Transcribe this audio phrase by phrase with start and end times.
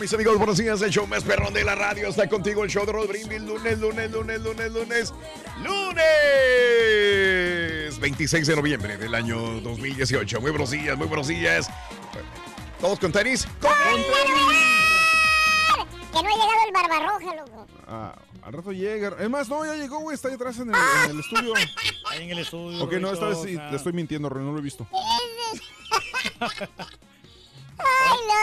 [0.00, 0.80] Mis amigos, buenos días.
[0.80, 2.64] El show más perrón de la radio está contigo.
[2.64, 3.42] El show de Rod Brindis.
[3.42, 5.12] Lunes, lunes, lunes, lunes, lunes.
[5.62, 6.00] Lunes
[8.00, 10.40] 26 de noviembre del año 2018.
[10.40, 11.68] Muy buenos días, muy buenos días.
[12.80, 13.46] ¿Todos con tenis?
[13.60, 13.70] ¡Con
[16.12, 17.66] Que no ha llegado el barbarroja, loco.
[17.86, 19.14] Ah, al rato llega.
[19.20, 20.14] Es más, no, ya llegó, güey.
[20.14, 21.52] Está ahí atrás en el, en el estudio.
[22.10, 22.82] Ahí en el estudio.
[22.82, 23.70] Ok, no, esta vez sí, Rorrito, o sea.
[23.70, 24.86] le estoy mintiendo, Ren, no lo he visto.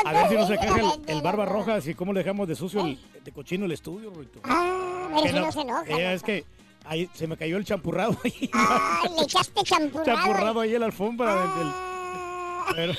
[0.06, 2.56] A ver si no se queja el, el barba roja, así como le dejamos de
[2.56, 4.12] sucio, el, de cochino el estudio.
[4.44, 5.84] Ah, a ver Que si no- no se enoja.
[5.88, 6.46] eh, es que
[6.86, 8.50] ahí se me cayó el champurrado ahí.
[8.53, 10.06] Ay, le echaste champurrado.
[10.06, 11.74] champurrado ahí en la alfombra del- del-
[12.76, 12.94] pero-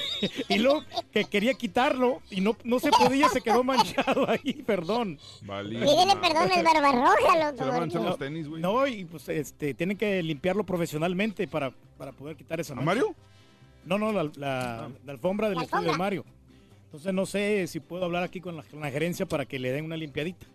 [0.48, 0.82] y luego
[1.12, 5.18] que quería quitarlo y no, no se podía, se quedó manchado ahí, perdón.
[5.46, 7.64] Pídele perdón al barbarroja, loco.
[7.64, 12.74] No, porque- No, y pues este, tienen que limpiarlo profesionalmente para, para poder quitar esa
[12.74, 12.86] mancha.
[12.86, 13.14] Mario?
[13.88, 15.98] No, no, la, la- la alfombra del La estudio de.
[15.98, 16.24] Mario.
[16.86, 19.72] Entonces no sé si puedo hablar aquí con la, con la gerencia para que le
[19.72, 20.46] den una limpiadita.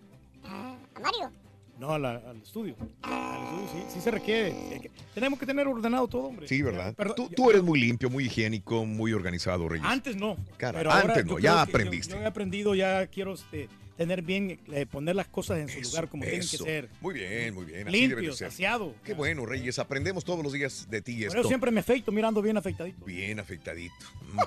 [0.46, 1.32] ¿A Mario?
[1.80, 2.76] No, a la- al estudio.
[3.02, 4.50] Al estudio sí, sí se requiere.
[4.76, 6.48] Eh, Tenemos que tener ordenado todo, hombre.
[6.48, 6.94] Sí, ¿verdad?
[6.96, 9.86] Pero- tú, tú eres muy limpio, muy higiénico, muy organizado, Reyes.
[9.88, 10.38] Antes no.
[10.58, 12.14] Cara, pero antes no, ya que yo- aprendiste.
[12.16, 13.68] Yo, he aprendido, ya quiero este,
[13.98, 16.64] tener bien, eh, poner las cosas en su lugar como tienen que Eso.
[16.64, 16.90] ser.
[17.02, 17.88] Muy bien, muy bien.
[17.88, 18.50] Así debe de Limpio, ser.
[18.52, 18.96] saciado.
[19.04, 19.80] Qué bueno, Reyes.
[19.80, 21.42] Aprendemos todos los días de ti Pero esto.
[21.44, 23.06] yo siempre me afeito mirando bien afeitadito.
[23.06, 23.94] Bien afectadito.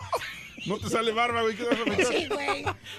[0.64, 1.54] No te sale barba, güey.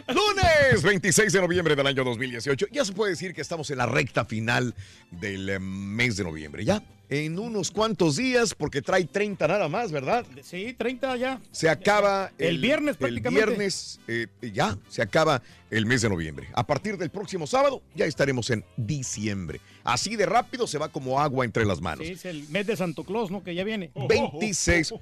[0.07, 2.67] Lunes 26 de noviembre del año 2018.
[2.71, 4.73] Ya se puede decir que estamos en la recta final
[5.11, 6.63] del eh, mes de noviembre.
[6.63, 10.25] Ya en unos cuantos días, porque trae 30 nada más, ¿verdad?
[10.41, 11.41] Sí, 30 ya.
[11.51, 13.45] Se acaba El viernes El prácticamente.
[13.45, 16.47] viernes eh, ya se acaba el mes de noviembre.
[16.53, 19.61] A partir del próximo sábado ya estaremos en diciembre.
[19.83, 22.05] Así de rápido se va como agua entre las manos.
[22.05, 23.43] Sí, es el mes de Santo Claus, ¿no?
[23.43, 23.91] Que ya viene.
[23.95, 24.93] 26.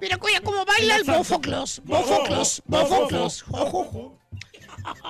[0.00, 1.82] Mira, cuida cómo baila el bofoclos.
[1.84, 3.44] Bofoclos, bofoclos.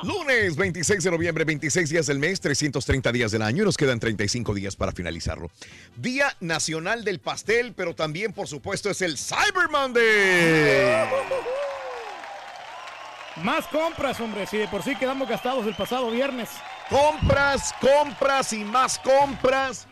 [0.02, 3.98] Lunes 26 de noviembre, 26 días del mes, 330 días del año y nos quedan
[3.98, 5.50] 35 días para finalizarlo.
[5.96, 11.08] Día Nacional del Pastel, pero también, por supuesto, es el Cyber Monday.
[13.42, 14.46] Más compras, hombre.
[14.46, 16.50] Si de por sí quedamos gastados el pasado viernes.
[16.88, 19.87] Compras, compras y más compras.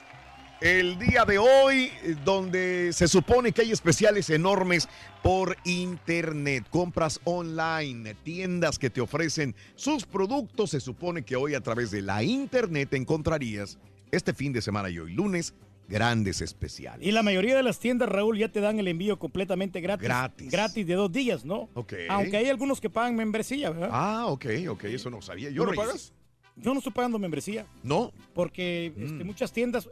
[0.67, 1.93] El día de hoy,
[2.25, 4.89] donde se supone que hay especiales enormes
[5.23, 11.61] por internet, compras online, tiendas que te ofrecen sus productos, se supone que hoy a
[11.61, 13.79] través de la internet encontrarías
[14.11, 15.55] este fin de semana y hoy lunes
[15.89, 17.07] grandes especiales.
[17.07, 20.03] Y la mayoría de las tiendas, Raúl, ya te dan el envío completamente gratis.
[20.09, 20.51] Gratis.
[20.51, 21.69] Gratis de dos días, ¿no?
[21.75, 21.93] Ok.
[22.09, 23.91] Aunque hay algunos que pagan membresía, ¿verdad?
[23.93, 25.49] Ah, ok, ok, eso no sabía.
[25.51, 25.87] ¿Yo ¿Tú lo Reyes?
[25.87, 26.13] pagas?
[26.57, 27.67] Yo no estoy pagando membresía.
[27.85, 28.11] No.
[28.35, 29.05] Porque Mm.
[29.05, 29.89] este, muchas tiendas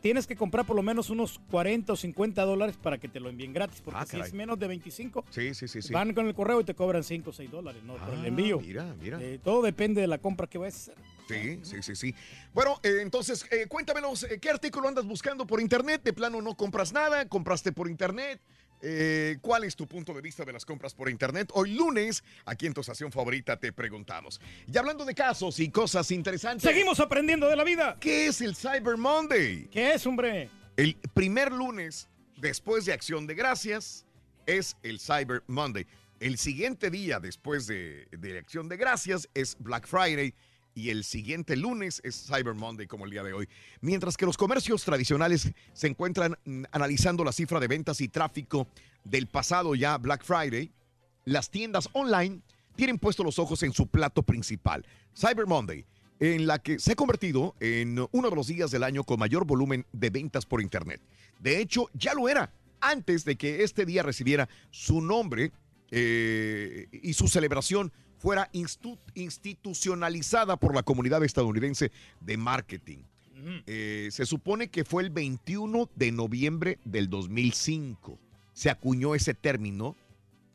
[0.00, 3.28] tienes que comprar por lo menos unos 40 o 50 dólares para que te lo
[3.28, 3.80] envíen gratis.
[3.80, 5.92] Porque Ah, si es menos de 25, Sí, sí, sí, sí.
[5.92, 7.94] van con el correo y te cobran 5 o 6 dólares, ¿no?
[7.96, 8.60] por el Ah, envío.
[8.60, 9.18] Mira, mira.
[9.22, 11.04] Eh, todo depende de la compra que vayas a hacer.
[11.28, 12.14] Sí, sí, sí, sí.
[12.52, 16.02] Bueno, eh, entonces, eh, cuéntamelos, eh, ¿qué artículo andas buscando por internet?
[16.02, 18.40] De plano no compras nada, compraste por internet.
[18.82, 21.50] Eh, ¿Cuál es tu punto de vista de las compras por internet?
[21.54, 24.40] Hoy lunes, aquí en tu estación favorita, te preguntamos.
[24.66, 26.68] Y hablando de casos y cosas interesantes.
[26.68, 27.96] Seguimos aprendiendo de la vida.
[28.00, 29.68] ¿Qué es el Cyber Monday?
[29.70, 30.48] ¿Qué es, hombre?
[30.76, 34.06] El primer lunes después de Acción de Gracias
[34.46, 35.86] es el Cyber Monday.
[36.20, 40.34] El siguiente día después de, de Acción de Gracias es Black Friday
[40.74, 43.48] y el siguiente lunes es Cyber Monday como el día de hoy.
[43.80, 48.68] Mientras que los comercios tradicionales se encuentran mm, analizando la cifra de ventas y tráfico
[49.04, 50.70] del pasado ya Black Friday,
[51.24, 52.40] las tiendas online
[52.76, 55.84] tienen puesto los ojos en su plato principal, Cyber Monday,
[56.18, 59.44] en la que se ha convertido en uno de los días del año con mayor
[59.44, 61.00] volumen de ventas por Internet.
[61.38, 65.52] De hecho, ya lo era antes de que este día recibiera su nombre
[65.90, 68.48] eh, y su celebración fuera
[69.14, 71.90] institucionalizada por la comunidad estadounidense
[72.20, 72.98] de marketing.
[73.66, 78.18] Eh, se supone que fue el 21 de noviembre del 2005.
[78.52, 79.96] Se acuñó ese término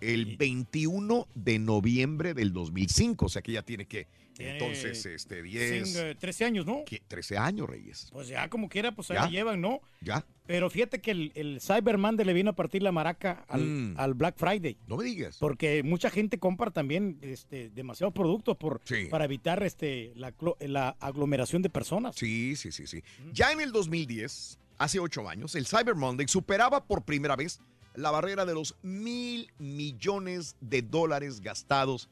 [0.02, 3.26] el 21 de noviembre del 2005.
[3.26, 6.84] O sea que ya tiene que, Tiene entonces, este, 10, Cin- eh, 13 años, ¿no?
[6.86, 7.02] ¿qué?
[7.08, 8.10] 13 años, Reyes.
[8.12, 9.30] Pues ya como quiera, pues ahí Ya.
[9.30, 9.80] llevan, ¿no?
[10.02, 10.24] Ya.
[10.48, 13.96] Pero fíjate que el, el Cyber Monday le vino a partir la maraca al, Mm.
[14.00, 14.78] al Black Friday.
[14.88, 15.38] No me digas.
[15.40, 19.08] Porque mucha gente compra también este, demasiados productos por, Sí.
[19.10, 22.16] para evitar este, la, la aglomeración de personas.
[22.16, 23.04] Sí, sí, sí, sí.
[23.34, 27.60] Ya en el 2010, hace ocho años, el Cyber Monday superaba por primera vez
[27.96, 32.10] la barrera de los mil millones de dólares gastados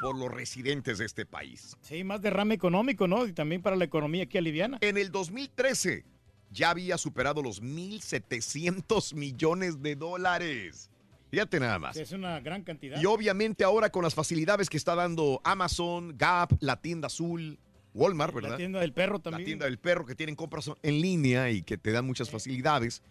[0.00, 1.76] por los residentes de este país.
[1.82, 3.26] Sí, más derrame económico, ¿no?
[3.26, 4.78] Y también para la economía aquí aliviana.
[4.80, 6.04] En el 2013
[6.56, 10.90] ya había superado los 1.700 millones de dólares.
[11.30, 11.96] Fíjate nada más.
[11.96, 13.00] Es una gran cantidad.
[13.00, 17.58] Y obviamente ahora con las facilidades que está dando Amazon, Gap, la tienda azul,
[17.94, 18.50] Walmart, ¿verdad?
[18.52, 19.44] La tienda del perro La también.
[19.44, 23.02] tienda del perro que tienen compras en línea y que te dan muchas facilidades.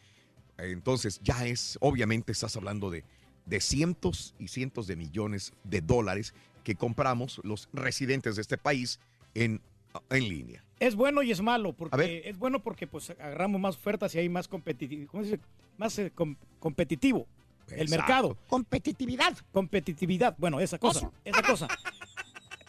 [0.58, 3.04] Entonces ya es, obviamente estás hablando de,
[3.46, 6.34] de cientos y cientos de millones de dólares
[6.64, 9.00] que compramos los residentes de este país
[9.36, 9.62] en,
[10.10, 10.64] en línea.
[10.80, 11.78] Es bueno y es malo, A ver.
[11.80, 15.44] porque es bueno porque pues agarramos más ofertas y hay más competitivo, ¿cómo se dice?
[15.78, 17.28] Más eh, com- competitivo
[17.70, 17.96] el Exacto.
[17.96, 18.38] mercado.
[18.48, 19.38] Competitividad.
[19.54, 21.68] Competitividad, bueno, esa cosa, esa cosa.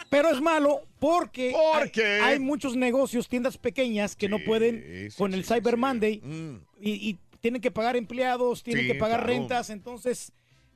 [0.08, 1.90] Pero es malo porque hay,
[2.22, 5.80] hay muchos negocios, tiendas pequeñas que no pueden sí, con sí, el Cyber sí.
[5.80, 6.56] Monday Mm.
[6.80, 9.32] y, y tienen que pagar empleados, tienen Sí, que pagar claro.
[9.32, 10.32] rentas, entonces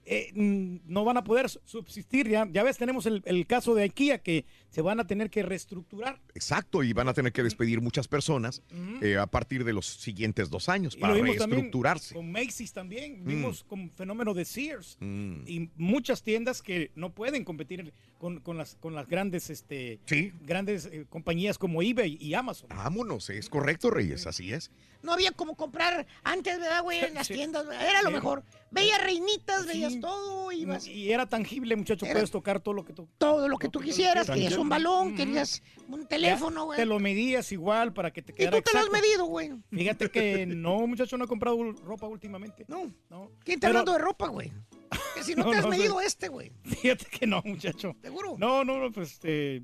[0.06, 2.29] eh, mm, no van a poder su- subsistir.
[2.29, 5.43] Ya, ya ves, tenemos el, el caso de IKEA que se van a tener que
[5.43, 6.20] reestructurar.
[6.35, 8.62] Exacto, y van a tener que despedir muchas personas
[9.02, 12.14] eh, a partir de los siguientes dos años para reestructurarse.
[12.14, 14.97] con Macy's también, vimos con fenómeno de Sears.
[15.00, 15.43] Mm.
[15.47, 20.32] y muchas tiendas que no pueden competir con, con las con las grandes este Sí.
[20.43, 22.69] grandes eh, compañías como eBay y Amazon.
[22.70, 24.70] Vámonos, es correcto, Reyes, así es.
[25.02, 27.00] No había como comprar antes, ¿verdad, güey?
[27.05, 27.35] En las Sí.
[27.35, 27.88] tiendas, ¿verdad?
[27.88, 28.14] Era lo Sí.
[28.14, 28.44] mejor.
[28.70, 29.69] Veías reinitas, Sí.
[29.69, 33.49] veías todo, ibas Y era tangible, muchacho, Era- puedes tocar todo lo que tú todo
[33.49, 34.26] lo que tú quisieras.
[34.29, 36.76] Querías un balón, querías un teléfono, güey.
[36.79, 39.52] Te lo medías igual para que te Y quedara tú te lo has medido, güey.
[39.70, 42.64] Fíjate que no, muchacho, no he comprado ropa últimamente.
[42.69, 42.93] No.
[43.08, 43.31] No.
[43.44, 44.53] ¿Quién está Pero- hablando de ropa, güey?
[45.14, 45.79] Que si no, No, te has no sé.
[45.79, 46.53] medido este, güey.
[46.64, 47.96] Fíjate que no, muchacho.
[48.03, 48.37] ¿Seguro?
[48.38, 49.62] No, no, no, pues este,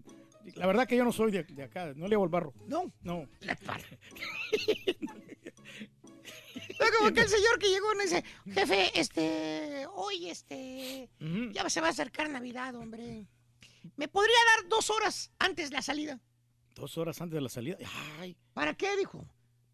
[0.55, 2.55] la verdad que yo no soy de, de acá, no le hago el barro.
[2.67, 2.93] No.
[3.03, 3.29] No.
[6.79, 11.09] No, como que el señor que llegó y dice, jefe, este, hoy, este,
[11.53, 13.27] ya se va a acercar Navidad, hombre.
[13.97, 16.21] ¿Me podría dar dos horas antes la salida?
[16.75, 17.77] Dos horas antes de la salida.
[18.19, 18.97] Ay, ¿Para qué?
[18.97, 19.25] Dijo.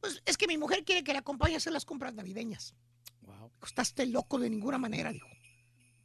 [0.01, 2.75] Pues es que mi mujer quiere que le acompañe a hacer las compras navideñas.
[3.23, 3.51] wow.
[3.55, 5.29] Dijo, Estás leyendo de ninguna manera, dijo.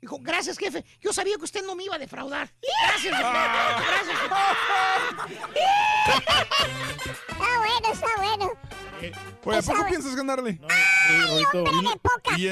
[0.01, 0.85] Dijo, gracias, jefe.
[1.01, 2.51] Yo sabía que usted no me iba a defraudar.
[2.87, 3.29] Gracias, jefe.
[3.29, 4.35] Gracias, jefe.
[7.37, 8.51] Está bueno, está bueno.
[9.01, 9.11] Eh,
[9.43, 10.59] Güey, ¿a poco piensas ganarle?
[10.59, 10.67] no,
[11.27, 12.51] Rorito, Hombre de poca fe.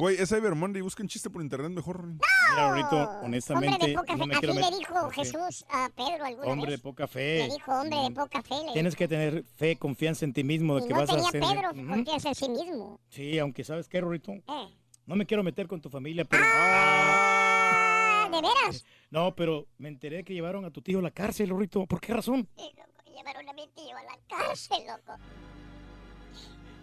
[0.00, 2.04] Güey, es Cyber Monday, busquen chiste por internet mejor.
[2.06, 4.30] mira, Rorito, Hombre honestamente, de poca no fe.
[4.38, 5.12] quiero Así le dijo Ok.
[5.14, 6.80] Jesús a Pedro alguna Hombre de vez.
[6.82, 7.38] poca fe.
[7.48, 8.54] Le dijo hombre de poca fe.
[8.66, 11.12] le Tienes que tener fe, confianza en ti mismo de Y que no vas a
[11.14, 11.40] tenía hacer.
[11.40, 11.88] Pedro Ujú.
[11.94, 13.00] confianza en sí mismo.
[13.08, 14.68] Sí, aunque sabes qué, Rorito, Eh.
[15.08, 18.84] No me quiero meter con tu familia, pero Ah, ¿de veras?
[19.10, 21.86] no, pero me enteré que llevaron a tu tío a la cárcel, Rorito.
[21.86, 22.48] ¿Por qué razón?
[22.56, 25.18] Sí, loco, llevaron a mi tío a la cárcel, loco.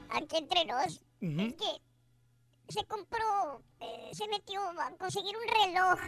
[0.09, 0.85] Aquí entre nos,
[1.21, 1.81] es que
[2.73, 5.99] se compró, eh, se metió a conseguir un reloj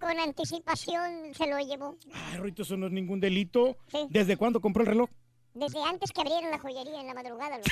[0.00, 1.96] con anticipación, se lo llevó.
[2.12, 3.76] Ay, Rorito, eso no es ningún delito.
[3.86, 4.06] Sí.
[4.10, 5.08] ¿Desde cuándo compró el reloj?
[5.54, 7.58] Desde antes que abrieran la joyería en la madrugada.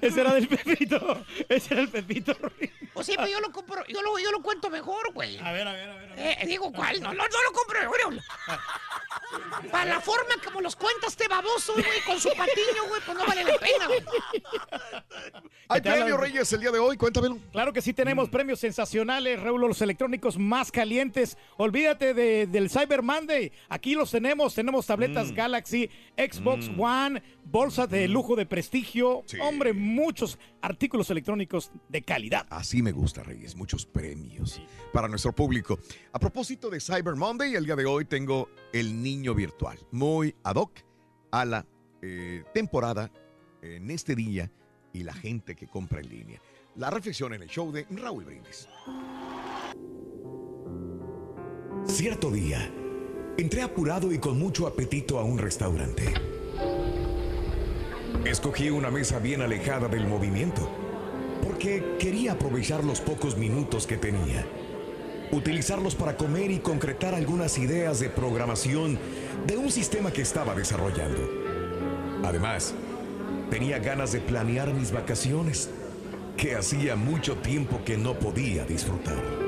[0.00, 1.24] Ese era del Pepito.
[1.48, 2.36] Ese era el Pepito.
[2.94, 5.38] O sea, pero yo lo compro, yo lo, yo lo cuento mejor, güey.
[5.38, 6.12] A ver, a ver, a ver.
[6.12, 6.38] a ver.
[6.42, 7.00] Eh, digo, ¿cuál?
[7.00, 7.76] No, no, no lo compro.
[9.70, 13.26] Para la forma como los cuenta este baboso, güey, con su patiño, güey, pues no
[13.26, 14.00] vale la pena, güey.
[15.68, 16.16] Hay ¿Qué tal, premio?
[16.16, 16.96] Reyes, el día de hoy.
[16.96, 17.38] Cuéntamelo.
[17.52, 21.36] Claro que sí tenemos premios sensacionales, Raúl, los electrónicos más calientes.
[21.58, 23.52] Olvídate de- del Cyber Monday.
[23.68, 24.54] Aquí los tenemos.
[24.54, 29.22] Tenemos tabletas Galaxy, Xbox One, bolsas de lujo de prestigio.
[29.42, 32.46] Hombre, muchos artículos electrónicos de calidad.
[32.48, 33.54] Así me gusta, Reyes.
[33.56, 35.78] Muchos premios para nuestro público.
[36.14, 39.78] A propósito de Cyber Monday, el día de hoy tengo el niño virtual.
[39.90, 40.80] Muy ad hoc
[41.30, 41.66] a la
[42.00, 43.12] eh, temporada
[43.60, 44.50] en este día
[44.94, 46.40] y la gente que compra en línea.
[46.76, 48.66] La reflexión en el show de Raúl Brindis.
[51.84, 52.72] Cierto día,
[53.38, 56.14] entré apurado y con mucho apetito a un restaurante.
[58.24, 60.68] Escogí una mesa bien alejada del movimiento,
[61.42, 64.46] porque quería aprovechar los pocos minutos que tenía,
[65.32, 68.98] utilizarlos para comer y concretar algunas ideas de programación
[69.46, 71.28] de un sistema que estaba desarrollando.
[72.24, 72.74] Además,
[73.50, 75.70] tenía ganas de planear mis vacaciones,
[76.36, 79.45] que hacía mucho tiempo que no podía disfrutar.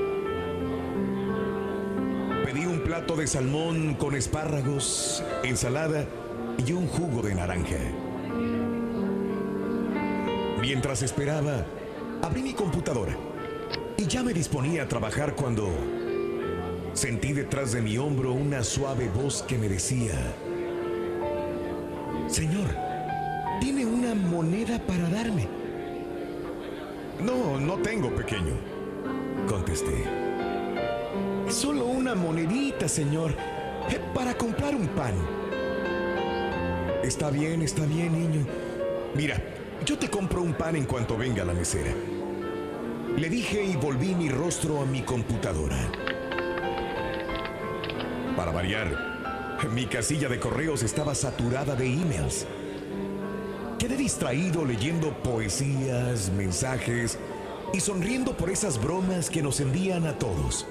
[2.88, 6.06] Plato de salmón con espárragos, ensalada
[6.56, 7.76] y un jugo de naranja.
[10.58, 11.66] Mientras esperaba,
[12.22, 13.14] abrí mi computadora
[13.98, 15.68] y ya me disponía a trabajar cuando
[16.94, 20.14] sentí detrás de mi hombro una suave voz que me decía,
[22.26, 22.70] Señor,
[23.60, 25.46] ¿tiene una moneda para darme?
[27.22, 28.54] No, no tengo, pequeño,
[29.46, 30.04] contesté.
[31.50, 33.32] Solo una monedita, señor,
[33.90, 35.12] eh, para comprar un pan.
[37.02, 38.46] Está bien, está bien, niño.
[39.14, 39.38] Mira,
[39.84, 41.92] yo te compro un pan en cuanto venga la mesera.
[43.14, 45.76] Le dije y volví mi rostro a mi computadora.
[48.34, 52.46] Para variar, mi casilla de correos estaba saturada de emails.
[53.78, 57.18] Quedé distraído leyendo poesías, mensajes
[57.74, 60.66] y sonriendo por esas bromas que nos envían a todos.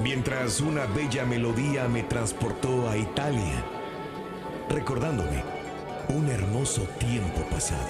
[0.00, 3.64] Mientras una bella melodía me transportó a Italia,
[4.70, 5.42] recordándome
[6.08, 7.82] un hermoso tiempo pasado.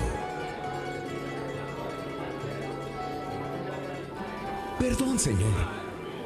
[4.79, 5.53] Perdón, señor.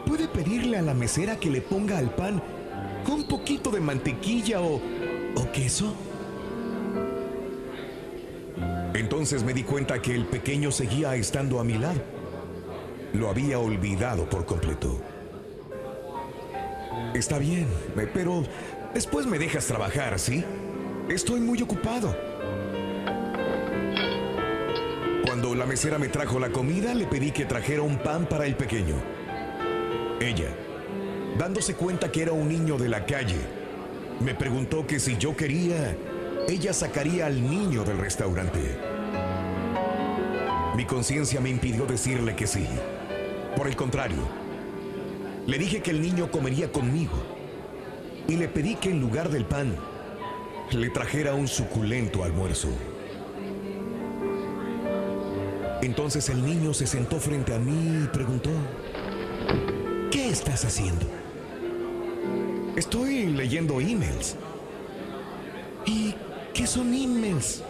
[0.06, 2.40] ¿Puede pedirle a la mesera que le ponga al pan
[3.08, 5.94] un poquito de mantequilla o, o queso?
[8.94, 12.00] Entonces me di cuenta que el pequeño seguía estando a mi lado.
[13.14, 15.00] Lo había olvidado por completo.
[17.14, 17.66] Está bien,
[18.14, 18.44] pero
[18.94, 20.44] después me dejas trabajar, ¿sí?
[21.08, 22.16] Estoy muy ocupado.
[25.26, 28.54] Cuando la mesera me trajo la comida, le pedí que trajera un pan para el
[28.54, 28.94] pequeño.
[30.20, 30.48] Ella,
[31.38, 33.40] dándose cuenta que era un niño de la calle,
[34.20, 35.96] me preguntó que si yo quería,
[36.48, 38.60] ella sacaría al niño del restaurante.
[40.76, 42.66] Mi conciencia me impidió decirle que sí.
[43.56, 44.41] Por el contrario,
[45.46, 47.14] le dije que el niño comería conmigo
[48.28, 49.76] y le pedí que en lugar del pan
[50.70, 52.68] le trajera un suculento almuerzo.
[55.82, 58.50] Entonces el niño se sentó frente a mí y preguntó,
[60.10, 61.04] ¿qué estás haciendo?
[62.76, 64.36] Estoy leyendo emails.
[65.84, 66.14] ¿Y
[66.54, 67.62] qué son emails?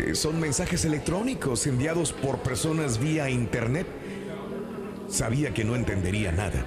[0.00, 3.86] Eh, Son mensajes electrónicos enviados por personas vía internet.
[5.08, 6.64] Sabía que no entendería nada.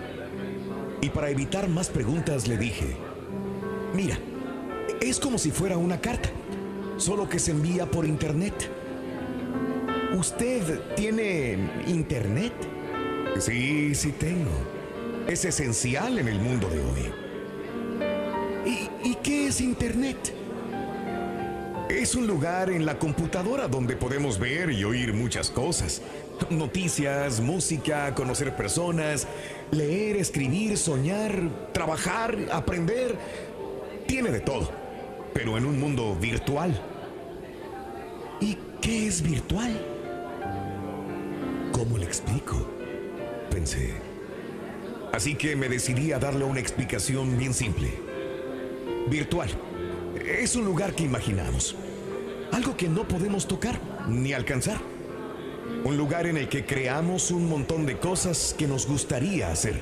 [1.01, 2.95] Y para evitar más preguntas le dije,
[3.93, 4.17] mira,
[5.01, 6.29] es como si fuera una carta,
[6.97, 8.53] solo que se envía por internet.
[10.17, 12.53] ¿Usted tiene internet?
[13.39, 14.51] Sí, sí tengo.
[15.27, 17.29] Es esencial en el mundo de hoy.
[19.03, 20.33] ¿Y, qué es internet?
[21.89, 26.01] Es un lugar en la computadora donde podemos ver y oír muchas cosas.
[26.49, 29.27] Noticias, música, conocer personas,
[29.71, 33.15] leer, escribir, soñar, trabajar, aprender.
[34.07, 34.71] Tiene de todo,
[35.33, 36.79] pero en un mundo virtual.
[38.41, 39.79] ¿Y qué es virtual?
[41.71, 42.67] ¿Cómo le explico?
[43.51, 43.93] Pensé.
[45.13, 47.91] Así que me decidí a darle una explicación bien simple.
[49.07, 49.49] Virtual.
[50.25, 51.75] Es un lugar que imaginamos.
[52.51, 54.79] Algo que no podemos tocar ni alcanzar.
[55.83, 59.81] Un lugar en el que creamos un montón de cosas que nos gustaría hacer.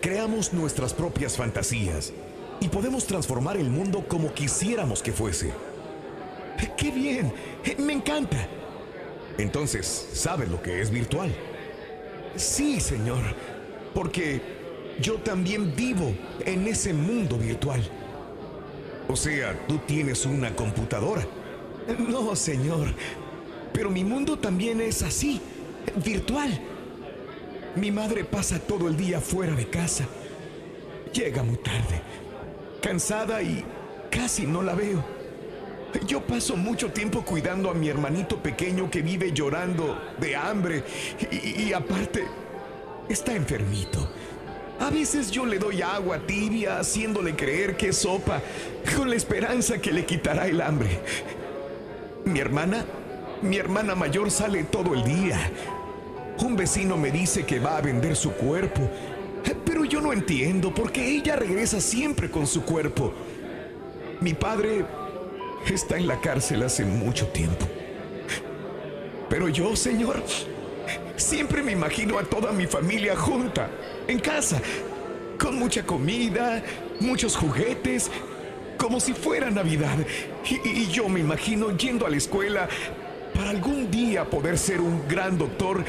[0.00, 2.12] Creamos nuestras propias fantasías
[2.60, 5.52] y podemos transformar el mundo como quisiéramos que fuese.
[6.76, 7.32] ¡Qué bien!
[7.78, 8.46] ¡Me encanta!
[9.38, 11.34] Entonces, ¿sabes lo que es virtual?
[12.36, 13.22] Sí, señor.
[13.94, 14.40] Porque
[15.00, 16.14] yo también vivo
[16.44, 17.82] en ese mundo virtual.
[19.08, 21.26] O sea, tú tienes una computadora.
[22.08, 22.94] No, señor.
[23.72, 25.40] Pero mi mundo también es así,
[26.04, 26.60] virtual.
[27.76, 30.06] Mi madre pasa todo el día fuera de casa.
[31.12, 32.02] Llega muy tarde,
[32.80, 33.64] cansada y
[34.10, 35.04] casi no la veo.
[36.06, 40.84] Yo paso mucho tiempo cuidando a mi hermanito pequeño que vive llorando de hambre
[41.30, 42.24] y, aparte
[43.08, 44.08] está enfermito.
[44.80, 48.40] A veces yo le doy agua tibia haciéndole creer que es sopa
[48.96, 50.98] con la esperanza que le quitará el hambre.
[52.24, 52.84] Mi hermana,
[53.42, 55.50] mi hermana mayor sale todo el día.
[56.38, 58.88] Un vecino me dice que va a vender su cuerpo,
[59.64, 63.12] pero yo no entiendo porque ella regresa siempre con su cuerpo.
[64.20, 64.84] Mi padre
[65.70, 67.66] está en la cárcel hace mucho tiempo.
[69.28, 70.22] Pero yo, Señor,
[71.16, 73.70] siempre me imagino a toda mi familia junta,
[74.06, 74.60] en casa,
[75.38, 76.62] con mucha comida,
[77.00, 78.10] muchos juguetes,
[78.76, 79.96] como si fuera Navidad.
[80.48, 82.68] Y, y yo me imagino yendo a la escuela
[83.42, 85.84] para algún día poder ser un gran doctor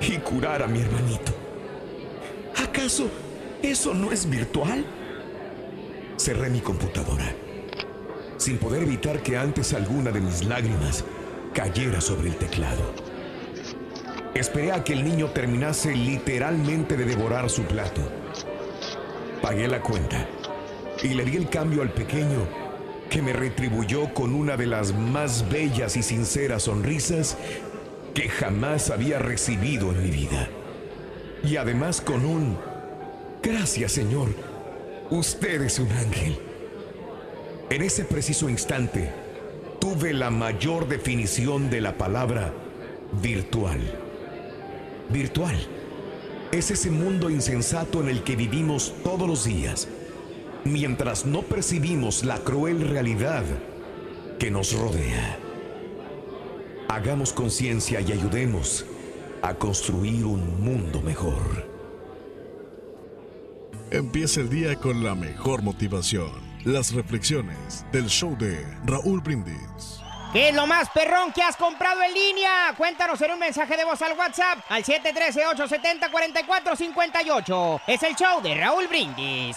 [0.00, 1.32] y curar a mi hermanito.
[2.62, 3.10] ¿Acaso
[3.60, 4.84] eso no es virtual?
[6.16, 7.34] Cerré mi computadora,
[8.36, 11.04] sin poder evitar que antes alguna de mis lágrimas
[11.52, 12.94] cayera sobre el teclado.
[14.32, 18.00] Esperé a que el niño terminase literalmente de devorar su plato.
[19.42, 20.24] Pagué la cuenta
[21.02, 22.59] y le di el cambio al pequeño
[23.10, 27.36] que me retribuyó con una de las más bellas y sinceras sonrisas
[28.14, 30.48] que jamás había recibido en mi vida.
[31.42, 32.56] Y además con un
[33.42, 34.28] gracias Señor,
[35.10, 36.38] usted es un ángel.
[37.68, 39.10] En ese preciso instante
[39.80, 42.52] tuve la mayor definición de la palabra
[43.20, 43.80] virtual.
[45.08, 45.56] Virtual
[46.52, 49.88] es ese mundo insensato en el que vivimos todos los días,
[50.64, 53.44] mientras no percibimos la cruel realidad
[54.38, 55.38] que nos rodea.
[56.88, 58.86] Hagamos conciencia y ayudemos
[59.42, 61.68] a construir un mundo mejor.
[63.90, 66.30] Empieza el día con la mejor motivación.
[66.64, 70.00] Las reflexiones del show de Raúl Brindis.
[70.32, 72.72] ¿Qué es lo más perrón que has comprado en línea?
[72.76, 77.80] Cuéntanos en un mensaje de voz al WhatsApp al 713-870-4458.
[77.88, 79.56] Es el show de Raúl Brindis.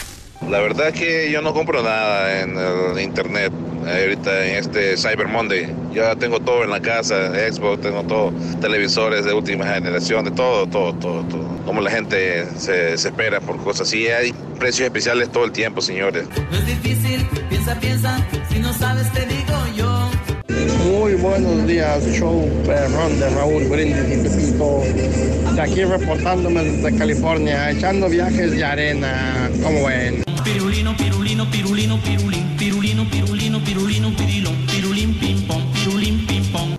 [0.49, 3.53] La verdad es que yo no compro nada en internet
[3.85, 5.73] ahorita en este Cyber Monday.
[5.93, 10.67] Ya tengo todo en la casa, Xbox, tengo todo, televisores de última generación, de todo,
[10.67, 11.47] todo, todo, todo.
[11.65, 14.07] Como la gente se, se espera por cosas así.
[14.07, 16.27] Hay precios especiales todo el tiempo, señores.
[16.51, 19.90] No es difícil, piensa, piensa, si no sabes te digo yo.
[20.85, 24.83] Muy buenos días, show perrón de Raúl Brindis y Pepito.
[25.55, 29.49] De aquí reportándome desde California, echando viajes de arena.
[29.63, 30.23] ¿Cómo ven?
[30.43, 36.77] Pirulino, pirulino, pirulino, pirulín, pirulino, pirulino, pirulino, pirilón, pirulín, pim pom, pirulín, pim pom.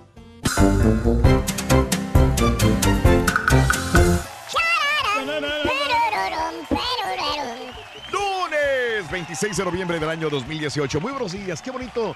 [8.13, 11.01] Lunes 26 de noviembre del año 2018.
[11.01, 11.61] Muy buenos días.
[11.61, 12.15] Qué bonito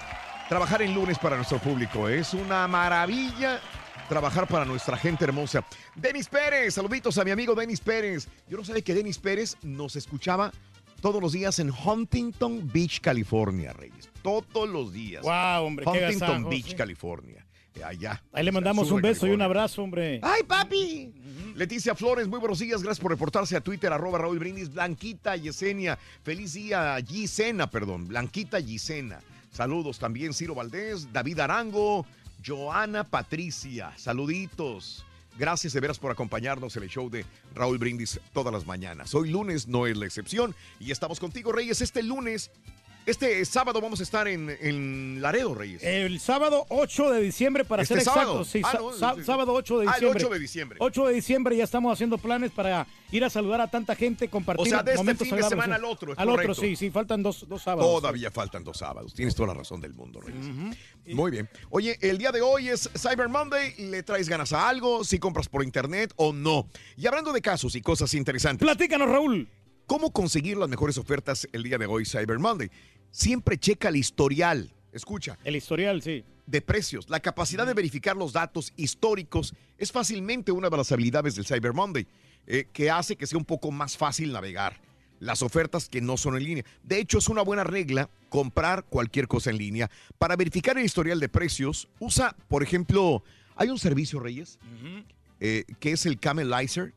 [0.49, 2.07] trabajar en lunes para nuestro público.
[2.07, 3.59] Es una maravilla
[4.07, 5.65] trabajar para nuestra gente hermosa.
[5.95, 8.27] Denis Pérez, saluditos a mi amigo Denis Pérez.
[8.47, 10.51] Yo no sabía que Denis Pérez nos escuchaba
[11.01, 14.09] todos los días en Huntington Beach, California, Reyes.
[14.21, 15.23] Todos los días.
[15.23, 16.75] Wow, hombre, qué Huntington Beach, sí.
[16.75, 17.45] California.
[17.75, 18.23] Eh, Allá.
[18.31, 20.19] Ahí le mandamos un beso y un abrazo, hombre.
[20.23, 21.13] ¡Ay, papi!
[21.55, 22.81] Leticia Flores, muy buenos días.
[22.81, 24.73] Gracias por reportarse a Twitter, arroba Raúl Brindis.
[24.73, 25.99] Blanquita Yesenia.
[26.23, 28.07] Feliz día, Gisena, perdón.
[28.07, 29.19] Blanquita Gisena.
[29.57, 32.05] Saludos también, Ciro Valdés, David Arango,
[32.45, 33.91] Joana Patricia.
[33.97, 35.03] Saluditos.
[35.35, 39.15] Gracias de veras por acompañarnos en el show de Raúl Brindis todas las mañanas.
[39.15, 41.81] Hoy lunes no es la excepción y estamos contigo, Reyes.
[41.81, 42.51] Este lunes,
[43.07, 45.81] este sábado vamos a estar en, en Laredo, Reyes.
[45.83, 48.41] El sábado 8 de diciembre, para ¿Este ser sábado?
[48.41, 48.47] exactos.
[48.49, 48.77] Sí, Ah,
[49.09, 50.23] no, sí, sábado 8 de Ah, el diciembre.
[50.25, 50.77] 8 de diciembre.
[50.81, 54.67] 8 de diciembre ya estamos haciendo planes para ir a saludar a tanta gente, compartir
[54.67, 56.91] O sea, de este momentos fin de semana al otro, es Al otro, sí, sí,
[56.91, 57.89] faltan dos, dos sábados.
[57.89, 59.13] Todavía faltan dos sábados.
[59.13, 60.45] Tienes toda la razón del mundo, Reyes.
[61.07, 61.49] Muy bien.
[61.69, 63.73] Oye, el día de hoy es Cyber Monday.
[63.77, 65.03] ¿Le traes ganas a algo?
[65.05, 66.67] Si compras por internet o no.
[66.97, 68.65] Y hablando de casos y cosas interesantes.
[68.65, 69.47] Platícanos, Raúl.
[69.85, 72.69] ¿Cómo conseguir las mejores ofertas el día de hoy, Cyber Monday?
[73.17, 75.39] Siempre checa el historial escucha.
[75.43, 76.23] El historial, sí.
[76.45, 77.09] De precios.
[77.09, 81.73] La capacidad de verificar los datos históricos es fácilmente una de las habilidades del Cyber
[81.73, 82.05] Monday,
[82.45, 84.79] eh, que hace que sea un poco más fácil navegar
[85.19, 86.65] las ofertas que no son en línea.
[86.83, 89.89] De hecho, es una buena regla comprar cualquier cosa en línea.
[90.19, 93.23] Para verificar el historial de precios, usa, por ejemplo,
[93.55, 94.59] hay un servicio, Reyes,
[95.39, 96.93] eh, que es el Camelizer.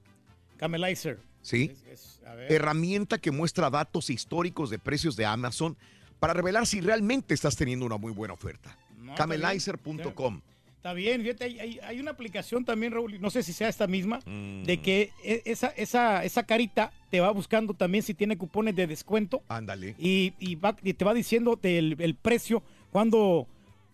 [0.59, 1.19] Camelizer.
[1.41, 1.73] ¿Sí?
[1.91, 2.21] Es-.
[2.51, 5.79] Herramienta que muestra datos históricos de precios de Amazon
[6.21, 8.77] para revelar si realmente estás teniendo una muy buena oferta.
[8.99, 10.41] No, Camelizer.com.
[10.77, 11.45] Está bien, fíjate,
[11.83, 14.63] hay, una aplicación también, Raúl, no sé si sea esta misma, Mm.
[14.63, 18.87] de que e- esa, esa, esa carita te va buscando también si tiene cupones de
[18.87, 19.95] descuento Ándale.
[19.99, 23.47] y, y, va- y te va diciendo del, el precio, cuándo,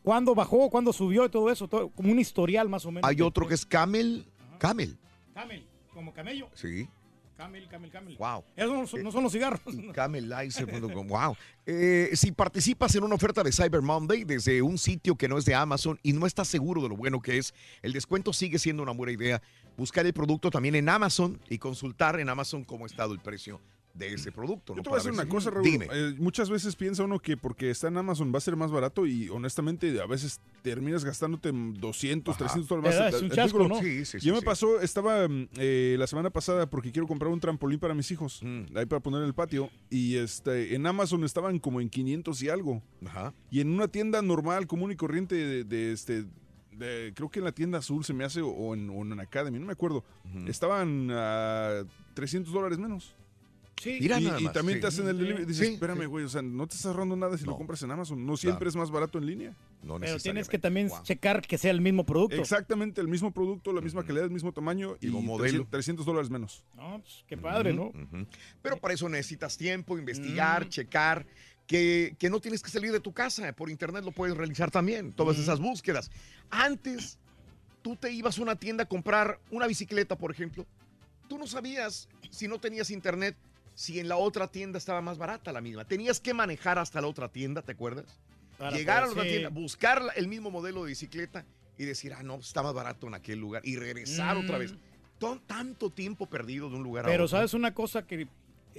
[0.04, 3.08] cuándo bajó, cuándo subió y todo eso, todo, como un historial más o menos.
[3.10, 4.24] Hay otro que es Camel.
[4.58, 4.96] Camel.
[5.34, 6.48] Camel, como camello.
[6.54, 6.88] Sí.
[7.36, 8.16] Camel, camel, camel.
[8.16, 8.44] Wow.
[8.56, 9.60] Esos no, son- no son los cigarros.
[9.94, 11.06] Camelizer.com.
[11.06, 11.36] Wow.
[11.66, 15.44] Eh, si participas en una oferta de Cyber Monday desde un sitio que no es
[15.44, 18.82] de Amazon y no estás seguro de lo bueno que es, el descuento sigue siendo
[18.82, 19.42] una buena idea.
[19.76, 23.60] Buscar el producto también en Amazon y consultar en Amazon cómo ha estado el precio
[23.96, 24.72] de ese producto.
[24.74, 24.82] Yo ¿no?
[24.82, 25.64] te voy a decir una si- cosa, Raúl.
[25.64, 25.86] Dime.
[25.90, 29.06] Eh, muchas veces piensa uno que porque está en Amazon va a ser más barato
[29.06, 33.14] y honestamente a veces terminas gastándote 200, 300 dólares.
[33.14, 33.66] Es un chasco.
[33.66, 33.80] ¿no?
[33.80, 37.30] Sí, sí, sí, Yo me pasó, estaba mm, eh, la semana pasada porque quiero comprar
[37.32, 38.76] un trampolín para mis hijos, Mm.
[38.76, 42.48] ahí para poner en el patio, y este en Amazon estaban como en 500 y
[42.48, 42.82] algo.
[43.06, 43.32] Ajá.
[43.50, 46.24] Y en una tienda normal, común y corriente de, de, este...
[46.72, 49.58] de- creo que en la tienda azul se me hace o en, o en Academy,
[49.58, 50.04] no me acuerdo.
[50.46, 53.14] Estaban a 300 dólares menos.
[53.80, 53.98] Sí.
[54.00, 54.80] Mira y, nada y también sí.
[54.80, 55.44] te hacen el delivery.
[55.44, 56.06] Dices, Sí, espérame, sí.
[56.06, 58.24] güey, o sea, no te estás ahorrando nada si lo compras en Amazon.
[58.24, 59.54] No siempre es más barato en línea.
[59.82, 61.02] No Pero tienes que también Wow.
[61.02, 62.36] checar que sea el mismo producto.
[62.36, 65.66] Exactamente el mismo producto, la misma calidad, el mismo tamaño y 300, modelo.
[65.70, 66.64] 300 dólares menos.
[66.74, 67.92] No, pues, qué padre, ¿no?
[68.62, 70.68] Pero para eso necesitas tiempo, investigar, Mm.
[70.70, 71.26] checar,
[71.66, 73.52] que, que no tienes que salir de tu casa.
[73.52, 75.40] Por internet lo puedes realizar también, todas Mm.
[75.42, 76.10] esas búsquedas.
[76.50, 77.18] Antes,
[77.82, 80.64] tú te ibas a una tienda a comprar una bicicleta, por ejemplo.
[81.28, 83.36] Tú no sabías, si no tenías internet,
[83.76, 85.84] si en la otra tienda estaba más barata la misma.
[85.84, 88.18] Tenías que manejar hasta la otra tienda, ¿te acuerdas?
[88.58, 89.28] Para Llegar a la sí.
[89.28, 91.44] tienda, buscar el mismo modelo de bicicleta
[91.78, 93.60] y decir, ah, no, está más barato en aquel lugar.
[93.64, 94.40] Y regresar Mm.
[94.44, 94.74] otra vez.
[95.18, 97.36] Ton- tanto tiempo perdido de un lugar a Pero otro.
[97.36, 98.26] sabes una cosa que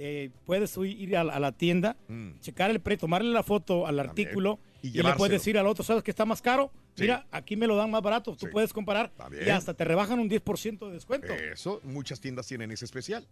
[0.00, 2.38] eh, puedes ir a, la- a la tienda, Mm.
[2.40, 4.08] checar el precio, tomarle la foto al También.
[4.10, 6.70] artículo Y y, le puedes decir al otro, ¿sabes que está más caro?
[6.94, 7.02] Sí.
[7.02, 8.36] Mira, aquí me lo dan más barato.
[8.36, 8.52] Tú Sí.
[8.52, 9.10] puedes comparar
[9.44, 11.32] y hasta te rebajan un 10% de descuento.
[11.32, 13.26] Eso, muchas tiendas tienen ese especial.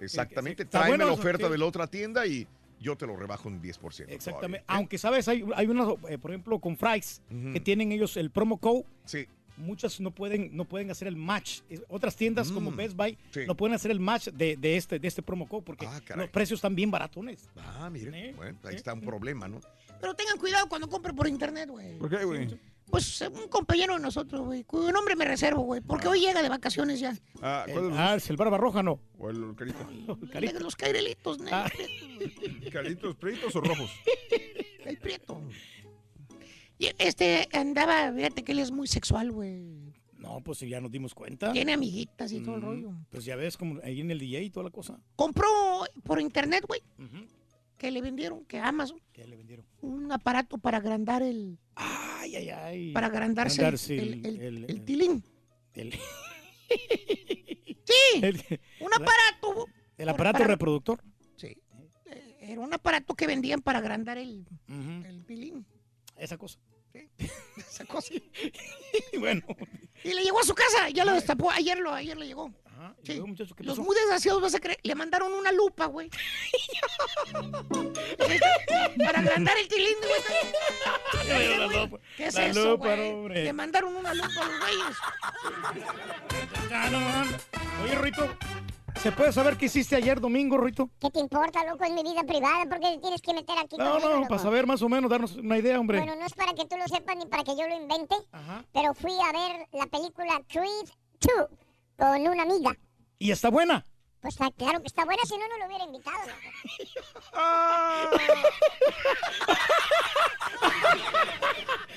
[0.00, 0.62] Exactamente.
[0.64, 1.52] Está Tráeme bueno la oferta sí.
[1.52, 2.46] de la otra tienda y
[2.80, 4.10] yo te lo rebajo un 10%.
[4.10, 4.30] Exactamente.
[4.30, 4.64] todavía.
[4.66, 5.28] Aunque, ¿sabes?
[5.28, 7.52] Hay, hay unas, eh, por ejemplo, con Fry's, Ujú.
[7.52, 8.84] que tienen ellos el promo code.
[9.04, 9.26] Sí.
[9.58, 11.60] Muchas no pueden, no pueden hacer el match.
[11.88, 13.40] Otras tiendas como Mm, Best Buy sí.
[13.46, 16.28] no pueden hacer el match de, de este, de este promo code porque Ah, los
[16.28, 17.48] precios están bien baratones.
[17.56, 18.10] Ah, mire.
[18.30, 18.76] Sí, Bueno, ahí sí.
[18.76, 19.60] está un problema, ¿no?
[20.00, 21.98] Pero tengan cuidado cuando compren por internet, güey.
[21.98, 22.58] ¿Por qué, güey?
[22.90, 26.40] Pues eh, un compañero de nosotros, güey, cuyo nombre me reservo, güey, porque hoy llega
[26.40, 27.16] de vacaciones ya.
[27.42, 29.00] Ah, ¿cuál de El, ah, es el barba roja, ¿no?
[29.18, 29.86] O el carita.
[29.90, 30.60] El carita.
[30.60, 31.70] Los cairelitos, negro, Ah.
[32.72, 33.90] ¿Caritos, prietos o rojos?
[34.84, 35.40] el prieto.
[36.78, 39.94] Y este andaba, fíjate que él es muy sexual, güey.
[40.18, 41.52] No, pues ya nos dimos cuenta.
[41.52, 42.90] Tiene amiguitas y todo el Mm, rollo.
[43.10, 44.98] Pues ya ves como ahí en el DJ y toda la cosa.
[45.16, 45.46] Compró
[46.04, 47.26] por internet, güey, Ujú.
[47.76, 49.66] Que le vendieron, que Amazon, ¿Qué le vendieron?
[49.82, 52.92] un aparato para agrandar el, Ay, ay, ay.
[52.92, 55.24] para agrandarse, el- Agrandarse el, el- el- el- el tilín.
[57.84, 58.20] Sí,
[58.80, 59.68] un aparato.
[59.98, 61.02] el aparato para- reproductor.
[61.36, 61.56] Sí.
[62.06, 65.66] Eh, Era un aparato que vendían para agrandar el, el tilín.
[66.16, 66.58] Esa cosa.
[67.88, 68.14] Cosa.
[69.12, 69.42] Y bueno.
[70.04, 72.52] Y le llegó a su casa, ya lo destapó, ayer lo, ayer le llegó.
[72.64, 72.94] Ajá.
[73.02, 73.12] ¿Y Sí.
[73.14, 73.86] luego, muchacho, qué Los pasó?
[73.86, 76.10] muy desgraciados, vas a creer, le mandaron una lupa, güey.
[79.04, 79.94] Para agrandar el güey.
[81.84, 81.98] lupa.
[82.16, 83.10] ¿Qué es La eso, lupa, güey?
[83.12, 83.44] hombre.
[83.44, 84.96] Le mandaron una lupa a los güeyes.
[86.72, 87.24] Ah.
[87.84, 88.28] Oye, Rito,
[89.02, 90.90] ¿se puede saber qué hiciste ayer domingo, Rito?
[91.00, 91.84] ¿Qué te importa, loco?
[91.84, 92.64] Es mi vida privada.
[92.68, 94.28] ¿Por qué tienes que meter aquí No, no, loco?
[94.28, 95.98] para saber más o menos, darnos una idea, hombre.
[95.98, 98.14] Bueno, no es para que tú lo sepas ni para que yo lo invente,
[98.72, 100.88] pero fui a ver la película Creed
[101.20, 101.48] 2
[101.96, 102.76] con una amiga.
[103.18, 103.84] ¿Y está buena?
[104.26, 106.18] Pues está claro que está buena, si no, no lo hubiera invitado.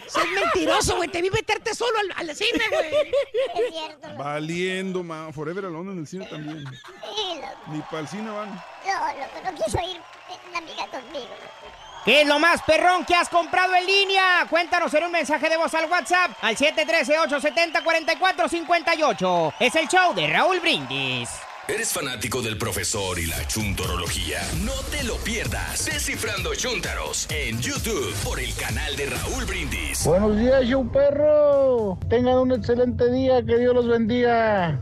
[0.08, 1.10] Sos mentiroso, güey.
[1.10, 2.94] Te vi meterte solo al, al cine, güey.
[2.94, 4.24] Es cierto, loco.
[4.24, 5.34] Valiendo, man.
[5.34, 6.64] Forever Alone en el cine también.
[6.68, 7.56] Sí, loco.
[7.66, 8.54] Ni para el cine van.
[8.54, 10.00] No, loco, no quiso ir
[10.50, 11.30] una amiga conmigo.
[11.30, 12.04] loco.
[12.06, 14.46] ¿Qué es lo más perrón que has comprado en línea?
[14.52, 19.54] Cuéntanos en un mensaje de voz al WhatsApp al 713-870-4458.
[19.60, 21.28] Es el show de Raúl Brindis.
[21.72, 24.40] ¿Eres fanático del profesor y la chuntorología?
[24.66, 25.86] No te lo pierdas.
[25.86, 30.04] Descifrando Chuntaros en YouTube por el canal de Raúl Brindis.
[30.04, 32.00] Buenos días, show perro.
[32.10, 34.80] Tengan un excelente día, que Dios los bendiga.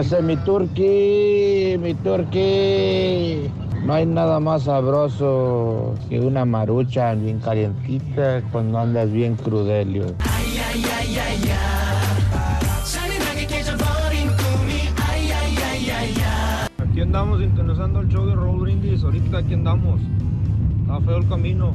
[0.00, 3.50] Ese es mi turqui, mi turqui.
[3.84, 10.14] No hay nada más sabroso que una marucha bien calientita cuando andas bien crudelio.
[10.20, 11.91] Ay, ay, ay, ay, ay.
[16.92, 19.02] Aquí andamos sintonizando el show de Raúl Brindis.
[19.02, 19.98] Ahorita aquí andamos.
[20.82, 21.72] Está feo el camino.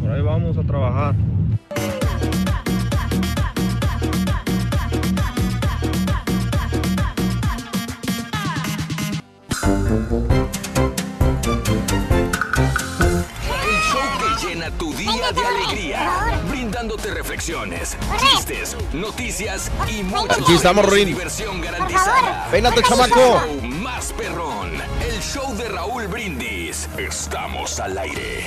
[0.00, 1.14] Por ahí vamos a trabajar.
[14.56, 21.08] Llena tu día de alegría, brindándote reflexiones, chistes, noticias y mucho Aquí estamos, Rin.
[21.08, 22.48] diversión garantizada.
[22.50, 23.14] Peínate, El chamaco.
[23.14, 24.72] show Más perrón,
[25.06, 26.88] el show de Raúl Brindis.
[26.96, 28.46] Estamos al aire.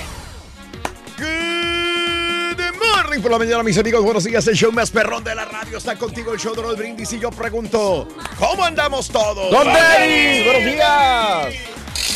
[1.17, 4.03] Good morning por la mañana, mis amigos.
[4.03, 4.47] Buenos días.
[4.47, 7.13] El show más perrón de la radio está contigo, el show de los brindis.
[7.13, 8.07] Y yo pregunto,
[8.39, 9.53] ¿cómo andamos todos?
[9.53, 10.45] ¡Con tenis!
[10.45, 11.55] ¡Buenos días!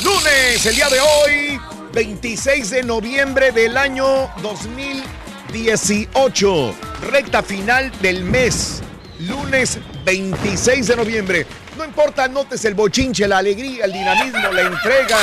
[0.04, 1.60] Lunes, el día de hoy,
[1.94, 6.74] 26 de noviembre del año 2018.
[7.12, 8.82] Recta final del mes.
[9.20, 11.46] Lunes 26 de noviembre.
[11.78, 15.18] No importa, notes el bochinche, la alegría, el dinamismo, la entrega,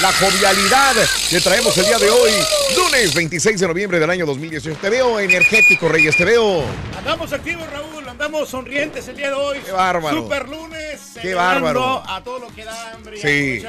[0.00, 0.94] la jovialidad
[1.28, 2.30] que traemos el día de hoy.
[2.76, 4.78] Lunes 26 de noviembre del año 2018.
[4.80, 6.62] Te veo energético, Reyes, te veo.
[6.96, 9.58] Andamos activos, Raúl, andamos sonrientes el día de hoy.
[9.64, 10.22] Qué bárbaro.
[10.22, 11.00] Super lunes.
[11.20, 12.02] Qué bárbaro.
[12.08, 13.20] A todo lo que da hambre.
[13.20, 13.62] Sí.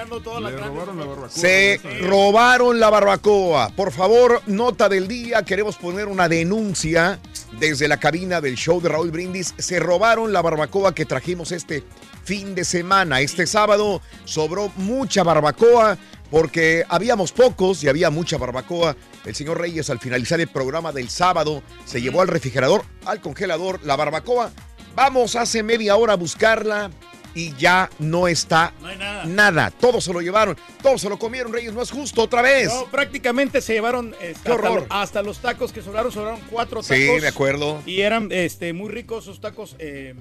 [1.29, 3.69] Se robaron la barbacoa.
[3.69, 5.41] Por favor, nota del día.
[5.43, 7.19] Queremos poner una denuncia
[7.59, 9.55] desde la cabina del show de Raúl Brindis.
[9.57, 11.83] Se robaron la barbacoa que trajimos este
[12.27, 13.21] fin de semana.
[13.21, 15.97] Este sábado sobró mucha barbacoa
[16.29, 18.97] porque habíamos pocos y había mucha barbacoa.
[19.23, 23.79] El señor Reyes al finalizar el programa del sábado se llevó al refrigerador, al congelador,
[23.85, 24.51] la barbacoa.
[24.93, 26.91] Vamos hace media hora a buscarla
[27.33, 29.25] y ya no está No hay nada.
[29.25, 29.71] nada.
[29.71, 31.73] Todos se lo llevaron, todos se lo comieron, Reyes.
[31.73, 32.67] No es justo otra vez.
[32.67, 34.83] No, prácticamente se llevaron Qué horror.
[34.83, 36.97] Hasta, hasta los tacos que sobraron, sobraron cuatro tacos.
[36.97, 37.81] Sí, me acuerdo.
[37.85, 39.75] Y eran este, muy ricos esos tacos.
[39.79, 40.15] eh,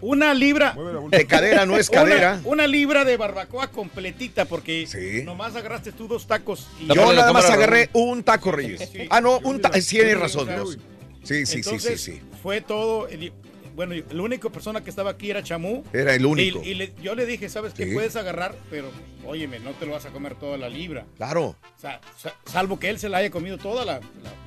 [0.00, 0.76] una libra.
[1.10, 2.40] De cadera no es cadera.
[2.44, 4.86] Una, libra de barbacoa completita, porque
[5.24, 6.68] nomás agarraste tú dos tacos.
[6.80, 8.90] Y Yo nada más agarré un taco, Reyes.
[9.10, 9.80] Ah, no, un taco.
[9.80, 10.78] Sí, tienes razón, dos.
[11.22, 12.20] Sí, sí, sí, sí, sí.
[12.42, 13.08] Fue todo.
[13.08, 13.32] el-
[13.78, 15.84] Bueno, la única persona que estaba aquí era Chamú.
[15.92, 16.60] Era el único.
[16.64, 17.84] Y, y le- yo le dije, ¿sabes qué?
[17.86, 17.92] Sí.
[17.94, 18.90] Puedes agarrar, pero
[19.24, 21.06] óyeme, no te lo vas a comer toda la libra.
[21.16, 21.50] Claro.
[21.76, 24.00] O sea, sa- salvo que él se la haya comido toda la,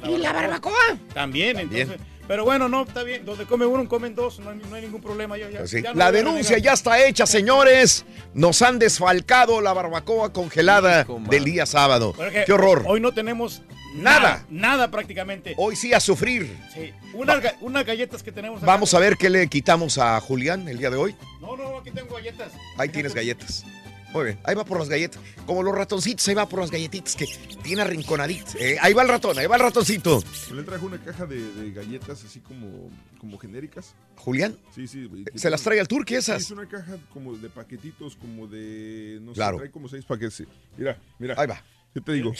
[0.03, 0.73] la- ¿Y la barbacoa?
[1.13, 1.83] También, También.
[1.91, 2.07] entonces.
[2.31, 3.25] Pero bueno, no, está bien.
[3.25, 4.39] Donde come uno, comen dos.
[4.39, 5.37] No hay, no hay ningún problema.
[5.37, 5.81] Ya, ya- Pues sí.
[5.81, 8.05] ya no La denuncia ya está hecha, señores.
[8.33, 12.13] Nos han desfalcado la barbacoa congelada del día sábado.
[12.15, 12.85] Porque Qué horror.
[12.87, 13.63] Hoy no tenemos
[13.95, 14.19] Nada.
[14.21, 15.55] Nada, nada prácticamente.
[15.57, 16.57] Hoy sí a sufrir.
[16.73, 16.93] Sí.
[17.13, 18.65] Unas, unas galletas que tenemos acá.
[18.65, 21.13] Vamos a ver qué le quitamos a Julián el día de hoy.
[21.41, 22.53] No, no, aquí tengo galletas.
[22.77, 23.65] Ahí tienes galletas.
[24.13, 25.21] Muy bien, ahí va por las galletas.
[25.45, 27.25] Como los ratoncitos, ahí va por las galletitas que
[27.63, 28.55] tiene arrinconaditas.
[28.55, 30.21] Eh, ahí va el ratón, ahí va el ratoncito.
[30.53, 33.93] Le traje una caja de, de galletas así como, como genéricas.
[34.17, 34.57] ¿Julián?
[34.75, 35.09] Sí, sí.
[35.35, 36.41] ¿Se las trae al turqui esas?
[36.41, 39.19] Es una caja como de paquetitos, como de.
[39.21, 39.57] No Claro.
[39.57, 40.43] sé, trae como seis paquetes.
[40.77, 41.35] Mira, mira.
[41.37, 41.63] Ahí va.
[41.93, 42.33] ¿Qué te digo?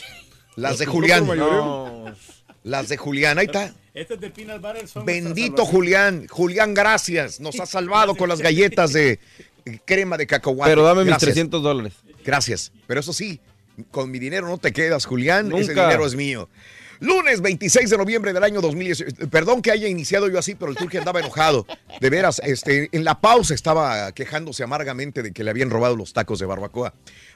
[0.58, 1.26] Las de Julián.
[2.64, 3.74] Las de Julián, ahí está.
[3.94, 4.88] Este es del Peanut Butter.
[4.88, 6.28] son Bendito Julián.
[6.28, 7.40] Julián, gracias.
[7.40, 9.20] Nos ha salvado con las galletas de
[9.80, 10.72] crema de cacahuate.
[10.72, 11.34] Pero dame mis Gracias.
[11.34, 11.94] 300 dólares.
[12.24, 12.72] Gracias.
[12.88, 13.40] Pero eso sí,
[13.92, 15.52] con mi dinero no te quedas, Julián.
[15.54, 16.50] Ese dinero es mío.
[17.02, 19.28] Lunes 26 de noviembre del año 2018.
[19.32, 21.66] Perdón que haya iniciado yo así, pero el turque andaba enojado.
[22.00, 26.14] De veras, este, en la pausa estaba quejándose amargamente de que le habían robado los
[26.14, 26.94] tacos de barbacoa.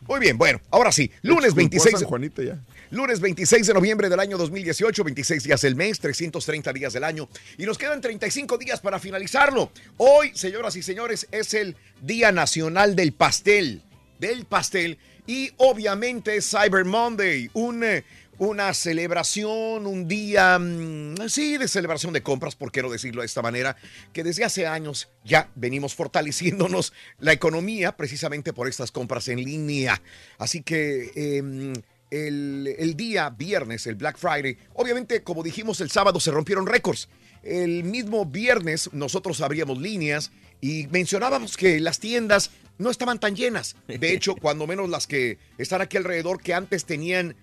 [0.08, 1.10] Muy bien, bueno, ahora sí.
[1.24, 2.60] Lunes Exculpó a 26 San Juanita ya.
[2.92, 7.28] Lunes 26 de noviembre del año 2018, 26 días del mes, 330 días del año.
[7.58, 9.72] Y nos quedan 35 días para finalizarlo.
[9.98, 13.82] Hoy, señoras y señores, es el Día Nacional del Pastel.
[14.20, 15.00] Del pastel.
[15.28, 18.04] Y obviamente es Cyber Monday, un, eh,
[18.38, 23.28] una celebración, un día, mm, sí, de celebración de compras, por qué no decirlo de
[23.28, 23.76] esta manera,
[24.14, 30.02] que desde hace años ya venimos fortaleciéndonos la economía precisamente por estas compras en línea.
[30.38, 31.12] Así que...
[31.16, 31.74] em,
[32.12, 37.10] el, el día viernes, el Black Friday, obviamente, como dijimos, el sábado se rompieron récords.
[37.44, 43.76] El mismo viernes nosotros abríamos líneas y mencionábamos que las tiendas no estaban tan llenas.
[43.88, 47.36] De hecho, cuando menos las que están aquí alrededor, que antes tenían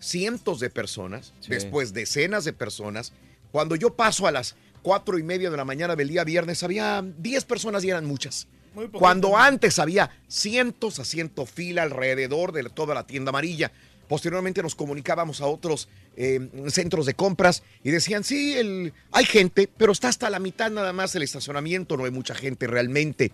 [0.00, 1.50] cientos de personas, Sí.
[1.50, 3.12] después decenas de personas.
[3.52, 7.04] Cuando yo paso a las cuatro y media de la mañana del día viernes había
[7.18, 8.48] 10 personas y eran muchas.
[8.74, 8.88] Muy.
[8.88, 13.72] Cuando antes había cientos a ciento fila alrededor de toda la tienda amarilla.
[14.08, 19.68] Posteriormente nos comunicábamos a otros eh, centros de compras y decían, sí, el, hay gente,
[19.76, 23.30] pero está hasta la mitad nada más el estacionamiento, no hay mucha gente realmente.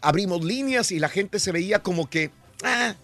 [0.00, 2.30] Abrimos líneas y la gente se veía como que,
[2.62, 2.96] ah,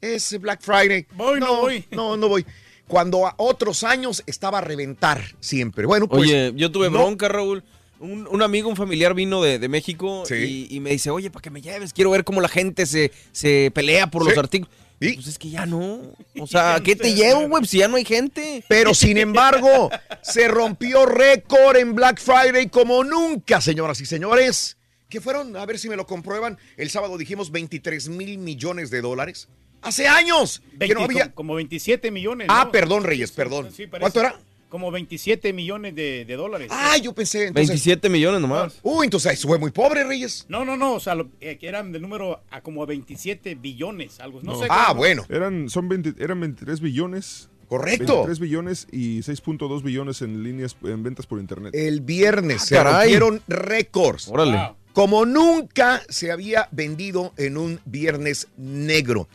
[0.00, 1.06] es Black Friday.
[1.14, 1.84] Voy, no voy.
[1.90, 2.44] No, no voy.
[2.86, 5.86] Cuando a otros años estaba a reventar siempre.
[5.86, 6.22] Bueno, pues.
[6.22, 6.98] Oye, yo tuve no.
[6.98, 7.62] bronca, Raúl.
[8.00, 11.42] Un, un amigo, un familiar vino de, de México y, y me dice, oye, para
[11.42, 14.74] que me lleves, quiero ver cómo la gente se, se pelea por los artículos.
[15.00, 16.14] Pues es que ya no.
[16.38, 17.64] O sea, ¿qué te llevo, güey?
[17.64, 18.62] Si ya no hay gente.
[18.68, 19.90] Pero sin embargo,
[20.22, 24.76] se rompió récord en Black Friday como nunca, señoras y señores.
[25.08, 29.00] Que fueron, a ver si me lo comprueban, el sábado dijimos 23 mil millones de
[29.00, 29.48] dólares.
[29.82, 31.22] Hace años que 20, no había...
[31.24, 32.46] como, como 27 millones.
[32.50, 32.72] Ah, ¿no?
[32.72, 33.70] perdón, Reyes, perdón.
[33.72, 33.86] Sí.
[33.86, 34.38] ¿Cuánto era?
[34.68, 36.68] Como 27 millones de, de dólares.
[36.70, 37.68] Ah, yo pensé entonces...
[37.70, 38.78] 27 millones nomás.
[38.84, 40.46] Uy, entonces fue muy pobre, Reyes.
[40.48, 44.20] No, no, no, o sea, lo- eh, que eran de número a como 27 billones,
[44.20, 44.40] algo.
[44.42, 44.66] No, sé.
[44.70, 45.24] Ah, cómo- bueno.
[45.28, 47.48] Eran, son 20 eran 23 billones.
[47.68, 48.14] Correcto.
[48.26, 51.72] 23 billones y 6.2 billones en líneas en ventas por internet.
[51.74, 53.16] El viernes Ah, se caray.
[53.16, 54.28] rompieron récords.
[54.28, 54.56] Órale.
[54.56, 54.76] Wow.
[54.92, 59.28] Como nunca se había vendido en un viernes negro.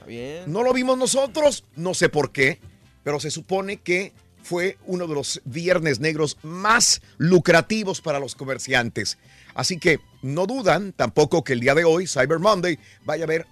[0.48, 2.60] No lo vimos nosotros, no sé por qué,
[3.04, 4.14] pero se supone que
[4.44, 9.18] fue uno de los viernes negros más lucrativos para los comerciantes.
[9.56, 13.48] Así que no dudan tampoco que el día de hoy, Cyber Monday, vaya a haber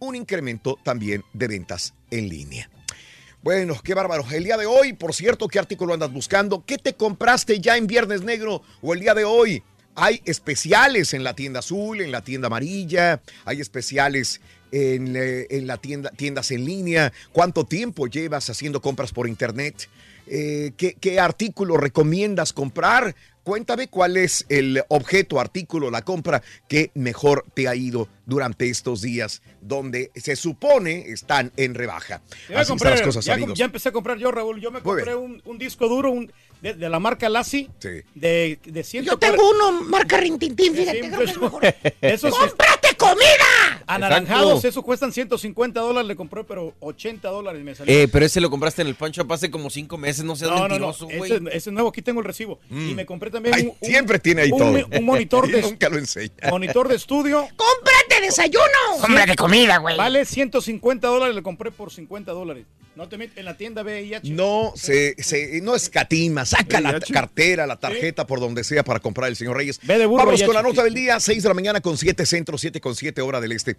[0.00, 2.68] un incremento también de ventas en línea.
[3.42, 4.24] Bueno, qué bárbaro.
[4.30, 6.64] El día de hoy, por cierto, ¿qué artículo andas buscando?
[6.64, 9.62] ¿Qué te compraste ya en Viernes Negro o el día de hoy?
[9.96, 14.40] Hay especiales en la tienda azul, en la tienda amarilla, hay especiales
[14.72, 17.12] en, eh, en la tienda, tiendas en línea.
[17.32, 19.88] ¿Cuánto tiempo llevas haciendo compras por internet?
[20.26, 23.14] Eh, ¿qué, qué artículo recomiendas comprar?
[23.44, 29.02] Cuéntame cuál es el objeto, artículo, la compra que mejor te ha ido durante estos
[29.02, 32.22] días donde se supone están en rebaja.
[32.48, 33.58] Ya, Así compré, están las cosas, ya, amigos.
[33.58, 34.60] ya empecé a comprar yo, Raúl.
[34.60, 37.68] Yo me compré un, un disco duro un, de, de la marca Lassi.
[37.78, 37.88] Sí.
[38.14, 41.10] De, de 100 Yo tengo uno, marca Rintintín, fíjate.
[42.00, 43.82] Esos ¡Cómprate comida!
[43.86, 44.68] anaranjados, Exacto.
[44.68, 46.08] esos cuestan 150 dólares.
[46.08, 47.94] Le compré, pero 80 dólares me salió.
[47.94, 50.50] Eh, pero ese lo compraste en el Punch Up hace como cinco meses, no seas
[50.50, 50.68] no, no, no.
[50.68, 51.30] mentiroso, güey.
[51.32, 52.58] Ese, ese nuevo, aquí tengo el recibo.
[52.70, 52.88] Mm.
[52.90, 54.98] Y me compré también Ay, un, un- siempre tiene ahí un- todo.
[54.98, 56.32] un monitor de, Nunca lo enseña.
[56.50, 57.46] monitor de estudio.
[57.56, 58.64] ¡Cómprate desayuno!
[59.06, 59.96] Cien- comida, güey.
[59.96, 62.66] Vale 150 dólares, le compré por 50 dólares.
[62.96, 64.30] No te metes en la tienda VIH.
[64.30, 69.28] No se, se- no escatima, saca la cartera, la tarjeta por donde sea para comprar
[69.28, 69.80] el señor Reyes.
[69.82, 72.24] Ve de burro, Vámonos con la nota del día, 6 de la mañana con 7
[72.24, 73.76] centros, 7 con 7 hora del este.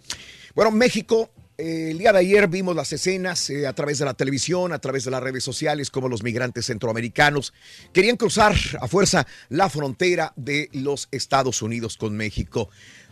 [0.54, 4.12] Bueno, México, eh, el día de ayer vimos las escenas eh, a través de la
[4.12, 7.54] televisión, a través de las redes sociales, como los migrantes centroamericanos
[7.94, 12.68] querían cruzar a fuerza la frontera de los Estados Unidos con México.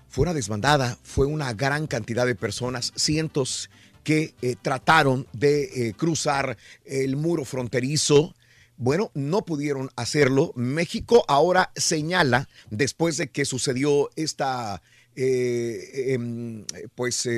[0.08, 3.70] Fue una desbandada, fue una gran cantidad de personas, cientos
[4.04, 8.34] que eh, trataron de eh, cruzar el muro fronterizo.
[8.76, 10.52] Bueno, no pudieron hacerlo.
[10.54, 14.82] México ahora señala, después de que sucedió esta,
[15.16, 16.64] eh, em,
[16.94, 17.28] pues,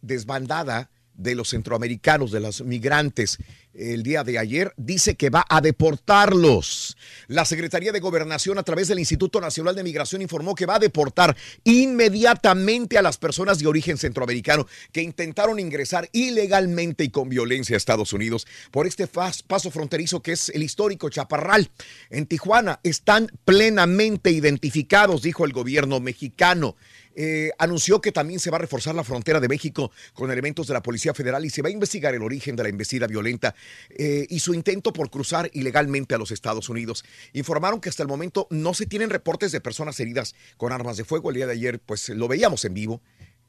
[0.00, 3.38] desbandada de los centroamericanos, de los migrantes,
[3.74, 6.96] el día de ayer, dice que va a deportarlos.
[7.26, 10.80] La Secretaría de Gobernación, a través del Instituto Nacional de Migración, informó que va a
[10.80, 17.76] deportar inmediatamente a las personas de origen centroamericano que intentaron ingresar ilegalmente y con violencia
[17.76, 21.70] a Estados Unidos por este paso fronterizo que es el histórico Chaparral.
[22.10, 26.76] En Tijuana están plenamente identificados, dijo el gobierno mexicano.
[27.14, 30.74] Eh, anunció que también se va a reforzar la frontera de México con elementos de
[30.74, 33.54] la Policía Federal y se va a investigar el origen de la embestida violenta
[33.90, 37.04] eh, y su intento por cruzar ilegalmente a los Estados Unidos.
[37.32, 41.04] Informaron que hasta el momento no se tienen reportes de personas heridas con armas de
[41.04, 41.30] fuego.
[41.30, 43.00] El día de ayer, pues lo veíamos en vivo.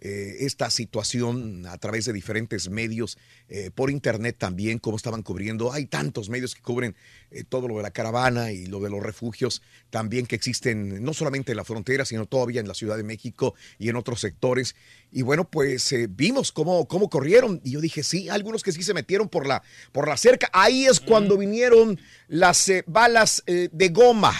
[0.01, 5.71] Eh, esta situación a través de diferentes medios, eh, por internet también, cómo estaban cubriendo.
[5.71, 6.95] Hay tantos medios que cubren
[7.31, 11.13] eh, todo lo de la caravana y lo de los refugios también que existen no
[11.13, 14.75] solamente en la frontera, sino todavía en la Ciudad de México y en otros sectores.
[15.12, 17.62] Y bueno, pues vimos cómo, cómo corrieron.
[17.63, 20.49] Y yo dije, sí, algunos que sí se metieron por la, por la cerca.
[20.51, 24.36] Ahí es cuando vinieron las balas de goma.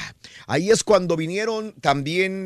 [0.48, 2.46] Ahí es cuando vinieron también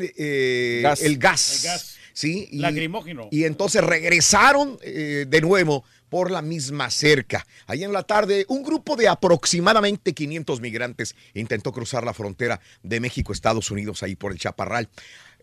[0.82, 1.02] Gas.
[1.02, 1.64] el gas.
[1.64, 1.89] El gas.
[2.12, 3.28] Sí, y, Lacrimógeno.
[3.30, 7.46] y entonces regresaron eh, de nuevo por la misma cerca.
[7.66, 13.00] Ahí en la tarde, un grupo de aproximadamente 500 migrantes intentó cruzar la frontera de
[13.00, 14.88] México, Estados Unidos, ahí por el Chaparral.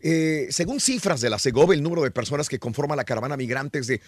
[0.02, 3.80] Eh, según cifras de la Segov, el número de personas que conforman la caravana migrante
[3.80, 4.02] es de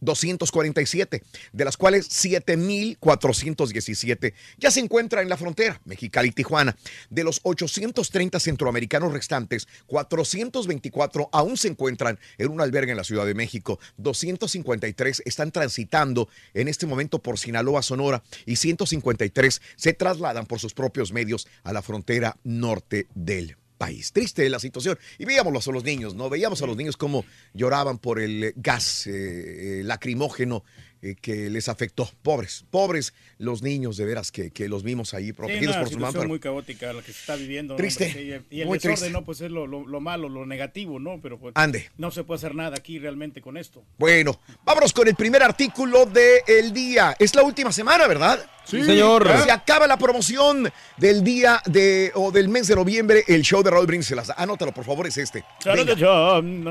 [0.00, 1.22] 247,
[1.52, 6.76] de las cuales 7.417 ya se encuentran en la frontera, Mexicali y Tijuana.
[7.10, 13.26] De los 830 centroamericanos restantes, 424 aún se encuentran en un albergue en la Ciudad
[13.26, 20.46] de México, 253 están transitando en este momento por Sinaloa, Sonora, y 153 se trasladan
[20.46, 24.12] por sus propios medios a la frontera norte del país.
[24.12, 24.98] Triste la situación.
[25.18, 26.28] Y veíamos a los niños, ¿no?
[26.28, 27.24] Veíamos a los niños cómo
[27.54, 30.62] lloraban por el gas eh, eh, lacrimógeno
[31.00, 32.10] eh, que les afectó.
[32.20, 36.10] Pobres, pobres los niños de veras que, que los vimos ahí protegidos Sí, por una
[36.10, 36.28] su mamá.
[36.28, 37.72] muy caótica la que se está viviendo.
[37.72, 37.78] ¿no?
[37.78, 39.10] Triste, Y el muy desorden, triste.
[39.10, 39.24] ¿no?
[39.24, 41.18] Pues es lo, lo- lo malo, lo negativo, ¿no?
[41.22, 41.88] Pero pues Ande.
[41.96, 43.82] no se puede hacer nada aquí realmente con esto.
[43.96, 47.16] Bueno, vámonos con el primer artículo del día.
[47.18, 48.44] Es la última semana, ¿verdad?
[48.64, 49.28] Sí, señor.
[49.44, 53.24] Se acaba la promoción del día de o del mes de noviembre.
[53.26, 54.34] El show de Raúl Brindis se las da.
[54.36, 55.44] Anótalo, por favor, es este.
[55.64, 55.94] Venga.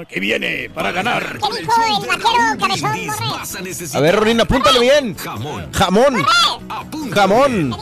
[0.06, 1.40] que viene para ganar.
[1.40, 3.98] ¿Qué dijo el vaquero cabezón Borré?
[3.98, 5.16] A ver, Rorín, apúntale bien.
[5.16, 5.72] Jamón.
[5.74, 6.26] Jamón.
[7.12, 7.76] Jamón.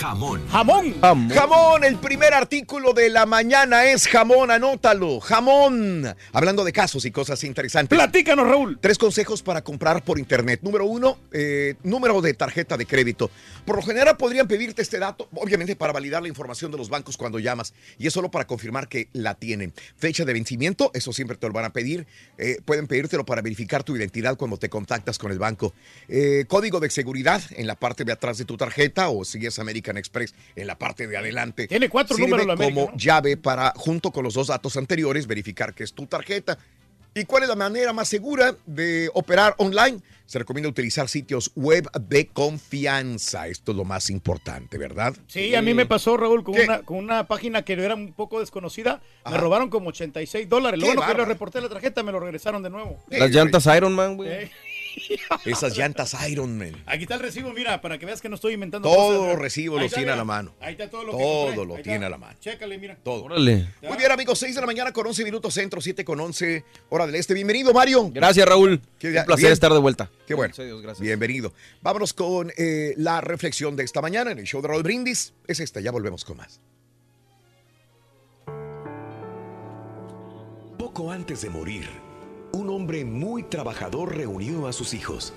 [0.00, 0.40] Jamón.
[0.48, 0.94] Jamón.
[1.28, 5.20] Jamón, el primer artículo de la mañana es jamón, anótalo.
[5.20, 6.06] Jamón.
[6.32, 7.98] Hablando de casos y cosas interesantes.
[7.98, 8.78] Platícanos, Raúl.
[8.80, 10.60] Tres consejos para comprar por internet.
[10.62, 13.30] Número uno, eh, número de tarjeta de crédito.
[13.66, 17.18] Por lo general podrían pedirte este dato, obviamente para validar la información de los bancos
[17.18, 17.74] cuando llamas.
[17.98, 19.74] Y es solo para confirmar que la tienen.
[19.98, 22.06] Fecha de vencimiento, eso siempre te lo van a pedir.
[22.38, 25.74] Eh, pueden pedírtelo para verificar tu identidad cuando te contactas con el banco.
[26.08, 29.58] Eh, código de seguridad en la parte de atrás de tu tarjeta o si es
[29.90, 31.66] American Express en la parte de adelante.
[31.66, 32.96] Tiene cuatro Sirve números la América, como ¿no?
[32.96, 36.58] llave para, junto con los dos datos anteriores, verificar que es tu tarjeta.
[37.12, 39.98] ¿Y cuál es la manera más segura de operar online?
[40.26, 43.48] Se recomienda utilizar sitios web de confianza.
[43.48, 45.16] Esto es lo más importante, ¿verdad?
[45.26, 48.38] Sí, a mí me pasó, Raúl, con una, con una página que era un poco
[48.38, 49.00] desconocida.
[49.24, 49.38] Me Ajá.
[49.38, 50.78] robaron como 86 dólares.
[50.78, 53.02] Lo Qué bueno que reporté la tarjeta, me lo regresaron de nuevo.
[53.08, 54.30] Las llantas Iron Man, güey.
[54.30, 54.50] Eh,
[55.44, 56.72] Esas llantas Iron Man.
[56.86, 59.32] Aquí está el recibo, mira, para que veas que no estoy inventando Todos cosas.
[59.32, 60.54] los recibos los tiene a la mano.
[60.60, 61.64] Ahí está todo lo que Todo compré.
[61.66, 62.06] lo Ahí tiene está.
[62.06, 62.38] a la mano.
[62.40, 62.96] Chécale, mira.
[63.02, 63.24] Todo.
[63.24, 63.68] Órale.
[63.82, 67.06] Muy bien, amigos, 6 de la mañana con 11 minutos centro, 7 con 11 hora
[67.06, 67.34] del este.
[67.34, 68.10] Bienvenido, Mario.
[68.12, 68.80] Gracias, Raúl.
[68.98, 69.24] Qué Un bien.
[69.26, 70.10] placer estar de vuelta.
[70.26, 70.48] Qué bueno.
[70.48, 71.00] Gracias a Dios, gracias.
[71.02, 71.52] Bienvenido.
[71.82, 75.32] Vámonos con eh, la reflexión de esta mañana en el show de Raúl Brindis.
[75.46, 76.60] Es esta, ya volvemos con más.
[80.78, 81.86] Poco antes de morir,
[82.52, 85.32] un hombre muy trabajador reunió a sus hijos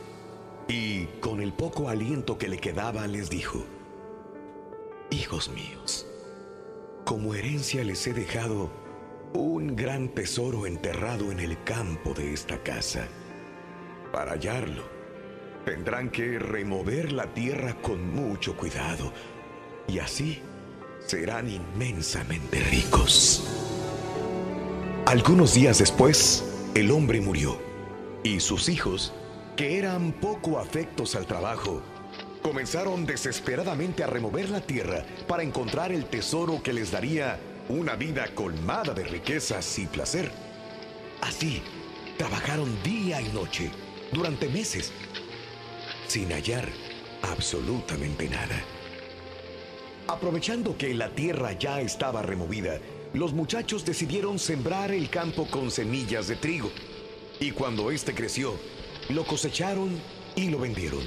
[0.68, 3.66] y, con el poco aliento que le quedaba, les dijo,
[5.09, 6.07] Hijos míos,
[7.05, 8.72] como herencia les he dejado
[9.34, 13.07] un gran tesoro enterrado en el campo de esta casa.
[14.11, 14.84] Para hallarlo,
[15.66, 19.11] tendrán que remover la tierra con mucho cuidado
[19.88, 20.39] y así
[21.05, 23.47] serán inmensamente ricos.
[25.05, 27.59] Algunos días después, el hombre murió
[28.24, 29.13] y sus hijos,
[29.55, 31.84] que eran poco afectos al trabajo,
[32.41, 38.28] comenzaron desesperadamente a remover la tierra para encontrar el tesoro que les daría una vida
[38.34, 40.32] colmada de riquezas y placer.
[41.21, 41.61] Así,
[42.17, 43.69] trabajaron día y noche
[44.11, 44.91] durante meses,
[46.07, 46.67] sin hallar
[47.21, 48.59] absolutamente nada.
[50.07, 52.80] Aprovechando que la tierra ya estaba removida,
[53.14, 56.72] los muchachos decidieron sembrar el campo con semillas de trigo.
[57.39, 58.55] Y cuando éste creció,
[59.09, 59.99] lo cosecharon
[60.36, 61.01] y lo vendieron,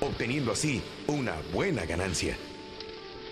[0.00, 2.36] obteniendo así una buena ganancia.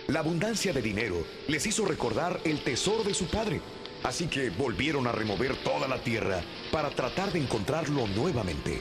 [0.07, 1.17] La abundancia de dinero
[1.49, 3.61] les hizo recordar el tesoro de su padre,
[4.03, 6.41] así que volvieron a remover toda la tierra
[6.73, 8.81] para tratar de encontrarlo nuevamente.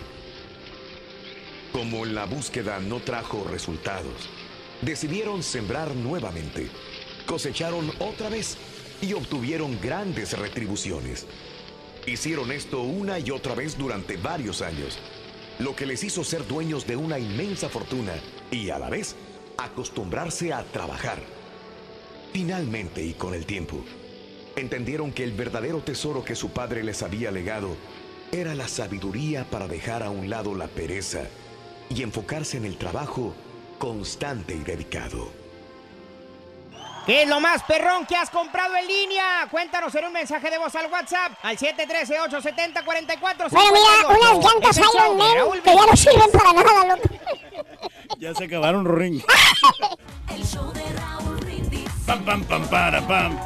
[1.74, 4.30] Como la búsqueda no trajo resultados,
[4.82, 6.70] decidieron sembrar nuevamente,
[7.26, 8.58] cosecharon otra vez
[9.02, 11.26] y obtuvieron grandes retribuciones.
[12.06, 14.98] Hicieron esto una y otra vez durante varios años,
[15.60, 18.14] lo que les hizo ser dueños de una inmensa fortuna
[18.52, 19.16] y a la vez
[19.58, 21.20] acostumbrarse a trabajar.
[22.32, 23.84] Finalmente y con el tiempo,
[24.56, 27.76] entendieron que el verdadero tesoro que su padre les había legado
[28.32, 31.28] era la sabiduría para dejar a un lado la pereza
[31.90, 33.34] y enfocarse en el trabajo
[33.78, 35.32] constante y dedicado.
[37.08, 39.48] ¿Qué es lo más perrón que has comprado en línea?
[39.50, 43.50] Cuéntanos en un mensaje de voz al WhatsApp al 713-870-4458.
[43.50, 46.52] Bueno, mira, unas llantas el show Iron de Man Raúl que ya no sirven para
[46.52, 47.10] nada, loco.
[48.20, 49.24] Ya se acabaron, Rorín.
[52.06, 53.40] Pam, pam, pam, para, pam.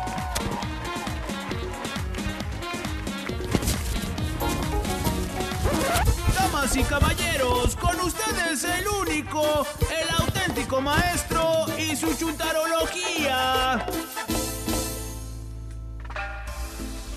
[6.35, 13.85] Damas y caballeros, con ustedes el único, el auténtico maestro y su chuntarología.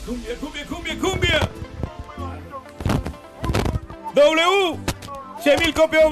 [0.07, 1.51] Cumbia, cumbia, cumbia, cumbia.
[4.14, 4.79] W.
[5.43, 6.07] 100 mil copia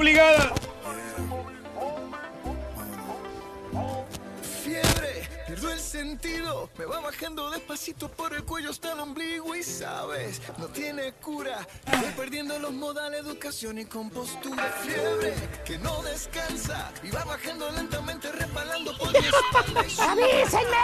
[5.63, 10.41] pierdo el sentido, me va bajando despacito por el cuello hasta el ombligo y sabes,
[10.57, 11.67] no tiene cura.
[11.85, 14.63] Estoy perdiendo los modales, educación y compostura.
[14.83, 15.33] Fiebre,
[15.65, 19.79] que no descansa y va bajando lentamente, resbalando por mi espalda.
[19.79, 20.77] ¡Avísenme!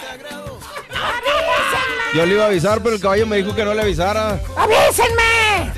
[0.00, 0.64] 30 grados.
[0.90, 2.14] ¡Avísenme!
[2.14, 4.40] Yo le iba a avisar, pero el caballo me dijo que no le avisara.
[4.56, 5.72] ¡Avísenme!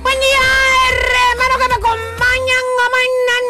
[0.00, 0.40] Buen día,
[0.90, 2.64] hermano que me acompañan,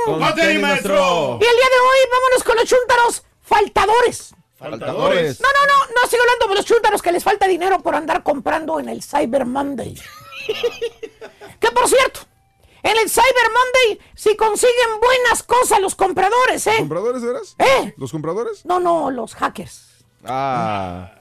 [0.06, 0.34] amanan.
[0.34, 1.38] tenis, maestro.
[1.40, 4.34] Y el día de hoy vámonos con los chúntaros faltadores.
[4.57, 5.40] Faltadores.
[5.40, 8.22] No, no, no, no estoy hablando de los chúntaros que les falta dinero por andar
[8.22, 9.95] comprando en el Cyber Monday.
[11.61, 12.20] que por cierto,
[12.82, 16.76] en el Cyber Monday si consiguen buenas cosas los compradores, ¿eh?
[16.78, 17.57] ¿Compradores, de veras?
[17.59, 17.95] ¿Eh?
[17.97, 18.64] ¿Los compradores?
[18.64, 20.05] No, no, los hackers.
[20.24, 21.12] Ah.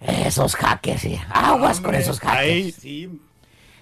[0.00, 1.20] Esos hackers, sí.
[1.30, 2.38] Aguas con esos hackers.
[2.40, 3.20] Ahí, sí.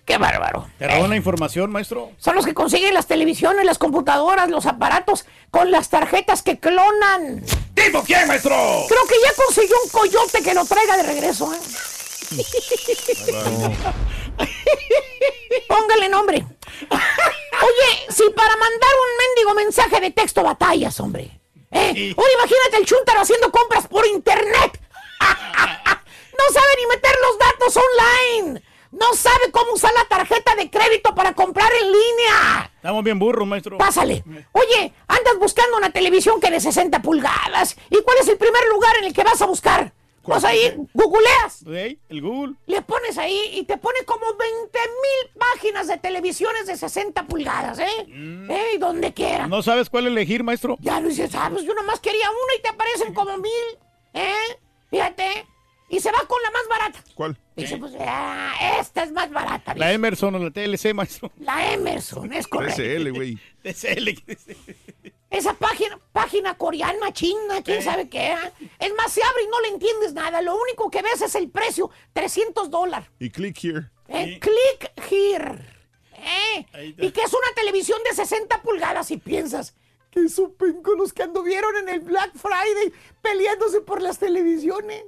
[0.07, 0.69] Qué bárbaro.
[0.79, 2.13] ¿Te roban la información, maestro?
[2.19, 7.45] Son los que consiguen las televisiones, las computadoras, los aparatos con las tarjetas que clonan.
[7.75, 8.55] ¿Tipo quién, maestro?
[8.89, 11.59] Creo que ya consiguió un coyote que lo traiga de regreso, ¿eh?
[15.69, 16.37] Póngale nombre.
[16.37, 16.47] Oye,
[18.09, 21.33] si para mandar un mendigo mensaje de texto batallas, hombre.
[21.73, 22.15] ¿eh?
[22.17, 24.81] Oye, imagínate el chuntaro haciendo compras por internet.
[25.19, 28.63] no sabe ni meter los datos online.
[28.93, 32.70] No sabe cómo usar la tarjeta de crédito para comprar en línea.
[32.76, 33.78] Estamos bien burros, maestro.
[33.78, 34.24] Pásale.
[34.53, 37.76] Oye, andas buscando una televisión que de 60 pulgadas.
[37.91, 39.93] ¿Y cuál es el primer lugar en el que vas a buscar?
[40.26, 41.64] Vas a ir, googleas.
[41.68, 42.55] Ey, el Google.
[42.66, 47.78] Le pones ahí y te pone como 20 mil páginas de televisiones de 60 pulgadas,
[47.78, 47.87] ¿eh?
[48.09, 48.76] ¿Eh?
[48.80, 49.47] Donde quiera.
[49.47, 50.76] ¿No sabes cuál elegir, maestro?
[50.80, 53.78] Ya lo dices, ah, pues yo nomás quería una y te aparecen como mil,
[54.14, 54.59] ¿eh?
[54.91, 55.47] Fíjate.
[55.89, 57.05] Y se va con la más barata.
[57.14, 57.39] ¿Cuál?
[57.55, 59.74] Dice, pues, ah, esta es más barata.
[59.76, 61.30] La Emerson o la TLC, maestro.
[61.39, 62.82] La Emerson, es correcto.
[62.82, 63.39] TCL, güey.
[63.62, 64.09] TCL.
[65.30, 67.82] Esa página, página coreana, china, quién Eh.
[67.82, 68.32] sabe qué.
[68.32, 68.53] ¿eh?
[68.78, 70.43] Es más, se abre y no le entiendes nada.
[70.43, 73.09] Lo único que ves es el precio, 300 dólares.
[73.20, 73.91] Y click here.
[74.09, 75.64] Eh, Click here.
[76.14, 79.74] Eh, y que es una televisión de 60 pulgadas y piensas
[80.11, 85.05] que supen con los que anduvieron en el Black Friday peleándose por las televisiones.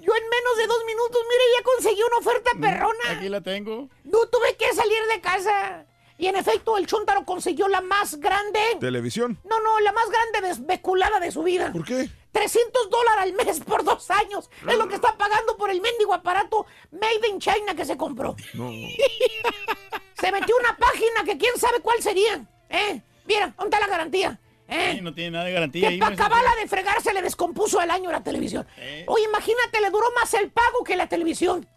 [0.00, 3.18] Yo en menos de dos minutos, mire, ya conseguí una oferta perrona.
[3.18, 3.88] Aquí la tengo.
[4.04, 5.86] No tuve que salir de casa.
[6.16, 8.60] Y en efecto, el Chuntaro consiguió la más grande.
[8.78, 9.38] Televisión.
[9.44, 11.72] No, no, la más grande desveculada de su vida.
[11.72, 12.10] ¿Por qué?
[12.32, 14.50] 300 dólares al mes por dos años.
[14.68, 18.36] Es lo que está pagando por el mendigo aparato Made in China que se compró.
[18.54, 18.70] No.
[20.20, 22.46] Se metió una página que quién sabe cuál sería.
[22.68, 23.00] ¿Eh?
[23.24, 24.38] Mira, ¿dónde está la garantía?
[24.70, 24.92] ¿Eh?
[24.94, 27.80] Sí, no tiene nada de garantía Que ahí, para acabarla de fregar se le descompuso
[27.80, 28.66] al año la televisión.
[28.76, 29.04] Eh.
[29.08, 31.68] Oye, imagínate, le duró más el pago que la televisión.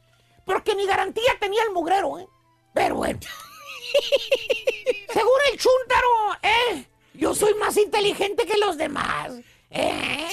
[0.46, 2.28] Porque ni garantía tenía el mugrero, ¿eh?
[2.74, 3.20] Pero bueno.
[5.14, 6.08] Según el chúntaro,
[6.44, 6.86] ¿eh?
[7.14, 9.32] Yo soy más inteligente que los demás.
[9.72, 10.28] ¿Eh?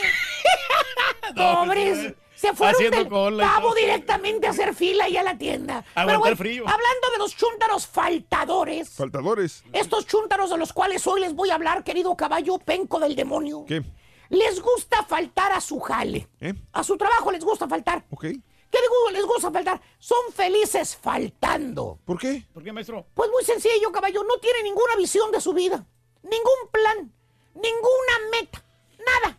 [1.37, 2.15] Pobres.
[2.41, 5.85] Se fueron Haciendo del pavo directamente a hacer fila y a la tienda.
[5.95, 6.65] Pero frío.
[6.67, 8.89] Hablando de los chúntaros faltadores.
[8.89, 9.63] Faltadores.
[9.75, 13.67] Estos chúntaros de los cuales hoy les voy a hablar, querido caballo penco del demonio.
[13.69, 13.83] ¿Qué?
[14.31, 16.29] Les gusta faltar a su jale.
[16.41, 16.55] ¿Eh?
[16.73, 18.07] A su trabajo les gusta faltar.
[18.09, 18.23] Ok.
[18.23, 19.11] ¿Qué digo?
[19.13, 19.79] les gusta faltar?
[19.99, 21.99] Son felices faltando.
[22.07, 22.47] ¿Por qué?
[22.55, 23.05] ¿Por qué, maestro?
[23.13, 24.23] Pues muy sencillo, caballo.
[24.25, 25.85] No tiene ninguna visión de su vida.
[26.23, 27.13] Ningún plan.
[27.55, 28.65] Ninguna meta.
[28.99, 29.39] Nada.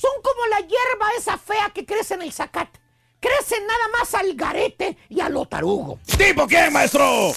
[0.00, 2.78] Son como la hierba esa fea que crece en el zacate.
[3.18, 5.98] Crecen nada más al garete y al otarugo.
[6.16, 7.32] ¿Tipo quién, maestro?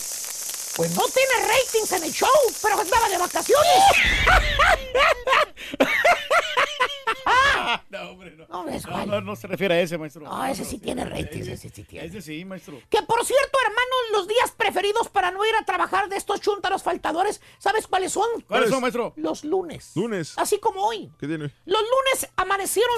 [0.76, 2.30] Pues no tiene ratings en el show,
[2.62, 3.68] pero estaba de vacaciones.
[7.90, 8.48] No, hombre, no.
[8.48, 10.24] No, ves No, no, no se refiere a ese, maestro.
[10.24, 12.08] No, ese sí tiene ratings, ese sí tiene.
[12.08, 12.80] Ese sí, maestro.
[12.90, 16.84] Que por cierto, hermanos, los días preferidos para no ir a trabajar de estos chúntaros
[16.84, 18.28] faltadores, ¿sabes cuáles son?
[18.48, 19.14] ¿Cuáles son, maestro?
[19.16, 19.92] Los lunes.
[19.96, 20.34] Lunes.
[20.38, 21.12] Así como hoy.
[21.20, 21.54] ¿Qué tiene?
[21.66, 22.98] Los lunes amanecieron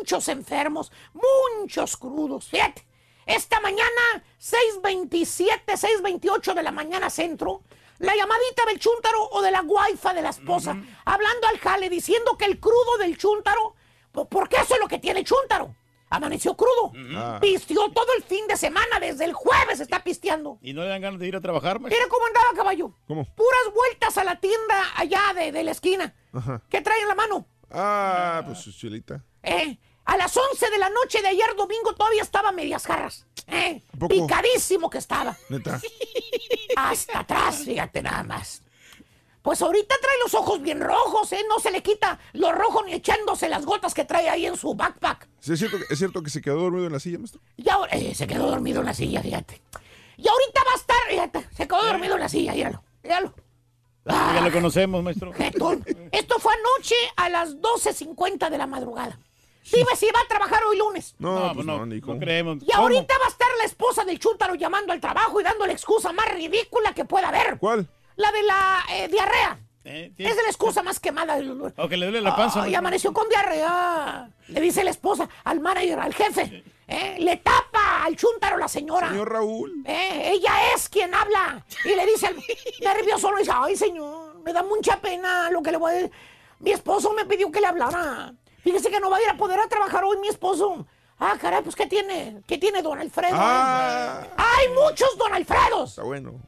[0.00, 2.48] muchos enfermos, muchos crudos.
[2.48, 2.86] Fíjate,
[3.26, 7.62] esta mañana, 6.27, 6.28 de la mañana centro,
[7.98, 12.36] la llamadita del chúntaro o de la guaifa de la esposa, hablando al jale, diciendo
[12.36, 13.74] que el crudo del chúntaro,
[14.12, 15.74] po- porque eso es lo que tiene el chúntaro.
[16.10, 16.92] Amaneció crudo.
[17.16, 17.38] Ah.
[17.40, 20.58] Pisteó todo el fin de semana, desde el jueves está pisteando.
[20.62, 21.98] ¿Y no le dan ganas de ir a trabajar, maestro?
[21.98, 22.92] Mira cómo andaba caballo.
[23.08, 23.24] ¿Cómo?
[23.34, 26.14] Puras vueltas a la tienda allá de, de la esquina.
[26.32, 26.62] Ajá.
[26.68, 27.46] ¿Qué trae en la mano?
[27.70, 29.24] Ah, pues su chilita.
[29.42, 29.76] ¿Eh?
[30.04, 33.26] A las 11 de la noche de ayer domingo todavía estaba medias jarras.
[33.46, 33.82] ¿Eh?
[34.08, 35.36] Picadísimo que estaba.
[35.48, 35.80] Neta.
[36.76, 38.62] Hasta atrás, fíjate nada más.
[39.42, 41.44] Pues ahorita trae los ojos bien rojos, ¿eh?
[41.48, 44.74] No se le quita lo rojo ni echándose las gotas que trae ahí en su
[44.74, 45.28] backpack.
[45.40, 47.40] ¿Sí ¿Es cierto, que- ¿Es cierto que se quedó dormido en la silla, maestro?
[47.58, 49.60] Y ahora eh, se quedó dormido en la silla, fíjate.
[50.16, 53.34] Y ahorita va a estar, ya está, se quedó dormido en la silla, míralo, míralo.
[54.06, 55.32] Ya lo conocemos, maestro.
[55.32, 55.84] Jetón.
[56.12, 59.18] Esto fue anoche a las 12.50 de la madrugada.
[59.72, 61.14] Dime si va a trabajar hoy lunes.
[61.18, 62.20] No, No, pues no, no, ni no cómo.
[62.20, 62.58] creemos.
[62.62, 66.12] Y ahorita va a estar la esposa del chúntaro llamando al trabajo y dándole excusa
[66.12, 67.58] más ridícula que pueda haber.
[67.58, 67.88] ¿Cuál?
[68.16, 69.58] La de la eh, diarrea.
[69.86, 71.36] Eh, Es la excusa más quemada.
[71.36, 72.60] del- O que le duele la panza.
[72.60, 72.78] Ay, maestro.
[72.78, 74.30] amaneció con diarrea.
[74.48, 76.62] Le dice la esposa al manager, al jefe.
[76.88, 77.16] ¿eh?
[77.18, 79.08] Le tapa al chúntaro la señora.
[79.08, 79.82] Señor Raúl.
[79.86, 81.64] Eh, ella es quien habla.
[81.84, 82.36] Y le dice al
[82.80, 86.10] nervioso, le dice, ay señor, me da mucha pena lo que le voy a decir.
[86.60, 88.32] Mi esposo me pidió que le hablara.
[88.64, 90.86] Fíjese que no va a ir a poder a trabajar hoy mi esposo.
[91.18, 92.42] Ah, caray, pues ¿qué tiene?
[92.46, 93.36] ¿Qué tiene don Alfredo?
[93.38, 94.26] Ah.
[94.36, 95.90] Hay muchos don Alfredos.
[95.90, 96.40] Está bueno.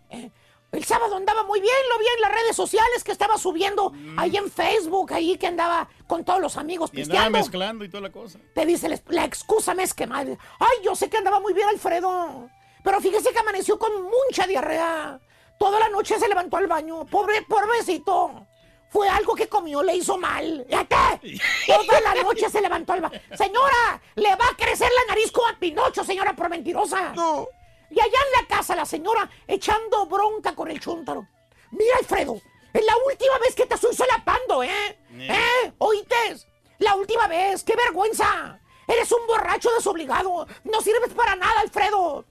[0.73, 4.37] El sábado andaba muy bien, lo vi en las redes sociales que estaba subiendo ahí
[4.37, 8.11] en Facebook, ahí que andaba con todos los amigos Y andaba mezclando y toda la
[8.11, 8.39] cosa.
[8.55, 10.39] Te dice la, la excusa me es que madre.
[10.59, 12.49] Ay, yo sé que andaba muy bien Alfredo.
[12.83, 15.21] Pero fíjese que amaneció con mucha diarrea.
[15.59, 17.05] Toda la noche se levantó al baño.
[17.07, 18.47] Pobre, pobrecito.
[18.89, 20.67] Fue algo que comió, le hizo mal.
[20.69, 21.39] ¿Qué?
[21.67, 23.11] Toda la noche se levantó baño.
[23.37, 27.13] Señora, le va a crecer la nariz como a Pinocho, señora, por mentirosa.
[27.15, 27.49] No.
[27.91, 31.27] Y allá en la casa, la señora echando bronca con el chúntaro.
[31.71, 32.41] Mira, Alfredo,
[32.73, 34.99] es la última vez que te estoy solapando, ¿eh?
[35.19, 35.73] ¿Eh?
[35.79, 36.37] ¿Oíste?
[36.79, 38.61] La última vez, qué vergüenza.
[38.87, 40.47] Eres un borracho desobligado.
[40.65, 42.25] No sirves para nada, Alfredo.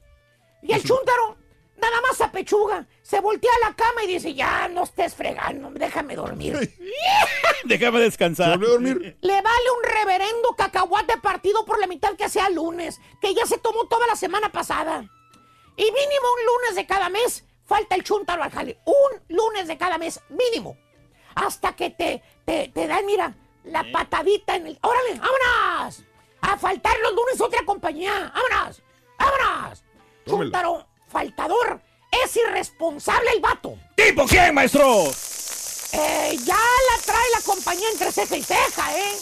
[0.62, 1.38] Y el chúntaro,
[1.78, 5.70] nada más a pechuga, se voltea a la cama y dice, ya no estés fregando,
[5.72, 6.74] déjame dormir.
[7.66, 8.52] Déjame descansar.
[8.52, 9.18] ¿Volvió a dormir?
[9.22, 13.58] Le vale un reverendo cacahuate partido por la mitad que sea lunes, que ya se
[13.58, 15.04] tomó toda la semana pasada.
[15.78, 18.80] Y mínimo un lunes de cada mes falta el chúntaro al jale.
[18.86, 20.78] Un lunes de cada mes, mínimo.
[21.34, 24.80] Hasta que te, te, te dan, mira, la patadita en el...
[24.82, 26.04] ¡Órale, vámonos!
[26.42, 28.32] A faltar los lunes otra compañía.
[28.34, 28.84] ¡Vámonos!
[29.18, 29.84] ¡Vámonos!
[30.26, 30.52] Tómela.
[30.52, 31.82] Chúntaro, faltador,
[32.24, 33.78] es irresponsable el vato.
[33.96, 35.12] ¿Tipo quién, maestro?
[35.92, 39.16] Eh, ya la trae la compañía entre ceja y ceja, ¿eh?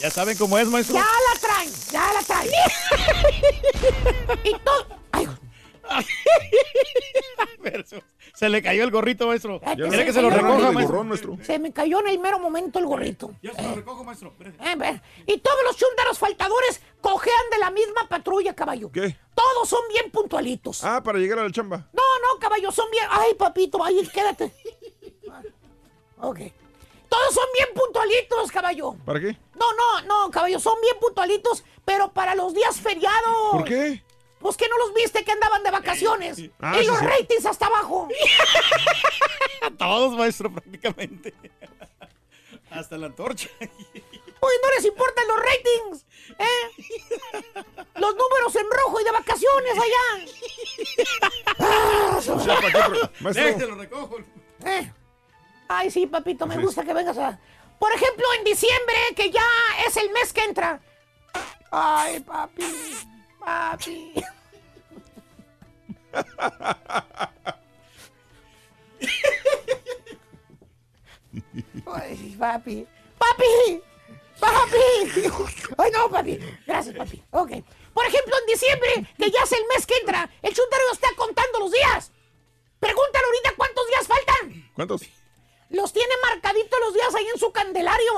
[0.00, 0.94] Ya saben cómo es, maestro.
[0.94, 2.50] Ya la traen, ya la traen.
[4.44, 4.86] y todo.
[5.12, 5.28] Ay,
[8.38, 9.60] Se le cayó el gorrito, maestro.
[9.60, 11.36] ¿Quiere se que se lo recoja, maestro?
[11.42, 13.32] se me cayó en el mero momento el gorrito.
[13.42, 14.32] Yo se lo recojo, maestro.
[14.38, 18.92] Eh, y todos los chúntaros faltadores cojean de la misma patrulla, caballo.
[18.92, 19.16] ¿Qué?
[19.34, 20.84] Todos son bien puntualitos.
[20.84, 21.88] Ah, para llegar a la chamba.
[21.92, 23.06] No, no, caballo, son bien.
[23.10, 24.52] Ay, papito, ahí quédate.
[26.20, 26.40] Ok.
[27.08, 28.94] Todos son bien puntualitos, caballo.
[29.04, 29.36] ¿Para qué?
[29.54, 33.52] No, no, no, caballo, son bien puntualitos, pero para los días feriados.
[33.52, 34.02] ¿Por qué?
[34.38, 36.40] Pues que no los viste que andaban de vacaciones.
[36.60, 37.04] Ah, y sí, los sí.
[37.06, 38.08] ratings hasta abajo.
[39.78, 41.34] Todos, maestro, prácticamente.
[42.70, 43.48] Hasta la antorcha.
[43.60, 46.06] Uy, no les importan los ratings.
[46.38, 47.64] ¿eh?
[47.96, 50.24] Los números en rojo y de vacaciones allá.
[51.58, 53.66] Ah, O sea, ¿para qué?
[53.66, 54.18] Recojo.
[54.64, 54.92] Eh.
[55.68, 57.38] Ay, sí, papito, me gusta que vengas a...
[57.78, 59.46] Por ejemplo, en diciembre, que ya
[59.86, 60.80] es el mes que entra.
[61.70, 62.64] Ay, papi,
[63.48, 64.12] papi.
[71.86, 72.86] Ay, papi.
[73.18, 73.82] ¡Papi!
[74.40, 74.84] ¡Papi!
[75.78, 76.38] Ay, no, papi.
[76.66, 77.22] Gracias, papi.
[77.30, 77.50] Ok.
[77.94, 81.58] Por ejemplo, en diciembre, que ya es el mes que entra, el chuntaro está contando
[81.60, 82.12] los días.
[82.78, 84.70] Pregúntale ahorita cuántos días faltan.
[84.74, 85.02] ¿cuántos?
[85.70, 88.12] Los tiene marcaditos los días ahí en su candelario.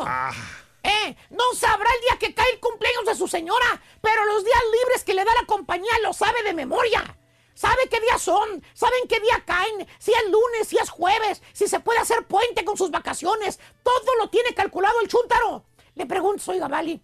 [0.83, 4.63] Eh, no sabrá el día que cae el cumpleaños de su señora, pero los días
[4.73, 7.17] libres que le da la compañía lo sabe de memoria.
[7.55, 11.69] Sabe qué días son, saben qué día caen, si es lunes, si es jueves, si
[11.69, 13.61] se puede hacer puente con sus vacaciones.
[13.83, 15.65] Todo lo tiene calculado el chúntaro.
[15.95, 17.03] Le pregunto, oiga, Vali,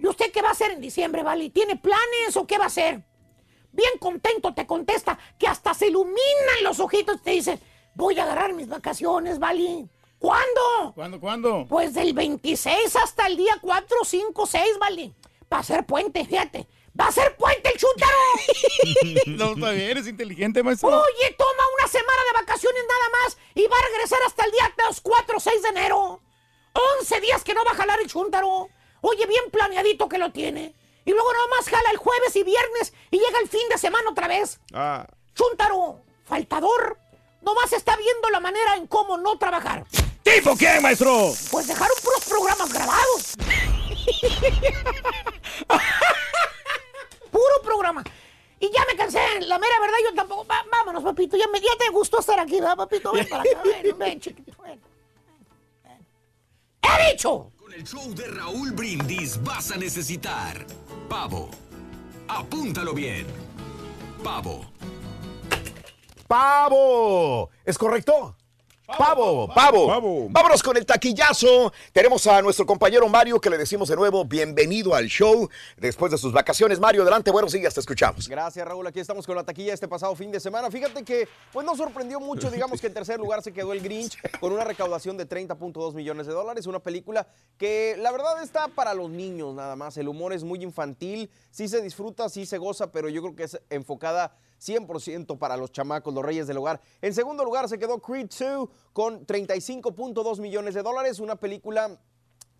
[0.00, 1.50] ¿y usted qué va a hacer en diciembre, Vali?
[1.50, 3.04] ¿Tiene planes o qué va a hacer?
[3.70, 7.60] Bien contento te contesta que hasta se iluminan los ojitos y te dice,
[7.94, 9.88] voy a agarrar mis vacaciones, Vali.
[10.18, 10.92] ¿Cuándo?
[10.94, 11.66] ¿Cuándo, cuándo?
[11.68, 15.14] Pues del 26 hasta el día 4, 5, 6, Vali.
[15.52, 16.66] Va a ser puente, fíjate.
[16.98, 18.12] ¡Va a ser puente el chúntaro!
[19.26, 20.88] No, está bien, es inteligente, maestro.
[20.88, 24.72] Oye, toma una semana de vacaciones nada más y va a regresar hasta el día
[24.86, 26.20] 2, 4, 6 de enero.
[27.00, 28.68] 11 días que no va a jalar el chúntaro.
[29.00, 30.74] Oye, bien planeadito que lo tiene.
[31.04, 34.28] Y luego nomás jala el jueves y viernes y llega el fin de semana otra
[34.28, 34.60] vez.
[34.72, 36.98] Ah, Chúntaro, faltador,
[37.44, 39.84] nomás está viendo la manera en cómo no trabajar.
[40.22, 41.32] ¿Tipo quién, maestro?
[41.50, 43.34] Pues dejaron puros programas grabados.
[47.30, 48.02] Puro programa.
[48.60, 50.46] Y ya me cansé, la mera verdad yo tampoco.
[50.46, 53.12] Va- vámonos, papito, ya, me, ya te gustó estar aquí, ¿verdad, papito?
[53.12, 54.80] Ven para acá, ven, ven, chiquito, ven.
[55.82, 56.06] ven.
[56.82, 57.50] ¡He dicho!
[57.58, 60.64] Con el show de Raúl Brindis vas a necesitar
[61.08, 61.50] pavo.
[62.28, 63.26] Apúntalo bien.
[64.22, 64.64] Pavo.
[66.26, 67.50] Pavo.
[67.64, 68.36] ¿Es correcto?
[68.86, 71.72] Pavo, pavo, Vámonos con el taquillazo.
[71.90, 75.48] Tenemos a nuestro compañero Mario que le decimos de nuevo bienvenido al show
[75.78, 76.78] después de sus vacaciones.
[76.78, 78.28] Mario, adelante, buenos días, te escuchamos.
[78.28, 78.86] Gracias, Raúl.
[78.86, 80.70] Aquí estamos con la taquilla este pasado fin de semana.
[80.70, 84.18] Fíjate que pues nos sorprendió mucho, digamos que en tercer lugar se quedó el Grinch
[84.40, 86.66] con una recaudación de 30.2 millones de dólares.
[86.66, 89.96] Una película que la verdad está para los niños nada más.
[89.96, 93.44] El humor es muy infantil, sí se disfruta, sí se goza, pero yo creo que
[93.44, 96.80] es enfocada 100% para los chamacos, los reyes del hogar.
[97.02, 101.98] En segundo lugar se quedó Creed 2 con 35.2 millones de dólares, una película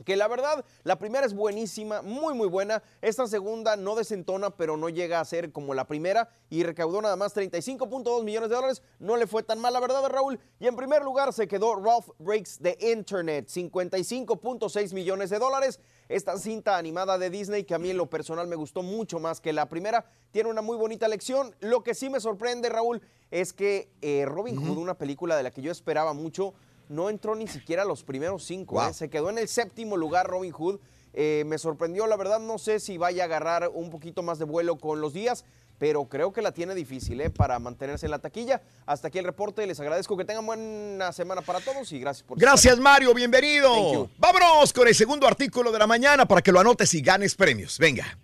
[0.04, 2.82] que la verdad, la primera es buenísima, muy muy buena.
[3.00, 7.16] Esta segunda no desentona, pero no llega a ser como la primera y recaudó nada
[7.16, 8.82] más 35.2 millones de dólares.
[8.98, 10.40] No le fue tan mal, la verdad, Raúl.
[10.58, 15.80] Y en primer lugar se quedó Ralph Breaks the Internet, 55.6 millones de dólares.
[16.08, 19.40] Esta cinta animada de Disney, que a mí en lo personal me gustó mucho más
[19.40, 21.54] que la primera, tiene una muy bonita lección.
[21.60, 25.50] Lo que sí me sorprende, Raúl, es que eh, Robin Hood, una película de la
[25.50, 26.54] que yo esperaba mucho,
[26.88, 28.82] no entró ni siquiera a los primeros cinco.
[28.82, 28.92] ¿eh?
[28.92, 30.78] Se quedó en el séptimo lugar Robin Hood.
[31.12, 34.44] Eh, me sorprendió, la verdad, no sé si vaya a agarrar un poquito más de
[34.44, 35.44] vuelo con los días,
[35.78, 37.30] pero creo que la tiene difícil ¿eh?
[37.30, 38.62] para mantenerse en la taquilla.
[38.84, 42.38] Hasta aquí el reporte, les agradezco que tengan buena semana para todos y gracias por
[42.38, 44.10] Gracias Mario, bienvenido.
[44.18, 47.78] Vámonos con el segundo artículo de la mañana para que lo anotes y ganes premios.
[47.78, 48.18] Venga.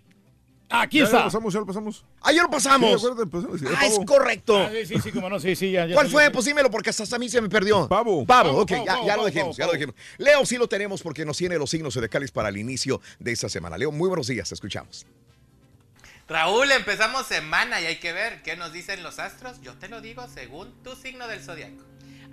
[0.71, 1.17] Aquí Ya está.
[1.19, 2.05] lo pasamos, ya lo pasamos.
[2.21, 3.01] Ah, ya lo pasamos.
[3.01, 4.57] Sí, pasamos, sí, ah, es correcto.
[4.57, 6.25] Ah, sí, sí, sí, cómo no, sí, sí, ya, ya ¿Cuál fue?
[6.25, 6.29] sí.
[6.31, 7.87] Pues dímelo porque hasta a mí se me perdió.
[7.87, 8.25] Pavo.
[8.25, 9.95] Pavo, ok, Pavo, ya, pavo, ya lo pavo, dijimos, ya lo dijimos.
[10.17, 13.31] Leo sí lo tenemos porque nos tiene los signos de Cáliz para el inicio de
[13.31, 13.77] esta semana.
[13.77, 15.05] Leo, muy buenos días, te escuchamos.
[16.27, 19.59] Raúl, empezamos semana y hay que ver qué nos dicen los astros.
[19.61, 21.83] Yo te lo digo según tu signo del zodiaco.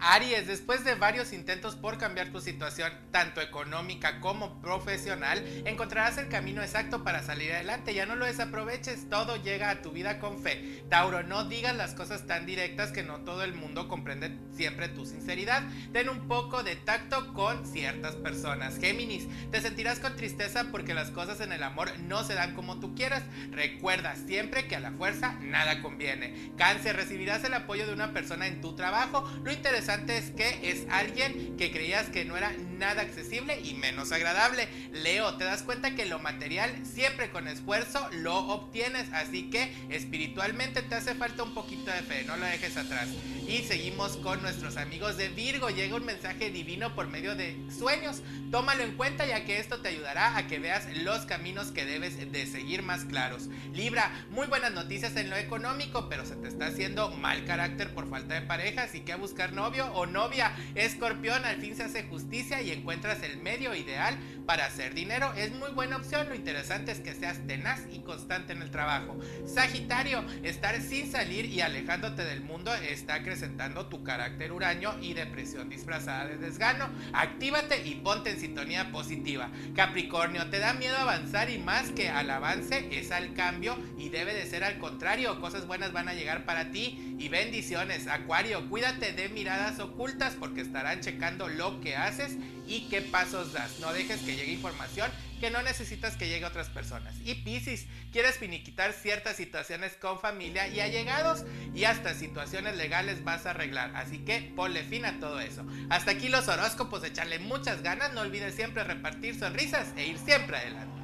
[0.01, 6.29] Aries, después de varios intentos por cambiar tu situación, tanto económica como profesional, encontrarás el
[6.29, 7.95] camino exacto para salir adelante.
[7.95, 10.85] Ya no lo desaproveches, todo llega a tu vida con fe.
[10.89, 15.05] Tauro, no digas las cosas tan directas que no todo el mundo comprende siempre tu
[15.05, 15.65] sinceridad.
[15.93, 18.79] Ten un poco de tacto con ciertas personas.
[18.79, 22.79] Géminis, te sentirás con tristeza porque las cosas en el amor no se dan como
[22.79, 23.25] tú quieras.
[23.51, 26.53] Recuerda siempre que a la fuerza nada conviene.
[26.57, 29.29] Cáncer, recibirás el apoyo de una persona en tu trabajo.
[29.43, 34.13] Lo interesante es que es alguien que creías que no era nada accesible y menos
[34.13, 34.69] agradable.
[34.93, 40.83] Leo, te das cuenta que lo material siempre con esfuerzo lo obtienes, así que espiritualmente
[40.83, 43.09] te hace falta un poquito de fe, no lo dejes atrás.
[43.49, 48.21] Y seguimos con nuestros amigos de Virgo, llega un mensaje divino por medio de sueños.
[48.51, 52.31] Tómalo en cuenta ya que esto te ayudará a que veas los caminos que debes
[52.31, 53.49] de seguir más claros.
[53.73, 58.11] Libra, muy buenas noticias en lo económico, pero se te está haciendo mal carácter por
[58.11, 60.55] falta de pareja, así que a buscar novio o novia.
[60.75, 65.33] Escorpión, al fin se hace justicia y encuentras el medio ideal para hacer dinero.
[65.35, 69.19] Es muy buena opción, lo interesante es que seas tenaz y constante en el trabajo.
[69.47, 75.69] Sagitario, estar sin salir y alejándote del mundo está acrecentando tu carácter huraño y depresión
[75.69, 76.89] disfrazada de desgano.
[77.13, 79.49] Actívate y ponte en sintonía positiva.
[79.77, 84.35] Capricornio, te da miedo avanzar y más que al avance es al cambio y debe
[84.35, 85.41] de ser al contrario.
[85.41, 88.09] Cosas buenas van a llegar para ti y bendiciones.
[88.09, 92.37] Acuario, cuídate de miradas ocultas porque estarán checando lo que haces
[92.69, 93.79] y qué pasos das.
[93.81, 95.11] No dejes que llegue información
[95.41, 97.15] que no necesitas que llegue a otras personas.
[97.25, 101.45] Y Piscis, quieres finiquitar ciertas situaciones con familia y allegados
[101.75, 103.95] y hasta situaciones legales vas a arreglar.
[103.95, 105.65] Así que ponle fin a todo eso.
[105.91, 108.13] Hasta aquí los horóscopos, echarle muchas ganas.
[108.13, 110.99] No olvides siempre repartir sonrisas e ir siempre adelante.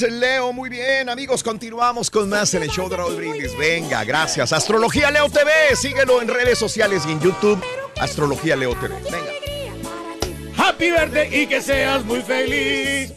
[0.00, 1.42] Leo, muy bien, amigos.
[1.42, 3.56] Continuamos con más en el show de Raúl Brindis.
[3.58, 4.52] Venga, gracias.
[4.52, 7.60] Astrología Leo TV, síguelo en redes sociales y en YouTube.
[7.98, 8.94] Astrología Leo TV.
[9.10, 9.57] Venga.
[10.68, 13.14] Happy birthday y que seas muy feliz.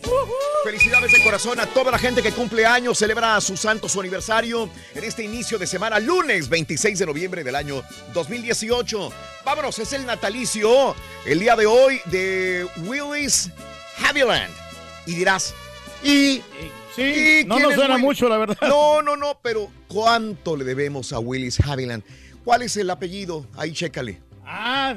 [0.64, 4.70] Felicidades de corazón a toda la gente que cumple años, celebra su santo, su aniversario
[4.96, 7.84] en este inicio de semana, lunes 26 de noviembre del año
[8.14, 9.12] 2018.
[9.44, 10.96] Vámonos, es el natalicio
[11.26, 13.50] el día de hoy de Willis
[13.98, 14.54] Haviland.
[15.06, 15.54] Y dirás,
[16.04, 16.42] ¿y?
[16.96, 18.58] Sí, ¿y no nos suena mucho, la verdad.
[18.62, 22.04] No, no, no, pero ¿cuánto le debemos a Willis Haviland?
[22.46, 23.46] ¿Cuál es el apellido?
[23.58, 24.22] Ahí chécale.
[24.46, 24.96] Ah,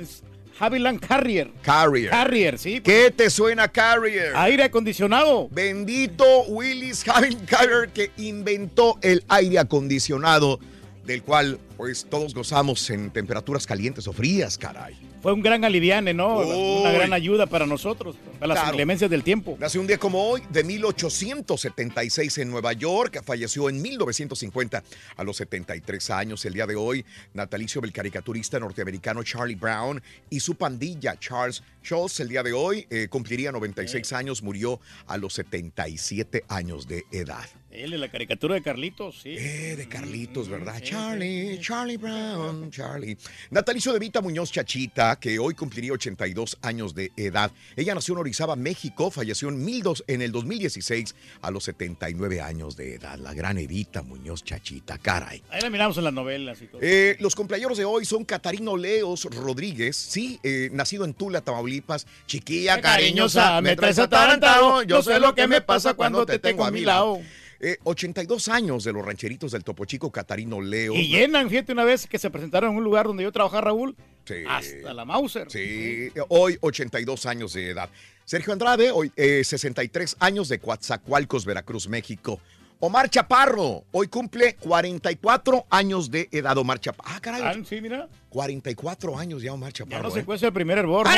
[0.59, 1.51] Haviland Carrier.
[1.63, 2.11] Carrier.
[2.11, 2.81] Carrier, sí.
[2.81, 4.33] ¿Qué te suena Carrier?
[4.37, 5.49] Aire acondicionado.
[5.51, 10.61] Bendito Willis Haviland Carrier que inventó el aire acondicionado,
[11.07, 14.97] del cual pues todos gozamos en temperaturas calientes o frías, caray.
[15.23, 16.39] Fue un gran aliviane, ¿no?
[16.39, 18.73] Una gran ayuda para nosotros, para las Claro.
[18.75, 19.57] inclemencias del tiempo.
[19.59, 24.83] Nació un día como hoy, de 1876 en Nueva York, falleció en 1950
[25.17, 26.45] a los 73 años.
[26.45, 32.21] El día de hoy, natalicio del caricaturista norteamericano Charlie Brown y su pandilla Charles Schultz.
[32.21, 37.45] El día de hoy eh, cumpliría 96 años, murió a los 77 años de edad.
[37.75, 39.35] Él, en la caricatura de Carlitos, sí.
[39.37, 40.81] Eh, de Carlitos, ¿verdad?
[40.81, 43.19] Charlie, Charlie Brown, Charlie.
[43.51, 47.51] Natalicio de Vita Muñoz Chachita, que hoy cumpliría 82 años de edad.
[47.75, 49.67] Ella nació en Orizaba, México, falleció en,
[50.07, 53.19] en el 2016 a los 79 años de edad.
[53.19, 55.43] La gran Evita Muñoz Chachita, caray.
[55.51, 56.81] Ahí la miramos en las novelas y todo.
[56.81, 62.07] Eh, los cumpleaños de hoy son Catarino Leos Rodríguez, sí, eh, nacido en Tula, Tamaulipas.
[62.27, 66.71] Chiquilla cariñosa, me traes atarantado, yo sé lo que me pasa cuando te tengo a
[66.71, 67.21] mi lado.
[67.67, 70.93] Eh, 82 años de los rancheritos del Topo Chico, Catarino Leo.
[70.95, 73.97] Y llenan, fíjate, una vez que se presentaron en un lugar donde yo trabajaba, Raúl,
[74.27, 74.35] Sí.
[74.47, 75.51] hasta la Mauser.
[75.51, 77.89] Sí, hoy 82 años de edad.
[78.27, 82.39] Sergio Andrade, hoy eh, 63 años de Coatzacoalcos, Veracruz, México.
[82.87, 86.59] Omar Chaparro, hoy cumple 44 años de edad.
[86.59, 87.15] Omar Chaparro.
[87.17, 87.41] Ah, caray.
[87.43, 88.11] Ah, sí, mira.
[88.29, 90.03] 44 años ya Omar Ya Chaparro.
[90.03, 90.13] no ¿eh?
[90.13, 91.13] se cuesta el primer hervor, ¿no?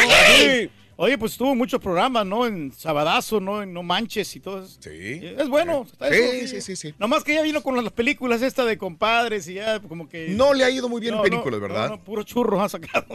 [0.94, 2.46] Oye, pues tuvo muchos programas, ¿no?
[2.46, 3.64] En Sabadazo, ¿no?
[3.64, 4.76] En No Manches y todo eso.
[4.78, 5.20] Sí.
[5.22, 5.88] Es bueno.
[5.90, 6.94] está Sí, eso, sí, sí, sí.
[7.00, 10.28] Nomás que ya vino con las películas esta de compadres y ya como que...
[10.28, 11.88] No le ha ido muy bien en No, películas, no, ¿verdad?
[11.90, 13.06] No, no, puro churro ha sacado.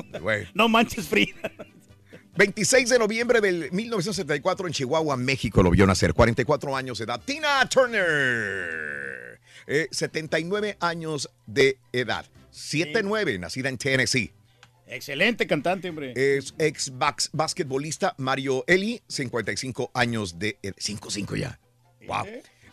[0.54, 1.38] No Manches Frida.
[2.42, 6.12] 26 de noviembre del 1974 en Chihuahua, México, lo vio nacer.
[6.16, 7.22] 44 años de edad.
[7.24, 9.40] Tina Turner.
[9.68, 12.26] Eh, 79 años de edad.
[12.52, 14.34] 7-9, nacida en Tennessee.
[14.88, 16.14] Excelente cantante, hombre.
[16.16, 16.92] Es ex
[17.32, 20.78] basquetbolista Mario Eli, 55 años de edad.
[20.80, 21.60] 5-5 ya.
[22.08, 22.26] Wow.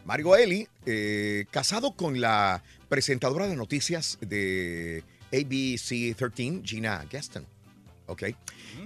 [0.06, 7.46] Mario Eli, eh, casado con la presentadora de noticias de ABC 13, Gina Gaston.
[8.06, 8.22] Ok.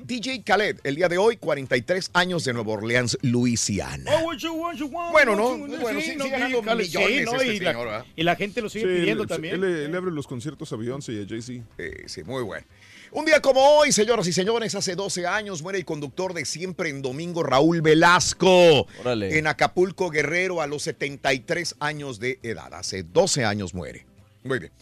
[0.05, 4.11] DJ Khaled, el día de hoy, 43 años de Nueva Orleans, Luisiana.
[4.17, 5.57] Oh, what you want, you want, Bueno, ¿no?
[5.59, 7.33] Bueno, sí, no, sigue ganando sí, Khaled, millones sí, ¿no?
[7.41, 8.07] este y, la, señor, ¿verdad?
[8.17, 9.55] y la gente lo sigue Sí, pidiendo él- también.
[9.55, 11.65] Él, él abre los conciertos a Beyoncé y a Jay-Z.
[11.79, 12.67] Eh, sí, muy bueno.
[13.13, 16.89] Un día como hoy, señoras y señores, hace 12 años muere el conductor de Siempre
[16.89, 19.39] en Domingo, Raúl Velasco, Órale.
[19.39, 22.73] en Acapulco, Guerrero, a los 73 años de edad.
[22.73, 24.07] Hace 12 años muere.
[24.45, 24.73] Muy bien.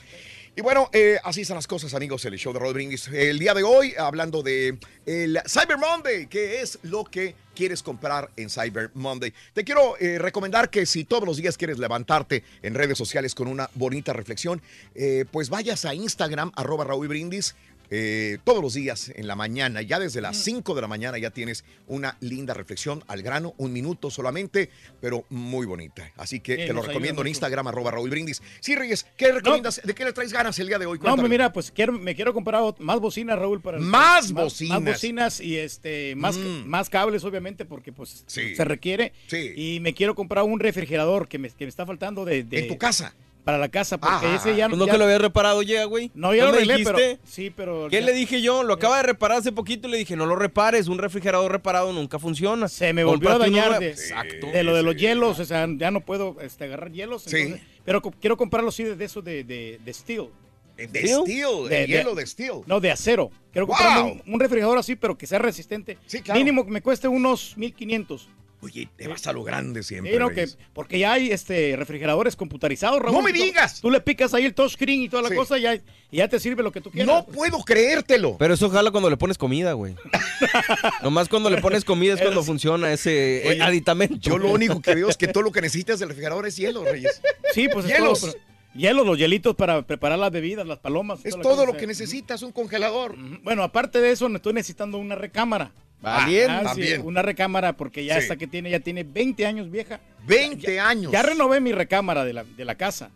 [0.60, 3.08] Y bueno, eh, así están las cosas, amigos, el show de Rod Brindis.
[3.08, 8.30] El día de hoy, hablando de el Cyber Monday, que es lo que quieres comprar
[8.36, 9.32] en Cyber Monday.
[9.54, 13.48] Te quiero eh, recomendar que si todos los días quieres levantarte en redes sociales con
[13.48, 14.60] una bonita reflexión,
[14.94, 17.54] eh, pues vayas a Instagram, arroba Raúl Brindis,
[17.90, 21.30] eh, todos los días en la mañana, ya desde las 5 de la mañana ya
[21.30, 24.70] tienes una linda reflexión al grano, un minuto solamente,
[25.00, 26.12] pero muy bonita.
[26.16, 27.28] Así que Sí, te lo recomiendo en.
[27.28, 28.42] Instagram, arroba Raúl Brindis.
[28.60, 29.80] Sí, Reyes, ¿qué recomiendas?
[29.84, 30.98] ¿De qué le traes ganas el día de hoy?
[30.98, 31.22] No, Cuéntame.
[31.22, 34.80] hombre, mira, pues quiero, me quiero comprar más bocinas, Raúl, para el- Más bocinas.
[34.80, 36.66] Más bocinas y este más, Mm.
[36.66, 38.54] más cables, obviamente, porque pues Sí.
[38.54, 39.12] se requiere.
[39.26, 39.52] Sí.
[39.56, 42.68] Y me quiero comprar un refrigerador que me, que me está faltando de, de- ¿En
[42.68, 43.14] tu casa?
[43.44, 45.84] Para la casa, porque Ah, ese ya pues no ya- que lo había reparado ya,
[45.84, 46.10] güey.
[46.14, 48.62] No, ya lo arreglé, pero sí, pero ¿Qué ya- le dije yo?
[48.62, 51.92] Lo acaba de reparar hace poquito y le dije, no lo repares, un refrigerador reparado
[51.92, 52.68] nunca funciona.
[52.68, 54.46] Se me volvió a dañar de, Exacto.
[54.52, 57.22] de lo de los hielos, o sea, ya no puedo este, agarrar hielos.
[57.26, 57.36] Sí.
[57.36, 60.28] entonces- pero quiero comprarlo así de, de eso de, de, de steel.
[60.76, 62.60] De steel, el hielo de steel.
[62.66, 63.30] No, de acero.
[63.52, 63.76] Quiero Wow.
[63.76, 65.98] comprarme un, un refrigerador así, pero que sea resistente.
[66.06, 66.38] Sí, claro.
[66.40, 68.28] Mínimo que me cueste unos 1500.
[68.62, 70.12] Oye, te vas a lo grande siempre.
[70.12, 70.58] Que, Reyes.
[70.74, 73.16] porque ya hay este refrigeradores computarizados, Raúl.
[73.16, 73.80] ¡No me digas!
[73.80, 75.34] Tú le picas ahí el touchscreen y toda la Sí.
[75.34, 75.82] cosa y ya, y
[76.18, 77.06] ya te sirve lo que tú quieras.
[77.06, 78.36] No puedo creértelo.
[78.38, 79.94] Pero eso jala cuando le pones comida, güey.
[81.02, 84.16] Nomás cuando le pones comida es cuando funciona ese eh, Oye, aditamento.
[84.20, 86.84] Yo lo único que veo es que todo lo que necesitas del refrigerador es hielo,
[86.84, 87.20] Reyes.
[87.54, 88.20] Sí, pues es Hielos.
[88.20, 88.44] todo, pero-
[88.74, 91.20] hielos, los hielitos para preparar las bebidas, las palomas.
[91.24, 93.16] Es todo lo que necesitas, un congelador.
[93.42, 95.72] Bueno, aparte de eso, estoy necesitando una recámara.
[96.02, 98.20] También, Ah, sí, una recámara porque ya Sí.
[98.22, 100.00] esta que tiene ya tiene 20 años vieja.
[100.26, 101.12] 20 años.
[101.12, 103.10] Ya renové mi recámara de la, de la casa,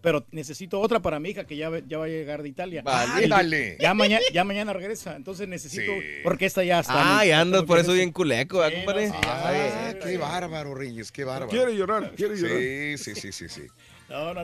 [0.00, 2.82] pero necesito otra para mi hija que ya, ya va a llegar de Italia.
[2.82, 3.24] Vale.
[3.24, 3.76] El- Ándale.
[3.80, 6.06] Ya, mañana ya mañana regresa, entonces necesito, Sí.
[6.22, 7.18] porque esta ya está.
[7.18, 9.08] Ay, andas por eso bien culeco, ¿verdad, Sí, compadre?
[9.08, 11.50] no, sí, Ah, qué bárbaro, Reyes, qué bárbaro.
[11.50, 12.58] Quiere llorar, quiere llorar.
[12.58, 13.62] Sí, sí, sí, sí, sí.
[14.10, 14.34] No.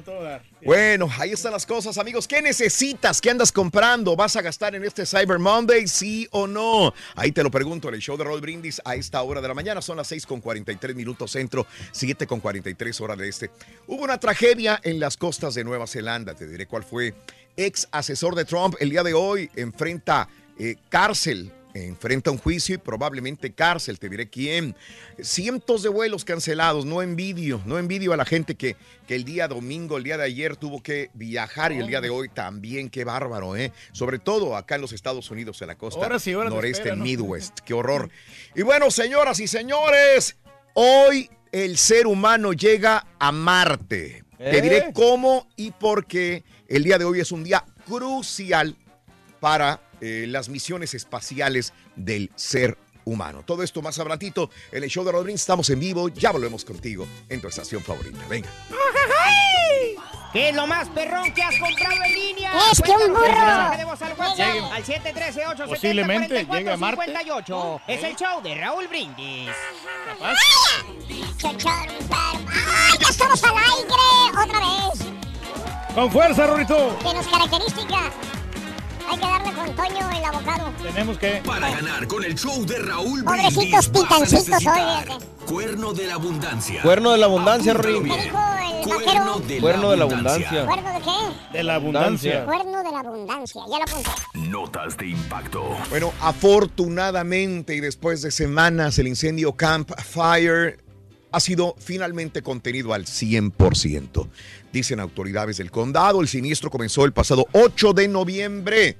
[0.64, 2.28] Bueno, ahí están las cosas, amigos.
[2.28, 3.20] ¿Qué necesitas?
[3.20, 4.14] ¿Qué andas comprando?
[4.14, 5.88] ¿Vas a gastar en este Cyber Monday?
[5.88, 6.94] ¿Sí o no?
[7.16, 9.54] Ahí te lo pregunto en el show de Roll Brindis a esta hora de la
[9.54, 9.82] mañana.
[9.82, 13.50] Son las 6 con 43 minutos centro, 7 con 43 horas de este.
[13.88, 16.34] Hubo una tragedia en las costas de Nueva Zelanda.
[16.34, 17.14] Te diré cuál fue.
[17.56, 20.28] Ex asesor de Trump el día de hoy enfrenta
[20.60, 21.50] eh, cárcel.
[21.84, 24.74] Enfrenta un juicio y probablemente cárcel, te diré quién.
[25.20, 29.48] Cientos de vuelos cancelados, no envidio, no envidio a la gente que, que el día
[29.48, 33.04] domingo, el día de ayer tuvo que viajar y el día de hoy también, qué
[33.04, 33.72] bárbaro, ¿eh?
[33.92, 36.80] Sobre todo acá en los Estados Unidos, en la costa Horas y horas de noreste,
[36.80, 37.04] espera, ¿no?
[37.04, 38.10] Midwest, qué horror.
[38.54, 40.36] Y bueno, señoras y señores,
[40.74, 44.24] hoy el ser humano llega a Marte.
[44.38, 44.60] Te ¿Eh?
[44.62, 48.76] diré cómo y por qué el día de hoy es un día crucial
[49.40, 53.42] para eh, las misiones espaciales del ser humano.
[53.44, 55.40] Todo esto más adelantito en el show de Rodríguez.
[55.40, 56.08] Estamos en vivo.
[56.08, 58.18] Ya volvemos contigo en tu estación favorita.
[58.28, 58.48] Venga.
[60.32, 62.52] ¿Qué es lo más perrón que has comprado en línea?
[62.70, 63.26] Es que un burro.
[63.26, 64.60] al WhatsApp Llegue.
[64.60, 67.04] al 713 Posiblemente 870 llegue a Marte.
[67.06, 69.48] 58 Es el show de Raúl Brindis.
[70.20, 70.34] ¡Ay,
[73.00, 74.42] ya estamos al aire!
[74.44, 75.06] ¡Otra vez!
[75.94, 76.98] Con fuerza, Rorito.
[76.98, 78.12] Que nos característica.
[79.16, 80.72] Hay que darle con Toño el abocado.
[80.82, 81.42] Tenemos que.
[81.44, 85.24] Para ganar con el show de Raúl Pobrecitos pitancitos hoy, fíjate.
[85.46, 86.82] Cuerno de la abundancia.
[86.82, 88.10] Cuerno de la abundancia, Apúntalo Rory.
[88.10, 88.24] ¿Qué bien.
[88.24, 90.66] dijo el Cuerno de Cuerno de la abundancia.
[90.66, 91.56] ¿Cuerno de qué?
[91.56, 92.44] De la abundancia.
[92.44, 93.62] Cuerno de la abundancia.
[93.70, 94.10] Ya lo apunté.
[94.34, 95.64] Notas de impacto.
[95.88, 100.84] Bueno, afortunadamente y después de semanas el incendio Camp Fire
[101.32, 104.28] ha sido finalmente contenido al 100%.
[104.72, 108.96] Dicen autoridades del condado, el siniestro comenzó el pasado 8 de noviembre.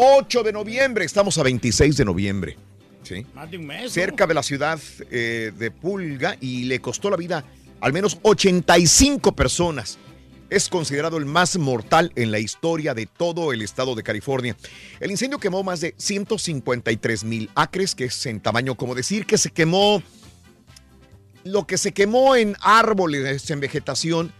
[0.00, 2.56] 8 de noviembre, estamos a 26 de noviembre.
[3.02, 3.26] ¿sí?
[3.34, 3.90] Más de un mes.
[3.90, 4.78] cerca de la ciudad
[5.10, 7.44] eh, de Pulga y le costó la vida
[7.80, 9.98] al menos 85 personas.
[10.50, 14.56] Es considerado el más mortal en la historia de todo el estado de California.
[15.00, 19.36] El incendio quemó más de 153 mil acres, que es en tamaño como decir que
[19.36, 20.00] se quemó
[21.42, 24.32] lo que se quemó en árboles, en vegetación,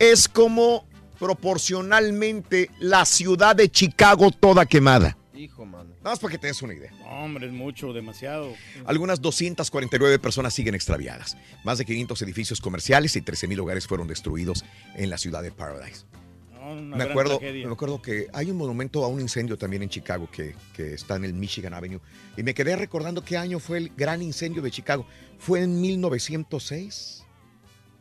[0.00, 0.88] es como
[1.24, 5.16] proporcionalmente la ciudad de Chicago toda quemada.
[5.34, 5.90] Hijo, mano.
[5.98, 6.92] Nada más para que te des una idea.
[7.00, 8.52] No, hombre, es mucho, demasiado.
[8.86, 11.36] Algunas 249 personas siguen extraviadas.
[11.64, 14.64] Más de 500 edificios comerciales y 13.000 hogares fueron destruidos
[14.94, 16.04] en la ciudad de Paradise.
[16.52, 20.30] No, Me acuerdo, me acuerdo que hay un monumento a un incendio también en Chicago
[20.30, 22.00] que, que está en el Michigan Avenue.
[22.36, 25.04] Y me quedé recordando qué año fue el gran incendio de Chicago.
[25.38, 27.22] Fue en 1906.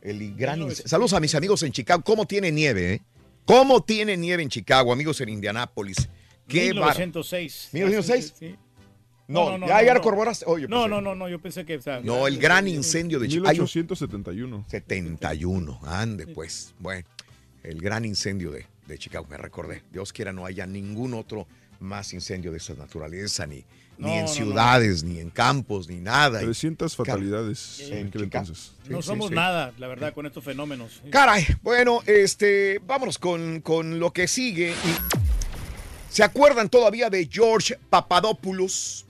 [0.02, 2.04] El gran inc- Saludos a mis amigos en Chicago.
[2.06, 2.94] ¿Cómo tiene nieve?
[2.94, 3.02] eh?
[3.46, 4.92] ¿Cómo tiene nieve en Chicago?
[4.94, 5.98] Amigos en Indianápolis.
[6.48, 7.70] ¿Qué bar- 1906.
[7.74, 8.34] 1906?
[8.38, 8.56] Sí.
[9.28, 10.46] No, ya, ya corroboraste.
[10.48, 11.78] Oh, yo no, pensé- no, no, no, yo pensé que.
[11.78, 13.50] o sea, No, el gran incendio de Chicago.
[13.52, 14.66] 1871.
[14.68, 16.74] 71, ande pues.
[16.80, 17.08] Bueno,
[17.64, 19.84] el gran incendio de, de Chicago, me recordé.
[19.92, 21.48] Dios quiera no haya ningún otro
[21.80, 23.64] más incendio de esa naturaleza, ni,
[23.98, 24.34] No, ni en no, no.
[24.34, 26.40] ciudades, ni en campos, ni nada.
[26.40, 28.72] 300 fatalidades en en aquel entonces.
[28.90, 29.36] No Sí, somos sí, sí.
[29.36, 31.02] nada, la verdad, con estos fenómenos.
[31.12, 34.74] Caray, bueno, este, vámonos con, con lo que sigue.
[36.10, 39.06] ¿Se acuerdan todavía de George Papadopoulos?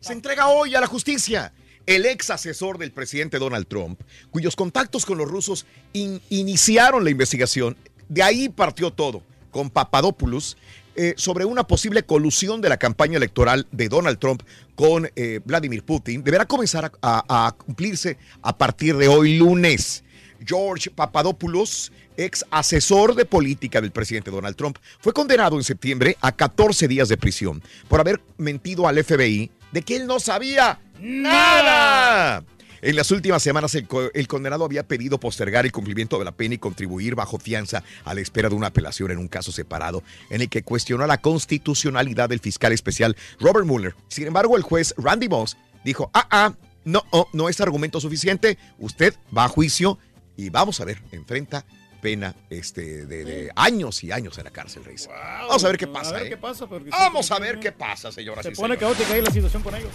[0.00, 1.52] Se entrega hoy a la justicia.
[1.86, 4.00] El ex asesor del presidente Donald Trump,
[4.30, 7.76] cuyos contactos con los rusos in- iniciaron la investigación.
[8.08, 10.56] De ahí partió todo, con Papadopoulos,
[10.96, 14.42] eh, sobre una posible colusión de la campaña electoral de Donald Trump
[14.74, 16.22] con eh, Vladimir Putin.
[16.24, 20.04] Deberá comenzar a- a- a cumplirse a partir de hoy lunes.
[20.44, 26.32] George Papadopoulos, ex asesor de política del presidente Donald Trump, fue condenado en septiembre a
[26.32, 32.44] 14 días de prisión por haber mentido al FBI de que él no sabía nada.
[32.82, 36.32] En las últimas semanas, el, co- el condenado había pedido postergar el cumplimiento de la
[36.32, 40.02] pena y contribuir bajo fianza a la espera de una apelación en un caso separado
[40.30, 43.94] en el que cuestionó la constitucionalidad del fiscal especial Robert Mueller.
[44.08, 46.54] Sin embargo, el juez Randy Moss dijo, ah, ah,
[46.84, 49.98] no, oh, no es argumento suficiente, usted va a juicio
[50.36, 51.64] y vamos a ver, enfrenta
[52.00, 55.08] pena este, de, de años y años en la cárcel, Reyes.
[55.08, 56.10] Vamos a ver qué pasa.
[56.10, 56.30] A ver ¿eh?
[56.30, 56.66] qué pasa.
[56.90, 59.90] Vamos a ver qué pasa, señoras Se pone caótica ahí la situación con ellos.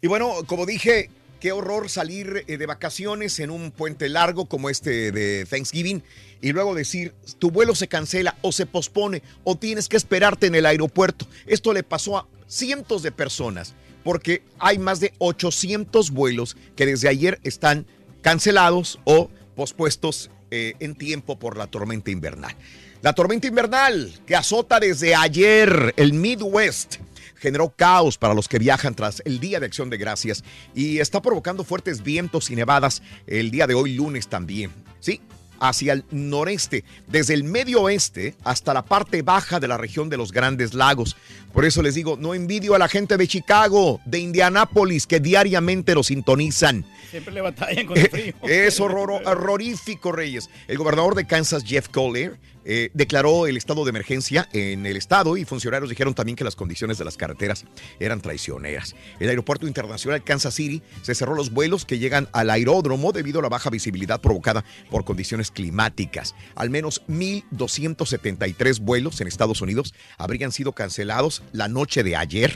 [0.00, 1.10] Y bueno, como dije,
[1.40, 6.02] qué horror salir eh, de vacaciones en un puente largo como este de Thanksgiving
[6.40, 10.54] y luego decir, tu vuelo se cancela o se pospone o tienes que esperarte en
[10.54, 11.26] el aeropuerto.
[11.46, 13.74] Esto le pasó a cientos de personas
[14.04, 17.86] porque hay más de 800 vuelos que desde ayer están
[18.22, 22.54] cancelados o pospuestos eh, en tiempo por la tormenta invernal.
[23.02, 26.96] La tormenta invernal que azota desde ayer el Midwest
[27.40, 31.20] generó caos para los que viajan tras el Día de Acción de Gracias y está
[31.22, 34.70] provocando fuertes vientos y nevadas el día de hoy lunes también.
[35.00, 35.20] Sí,
[35.62, 40.16] hacia el noreste, desde el medio oeste hasta la parte baja de la región de
[40.16, 41.16] los Grandes Lagos.
[41.52, 45.94] Por eso les digo, no envidio a la gente de Chicago, de Indianápolis, que diariamente
[45.94, 46.86] lo sintonizan.
[47.10, 48.34] Siempre le batallan con el frío.
[48.44, 50.48] Es horror- horrorífico, Reyes.
[50.68, 55.36] El gobernador de Kansas, Jeff Collier, eh, declaró el estado de emergencia en el estado
[55.36, 57.64] y funcionarios dijeron también que las condiciones de las carreteras
[57.98, 58.94] eran traicioneras.
[59.18, 63.42] El aeropuerto internacional Kansas City se cerró los vuelos que llegan al aeródromo debido a
[63.42, 66.34] la baja visibilidad provocada por condiciones climáticas.
[66.54, 72.54] Al menos 1.273 vuelos en Estados Unidos habrían sido cancelados la noche de ayer,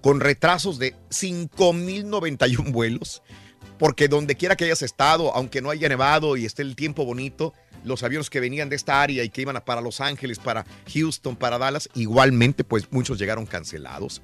[0.00, 3.22] con retrasos de 5.091 vuelos
[3.78, 7.52] porque donde quiera que hayas estado, aunque no haya nevado y esté el tiempo bonito,
[7.84, 11.36] los aviones que venían de esta área y que iban para Los Ángeles, para Houston,
[11.36, 14.22] para Dallas, igualmente, pues muchos llegaron cancelados.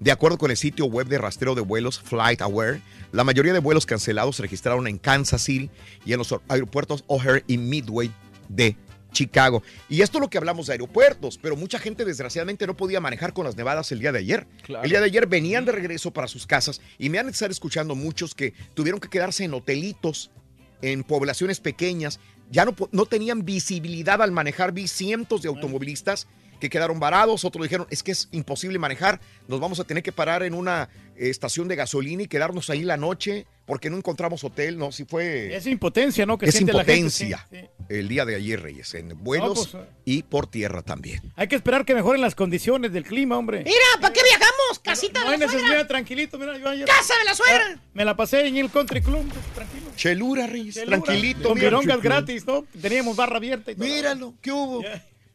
[0.00, 2.80] De acuerdo con el sitio web de rastreo de vuelos FlightAware,
[3.12, 5.70] la mayoría de vuelos cancelados se registraron en Kansas City
[6.04, 8.12] y en los aeropuertos O'Hare y Midway
[8.48, 8.76] de
[9.12, 9.62] Chicago.
[9.88, 13.32] Y esto es lo que hablamos de aeropuertos, pero mucha gente desgraciadamente no podía manejar
[13.32, 14.46] con las nevadas el día de ayer.
[14.62, 14.84] Claro.
[14.84, 17.50] El día de ayer venían de regreso para sus casas y me han de estar
[17.50, 20.30] escuchando muchos que tuvieron que quedarse en hotelitos,
[20.82, 22.20] en poblaciones pequeñas.
[22.50, 24.72] Ya no, no tenían visibilidad al manejar.
[24.72, 26.26] Vi cientos de automovilistas
[26.58, 30.12] que quedaron varados, otros dijeron, es que es imposible manejar, nos vamos a tener que
[30.12, 34.42] parar en una eh, estación de gasolina y quedarnos ahí la noche porque no encontramos
[34.44, 34.90] hotel, ¿no?
[34.92, 35.54] Si fue...
[35.54, 36.38] Es impotencia, ¿no?
[36.38, 37.66] Que es la gente, impotencia sí, sí.
[37.90, 41.20] el día de ayer, Reyes, en vuelos pues, y por tierra también.
[41.36, 43.62] Hay que esperar que mejoren las condiciones del clima, hombre.
[43.64, 44.78] Mira, ¿para qué viajamos?
[44.82, 45.86] Casita No de la suegra.
[45.86, 46.38] tranquilito.
[46.38, 47.64] Mira, yo ayer- Casa de la suegra.
[47.76, 49.90] Ah, Me la pasé en el Country Club, tranquilo.
[49.96, 51.42] Chelura, Reyes, Chelura, tranquilito.
[51.48, 51.68] Con mira.
[51.68, 52.64] virongas gratis, ¿no?
[52.80, 53.84] Teníamos barra abierta y todo.
[53.84, 54.82] Míralo, ¿qué hubo?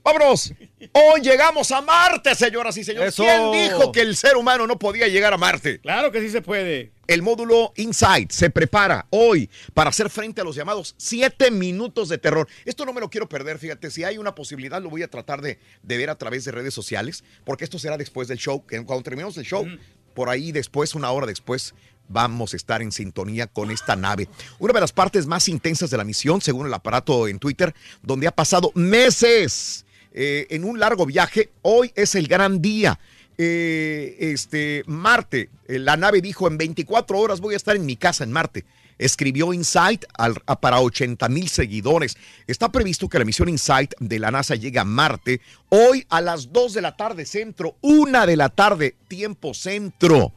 [0.04, 0.54] Vámonos.
[0.91, 3.14] Hoy llegamos a Marte, señoras y señores.
[3.14, 3.24] Eso.
[3.24, 5.80] ¿Quién dijo que el ser humano no podía llegar a Marte?
[5.80, 6.91] Claro que sí se puede.
[7.08, 12.18] El módulo Insight se prepara hoy para hacer frente a los llamados siete minutos de
[12.18, 12.49] terror.
[12.66, 15.41] Esto no me lo quiero perder, fíjate, si hay una posibilidad lo voy a tratar
[15.41, 18.84] de, de ver a través de redes sociales, porque esto será después del show, que
[18.84, 19.66] cuando terminemos el show,
[20.14, 21.74] por ahí después, una hora después,
[22.08, 24.28] vamos a estar en sintonía con esta nave.
[24.60, 28.28] Una de las partes más intensas de la misión, según el aparato en Twitter, donde
[28.28, 29.83] ha pasado meses
[30.14, 32.99] eh, en un largo viaje, hoy es el gran día.
[33.38, 37.95] Eh, este, Marte, eh, la nave dijo, en 24 horas voy a estar en mi
[37.95, 38.64] casa en Marte.
[38.99, 42.16] Escribió Insight al- a- para 80 mil seguidores.
[42.45, 46.53] Está previsto que la misión Insight de la NASA llegue a Marte hoy a las
[46.53, 50.32] 2 de la tarde centro, 1 de la tarde tiempo centro.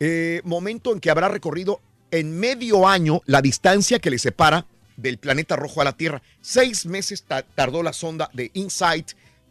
[0.00, 4.66] Eh, momento en que habrá recorrido en medio año la distancia que le separa
[5.02, 6.22] del planeta rojo a la Tierra.
[6.40, 9.10] Seis meses ta- tardó la sonda de Insight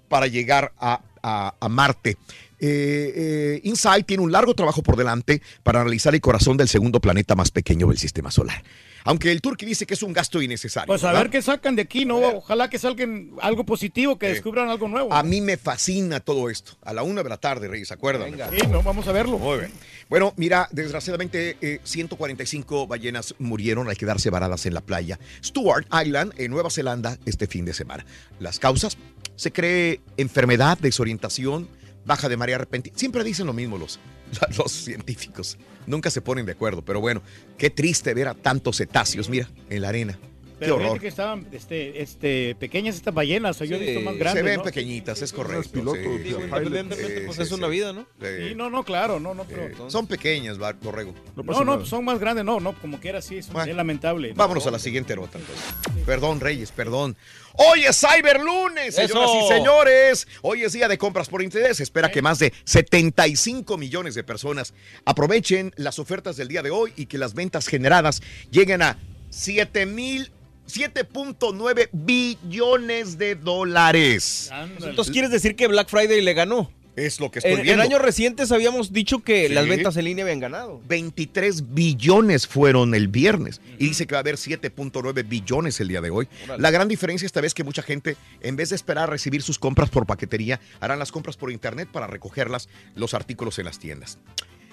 [0.09, 2.17] para llegar a, a- a Marte.
[2.59, 6.99] Eh, eh, Insight tiene un largo trabajo por delante para analizar el corazón del segundo
[6.99, 8.63] planeta más pequeño del sistema solar.
[9.03, 10.87] Aunque el Turki dice que es un gasto innecesario.
[10.87, 11.21] Pues a ¿verdad?
[11.21, 12.17] ver qué sacan de aquí, ¿no?
[12.17, 15.13] Ojalá que salgan algo positivo, que descubran algo nuevo.
[15.13, 16.73] A mí me fascina todo esto.
[16.83, 18.31] A la una de la tarde, Reyes, acuérdate.
[18.59, 19.37] Sí, no, vamos a verlo.
[19.37, 19.71] Muy bien.
[20.09, 26.33] Bueno, mira, desgraciadamente eh, 145 ballenas murieron al quedarse varadas en la playa Stuart Island,
[26.37, 28.05] en Nueva Zelanda, este fin de semana.
[28.39, 28.97] Las causas,
[29.35, 31.69] se cree enfermedad, desorientación,
[32.05, 32.97] baja de marea repentina.
[32.97, 33.99] Siempre dicen lo mismo los,
[34.57, 35.57] los científicos.
[35.87, 37.21] Nunca se ponen de acuerdo, pero bueno,
[37.57, 40.19] qué triste ver a tantos cetáceos, mira, en la arena.
[40.61, 41.01] Qué Pero fíjate horror.
[41.01, 44.43] que estaban este, este, pequeñas estas ballenas, o yo he visto más se grandes.
[44.43, 44.63] ven ¿no?
[44.63, 45.71] pequeñitas, es correcto.
[45.71, 46.17] pilotos, sí.
[46.19, 48.01] Digo, Sí, independientemente, sí, pues, sí, es una vida, ¿no?
[48.21, 48.49] Sí.
[48.49, 49.89] Sí, no, no, claro, no, no, pero...
[49.89, 51.15] Son pequeñas, va- Borrego.
[51.35, 54.33] No, no, son más grandes, no, no, como quiera sí, es, es lamentable.
[54.35, 55.39] Vámonos a la siguiente nota.
[55.39, 55.65] entonces.
[56.05, 57.17] Perdón, Reyes, perdón.
[57.53, 59.45] Hoy es Cyberlunes, señoras Eso.
[59.45, 60.27] y señores.
[60.43, 61.77] Hoy es día de compras por interés.
[61.77, 64.73] Se espera que más de 75 millones de personas
[65.05, 68.97] aprovechen las ofertas del día de hoy y que las ventas generadas lleguen a
[69.31, 70.31] 7 mil
[70.75, 74.49] 7.9 billones de dólares.
[74.83, 76.71] Entonces, ¿quieres decir que Black Friday le ganó?
[76.93, 77.83] Es lo que estoy En, en viendo.
[77.83, 79.53] años recientes habíamos dicho que Sí.
[79.53, 80.81] las ventas en línea habían ganado.
[80.89, 86.01] 23 billones fueron el viernes y dice que va a haber 7.9 billones el día
[86.01, 86.27] de hoy.
[86.43, 86.61] Órale.
[86.61, 89.57] La gran diferencia esta vez que mucha gente, en vez de esperar a recibir sus
[89.57, 94.17] compras por paquetería, harán las compras por internet para recogerlas los artículos en las tiendas.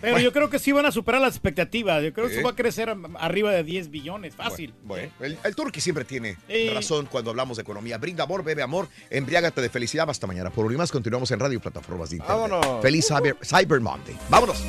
[0.01, 2.03] Pero yo creo que sí van a superar las expectativas.
[2.03, 2.39] Yo creo que Sí.
[2.39, 4.73] eso va a crecer a- arriba de 10 billones, fácil.
[4.85, 6.37] Bueno, el, el Turqui siempre tiene
[6.75, 7.99] razón cuando hablamos de economía.
[7.99, 10.09] Brinda amor, bebe amor, embriágate de felicidad.
[10.09, 10.51] Hasta mañana.
[10.51, 12.39] Por hoy más, continuamos en radio plataformas de internet.
[12.51, 12.83] Vámonos.
[12.83, 14.17] Feliz Cyber, Cyber Monday.
[14.29, 14.63] Vámonos.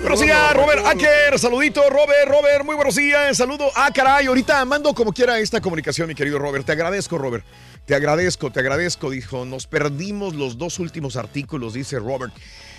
[0.00, 1.38] Buenos días, Robert Acker.
[1.38, 3.34] Saludito, Robert, Robert, muy buenos días.
[3.36, 3.70] Saludo.
[3.74, 6.66] Ah, caray, ahorita mando como quiera esta comunicación, mi querido Robert.
[6.66, 7.44] Te agradezco, Robert.
[7.86, 9.44] Te agradezco, te agradezco, dijo.
[9.46, 12.32] Nos perdimos los dos últimos artículos, dice Robert.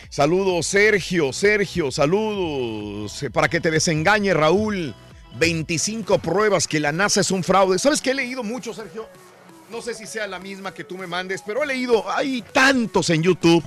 [0.09, 3.23] Saludos, Sergio, Sergio, saludos.
[3.23, 4.95] Eh, Para que te desengañe, Raúl.
[5.37, 7.77] 25 pruebas que la NASA es un fraude.
[7.77, 9.07] ¿Sabes que he leído mucho, Sergio?
[9.69, 13.09] No sé si sea la misma que tú me mandes, pero he leído, hay tantos
[13.09, 13.63] en YouTube.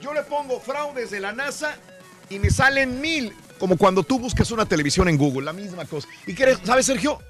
[0.00, 1.76] Yo le pongo fraudes de la NASA
[2.28, 6.08] y me salen mil, como cuando tú buscas una televisión en Google, la misma cosa.
[6.26, 6.56] ¿Y qué?
[6.64, 7.20] ¿Sabes, Sergio?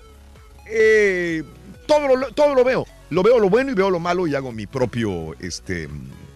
[0.66, 1.44] Eh,
[1.86, 2.86] todo, lo, lo veo.
[3.10, 5.88] Lo veo lo bueno y veo lo malo y hago mi propio este,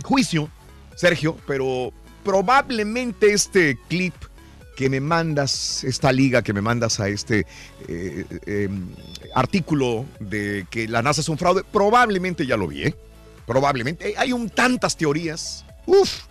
[0.05, 0.51] juicio,
[0.99, 1.93] Sergio, pero
[2.25, 4.15] probablemente este clip
[4.77, 7.47] que me mandas, esta liga que me mandas a este
[7.87, 8.69] eh, eh,
[9.33, 12.95] artículo de que la NASA es un fraude, probablemente ya lo vi, ¿eh?
[13.47, 14.15] Probablemente.
[14.19, 15.65] Hay un tantas teorías.
[15.87, 16.25] Uf.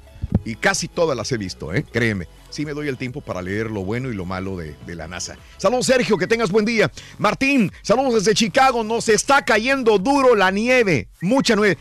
[0.43, 1.85] Y casi todas las he visto, ¿eh?
[1.89, 2.27] Créeme.
[2.49, 5.07] Sí me doy el tiempo para leer lo bueno y lo malo de, de la
[5.07, 5.37] NASA.
[5.57, 6.91] Saludos, Sergio, que tengas buen día.
[7.17, 8.83] Martín, saludos desde Chicago.
[8.83, 11.07] Nos está cayendo duro la nieve.
[11.21, 11.77] Mucha nieve.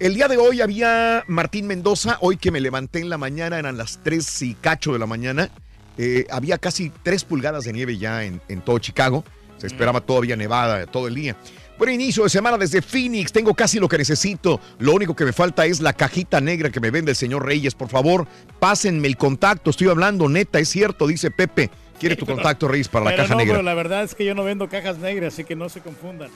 [0.00, 2.16] El día de hoy había Martín Mendoza.
[2.22, 5.50] Hoy que me levanté en la mañana, eran las 3 y cacho de la mañana.
[5.98, 9.24] Eh, había casi 3 pulgadas de nieve ya en, en todo Chicago.
[9.58, 11.36] Se esperaba todavía nevada todo el día.
[11.78, 13.30] Buen inicio de semana desde Phoenix.
[13.30, 14.58] Tengo casi lo que necesito.
[14.78, 17.74] Lo único que me falta es la cajita negra que me vende el señor Reyes.
[17.74, 18.26] Por favor,
[18.58, 19.68] pásenme el contacto.
[19.68, 21.70] Estoy hablando neta, es cierto, dice Pepe.
[21.98, 23.54] Quiere tu contacto, Reyes, para la Pero caja no, negra.
[23.56, 26.30] pero la verdad es que yo no vendo cajas negras, así que no se confundan.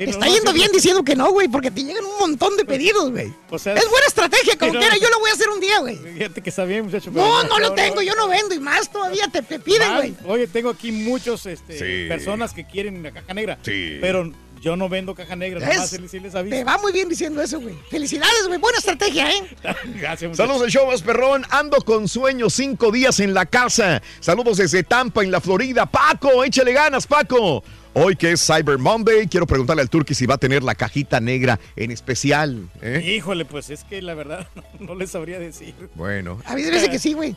[0.00, 2.18] Sí, Te no, está no, yendo bien diciendo que no, güey, porque te llegan un
[2.18, 3.30] montón de pedidos, güey.
[3.50, 4.94] O sea, Es buena estrategia, como quiera.
[4.94, 5.00] no.
[5.00, 5.96] Yo lo voy a hacer un día, güey.
[5.98, 7.10] Fíjate que está bien, muchacho.
[7.10, 10.14] No, no lo tengo, yo no vendo y más todavía te, te piden, Más, güey.
[10.26, 12.08] Oye, tengo aquí muchos este, Sí.
[12.08, 13.58] personas que quieren la caja negra.
[13.62, 13.98] Sí.
[14.00, 14.32] Pero
[14.62, 16.56] yo no vendo caja negra, nomás sí les- aviso.
[16.56, 17.74] Te va muy bien diciendo eso, güey.
[17.90, 18.58] Felicidades, güey.
[18.58, 19.56] Buena estrategia, ¿eh?
[19.96, 20.36] Gracias, muchacho.
[20.36, 21.44] Saludos del show más perrón.
[21.50, 24.00] Ando con sueño cinco días en la casa.
[24.20, 25.84] Saludos desde Tampa, en la Florida.
[25.86, 27.62] Paco, échale ganas, Paco.
[27.92, 31.20] Hoy que es Cyber Monday, quiero preguntarle al Turki si va a tener la cajita
[31.20, 32.68] negra en especial.
[32.82, 33.14] ¿eh?
[33.16, 34.46] Híjole, pues es que la verdad
[34.78, 35.74] no les sabría decir.
[35.96, 36.40] Bueno.
[36.46, 37.34] A mí me hace que sí, güey.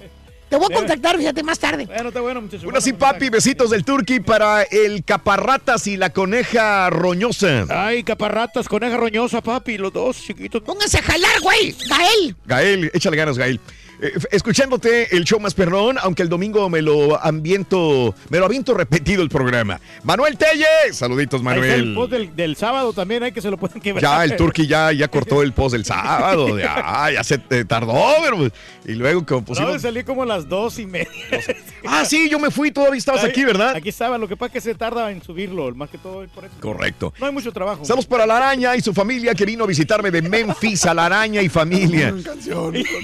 [0.50, 1.88] Te voy a contactar, fíjate, más tarde.
[1.88, 2.66] Bueno, está bueno, muchachos.
[2.66, 7.66] Una sí, papi, besitos del Turki para el caparratas y la coneja roñosa.
[7.70, 10.62] Ay, caparratas, coneja roñosa, papi, los dos chiquitos.
[10.62, 11.76] Pónganse a jalar, güey.
[11.90, 12.36] Gael.
[12.46, 13.60] Gael, échale ganas, Gael.
[14.06, 18.74] Eh, escuchándote el show más perrón, aunque el domingo me lo ambiento, me lo aviento
[18.78, 19.80] repetido el programa.
[20.04, 21.96] Manuel Telle, saluditos, Ahí está el Manuel.
[21.96, 24.02] post del, del sábado también, hay que se lo pueden quebrar.
[24.04, 26.60] Ya el Turki ya, ya cortó el post del sábado.
[26.60, 28.52] Ya, ya se te tardó, pero pues,
[28.86, 29.82] Y luego como No, pusimos.
[29.82, 31.08] salí como a las dos y media.
[31.86, 33.76] Ah, sí, yo me fui, todavía estabas Ahí- aquí, ¿verdad?
[33.76, 36.46] Aquí estaba, lo que pasa es que se tarda en subirlo, más que todo por
[36.46, 36.54] eso.
[36.62, 37.14] Correcto.
[37.20, 37.84] No hay mucho trabajo.
[37.84, 41.08] Saludos para la araña y su familia que vino a visitarme de Memphis a la
[41.08, 42.14] araña y familia.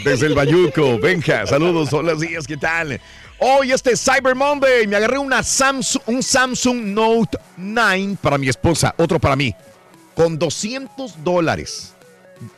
[0.05, 0.88] Desde el Bayuco.
[0.97, 2.99] Venga, saludos, hola días, ¿qué tal?
[3.39, 4.87] Hoy este es Cyber Monday.
[4.87, 9.53] Me agarré una Samsung, un Samsung Note 9 para mi esposa, otro para mí.
[10.15, 11.93] Con 200 dólares.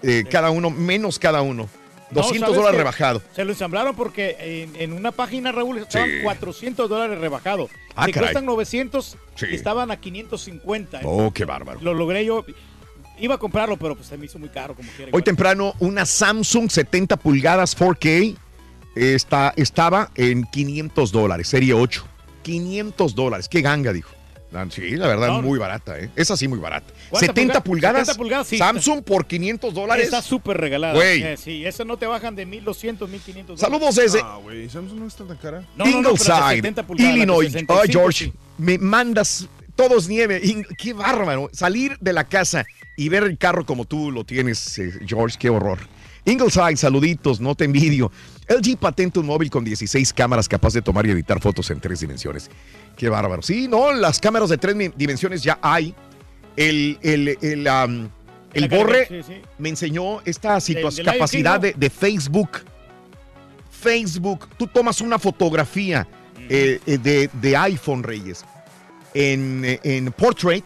[0.03, 1.67] eh, cada uno, menos cada uno.
[2.11, 3.21] No, 200 ¿sabes dólares rebajado.
[3.35, 6.15] Se lo ensamblaron porque en, en una página, Raúl, estaban Sí.
[6.23, 7.69] 400 dólares rebajados.
[7.95, 9.45] Ah, cuestan 900 Sí.
[9.51, 11.01] y estaban a 550.
[11.03, 11.79] Oh, qué bárbaro.
[11.81, 12.45] Lo logré yo.
[13.21, 15.11] Iba a comprarlo, pero pues se me hizo muy caro como quiera.
[15.13, 18.35] Hoy temprano una Samsung 70 pulgadas 4K
[18.95, 22.05] está, estaba en 500 dólares, serie 8.
[22.43, 24.09] 500 dólares, qué ganga, dijo.
[24.53, 25.41] Ah, Sí, la verdad, No.
[25.41, 26.09] muy barata, ¿eh?
[26.15, 26.91] Esa sí, muy barata.
[27.09, 28.57] ¿Cuánta 70 pulga- pulgadas, 70 pulgadas, sí.
[28.57, 30.03] Samsung por 500 dólares.
[30.05, 30.93] Está súper regalada.
[30.93, 31.23] Güey.
[31.23, 35.07] Eh, sí, eso no te bajan de 1200, 1500 Saludos desde Ah, güey, Samsung no
[35.07, 35.61] está tan cara.
[35.77, 37.45] No, no, no, pero la de Ingleside, 70 pulgadas, la de Illinois.
[37.51, 38.33] 65, Oh, George, sí.
[38.57, 39.47] me mandas
[39.87, 40.41] todos nieve.
[40.77, 41.49] Qué bárbaro.
[41.53, 45.49] Salir de la casa y ver el carro como tú lo tienes, eh, George, qué
[45.49, 45.79] horror.
[46.25, 48.11] Ingleside, saluditos, no te envidio.
[48.47, 51.99] LG patenta un móvil con 16 cámaras capaz de tomar y editar fotos en tres
[52.01, 52.51] dimensiones.
[52.95, 53.41] Qué bárbaro.
[53.41, 55.95] Sí, no, las cámaras de tres dimensiones ya hay.
[56.55, 57.65] El, el, el,
[58.53, 59.41] el borre calidad, sí, sí.
[59.57, 62.49] me enseñó esta situa- del Lion capacidad de Facebook.
[63.71, 66.07] Facebook, tú tomas una fotografía
[66.49, 68.45] eh, eh, de, de iPhone, Reyes,
[69.13, 70.63] en, en portrait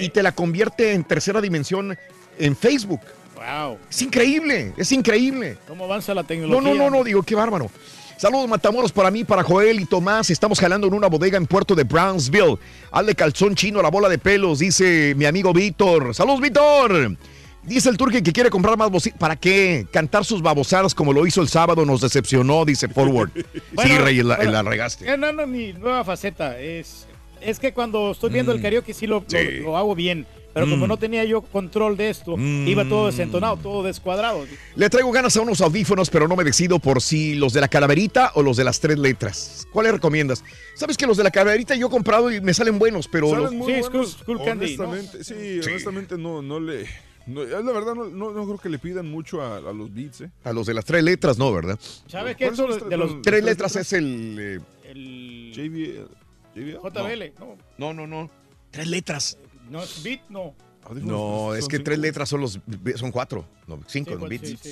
[0.00, 1.96] y te la convierte en tercera dimensión
[2.38, 3.00] en Facebook.
[3.34, 3.78] Wow.
[3.88, 5.58] Es increíble, es increíble.
[5.66, 6.74] ¿Cómo avanza la No, tecnología?
[6.74, 7.70] no, no, no, digo, qué bárbaro.
[8.16, 10.28] Saludos Matamoros para mí, para Joel y Tomás.
[10.30, 12.58] Estamos jalando en una bodega en Puerto de Brownsville.
[12.90, 16.12] Hazle calzón chino a la bola de pelos, dice mi amigo Víctor.
[16.16, 17.16] Saludos, Víctor.
[17.62, 19.18] Dice el turque que quiere comprar más bocinas.
[19.20, 19.86] ¿Para qué?
[19.92, 23.30] Cantar sus babosadas como lo hizo el sábado nos decepcionó, dice Forward.
[23.82, 25.08] sí, Rey, la, bueno, la regaste.
[25.12, 27.06] eh, No, no, mi nueva faceta es,
[27.40, 29.58] es que cuando estoy viendo el karaoke sí lo, lo- Sí.
[29.60, 30.26] lo hago bien.
[30.54, 30.88] Pero como Mm.
[30.88, 32.66] no tenía yo control de esto, Mm.
[32.66, 34.44] iba todo desentonado, todo descuadrado.
[34.74, 37.68] Le traigo ganas a unos audífonos, pero no me decido por si los de la
[37.68, 39.68] calaverita o los de las tres letras.
[39.72, 40.42] ¿Cuáles recomiendas?
[40.74, 43.44] Sabes que los de la calaverita yo he comprado y me salen buenos, pero Salen
[43.44, 44.16] los- muy Sí, buenos.
[44.44, 44.84] Candy, ¿no?
[44.88, 46.86] honestamente, sí, honestamente no, no le...
[47.26, 50.22] no, la verdad no, no, no creo que le pidan mucho a, a los beats,
[50.22, 50.30] ¿eh?
[50.42, 51.78] a los de las tres letras no, ¿verdad?
[52.08, 52.46] ¿Sabes qué?
[52.46, 54.36] ¿Cuáles son Eso los de tres- los los- Tres letras es el...
[54.40, 54.60] eh,
[54.90, 56.08] el JBL.
[56.54, 57.32] JBL?
[57.38, 57.56] No.
[57.78, 58.30] No, no, no.
[58.70, 59.38] Tres letras.
[59.70, 60.54] No es beat, no.
[60.94, 62.58] No, es que tres letras son los
[62.96, 64.16] son cuatro, no, cinco Sí,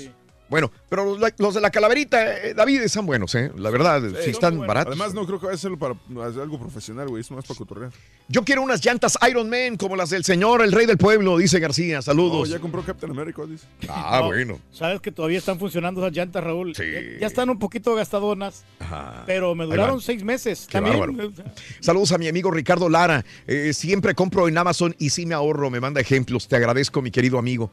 [0.09, 3.51] no, Bueno, pero los, los de la calaverita, eh, David, están buenos, ¿eh?
[3.57, 4.69] La verdad, Sí, sí son están buenos.
[4.69, 4.93] baratos.
[4.93, 5.95] Además, no creo que vaya a hacerlo para
[6.29, 7.21] hacer algo profesional, güey.
[7.21, 7.91] Es más para cotorrear.
[8.29, 11.59] Yo quiero unas llantas Iron Man como las del señor, el rey del pueblo, dice
[11.59, 11.99] García.
[11.99, 12.49] Oh, Saludos.
[12.49, 13.67] ya compró Captain America, dice.
[13.89, 14.59] Ah, No, bueno.
[14.73, 16.75] Sabes que todavía están funcionando esas llantas, Raúl.
[16.77, 16.85] Sí.
[16.93, 19.25] Ya, ya están un poquito gastadonas, Ajá.
[19.27, 20.67] pero me duraron seis meses.
[20.67, 20.99] Qué También.
[21.01, 21.33] bárbaro.
[21.81, 23.25] Saludos a mi amigo Ricardo Lara.
[23.49, 26.47] Eh, siempre compro en Amazon y sí me ahorro, me manda ejemplos.
[26.49, 27.71] Te agradezco, mi querido amigo.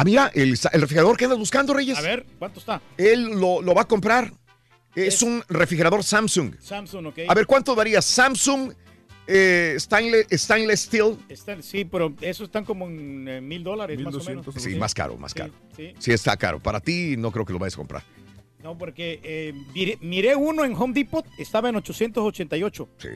[0.00, 1.98] Ah, mira, el, refrigerador que andas buscando, Reyes.
[1.98, 2.80] A ver, ¿cuánto está?
[2.96, 4.32] Él lo, lo va a comprar.
[4.94, 6.54] Es, Es- un refrigerador Samsung.
[6.60, 7.18] Samsung, ok.
[7.28, 8.72] A ver, ¿cuánto daría Samsung
[9.26, 11.16] eh, stainless, stainless steel?
[11.62, 14.46] Sí, pero esos están como en eh, mil dólares más o menos.
[14.46, 15.52] 1200, Sí, más caro, más Sí, caro.
[15.76, 15.92] sí.
[15.98, 16.60] Sí, está caro.
[16.60, 18.02] Para ti no creo que lo vayas a comprar.
[18.62, 22.88] No, porque eh, miré, miré uno en Home Depot, estaba en 888.
[22.98, 23.08] Sí.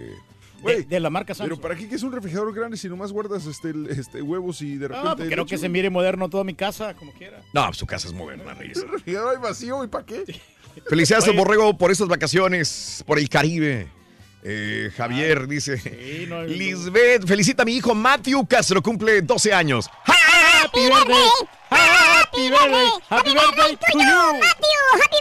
[0.62, 1.50] Güey, de la marca Samsung.
[1.58, 4.62] Pero ¿para qué que es un refrigerador grande si nomás guardas este, el- este huevos
[4.62, 5.08] y de repente...
[5.08, 7.40] No, pues quiero que se mire moderno toda mi casa, como quiera.
[7.52, 8.78] No, su casa es moderna, Reyes.
[8.78, 10.24] El refrigerador hay vacío, ¿y para qué?
[10.88, 11.38] Felicidades a Oye.
[11.38, 13.88] Borrego por estas vacaciones, por el Caribe.
[14.44, 16.44] Eh, Javier dice, no, no.
[16.44, 19.88] Lisbeth, felicita a mi hijo Matthew Castro, cumple 12 años.
[20.04, 21.28] Happy birthday,
[21.70, 24.40] happy birthday, happy birthday to you.
[24.42, 25.16] ¡Happy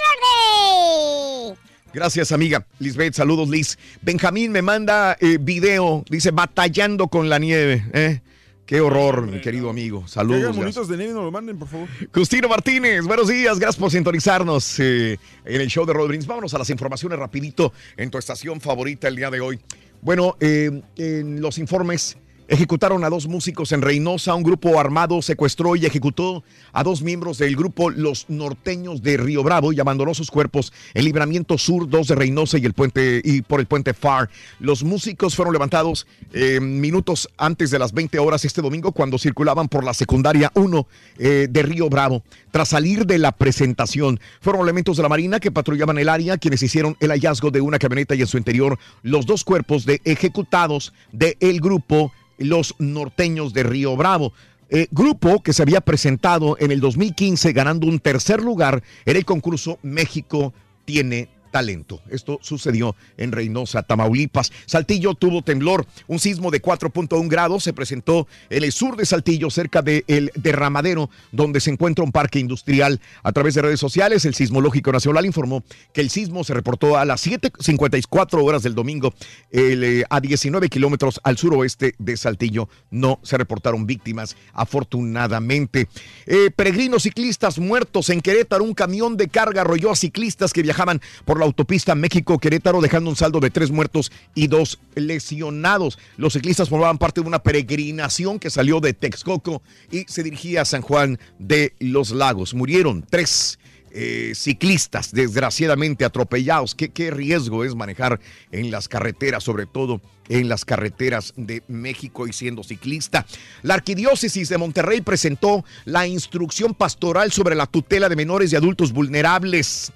[1.54, 1.71] birthday!
[1.94, 2.66] Gracias, amiga.
[2.80, 3.78] Lisbeth, saludos, Liz.
[4.02, 7.86] Benjamín me manda eh, video, dice, batallando con la nieve.
[7.94, 8.22] ¿eh?
[8.66, 10.08] Qué horror, mi querido amigo.
[10.08, 10.56] Saludos.
[10.56, 11.90] monitos de nieve y nos lo manden, por favor.
[12.14, 16.26] Justino Martínez, buenos días, gracias por sintonizarnos eh, en el show de Rodríguez.
[16.26, 19.60] Vámonos a las informaciones rapidito en tu estación favorita el día de hoy.
[20.02, 22.18] Bueno, eh, en los informes
[22.52, 27.38] ejecutaron a dos músicos en Reynosa, un grupo armado secuestró y ejecutó a dos miembros
[27.38, 32.10] del grupo Los Norteños de Río Bravo y abandonó sus cuerpos en Libramiento Sur 2
[32.10, 34.30] de Reynosa y el puente y por el puente Far.
[34.60, 39.70] Los músicos fueron levantados eh, minutos antes de las 20 horas este domingo cuando circulaban
[39.70, 40.88] por la secundaria 1
[41.20, 42.22] eh, de Río Bravo.
[42.52, 46.62] Tras salir de la presentación, fueron elementos de la Marina que patrullaban el área quienes
[46.62, 50.92] hicieron el hallazgo de una camioneta y en su interior los dos cuerpos de ejecutados
[51.14, 52.12] del grupo
[52.44, 54.34] Los Norteños de Río Bravo.
[54.70, 59.26] Eh, grupo que se había presentado en el 2015 ganando un tercer lugar en el
[59.26, 60.54] concurso México
[60.86, 62.02] tiene talento.
[62.10, 64.52] Esto sucedió en Reynosa, Tamaulipas.
[64.66, 65.86] Saltillo tuvo temblor.
[66.08, 71.10] Un sismo de 4.1 grados se presentó en el sur de Saltillo, cerca del derramadero,
[71.32, 73.00] donde se encuentra un parque industrial.
[73.24, 75.64] A través de redes sociales, el Sismológico Nacional informó
[75.94, 79.14] que el sismo se reportó a las 7.54 horas del domingo,
[79.52, 82.70] eh, a 19 kilómetros al suroeste de Saltillo.
[82.90, 85.88] No se reportaron víctimas, afortunadamente.
[86.26, 88.64] Eh, peregrinos ciclistas muertos en Querétaro.
[88.64, 93.16] Un camión de carga arrolló a ciclistas que viajaban por la autopista México-Querétaro, dejando un
[93.16, 96.00] saldo de tres muertos y dos lesionados.
[96.18, 99.62] Los ciclistas formaban parte de una peregrinación que salió de Texcoco
[99.92, 102.54] y se dirigía a San Juan de los Lagos.
[102.54, 103.60] Murieron tres
[103.92, 106.76] eh, ciclistas desgraciadamente atropellados.
[106.76, 108.20] ¿Qué, qué riesgo es manejar
[108.52, 110.00] en las carreteras, sobre todo
[110.30, 113.26] en las carreteras de México y siendo ciclista.
[113.64, 118.94] La Arquidiócesis de Monterrey presentó la instrucción pastoral sobre la tutela de menores y adultos
[118.94, 119.92] vulnerables.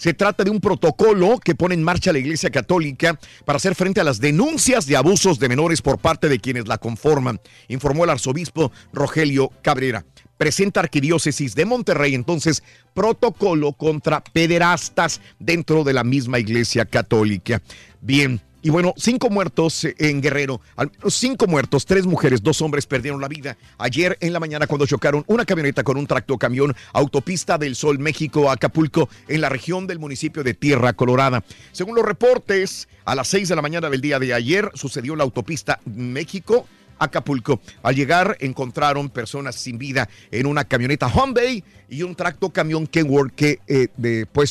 [0.00, 4.00] Se trata de un protocolo que pone en marcha la Iglesia Católica para hacer frente
[4.00, 8.10] a las denuncias de abusos de menores por parte de quienes la conforman, informó el
[8.10, 10.06] arzobispo Rogelio Cabrera.
[10.38, 12.62] Presenta Arquidiócesis de Monterrey entonces
[12.94, 17.60] protocolo contra pederastas dentro de la misma Iglesia Católica.
[18.00, 18.40] Bien.
[18.62, 23.18] Y bueno, cinco muertos en Guerrero, al menos cinco muertos, tres mujeres, dos hombres perdieron
[23.18, 27.74] la vida ayer en la mañana cuando chocaron una camioneta con un tractocamión autopista del
[27.74, 31.42] Sol México Acapulco en la región del municipio de Tierra Colorada.
[31.72, 35.24] Según los reportes, a las seis de la mañana del día de ayer sucedió la
[35.24, 36.66] autopista México.
[37.00, 37.60] Acapulco.
[37.82, 43.34] Al llegar encontraron personas sin vida en una camioneta Hyundai y un tracto camión Kenworth
[43.34, 43.88] que eh,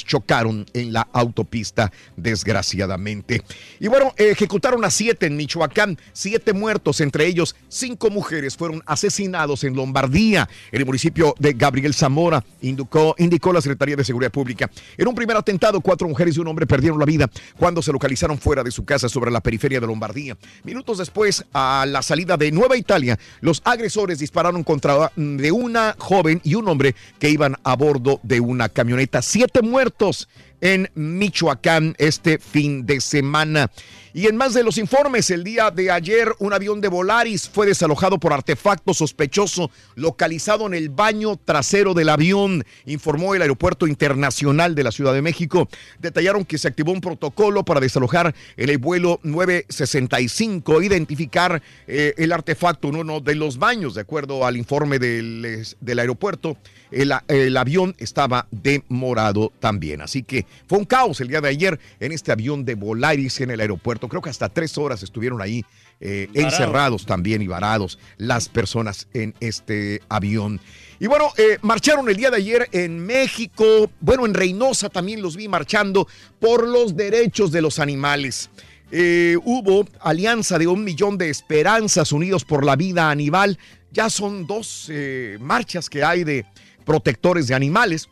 [0.05, 3.41] chocaron en la autopista desgraciadamente.
[3.79, 9.63] Y bueno, ejecutaron a siete en Michoacán, siete muertos, entre ellos cinco mujeres fueron asesinados
[9.63, 14.69] en Lombardía, en el municipio de Gabriel Zamora, indicó, indicó la Secretaría de Seguridad Pública.
[14.97, 18.37] En un primer atentado, cuatro mujeres y un hombre perdieron la vida cuando se localizaron
[18.37, 20.37] fuera de su casa sobre la periferia de Lombardía.
[20.63, 26.41] Minutos después, a la salida de Nueva Italia, los agresores dispararon contra de una joven
[26.43, 29.21] y un hombre que iban a bordo de una camioneta.
[29.21, 30.27] Siete muertos
[30.61, 33.71] en Michoacán este fin de semana.
[34.13, 37.67] Y en más de los informes, el día de ayer un avión de Volaris fue
[37.67, 44.73] desalojado por artefacto sospechoso localizado en el baño trasero del avión, informó el Aeropuerto Internacional
[44.73, 45.69] de la Ciudad de México.
[45.99, 52.87] Detallaron que se activó un protocolo para desalojar el vuelo 965, identificar eh, el artefacto
[52.89, 56.57] en uno de los baños, de acuerdo al informe del, del aeropuerto.
[56.91, 60.01] El, el, avión estaba demorado también.
[60.01, 63.51] Así que fue un caos el día de ayer en este avión de Volaris en
[63.51, 63.98] el aeropuerto.
[64.07, 65.65] Creo que hasta tres horas estuvieron ahí
[65.99, 70.61] eh, encerrados también y varados las personas en este avión.
[70.99, 75.35] Y bueno, eh, marcharon el día de ayer en México, bueno, en Reynosa también los
[75.35, 76.07] vi marchando
[76.39, 78.49] por los derechos de los animales.
[78.91, 83.59] Eh, hubo alianza de un millón de esperanzas unidos por la vida animal.
[83.91, 84.91] Ya son dos
[85.39, 86.45] marchas que hay de
[86.85, 88.07] protectores de animales.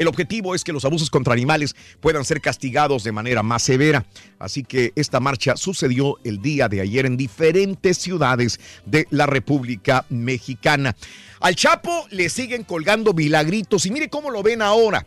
[0.00, 4.06] El objetivo es que los abusos contra animales puedan ser castigados de manera más severa.
[4.38, 10.06] Así que esta marcha sucedió el día de ayer en diferentes ciudades de la República
[10.08, 10.96] Mexicana.
[11.38, 15.06] Al Chapo le siguen colgando milagritos y mire cómo lo ven ahora.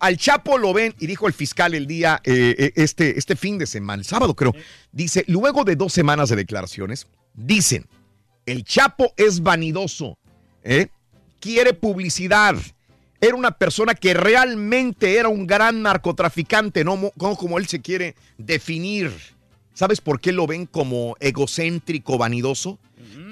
[0.00, 3.58] al Chapo lo ven, y dijo el fiscal el día, eh, eh, este, este fin
[3.58, 4.56] de semana, el sábado creo,
[4.90, 7.86] dice, luego de dos semanas de declaraciones, dicen,
[8.44, 10.18] el Chapo es vanidoso,
[10.64, 10.88] ¿eh?
[11.38, 12.56] quiere publicidad,
[13.26, 18.14] era una persona que realmente era un gran narcotraficante, no como, como él se quiere
[18.38, 19.10] definir.
[19.72, 22.78] ¿Sabes por qué lo ven como egocéntrico, vanidoso?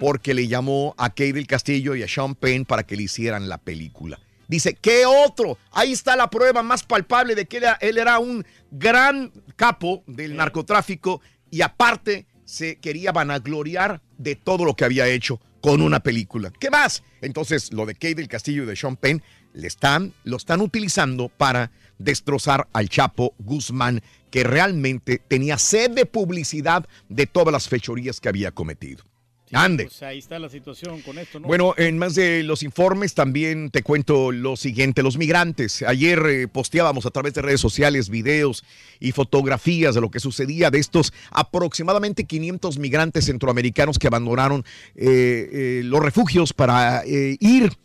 [0.00, 3.48] Porque le llamó a Kate del Castillo y a Sean Penn para que le hicieran
[3.48, 4.18] la película.
[4.48, 5.56] Dice, ¿qué otro?
[5.70, 10.02] Ahí está la prueba más palpable de que él era, él era un gran capo
[10.06, 11.20] del narcotráfico
[11.50, 16.52] y aparte se quería vanagloriar de todo lo que había hecho con una película.
[16.58, 17.02] ¿Qué más?
[17.20, 19.22] Entonces, lo de Kate del Castillo y de Sean Penn
[19.52, 26.06] le están, lo están utilizando para destrozar al Chapo Guzmán, que realmente tenía sed de
[26.06, 29.04] publicidad de todas las fechorías que había cometido.
[29.52, 29.84] Ande.
[29.84, 31.46] Pues ahí está la situación con esto, ¿no?
[31.46, 35.82] Bueno, en más de los informes también te cuento lo siguiente, los migrantes.
[35.82, 38.64] Ayer eh, posteábamos a través de redes sociales videos
[38.98, 44.64] y fotografías de lo que sucedía de estos aproximadamente 500 migrantes centroamericanos que abandonaron
[44.96, 47.76] eh, eh, los refugios para ir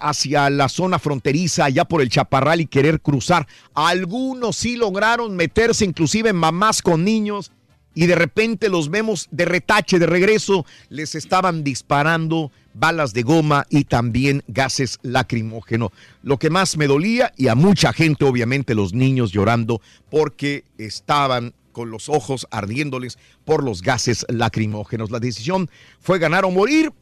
[0.00, 3.46] hacia la zona fronteriza, allá por el Chaparral y querer cruzar.
[3.74, 7.50] Algunos sí lograron meterse, inclusive mamás con niños
[7.94, 13.66] y de repente los vemos de retache, de regreso, les estaban disparando balas de goma
[13.70, 15.90] y también gases lacrimógenos.
[16.22, 19.80] Lo que más me dolía y a mucha gente, obviamente los niños llorando
[20.10, 25.10] porque estaban con los ojos ardiéndoles por los gases lacrimógenos.
[25.10, 25.70] La decisión
[26.00, 26.92] fue ganar o morir.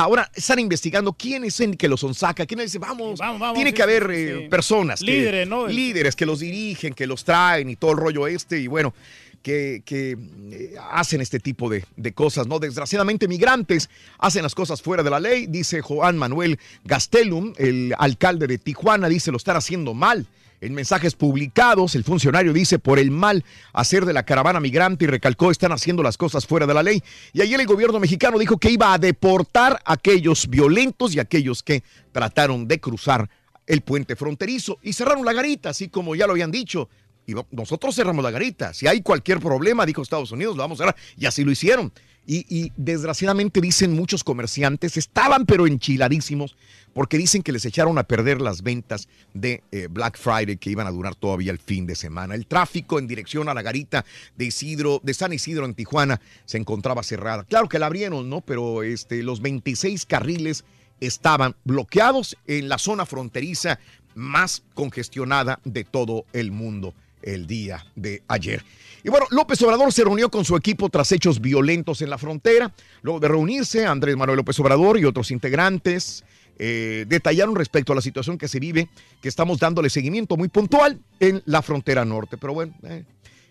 [0.00, 3.82] Ahora están investigando quién es el que los sonsaca, quién dice, vamos, vamos, tiene que
[3.82, 5.66] haber eh, personas, líderes, ¿no?
[5.66, 8.58] líderes que los dirigen, que los traen y todo el rollo este.
[8.58, 8.94] Y bueno,
[9.42, 12.58] que, eh, hacen este tipo de, de, cosas, ¿no?
[12.58, 18.46] Desgraciadamente, migrantes hacen las cosas fuera de la ley, dice Juan Manuel Gastelum, el alcalde
[18.46, 20.26] de Tijuana, dice lo están haciendo mal.
[20.62, 25.08] En mensajes publicados, el funcionario dice por el mal hacer de la caravana migrante y
[25.08, 27.02] recalcó están haciendo las cosas fuera de la ley.
[27.32, 31.62] Y ayer el gobierno mexicano dijo que iba a deportar a aquellos violentos y aquellos
[31.62, 31.82] que
[32.12, 33.30] trataron de cruzar
[33.66, 36.90] el puente fronterizo y cerraron la garita, así como ya lo habían dicho
[37.30, 38.74] y nosotros cerramos la garita.
[38.74, 40.96] Si hay cualquier problema, dijo Estados Unidos, lo vamos a cerrar.
[41.16, 41.92] Y así lo hicieron.
[42.26, 46.54] Y, desgraciadamente dicen muchos comerciantes, estaban pero enchiladísimos,
[46.92, 50.86] porque dicen que les echaron a perder las ventas de eh, Black Friday que iban
[50.86, 52.36] a durar todavía el fin de semana.
[52.36, 54.04] El tráfico en dirección a la garita
[54.36, 57.42] de Isidro, de San Isidro en Tijuana, se encontraba cerrada.
[57.44, 58.42] Claro que la abrieron, ¿no?
[58.42, 60.64] Pero este, los 26 carriles
[61.00, 63.80] estaban bloqueados en la zona fronteriza
[64.14, 68.64] más congestionada de todo el mundo el día de ayer.
[69.02, 72.72] Y bueno, López Obrador se reunió con su equipo tras hechos violentos en la frontera.
[73.02, 76.24] Luego de reunirse, Andrés Manuel López Obrador y otros integrantes
[76.58, 78.90] eh, detallaron respecto a la situación que se vive,
[79.22, 82.36] que estamos dándole seguimiento muy puntual en la frontera norte.
[82.36, 83.04] Pero bueno, eh,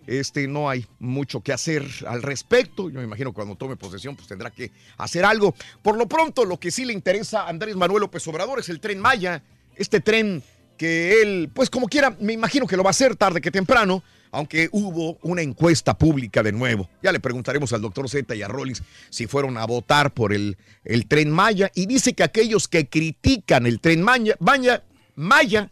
[0.05, 2.89] este, no hay mucho que hacer al respecto.
[2.89, 5.55] Yo me imagino que cuando tome posesión, pues tendrá que hacer algo.
[5.81, 8.79] Por lo pronto, lo que sí le interesa a Andrés Manuel López Obrador es el
[8.79, 9.41] tren Maya,
[9.75, 10.43] este tren
[10.79, 14.01] que él, pues como quiera, me imagino que lo va a hacer tarde que temprano,
[14.31, 16.89] aunque hubo una encuesta pública de nuevo.
[17.03, 20.57] Ya le preguntaremos al doctor Z y a Rollins si fueron a votar por el,
[20.85, 21.69] el tren Maya.
[21.75, 24.83] Y dice que aquellos que critican el tren Maya,
[25.15, 25.69] Maya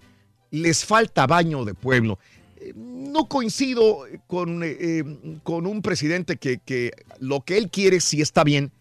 [0.51, 2.19] les falta baño de pueblo.
[2.59, 5.03] Eh, no coincido con, eh, eh,
[5.43, 8.73] con un presidente que, que, lo que él quiere sí está bien,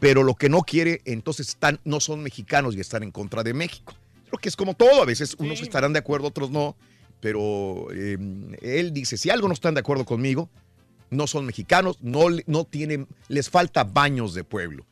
[0.00, 3.54] pero lo que no quiere, entonces están, no son mexicanos y están en contra de
[3.54, 3.94] México
[4.38, 6.76] que es como todo, a veces unos estarán de acuerdo, otros no,
[7.20, 10.50] pero em, él dice, si algo no están de acuerdo conmigo,
[11.10, 14.86] no son mexicanos, no, no tienen, les falta baños de pueblo.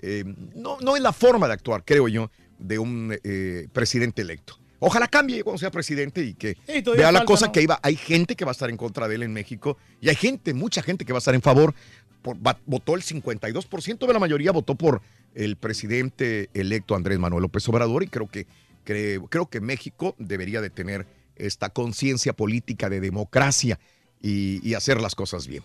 [0.00, 4.58] Em, no, no es la forma de actuar, creo yo, de un eh, presidente electo.
[4.78, 6.56] Ojalá cambie cuando sea presidente y que
[6.96, 7.78] vea la cosa que iba.
[7.82, 10.54] Hay gente que va a estar en contra de él en México y hay gente,
[10.54, 11.74] mucha gente que va a estar en favor.
[12.22, 12.36] Por,
[12.66, 15.00] votó el 52% de la mayoría votó por
[15.34, 18.46] el presidente electo Andrés Manuel López Obrador y creo que
[18.86, 23.80] Creo, que México debería de tener esta conciencia política de democracia
[24.22, 25.62] y, hacer las cosas bien.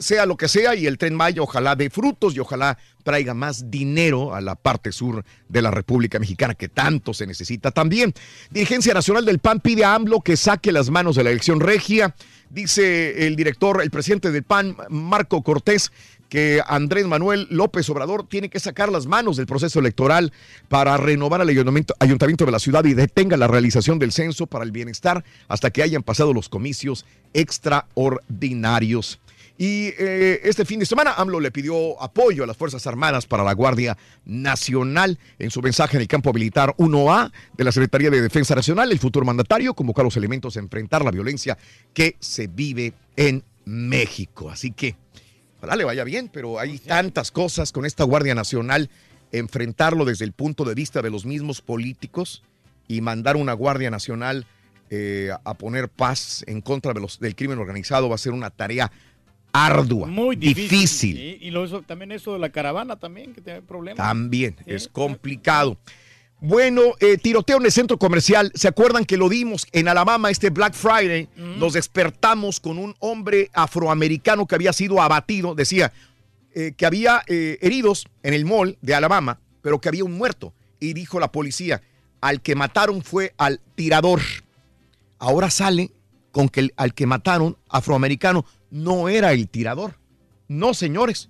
[0.00, 3.70] sea lo que sea, y el tren Maya ojalá dé frutos y ojalá traiga más
[3.70, 8.12] dinero a la parte sur de la República Mexicana, que tanto se necesita también.
[8.50, 12.14] Dirigencia Nacional del PAN pide a AMLO que saque las manos de la elección regia.
[12.50, 15.92] Dice el director, el presidente del PAN, Marco Cortés,
[16.30, 20.32] que Andrés Manuel López Obrador tiene que sacar las manos del proceso electoral
[20.68, 24.70] para renovar al ayuntamiento, de la ciudad y detenga la realización del censo para el
[24.70, 27.04] bienestar hasta que hayan pasado los comicios
[27.34, 29.20] extraordinarios.
[29.58, 33.44] Y eh, este fin de semana AMLO le pidió apoyo a las Fuerzas Armadas para
[33.44, 35.18] la Guardia Nacional.
[35.38, 38.98] En su mensaje en el campo militar 1A de la Secretaría de Defensa Nacional, el
[38.98, 41.58] futuro mandatario convocó a los elementos a enfrentar la violencia
[41.92, 44.48] que se vive en México.
[44.48, 44.96] Así que,
[45.60, 48.88] ojalá le vaya bien, pero hay tantas cosas con esta Guardia Nacional,
[49.30, 52.42] enfrentarlo desde el punto de vista de los mismos políticos
[52.88, 54.46] y mandar una Guardia Nacional
[54.88, 58.50] eh, a poner paz en contra de los, del crimen organizado va a ser una
[58.50, 58.90] tarea
[59.52, 61.18] ardua, Muy difícil.
[61.40, 63.96] Y lo, eso- también eso de la caravana también, que tiene problemas.
[64.04, 65.76] También es complicado.
[66.40, 68.50] Bueno, eh, tiroteo en el centro comercial.
[68.54, 71.28] ¿Se acuerdan que lo dimos en Alabama este Black Friday?
[71.36, 75.54] Nos despertamos con un hombre afroamericano que había sido abatido.
[75.54, 75.92] Decía
[76.54, 80.54] eh, que había eh, heridos en el mall de Alabama, pero que había un muerto.
[80.80, 81.82] Y dijo la policía,
[82.22, 84.20] al que mataron fue al tirador.
[85.18, 85.90] Ahora sale
[86.32, 89.98] con que el- al que mataron, afroamericano, no era el tirador.
[90.48, 91.28] No, señores.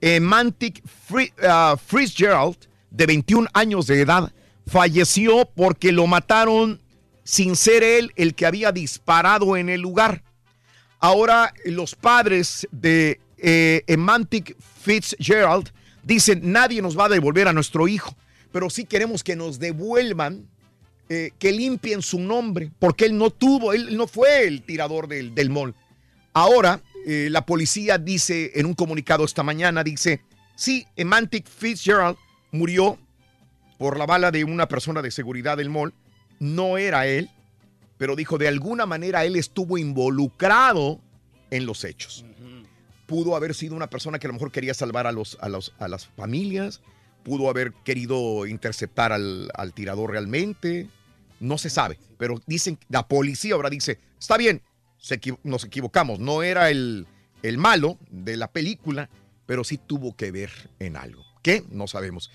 [0.00, 4.32] Emantic Fri- ah, Fitzgerald, de 21 años de edad,
[4.66, 6.80] falleció porque lo mataron
[7.24, 10.22] sin ser él el que había disparado en el lugar.
[10.98, 15.70] Ahora los padres de eh, Emantic Fitzgerald
[16.02, 18.16] dicen, nadie nos va a devolver a nuestro hijo,
[18.50, 20.48] pero sí queremos que nos devuelvan,
[21.10, 25.34] eh, que limpien su nombre, porque él no tuvo, él no fue el tirador del,
[25.34, 25.74] del mall.
[26.32, 30.20] Ahora, eh, la policía dice en un comunicado esta mañana, dice,
[30.56, 32.16] sí, Emantic Fitzgerald
[32.50, 32.98] murió
[33.78, 35.94] por la bala de una persona de seguridad del mall.
[36.40, 37.30] No era él,
[37.96, 41.00] pero dijo, de alguna manera él estuvo involucrado
[41.50, 42.24] en los hechos.
[43.06, 45.72] Pudo haber sido una persona que a lo mejor quería salvar a, los, a, los-
[45.78, 46.80] a las familias,
[47.24, 50.88] pudo haber querido interceptar al, al tirador realmente,
[51.40, 54.60] no se sabe, pero dicen, la policía ahora dice, está bien,
[54.98, 57.06] se nos equivocamos, no era el,
[57.42, 59.08] el malo de la película,
[59.46, 61.24] pero sí tuvo que ver en algo.
[61.42, 61.64] ¿Qué?
[61.70, 62.30] No sabemos.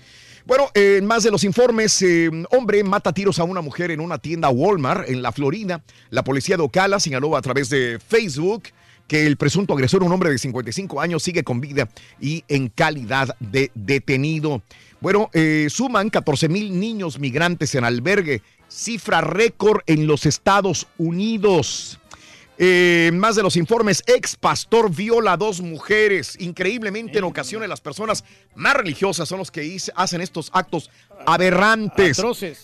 [0.46, 4.02] Bueno, eh, en más de los informes, eh, hombre mata tiros a una mujer en
[4.02, 5.82] una tienda Walmart en la Florida.
[6.10, 8.64] La policía de Ocala señaló a través de Facebook
[9.08, 11.90] que el presunto agresor, un hombre de 55 años, sigue con vida
[12.20, 14.62] y en calidad de detenido.
[15.00, 22.00] Bueno, eh, suman 14 mil niños migrantes en albergue, cifra récord en los Estados Unidos.
[22.60, 26.36] Eh, más de los informes, ex pastor viola a dos mujeres.
[26.40, 28.24] Increíblemente, en ocasiones las personas
[28.56, 30.92] más religiosas son los que hice- hacen estos actos
[31.26, 32.18] aberrantes.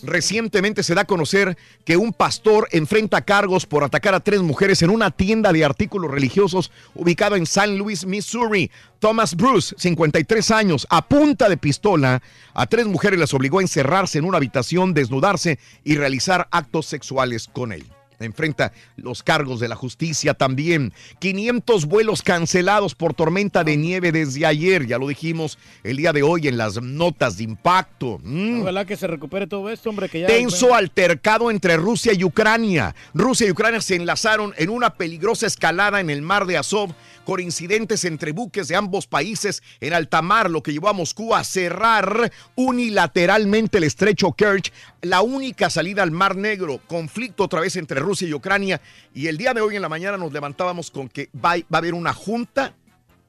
[0.03, 4.81] Recientemente se da a conocer que un pastor enfrenta cargos por atacar a tres mujeres
[4.83, 8.69] en una tienda de artículos religiosos ubicada en San Luis, Missouri.
[8.99, 12.21] Thomas Bruce, 53 años, a punta de pistola,
[12.53, 17.47] a tres mujeres las obligó a encerrarse en una habitación, desnudarse y realizar actos sexuales
[17.51, 17.85] con él
[18.25, 20.93] enfrenta los cargos de la justicia también.
[21.19, 26.23] 500 vuelos cancelados por tormenta de nieve desde ayer, ya lo dijimos el día de
[26.23, 28.19] hoy en las notas de impacto.
[28.23, 28.61] Mm.
[28.61, 30.27] Ojalá que se recupere todo esto, hombre, que ya...
[30.27, 32.95] Tenso altercado entre Rusia y Ucrania.
[33.13, 36.93] Rusia y Ucrania se enlazaron en una peligrosa escalada en el mar de Azov
[37.29, 41.35] con incidentes entre buques de ambos países en alta mar, lo que llevó a Moscú
[41.35, 44.73] a cerrar unilateralmente el estrecho Kerch,
[45.03, 46.81] la única salida al Mar Negro.
[46.87, 48.81] Conflicto otra vez entre Rusia y Ucrania.
[49.13, 51.93] Y el día de hoy en la mañana nos levantábamos con que va, a haber
[51.93, 52.73] una junta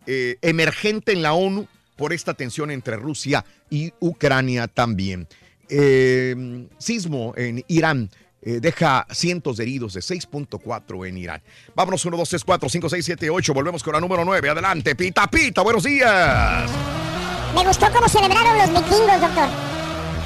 [0.07, 5.29] eh, emergente en la ONU por esta tensión entre Rusia y Ucrania también.
[5.69, 8.09] Eh, sismo en Irán.
[8.43, 11.43] Eh, deja cientos de heridos de 6.4 en Irán.
[11.75, 13.55] Vámonos 1, 2, 3, 4, 5, 6, 7, 8.
[13.55, 14.51] Volvemos con la número 9.
[14.51, 15.63] Adelante, Pita Pita.
[15.63, 16.71] Buenos días.
[17.55, 19.49] Me gustó cómo celebraron los vikingos, doctor.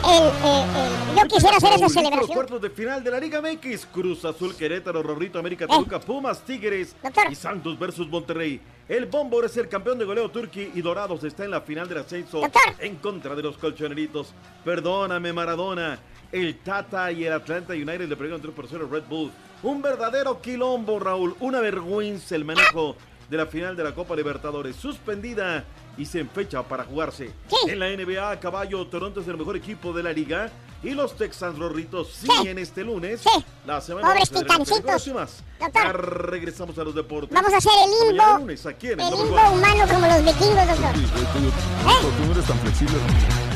[0.06, 0.64] El, eh,
[1.12, 2.34] el- yo quisiera hacer esa Los celebración.
[2.34, 6.94] cuartos de final de la Liga MX, Cruz Azul, Querétaro, Rorrito, América, Toluca, Pumas, Tigres
[7.30, 8.60] y Santos versus Monterrey.
[8.86, 11.96] El Bombor es el campeón de goleo turqui y Dorados está en la final del
[11.98, 12.42] ascenso
[12.80, 14.34] en contra de los colchoneritos.
[14.62, 15.98] Perdóname, Maradona.
[16.34, 19.30] El Tata y el Atlanta United le perdieron 3 por 0 Red Bull.
[19.62, 21.36] Un verdadero quilombo, Raúl.
[21.38, 22.96] Una vergüenza el manejo
[23.30, 24.74] de la final de la Copa Libertadores.
[24.74, 25.62] Suspendida
[25.96, 27.30] y se fecha para jugarse.
[27.68, 30.50] En la NBA, Caballo, Toronto es el mejor equipo de la liga.
[30.82, 33.22] Y los Texans Rorritos siguen este lunes.
[33.64, 35.02] La semana Pobres titancitos.
[35.02, 35.10] NFL.
[35.10, 35.44] y más.
[35.60, 35.82] Doctor.
[35.84, 37.32] Ya regresamos a los deportes.
[37.32, 38.38] Vamos a hacer el limbo.
[38.40, 40.94] lunes, aquí en El limbo humano como los vikingos, doctor.
[40.94, 42.96] Tú no eres tan flexible.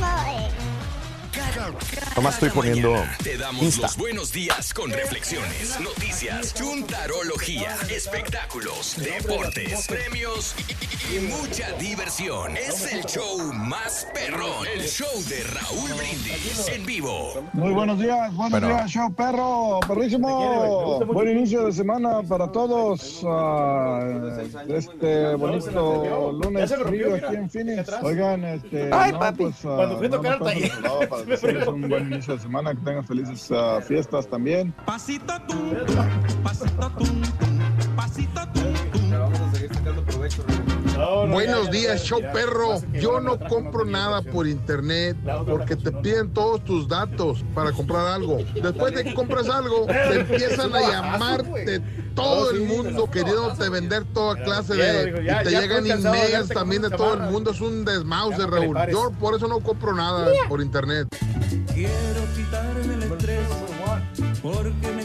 [0.01, 0.49] No, eh,
[2.17, 3.83] Nomás estoy poniendo Te damos Insta.
[3.83, 10.55] los buenos días con reflexiones, noticias, chuntarología, espectáculos, deportes, premios
[11.11, 12.57] y, y mucha diversión.
[12.57, 17.43] Es el show más perrón, el show de Raúl Brindis en vivo.
[17.53, 18.69] Muy buenos días, buenos Bueno.
[18.69, 21.05] días, show perro, perrísimo.
[21.07, 23.23] Buen inicio de semana para todos.
[23.27, 24.01] ah,
[24.69, 27.89] este bonito lunes frío aquí en Phoenix.
[28.03, 30.73] Oigan, este, Ay, no, papi, pues, ah, cuando fui a no tocar taller.
[31.41, 34.73] desearles un buen inicio de semana, que tengan felices ah, fiestas también.
[34.85, 35.55] Pasito tú,
[36.43, 37.05] pasito tú,
[37.97, 38.61] pasito tú.
[39.11, 40.43] Vamos a seguir sacando provecho.
[41.29, 42.81] Buenos días, show perro.
[42.93, 45.17] Yo no compro nada por internet
[45.47, 48.39] porque te piden todos tus datos para comprar algo.
[48.61, 51.81] Después de que compras algo, te empiezan a llamar de
[52.15, 55.23] todo el mundo queriéndote vender toda clase de...
[55.23, 57.53] Y te llegan emails también de todo el mundo.
[57.53, 58.77] Es un desmouse, Raúl.
[58.91, 61.07] Yo por eso no compro nada por internet.
[61.73, 63.47] Quiero quitarme el estrés
[64.43, 64.98] porque.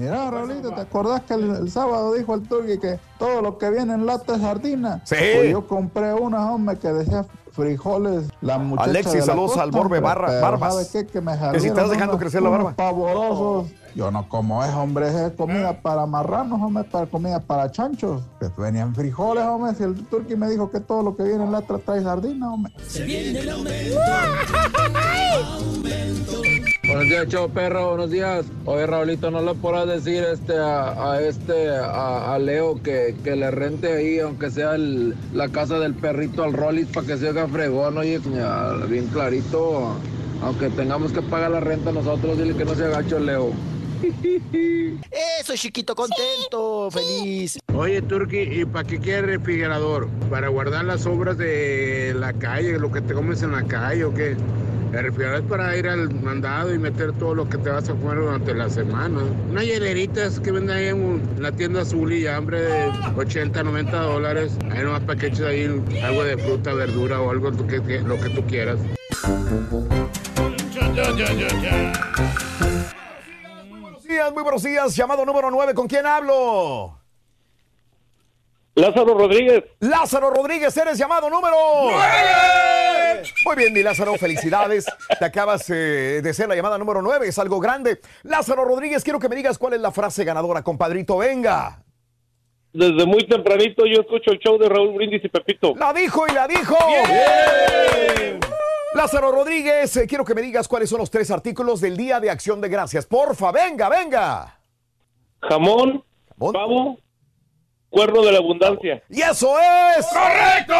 [0.00, 3.68] Mira, Raulito, ¿te acordás que el, el sábado dijo el Turqui que todo lo que
[3.70, 5.02] viene en lata es sardina?
[5.04, 5.16] Sí.
[5.36, 9.62] Pues yo compré una, hombre, que decía frijoles, la muchacha Alexis, de la saludos costa,
[9.64, 10.74] al Borbe Barra- Barbas.
[10.74, 11.12] ¿sabe qué?
[11.12, 12.72] Que me Que si estás dejando unos- crecer la barba.
[12.74, 13.68] pavorosos.
[13.94, 18.22] Yo no como es, hombre, es comida para marranos, hombre, para comida para chanchos.
[18.38, 21.50] Que venían frijoles, hombre, si el Turqui me dijo que todo lo que viene en
[21.52, 22.72] lata trae sardina, hombre.
[22.86, 23.98] Se viene el aumento.
[26.90, 28.46] Buenos días, chao perro, buenos días.
[28.64, 33.36] Oye, Raulito, ¿no le podrás decir este a, a este a, a Leo que, que
[33.36, 37.28] le rente ahí, aunque sea el- la casa del perrito al Rollis para que se
[37.28, 38.20] haga fregón, oye,
[38.88, 39.94] bien clarito.
[40.42, 43.52] Aunque tengamos que pagar la renta nosotros, dile que no se agacho Leo.
[45.40, 47.58] Eso, chiquito, contento, feliz.
[47.74, 50.08] Oye, Turki, ¿y para qué quiere refrigerador?
[50.28, 54.12] ¿Para guardar las sobras de la calle, lo que te comes en la calle o
[54.14, 54.36] qué?
[54.92, 57.92] El refrigerador es para ir al mandado y meter todo lo que te vas a
[57.94, 59.20] comer durante la semana.
[59.48, 64.52] Unas hieleritas que venden ahí en la tienda azul y hambre de 80, 90 dólares.
[64.70, 65.64] Ahí nomás para que eches ahí
[66.02, 68.78] algo de fruta, verdura o algo que, que- lo que tú quieras.
[73.80, 74.96] Buenos días, muy buenos días.
[74.96, 76.98] Llamado número 9, ¿con quién hablo?
[78.74, 79.64] Lázaro Rodríguez.
[79.80, 81.54] Lázaro Rodríguez, eres llamado número
[81.90, 82.99] 9.
[83.44, 84.86] Muy bien, mi Lázaro, felicidades.
[85.18, 88.00] Te acabas eh, de ser la llamada número 9, es algo grande.
[88.22, 91.18] Lázaro Rodríguez, quiero que me digas cuál es la frase ganadora, compadrito.
[91.18, 91.82] Venga.
[92.72, 95.74] Desde muy tempranito yo escucho el show de Raúl Brindis y Pepito.
[95.76, 96.76] La dijo y la dijo.
[98.94, 102.30] Lázaro Rodríguez, eh, quiero que me digas cuáles son los tres artículos del Día de
[102.30, 103.06] Acción de Gracias.
[103.06, 104.60] Porfa, venga, venga.
[105.42, 106.04] Jamón,
[106.38, 106.98] pavo,
[107.88, 109.02] cuerno de la abundancia.
[109.08, 110.06] Y eso es.
[110.06, 110.74] ¡Correcto!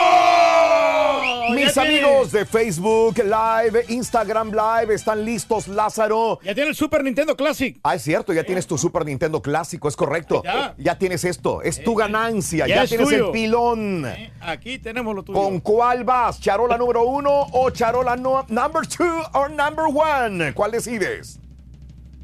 [1.54, 6.38] Mis tiene- amigos de Facebook Live, Instagram Live, están listos, Lázaro.
[6.42, 7.78] Ya tiene el Super Nintendo Classic.
[7.82, 10.42] Ah, es cierto, ya tienes tu Super Nintendo clásico, es correcto.
[10.44, 10.74] Ya.
[10.78, 13.26] Ya tienes esto, es tu ganancia, ya ya, es tienes tuyo.
[13.26, 14.06] el pilón.
[14.40, 15.38] Aquí tenemos lo tuyo.
[15.40, 16.40] ¿Con cuál vas?
[16.40, 20.52] ¿Charola número uno o charola no- number two o number one?
[20.54, 21.38] ¿Cuál decides?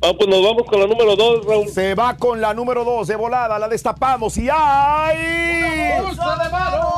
[0.03, 1.69] Ah, pues nos vamos con la número dos, Raúl.
[1.69, 5.17] Se va con la número dos de volada, la destapamos y ¡ay!
[5.17, 6.93] de mano!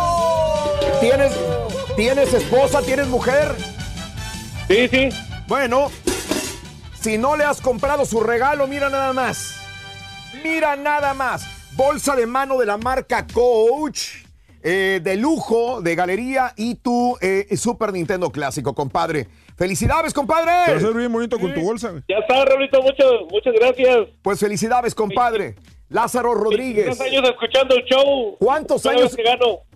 [1.00, 1.32] ¿Tienes,
[1.98, 2.80] ¿Tienes esposa?
[2.80, 3.56] ¿Tienes mujer?
[4.68, 5.08] Sí, sí.
[5.48, 5.90] Bueno,
[6.94, 9.56] si no le has comprado su regalo, mira nada más.
[10.44, 11.44] Mira nada más.
[11.74, 14.10] Bolsa de mano de la marca Coach.
[14.62, 19.26] eh, de lujo, de galería y tu eh, Super Nintendo clásico, compadre.
[19.56, 20.52] ¡Felicidades, compadre!
[20.66, 21.94] Te vas a bien bonito con tu bolsa.
[22.08, 24.06] Ya está, Raulito, muchas, muchas gracias.
[24.22, 25.56] Pues felicidades, compadre.
[25.90, 26.98] Lázaro Rodríguez.
[26.98, 28.36] Tres años escuchando el show.
[28.38, 29.16] ¿Cuántos años?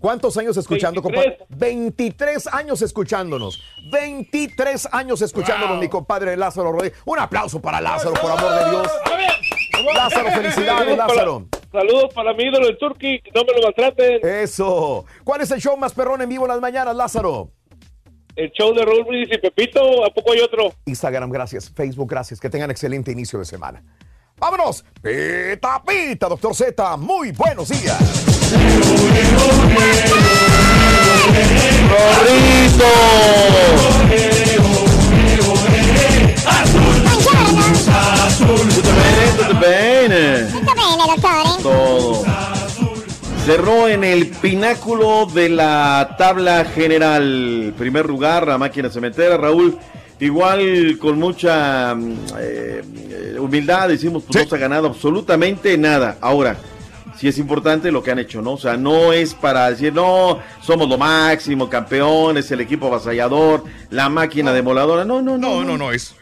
[0.01, 1.39] ¿Cuántos años escuchando, 23.
[1.39, 1.57] compadre?
[1.59, 3.63] 23 años escuchándonos.
[3.91, 6.99] 23 años escuchándonos, mi compadre Lázaro Rodríguez.
[7.07, 8.89] Un aplauso para Lázaro, por amor de Dios.
[9.95, 11.47] Lázaro, felicidades, Lázaro.
[11.73, 14.21] Saludos para mi ídolo, el Turqui, que no me lo maltraten.
[14.23, 15.07] Eso.
[15.25, 17.51] ¿Cuál es el show más perrón en vivo en las mañanas, Lázaro?
[18.37, 20.73] El show de Raúl Brindis y Pepito, ¿a poco hay otro?
[20.85, 21.71] Instagram, gracias.
[21.71, 22.41] Facebook, gracias.
[22.41, 23.83] Que tengan excelente inicio de semana.
[24.43, 24.85] ¡Vámonos!
[25.01, 26.97] Pita, pita, doctor Z.
[26.97, 27.97] Muy buenos días.
[39.37, 40.47] Tutto bene.
[40.51, 41.63] Tutto bene, dottore?
[41.63, 42.25] Todo.
[43.47, 47.73] Cerró en el pináculo de la tabla general.
[47.79, 49.37] Primer lugar, la máquina cementera.
[49.37, 49.79] Raúl,
[50.23, 52.83] igual con mucha mm, eh,
[53.39, 56.19] humildad, decimos, pues no se ha ganado absolutamente nada.
[56.21, 56.57] Ahora,
[57.19, 58.53] sí es importante lo que han hecho, ¿no?
[58.53, 64.09] O sea, no es para decir, no, somos lo máximo, campeones, el equipo avasallador, la
[64.09, 65.05] máquina demoladora.
[65.05, 65.57] No, no, no.
[65.57, 66.15] No, no, no es.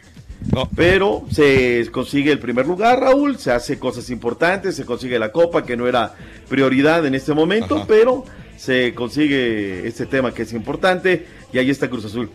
[0.74, 5.64] Pero se consigue el primer lugar, Raúl, se hace cosas importantes, se consigue la copa,
[5.66, 6.14] que no era
[6.48, 8.24] prioridad en este momento, pero
[8.56, 12.30] se consigue este tema que es importante y ahí está Cruz Azul.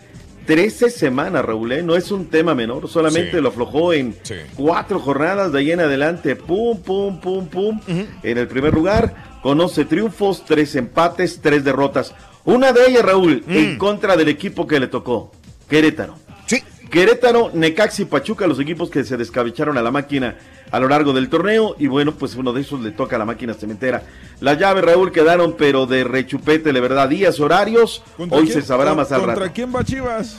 [0.46, 1.82] 13 semanas, Raúl, ¿eh?
[1.84, 3.42] no es un tema menor, solamente Sí.
[3.42, 4.36] lo aflojó en Sí.
[4.56, 9.60] cuatro jornadas, de ahí en adelante, pum, pum, pum, pum, en el primer lugar, con
[9.60, 12.14] 11 triunfos, tres empates, tres derrotas.
[12.44, 15.32] Una de ellas, Raúl, en contra del equipo que le tocó,
[15.68, 16.16] Querétaro.
[16.46, 16.62] Sí.
[16.92, 20.38] Querétaro, Necaxi y Pachuca, los equipos que se descabecharon a la máquina
[20.76, 21.76] a lo largo del torneo.
[21.80, 24.04] Y bueno, pues uno de esos le toca a la máquina cementera.
[24.42, 27.08] Las llaves, Raúl, quedaron, pero de rechupete, de verdad.
[27.08, 28.04] Días, horarios.
[28.18, 29.52] ¿Contra Hoy quién- se sabrá con- más al ¿Contra rato.
[29.56, 30.38] quién va Chivas?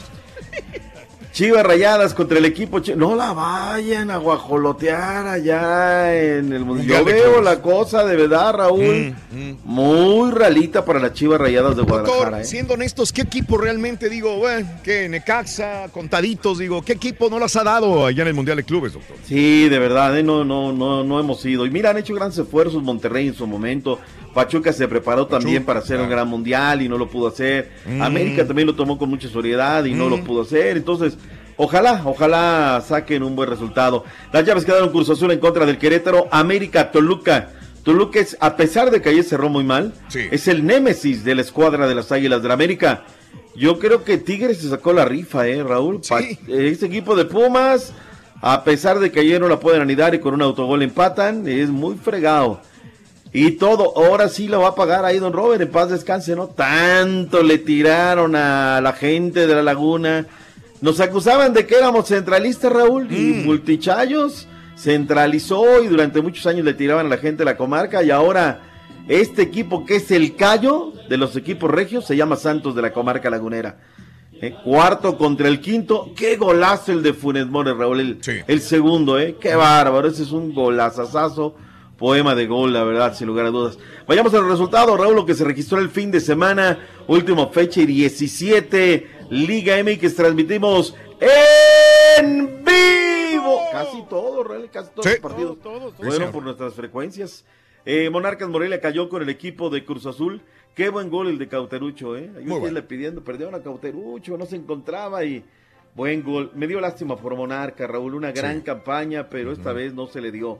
[1.36, 2.80] Chivas rayadas contra el equipo.
[2.96, 6.60] No la vayan a guajolotear allá en el.
[6.60, 9.14] Yo Mundial de veo la cosa de verdad, Raúl.
[9.62, 12.20] Muy ralita para las Chivas rayadas de Guadalajara.
[12.20, 12.44] Doctor, ¿eh?
[12.46, 17.54] siendo honestos, ¿qué equipo realmente, digo, bueno, que Necaxa, contaditos, digo, qué equipo no las
[17.56, 19.18] ha dado allá en el Mundial de Clubes, doctor?
[19.26, 20.22] Sí, de verdad, ¿eh?
[20.22, 21.66] no, no, no, no hemos ido.
[21.66, 23.98] Y mira, han hecho grandes esfuerzos Monterrey en su momento.
[24.36, 27.70] Pachuca se preparó también para hacer un gran mundial y no lo pudo hacer.
[27.86, 28.02] Mm.
[28.02, 30.10] América también lo tomó con mucha seriedad y no Mm.
[30.10, 30.76] lo pudo hacer.
[30.76, 31.16] Entonces,
[31.56, 34.04] ojalá, ojalá saquen un buen resultado.
[34.34, 36.28] Las llaves quedaron Cruz Azul en contra del Querétaro.
[36.30, 37.48] América, Toluca.
[37.82, 40.20] Toluca es, a pesar de que ayer cerró muy mal, Sí.
[40.30, 43.04] es el némesis de la escuadra de las Águilas del América.
[43.56, 46.02] Yo creo que Tigres se sacó la rifa, ¿eh, Raúl?
[46.06, 47.94] Pa- Este equipo de Pumas,
[48.42, 51.70] a pesar de que ayer no la pueden anidar y con un autogol empatan, es
[51.70, 52.60] muy fregado.
[53.38, 56.46] Y todo, ahora sí lo va a pagar ahí don Robert, en paz descanse, ¿no?
[56.46, 60.26] Tanto le tiraron a la gente de la laguna.
[60.80, 64.48] Nos acusaban de que éramos centralistas, Raúl, y multichayos.
[64.74, 68.62] Centralizó y durante muchos años le tiraban a la gente de la comarca y ahora
[69.06, 72.94] este equipo que es el callo de los equipos regios se llama Santos de la
[72.94, 73.76] comarca lagunera.
[74.40, 76.10] Eh, cuarto contra el quinto.
[76.16, 78.00] Qué golazo el de Funes Mori, Raúl.
[78.00, 79.36] El, el segundo, ¿eh?
[79.38, 80.08] Qué bárbaro.
[80.08, 81.54] Ese es un golazazazo.
[81.98, 83.78] Poema de gol, la verdad, sin lugar a dudas.
[84.06, 86.78] Vayamos al resultado, Raúl, lo que se registró el fin de semana.
[87.06, 89.10] Última fecha y 17.
[89.30, 90.94] Liga MX transmitimos
[92.18, 93.60] en vivo.
[93.72, 95.56] Casi todo, Raúl, casi todos los partidos.
[95.62, 96.30] Bueno, señor.
[96.32, 97.44] por nuestras frecuencias.
[97.84, 100.42] Eh, Monarcas Morelia cayó con el equipo de Cruz Azul.
[100.74, 102.30] Qué buen gol el de Cauterucho, ¿eh?
[102.34, 105.42] Yo Muy estoy le pidiendo, perdieron a Cauterucho, no se encontraba y
[105.94, 106.50] buen gol.
[106.54, 108.62] Me dio lástima por Monarca, Raúl, una gran Sí.
[108.64, 110.58] campaña, pero esta vez no se le dio.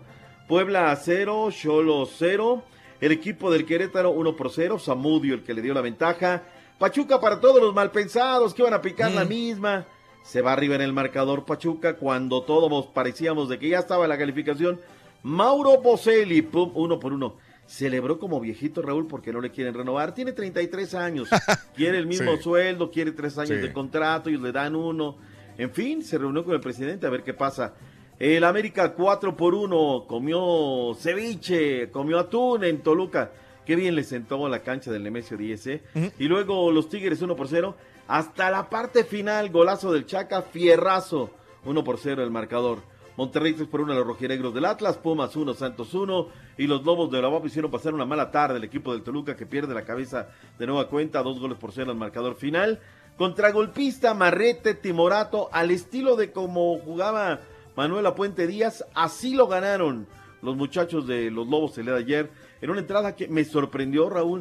[0.49, 2.63] Puebla a cero, Cholo cero.
[3.01, 6.45] El equipo del Querétaro 1 por 0, Zamudio el que le dio la ventaja.
[6.79, 9.87] Pachuca para todos los malpensados que iban a picar la misma.
[10.23, 14.17] Se va arriba en el marcador Pachuca cuando todos parecíamos de que ya estaba la
[14.19, 14.81] calificación.
[15.23, 17.37] Mauro Boselli, pum, uno por uno.
[17.67, 20.15] Celebró como viejito Raúl porque no le quieren renovar.
[20.15, 21.29] Tiene 33 años.
[21.77, 22.43] quiere el mismo Sí.
[22.43, 23.57] sueldo, quiere tres años Sí.
[23.67, 25.17] de contrato, ellos le dan uno.
[25.59, 27.75] En fin, se reunió con el presidente a ver qué pasa.
[28.19, 33.31] El América 4 por 1 comió ceviche, comió atún en Toluca.
[33.67, 35.83] Qué bien le sentó la cancha del Nemesio 10, ¿eh?
[36.19, 37.75] Y luego los Tigres 1 por 0.
[38.09, 41.31] Hasta la parte final, golazo del Chaca, fierrazo.
[41.67, 42.79] 1 por 0 el marcador.
[43.19, 46.29] Monterrey 3 por 1 a los rojinegros del Atlas, Pumas 1, Santos 1.
[46.57, 49.37] Y los Lobos de la UAP hicieron pasar una mala tarde el equipo del Toluca
[49.37, 50.29] que pierde la cabeza
[50.59, 51.23] de nueva cuenta.
[51.23, 52.81] Dos goles por 0 al marcador final.
[53.19, 57.41] Contragolpista, Marrete, Timorato, al estilo de como jugaba
[57.77, 60.07] Manuel Puente Díaz, así lo ganaron
[60.41, 62.31] los muchachos de los Lobos el día de ayer.
[62.63, 64.41] En una entrada que me sorprendió, Raúl.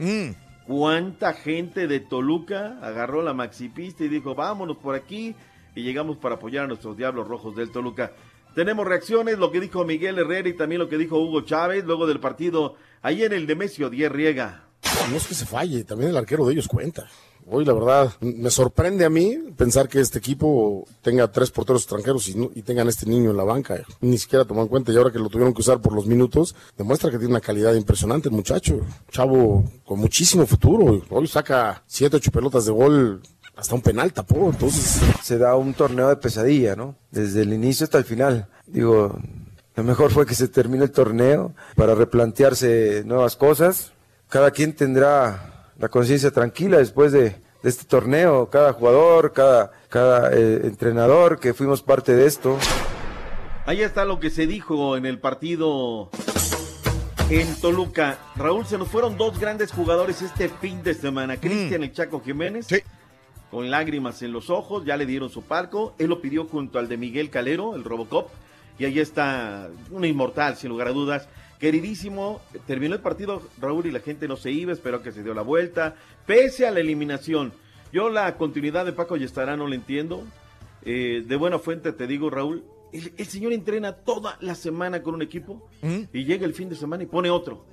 [0.66, 5.36] Cuánta gente de Toluca agarró la maxipista y dijo, vámonos por aquí.
[5.76, 8.14] Y llegamos para apoyar a nuestros Diablos Rojos del Toluca.
[8.56, 12.08] Tenemos reacciones, lo que dijo Miguel Herrera y también lo que dijo Hugo Chávez luego
[12.08, 14.70] del partido ahí en el Demesio 10 Riega.
[15.10, 17.06] No es que se falle, también el arquero de ellos cuenta.
[17.48, 22.28] Hoy, la verdad, me sorprende a mí pensar que este equipo tenga tres porteros extranjeros
[22.28, 23.84] y, no- y tengan este niño en la banca.
[24.02, 26.56] Ni siquiera tomó en cuenta y ahora que lo tuvieron que usar por los minutos,
[26.76, 28.82] demuestra que tiene una calidad impresionante el muchacho.
[29.12, 31.02] Chavo con muchísimo futuro.
[31.10, 33.22] Hoy saca siete, ocho pelotas de gol,
[33.56, 34.50] hasta un penal tapó.
[34.50, 36.96] Entonces, se da un torneo de pesadilla, ¿no?
[37.12, 38.48] Desde el inicio hasta el final.
[38.66, 39.20] Digo,
[39.76, 43.92] lo mejor fue que se termine el torneo para replantearse nuevas cosas.
[44.30, 47.30] Cada quien tendrá la conciencia tranquila después de,
[47.64, 48.50] de este torneo.
[48.50, 52.58] Cada jugador, cada, cada eh, entrenador que fuimos parte de esto.
[53.66, 56.10] Ahí está lo que se dijo en el partido
[57.30, 58.20] en Toluca.
[58.36, 61.38] Raúl, se nos fueron dos grandes jugadores este fin de semana.
[61.38, 62.68] Cristian el Chaco Jiménez,
[63.50, 65.96] con lágrimas en los ojos, ya le dieron su palco.
[65.98, 68.30] Él lo pidió junto al de Miguel Calero, el Robocop.
[68.78, 71.28] Y ahí está un inmortal, sin lugar a dudas.
[71.60, 75.34] Queridísimo, terminó el partido Raúl y la gente no se iba, esperó que se dio
[75.34, 75.96] la vuelta,
[76.26, 77.54] pese a la eliminación.
[77.92, 80.24] Yo la continuidad de Paco Yestará no la entiendo.
[80.84, 85.22] Eh, de buena fuente te digo, Raúl, el, señor entrena toda la semana con un
[85.22, 85.68] equipo
[86.14, 87.66] y llega el fin de semana y pone otro.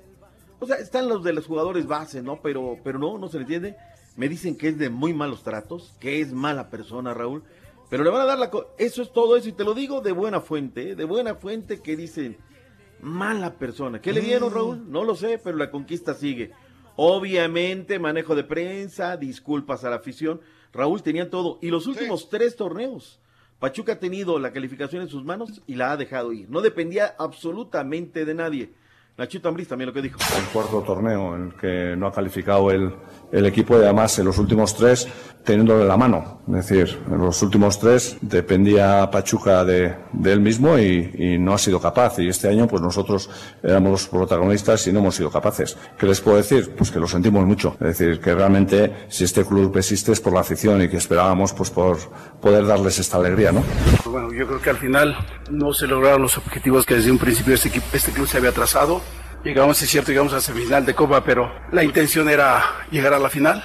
[0.59, 2.41] O sea, están los de los jugadores base, ¿no?
[2.41, 3.75] Pero, pero no, no se le entiende.
[4.15, 7.43] Me dicen que es de muy malos tratos, que es mala persona, Raúl.
[7.89, 8.49] Pero le van a dar la...
[8.77, 10.95] Eso es todo eso y te lo digo de buena fuente, ¿eh?
[10.95, 12.37] de buena fuente que dicen
[13.03, 14.01] mala persona.
[14.01, 14.55] ¿Qué le dieron, mm.
[14.55, 14.91] Raúl?
[14.91, 16.51] No lo sé, pero la conquista sigue.
[16.95, 20.41] Obviamente, manejo de prensa, disculpas a la afición.
[20.71, 21.59] Raúl tenía todo.
[21.61, 23.19] Y los últimos tres torneos,
[23.59, 26.49] Pachuca ha tenido la calificación en sus manos y la ha dejado ir.
[26.49, 28.73] No dependía absolutamente de nadie.
[29.17, 30.19] Nachito Ambriz también lo que dijo.
[30.37, 32.93] El cuarto torneo en el que no ha calificado el,
[33.33, 35.07] el equipo y además en los últimos tres
[35.43, 36.41] teniéndole la mano.
[36.47, 41.81] Es decir, en los últimos tres dependía Pachuca de, él mismo y, no ha sido
[41.81, 42.19] capaz.
[42.19, 43.29] Y este año pues nosotros
[43.61, 45.75] éramos los protagonistas y no hemos sido capaces.
[45.97, 46.73] ¿Qué les puedo decir?
[46.77, 47.75] Pues que lo sentimos mucho.
[47.81, 51.53] Es decir, que realmente si este club existe es por la afición y que esperábamos
[51.53, 51.97] pues por
[52.39, 53.63] poder darles esta alegría, ¿no?
[54.05, 55.17] Bueno, yo creo que al final
[55.49, 59.01] no se lograron los objetivos que desde un principio este, este club se había trazado
[59.43, 63.29] Llegamos, es cierto, llegamos a semifinal de Copa, pero la intención era llegar a la
[63.29, 63.61] final.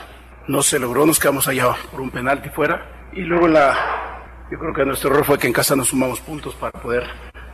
[0.49, 3.09] No se logró, nos quedamos allá por un penalti fuera.
[3.13, 4.19] Y luego la,
[4.51, 7.05] yo creo que nuestro error fue que en casa nos sumamos puntos para poder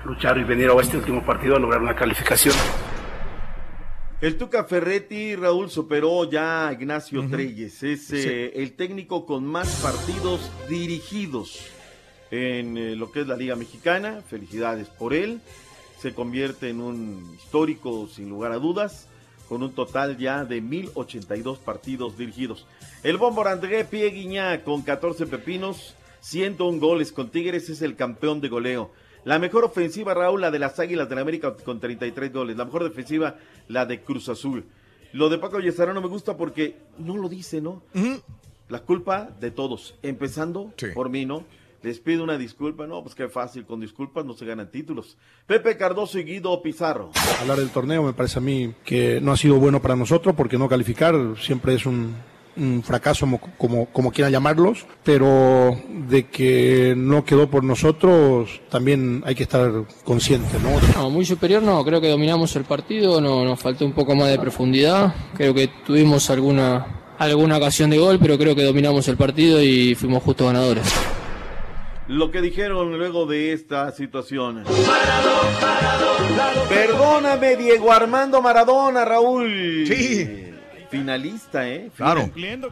[0.07, 2.55] luchar y venir a este último partido a lograr una calificación.
[4.23, 7.83] El Tuca Ferretti, Raúl, superó ya a Ignacio Treyes.
[7.83, 11.69] Es eh, el técnico con más partidos dirigidos
[12.31, 14.23] en eh, lo que es la Liga Mexicana.
[14.27, 15.43] Felicidades por él
[16.05, 19.09] se convierte en un histórico sin lugar a dudas,
[19.49, 22.67] con un total ya de 1082 partidos dirigidos.
[23.03, 28.51] El bombo André Pieguiñá con 14 pepinos, 101 goles con Tigres es el campeón de
[28.51, 28.91] goleo.
[29.25, 32.59] La mejor ofensiva, Raúl, la de las Águilas de la América con 33 goles.
[32.59, 33.37] La mejor defensiva,
[33.69, 34.67] la de Cruz Azul.
[35.15, 37.83] Lo de Paco Yesara no me gusta porque no lo dice, ¿no?
[38.69, 41.45] La culpa de todos, empezando por mí, ¿no?
[41.85, 45.19] Les pido una disculpa, no, pues qué fácil, con disculpas no se ganan títulos.
[45.47, 47.11] Pepe Cardoso y Guido Pizarro.
[47.43, 50.57] Hablar del torneo me parece a mí que no ha sido bueno para nosotros porque
[50.57, 52.15] no calificar siempre es un,
[52.85, 53.29] fracaso
[53.59, 55.79] como, como, quieran llamarlos, pero
[56.09, 59.71] de que no quedó por nosotros también hay que estar
[60.05, 61.03] consciente, ¿no?
[61.03, 64.31] No, muy superior no, creo que dominamos el partido, no, nos faltó un poco más
[64.31, 69.19] de profundidad, creo que tuvimos alguna, alguna ocasión de gol, pero creo que dominamos el
[69.19, 70.91] partido y fuimos justos ganadores
[72.09, 74.65] lo que dijeron luego de esta situación.
[76.69, 79.85] Perdóname, Diego Armando Maradona, Raúl.
[79.87, 80.51] Sí.
[80.91, 81.91] Finalista, ¿eh?
[81.97, 82.31] Claro.
[82.35, 82.63] Bien.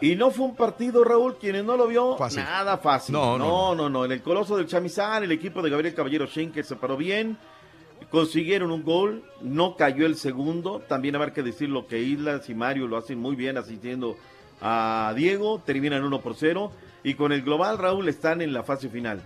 [0.00, 3.12] Y no fue un partido, Raúl, quienes no lo vio, nada fácil.
[3.12, 6.64] No no, no no, En el Coloso del Chamizán, el equipo de Gabriel Caballero Schenker
[6.64, 7.36] se paró bien.
[8.10, 10.80] Consiguieron un gol, no cayó el segundo.
[10.80, 14.16] También habrá que decir lo que Islas y Mario lo hacen muy bien asistiendo
[14.60, 15.62] a Diego.
[15.64, 16.72] Terminan 1 por 0
[17.04, 19.22] y con el global, Raúl, están en la fase final.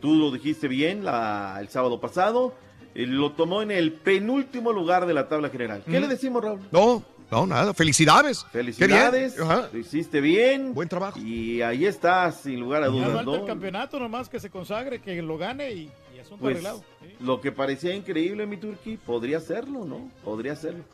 [0.00, 2.54] Tú lo dijiste bien la, el sábado pasado.
[2.94, 5.82] Eh, lo tomó en el penúltimo lugar de la tabla general.
[5.88, 6.60] ¿Qué le decimos, Raúl?
[6.72, 7.72] No, no, nada.
[7.72, 8.44] Felicidades.
[8.50, 9.38] Felicidades.
[9.38, 10.74] Lo hiciste bien.
[10.74, 11.18] Buen trabajo.
[11.18, 13.24] Y ahí está, sin lugar a dudas.
[13.24, 13.36] ¿no?
[13.36, 16.84] el campeonato nomás que se consagre, que lo gane y, y asunto pues, arreglado.
[17.20, 20.10] Lo que parecía increíble en mi Turquía, podría serlo, ¿no?
[20.24, 20.84] Podría serlo.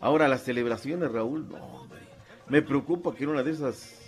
[0.00, 2.00] Ahora, las celebraciones, Raúl, no, hombre.
[2.48, 4.03] Me preocupa que en una de esas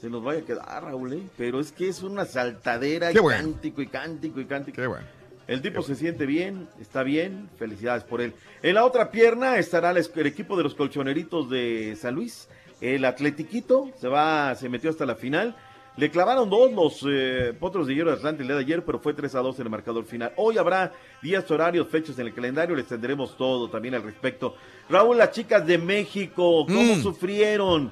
[0.00, 1.22] se nos vaya a quedar, Raúl, ¿eh?
[1.36, 4.76] pero es que es una saltadera y cántico y cántico y cántico.
[4.76, 5.06] Qué bueno.
[5.48, 8.34] El tipo se siente bien, está bien, felicidades por él.
[8.62, 12.48] En la otra pierna estará el, equipo de los colchoneritos de San Luis.
[12.82, 15.56] El Atletiquito se va, se metió hasta la final.
[15.98, 19.00] Le clavaron dos los eh, potros de hierro de Atlanta el día de ayer, pero
[19.00, 20.32] fue 3 a 2 en el marcador final.
[20.36, 24.54] Hoy habrá días, horarios, fechas en el calendario, les tendremos todo también al respecto.
[24.88, 27.02] Raúl, las chicas de México, ¿cómo mm.
[27.02, 27.90] sufrieron?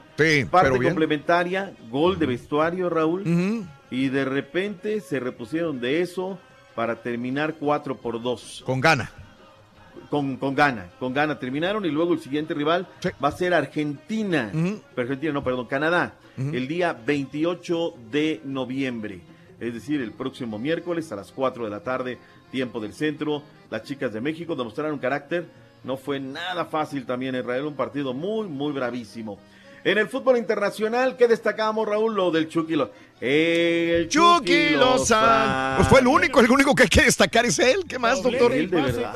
[0.53, 3.67] Parte complementaria, gol de vestuario, Raúl.
[3.91, 6.39] Y de repente se repusieron de eso
[6.77, 8.63] para terminar 4 por 2.
[8.65, 9.11] Con gana
[10.11, 12.87] con, con gana, con gana terminaron y luego el siguiente rival
[13.23, 14.53] va a ser Argentina,
[14.97, 19.21] Argentina no, perdón, Canadá, el día 28 de noviembre,
[19.59, 22.19] es decir, el próximo miércoles a las 4 de la tarde,
[22.51, 25.47] tiempo del centro, las chicas de México demostraron carácter,
[25.85, 29.39] no fue nada fácil también Israel, un partido muy, muy bravísimo.
[29.85, 32.13] En el fútbol internacional, ¿qué destacamos, Raúl?
[32.13, 32.75] Lo del Chucky
[33.21, 35.77] El Chucky, Lozano.
[35.77, 37.85] Pues fue el único, el único que hay que destacar es él.
[37.87, 38.53] ¿Qué más, doctor?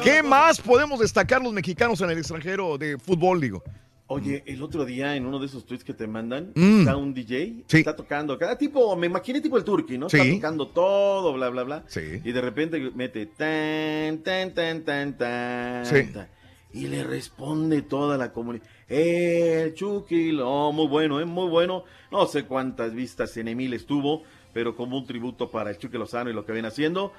[0.04, 3.64] ¿Qué más podemos destacar los mexicanos en el extranjero de fútbol, digo?
[4.12, 6.80] Oye, el otro día en uno de esos tweets que te mandan, Mm.
[6.80, 10.08] está un DJ, está tocando, cada tipo, me imaginé tipo el turqui, ¿no?
[10.08, 10.16] Sí.
[10.18, 11.84] Está tocando todo, bla, bla, bla.
[11.86, 12.00] Sí.
[12.24, 15.86] Y de repente mete tan, tan, tan, tan, tan.
[15.86, 16.12] Sí.
[16.12, 16.28] tan,
[16.72, 18.64] y le responde toda la comunidad.
[18.88, 21.84] El Chucky, lo, muy bueno, es muy bueno.
[22.10, 26.30] No sé cuántas vistas en Emil estuvo, pero como un tributo para el Chucky Lozano
[26.30, 27.12] y lo que viene haciendo.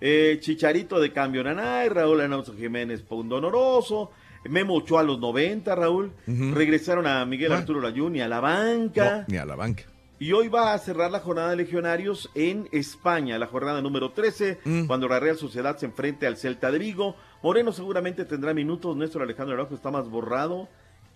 [0.00, 4.10] Eh, Chicharito de Cambio Nanay, Raúl Anauzo Jiménez Pundonoroso,
[4.44, 6.12] Memo Ochoa a los 90, Raúl.
[6.26, 7.58] Regresaron a Miguel Ah.
[7.58, 9.18] Arturo Layún y a la banca.
[9.20, 9.84] No, ni a la banca.
[10.18, 14.60] Y hoy va a cerrar la jornada de legionarios en España, la jornada número 13,
[14.64, 14.86] Mm.
[14.86, 17.16] cuando la Real Sociedad se enfrente al Celta de Vigo.
[17.42, 20.68] Moreno seguramente tendrá minutos, Néstor Alejandro Araujo está más borrado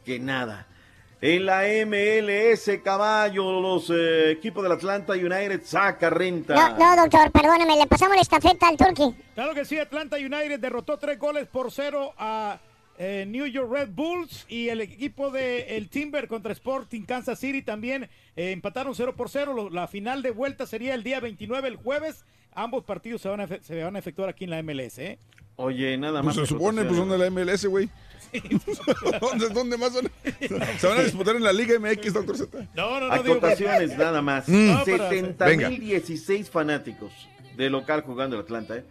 [0.07, 0.67] que nada.
[1.21, 6.55] En la MLS, caballo, los eh, equipos del Atlanta United saca renta.
[6.55, 9.15] No, no, doctor, perdóneme, le pasamos la estafeta al Turqui.
[9.35, 12.59] Claro que sí, Atlanta United derrotó tres goles por cero a
[12.99, 17.63] eh, New York Red Bulls y el equipo de el Timber contra Sporting Kansas City
[17.63, 18.05] también
[18.37, 19.53] eh, empataron 0 por 0.
[19.55, 22.25] Lo- La final de vuelta sería el día 29, el jueves.
[22.53, 24.99] Ambos partidos se van a, se van a efectuar aquí en la MLS.
[24.99, 25.19] ¿eh?
[25.57, 26.47] Oye, nada Pues más.
[26.49, 27.89] se supone, pues son de la MLS, güey.
[29.21, 30.11] ¿Dónde, ¿Dónde más son?
[30.79, 32.69] Se van a disputar en la Liga MX, doctor Z.
[32.75, 33.23] No, no, no.
[33.23, 34.49] digo- Acotaciones nada más.
[34.49, 34.67] Mm.
[34.73, 35.69] No, pero- 70 Venga.
[35.71, 37.13] mil 16 fanáticos
[37.57, 38.85] de local jugando el Atlanta, ¿eh?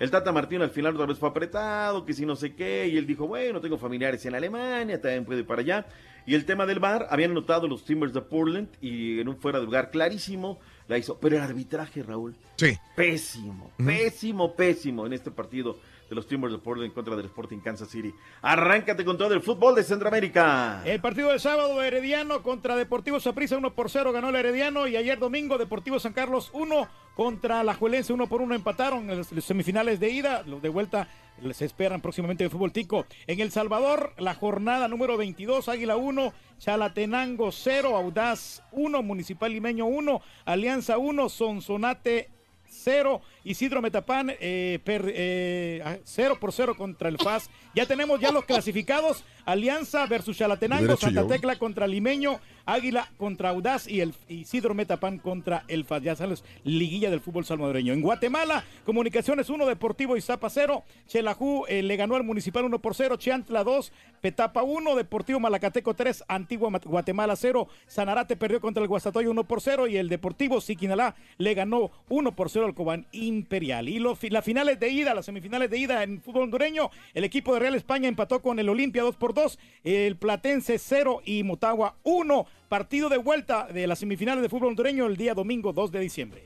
[0.00, 2.96] El Tata Martín al final otra vez fue apretado, que si no sé qué, y
[2.98, 5.86] él dijo, bueno, tengo familiares en Alemania, también puedo ir para allá.
[6.26, 9.58] Y el tema del bar, habían anotado los Timbers de Portland y en un fuera
[9.60, 10.58] de lugar clarísimo
[10.88, 11.18] la hizo.
[11.20, 12.76] Pero el arbitraje, Raúl, Sí.
[12.96, 17.58] pésimo, pésimo, pésimo en este partido de los Timbers de Portland en contra del Sporting
[17.58, 18.14] Kansas City.
[18.42, 20.82] Arráncate con todo el fútbol de Centroamérica.
[20.84, 24.96] El partido de sábado, Herediano contra Deportivo Saprissa 1 por 0 ganó el Herediano y
[24.96, 29.28] ayer domingo Deportivo San Carlos 1 contra la Juelense 1 por 1 empataron en las
[29.44, 31.08] semifinales de ida, los de vuelta
[31.52, 33.06] se esperan próximamente de fútbol tico.
[33.26, 39.86] En El Salvador, la jornada número 22, Águila 1, Chalatenango 0, Audaz 1, Municipal Limeño
[39.86, 42.30] 1, Alianza 1, Sonsonate
[42.66, 47.50] 0, Isidro Metapán eh, per- eh, a- 0 por 0 contra el FAS.
[47.74, 51.20] Ya tenemos ya los clasificados, Alianza versus Chalatenango, Santa.
[51.34, 56.02] Tecla contra Limeño, Águila contra Audaz y el Isidro Metapán contra el FAS.
[56.02, 57.92] Ya sabes, liguilla del fútbol salvadoreño.
[57.92, 62.94] En Guatemala, Comunicaciones 1, Deportivo Izapa 0, Chelajú eh, le ganó al Municipal 1 por
[62.94, 63.92] 0, Chiantla 2,
[64.22, 69.60] Petapa 1, Deportivo Malacateco 3, Antigua Guatemala 0, Sanarate perdió contra el Guastatoya 1 por
[69.60, 73.88] 0 y el Deportivo Siquinalá le ganó 1 por 0 al Cobán Imperial.
[73.88, 77.54] Y los, las finales de ida, las semifinales de ida en fútbol hondureño, el equipo
[77.54, 81.96] de Real España empató con el Olimpia 2 por 2, el Platense 0 y Motagua
[82.02, 82.46] 1.
[82.68, 86.42] Partido de vuelta de las semifinales de fútbol hondureño el día domingo 2 de diciembre.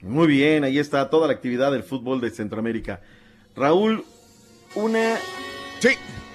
[0.00, 3.00] Muy bien, ahí está toda la actividad del fútbol de Centroamérica.
[3.54, 4.04] Raúl,
[4.74, 5.16] una...
[5.78, 5.90] Sí.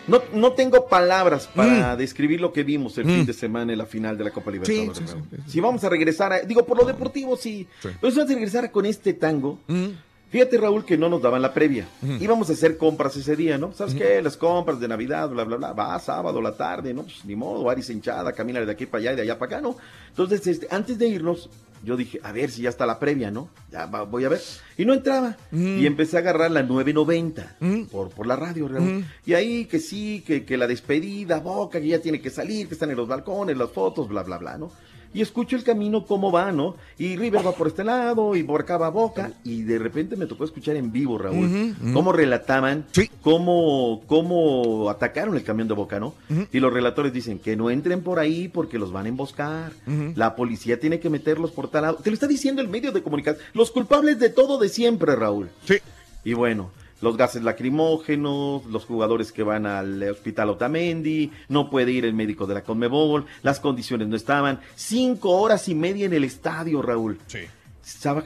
[0.07, 1.97] No, no tengo palabras para Mm.
[1.97, 3.09] describir lo que vimos el Mm.
[3.09, 4.97] fin de semana en la final de la Copa Libertadores.
[4.97, 5.23] Sí, sí, Raúl.
[5.29, 5.51] sí, sí.
[5.51, 8.71] Si vamos a regresar, a- digo, por lo deportivo sí, pero si vamos a regresar
[8.71, 9.87] con este tango, Mm.
[10.29, 11.87] fíjate Raúl que no nos daban la previa.
[12.21, 13.73] Íbamos a hacer compras ese día, ¿no?
[13.73, 14.21] ¿Sabes qué?
[14.21, 15.73] Las compras de Navidad, bla, bla, bla.
[15.73, 17.03] Va sábado, la tarde, ¿no?
[17.03, 19.61] Pues ni modo, Aris hinchada, camina de aquí para allá y de allá para acá,
[19.61, 19.75] ¿no?
[20.09, 21.49] Entonces, este, antes de irnos,
[21.83, 23.49] yo dije, a ver si ya está la previa, ¿no?
[23.71, 24.41] Ya va- voy a ver.
[24.77, 25.37] Y no entraba.
[25.51, 25.79] Mm.
[25.79, 27.83] Y empecé a agarrar la 990 Mm.
[27.85, 28.67] por, por la radio.
[28.69, 29.03] Mm.
[29.25, 32.73] Y ahí que sí, que, que la despedida, Boca, que ya tiene que salir, que
[32.73, 34.71] están en los balcones, las fotos, bla, bla, bla, ¿no?
[35.13, 36.75] Y escucho el camino cómo va, ¿no?
[36.97, 39.31] Y River va por este lado y por acá va Boca.
[39.43, 43.09] Y de repente me tocó escuchar en vivo, Raúl, cómo relataban, Sí.
[43.21, 46.13] cómo, cómo atacaron el camión de Boca, ¿no?
[46.51, 49.71] Y los relatores dicen que no entren por ahí porque los van a emboscar.
[50.15, 51.97] La policía tiene que meterlos por tal lado.
[51.97, 53.43] Te lo está diciendo el medio de comunicación.
[53.53, 55.49] Los culpables de todo de siempre, Raúl.
[55.65, 55.75] Sí.
[56.23, 56.69] Y bueno,
[57.01, 62.45] los gases lacrimógenos, los jugadores que van al hospital Otamendi, no puede ir el médico
[62.47, 64.59] de la Conmebol, las condiciones no estaban.
[64.75, 67.19] Cinco horas y media en el estadio, Raúl.
[67.27, 67.39] Sí.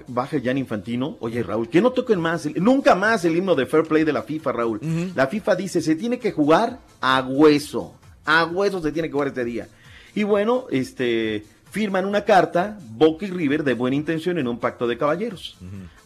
[0.08, 1.18] Baja Jan Infantino.
[1.20, 4.24] Oye, Raúl, que no toquen más, nunca más el himno de Fair Play de la
[4.24, 4.80] FIFA, Raúl.
[5.16, 7.94] La FIFA dice, se tiene que jugar a hueso.
[8.26, 9.68] A hueso se tiene que jugar este día.
[10.16, 14.88] Y bueno, este firman una carta, Boca y River, de buena intención en un pacto
[14.88, 15.58] de caballeros.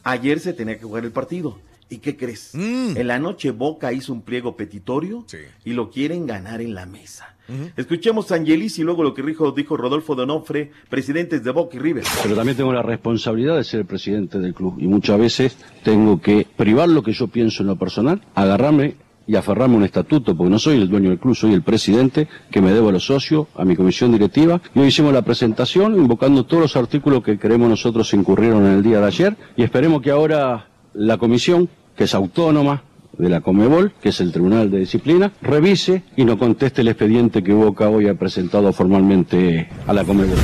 [0.04, 1.58] Ayer se tenía que jugar el partido.
[1.90, 2.52] ¿Y qué crees?
[2.54, 2.98] Mm.
[2.98, 5.38] En la noche Boca hizo un pliego petitorio Sí.
[5.66, 7.36] y lo quieren ganar en la mesa.
[7.78, 11.80] Escuchemos a Angelis y luego lo que dijo, dijo Rodolfo Donofre, presidentes de Boca y
[11.80, 12.04] River.
[12.24, 16.20] pero también tengo la responsabilidad de ser el presidente del club y muchas veces tengo
[16.20, 18.96] que privar lo que yo pienso en lo personal, agarrarme
[19.28, 22.28] y aferrarme a un estatuto, porque no soy el dueño del club, soy el presidente
[22.50, 24.60] que me debo a los socios, a mi comisión directiva.
[24.74, 28.84] Y hoy hicimos la presentación invocando todos los artículos que creemos nosotros incurrieron en el
[28.84, 32.84] día de ayer y esperemos que ahora la comisión, que es autónoma,
[33.18, 37.42] de la Comebol, que es el Tribunal de Disciplina, revise y no conteste el expediente
[37.44, 40.38] que Boca hoy ha presentado formalmente a la Comebol.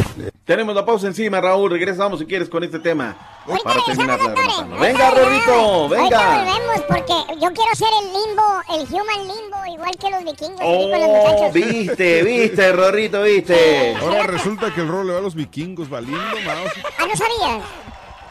[0.45, 1.69] Tenemos la pausa encima, Raúl.
[1.69, 3.17] Regresamos si quieres con este tema.
[3.63, 4.77] Para terminar la.
[4.79, 6.01] Venga, Rorrito, venga.
[6.01, 10.59] Ahorita volvemos porque yo quiero ser el limbo, el human limbo, igual que los vikingos.
[10.59, 11.53] con los Oh, muchachos.
[11.53, 13.95] viste, viste, Rorrito, viste.
[14.01, 16.71] Ahora resulta que el rol le va a los vikingos, valiendo, mouse.
[16.99, 17.65] Ah, no sabías.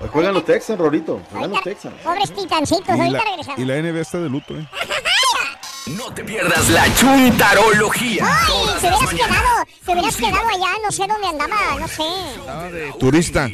[0.01, 1.21] Hoy juegan los Texans, Rorrito.
[1.31, 1.95] Juegan los Texans.
[2.03, 3.61] Pobres titancitos, Y ahorita la, regresamos.
[3.61, 4.67] y la NBA está de luto, ¿eh?
[5.97, 8.25] No te pierdas la chuntarología.
[8.25, 12.99] Ay, te hubieras quedado, te hubieras quedado allá, no sé dónde andaba, no sé.
[12.99, 13.49] Turista.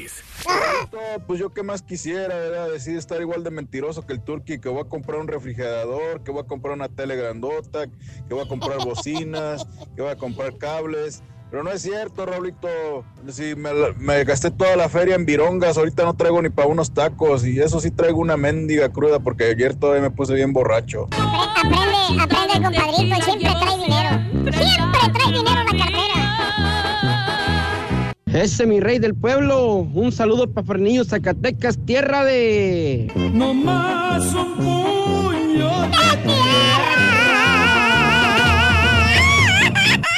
[1.27, 2.69] Pues yo qué más quisiera, ¿verdad?
[2.71, 6.31] Decir estar igual de mentiroso que el Turqui, que voy a comprar un refrigerador, que
[6.31, 10.59] voy a comprar una tele grandota, que voy a comprar bocinas, que voy a comprar
[10.59, 11.23] cables.
[11.51, 12.69] Pero no es cierto, Raulito.
[13.29, 16.93] Si me, me gasté toda la feria en virongas, ahorita no traigo ni para unos
[16.93, 17.47] tacos.
[17.47, 21.07] Y eso sí traigo una mendiga cruda porque ayer todavía me puse bien borracho.
[21.13, 24.11] Aprende, aprende, compadrito, siempre trae dinero.
[24.53, 26.07] Siempre trae dinero en la cartera.
[28.27, 29.77] Ese mi rey del pueblo.
[29.77, 33.11] Un saludo para Fernillo, Zacatecas, tierra de.
[33.33, 37.16] No más un puño de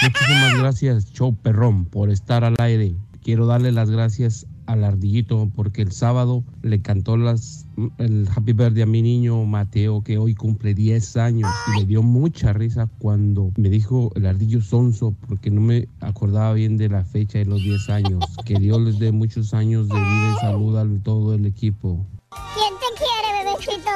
[0.02, 2.94] Muchísimas gracias, Show Perrón, por estar al aire.
[3.22, 7.66] Quiero darle las gracias al ardillito porque el sábado le cantó las,
[7.96, 12.02] el Happy Birthday a mi niño Mateo que hoy cumple 10 años y me dio
[12.02, 17.02] mucha risa cuando me dijo el ardillo sonso porque no me acordaba bien de la
[17.04, 18.24] fecha de los 10 años.
[18.44, 22.06] Que Dios les dé muchos años de vida y salud a todo el equipo.
[22.30, 23.90] ¿Quién te quiere, bebecito?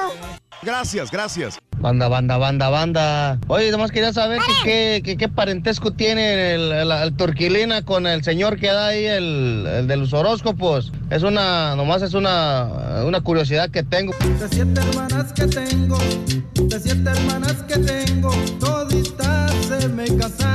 [0.63, 1.59] Gracias, gracias.
[1.79, 3.39] Banda, banda, banda, banda.
[3.49, 8.07] Oye, nomás quería saber que qué que, qué parentesco tiene el, el- el Turquilina con
[8.07, 10.93] el señor que da ahí el, el de los horóscopos.
[11.11, 14.13] Es una, nomás es una, una curiosidad que tengo.
[14.39, 18.31] De siete hermanas que tengo, de siete hermanas que tengo,
[18.61, 20.52] toditas se me casaron.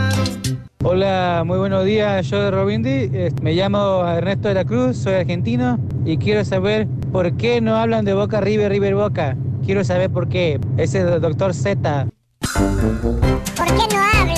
[0.89, 3.11] Hola, muy buenos días, yo de Robindi.
[3.41, 8.05] Me llamo Ernesto de la Cruz, soy argentino y quiero saber por qué no hablan
[8.05, 9.35] de Boca River, River Boca.
[9.65, 10.61] Quiero saber por qué.
[10.77, 12.07] Ese doctor Z.
[12.39, 14.37] ¿Por qué no hablan?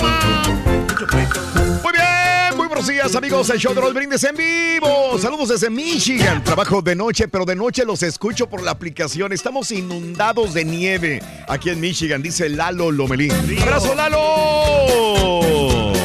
[1.84, 5.16] Muy bien, muy buenos días amigos, el show de los brindes en vivo.
[5.20, 6.42] Saludos desde Michigan.
[6.42, 9.32] Trabajo de noche, pero de noche los escucho por la aplicación.
[9.32, 13.30] Estamos inundados de nieve aquí en Michigan, dice Lalo Lomelín.
[13.62, 15.99] ¡Abrazo, Lalo!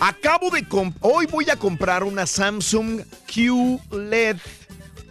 [0.00, 4.36] Acabo de comp- hoy voy a comprar una Samsung QLED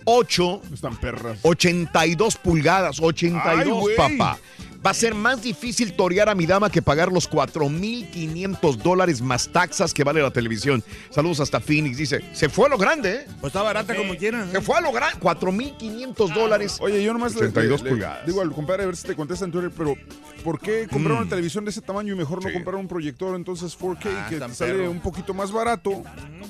[0.05, 0.61] 8.
[0.73, 1.39] Están perras.
[1.41, 3.95] 82 pulgadas, 82, Ay, güey.
[3.97, 4.37] papá.
[4.85, 9.47] Va a ser más difícil torear a mi dama que pagar los 4.500 dólares más
[9.49, 10.83] taxas que vale la televisión.
[11.09, 11.97] Saludos hasta Phoenix.
[11.97, 13.25] Dice, se fue a lo grande, ¿eh?
[13.41, 14.47] Pues está barata como quiera.
[14.51, 15.19] Se fue a lo grande.
[15.19, 16.77] 4.500 dólares.
[16.79, 18.25] Oye, yo nomás le- 82 le- le pulgadas.
[18.25, 19.95] digo al compadre a ver si te contesta en Twitter, pero
[20.43, 21.21] ¿por qué comprar Mm.
[21.21, 24.39] una televisión de ese tamaño y mejor no comprar un proyector entonces 4K Ah, que
[24.39, 24.91] te sale perro.
[24.91, 26.03] un poquito más barato,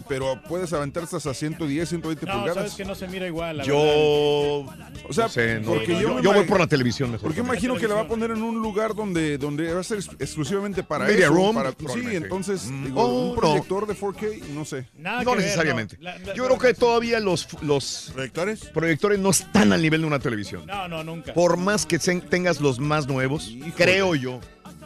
[0.07, 2.55] pero puedes aventarse hasta 110, 120 No, pulgadas?
[2.55, 3.77] sabes que no se mira igual, la Yo.
[3.79, 7.11] O sea, no sé, no, porque no, yo yo, me yo voy por la televisión
[7.11, 7.27] mejor.
[7.27, 9.98] Porque imagino que la va a poner en un lugar donde, donde va a ser
[9.99, 11.34] ex- exclusivamente para Media eso.
[11.34, 12.85] room, para- sí, entonces, Mm.
[12.85, 13.35] digo, Oh, un no.
[13.35, 14.88] proyector de 4K, no sé.
[14.98, 15.98] no necesariamente.
[16.35, 20.65] Yo creo que todavía los, los proyectores proyectores no están al nivel de una televisión.
[20.65, 21.34] No, no, nunca.
[21.34, 24.39] Por más que sen- tengas los más nuevos, creo yo.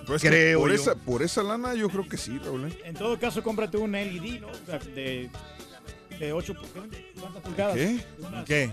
[0.03, 0.75] Pero es que creo por, yo.
[0.75, 2.65] esa, por esa lana yo creo que sí, Raúl.
[2.65, 2.77] ¿eh?
[2.85, 4.47] En todo caso, cómprate un LED, ¿no?
[4.47, 5.29] O sea, de,
[6.19, 6.53] de 8
[7.19, 7.75] ¿cuántas pulgadas?
[7.75, 7.99] ¿Qué?
[8.19, 8.71] Unas- ¿Qué?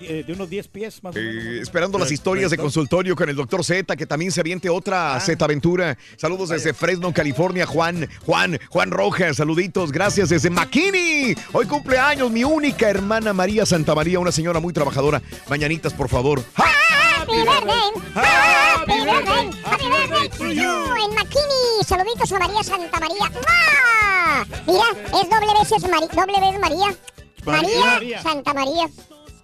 [0.00, 1.44] De, de unos 10 pies más o menos.
[1.44, 5.18] Eh, esperando las historias de consultorio con el doctor Z, que también se aviente otra
[5.20, 5.96] Z aventura.
[6.16, 11.34] Saludos desde Fresno, California, Juan, Juan, Juan Rojas, saluditos, gracias desde McKinney.
[11.52, 15.22] Hoy cumpleaños mi única hermana María Santa María, una señora muy trabajadora.
[15.48, 16.42] Mañanitas, por favor.
[16.54, 20.94] Happy birthday, happy birthday, happy birthday to you.
[21.04, 23.30] En McKinney, saluditos a María Santa María.
[23.30, 24.46] ¡Mua!
[24.66, 26.96] Mira, es doble veces Mari- doble vez María.
[27.44, 28.22] María, María.
[28.22, 28.88] Santa María.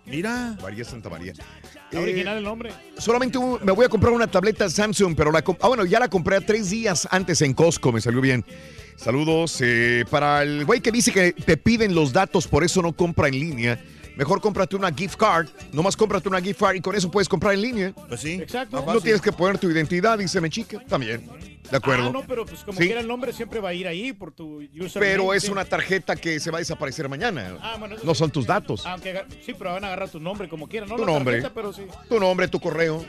[0.06, 0.56] Mira.
[0.62, 1.32] María Santa María.
[1.32, 2.70] Está original el nombre.
[2.98, 6.08] Solamente un- me voy a comprar una tableta Samsung, pero la ah, bueno, ya la
[6.08, 8.44] compré tres días antes en Costco, me salió bien.
[8.96, 12.92] Saludos eh, para el güey que dice que te piden los datos, por eso no
[12.94, 13.84] compra en línea.
[14.16, 17.52] Mejor cómprate una gift card, nomás cómprate una gift card y con eso puedes comprar
[17.54, 17.92] en línea.
[18.08, 18.32] Pues sí.
[18.32, 18.82] Exacto.
[18.86, 21.28] No tienes que poner tu identidad, dice mi chica, también.
[21.70, 22.06] De acuerdo.
[22.08, 22.86] Ah, no, pero pues como Sí.
[22.86, 25.00] quiera el nombre siempre va a ir ahí por tu username.
[25.00, 27.58] Pero es una tarjeta que se va a desaparecer mañana.
[27.60, 28.86] Ah, bueno, no son tus datos.
[28.86, 31.40] Aunque sí, pero van a agarrar tu nombre como quieran, no Tu la nombre.
[31.42, 31.82] tarjeta, pero sí.
[32.08, 33.04] Tu nombre, tu correo.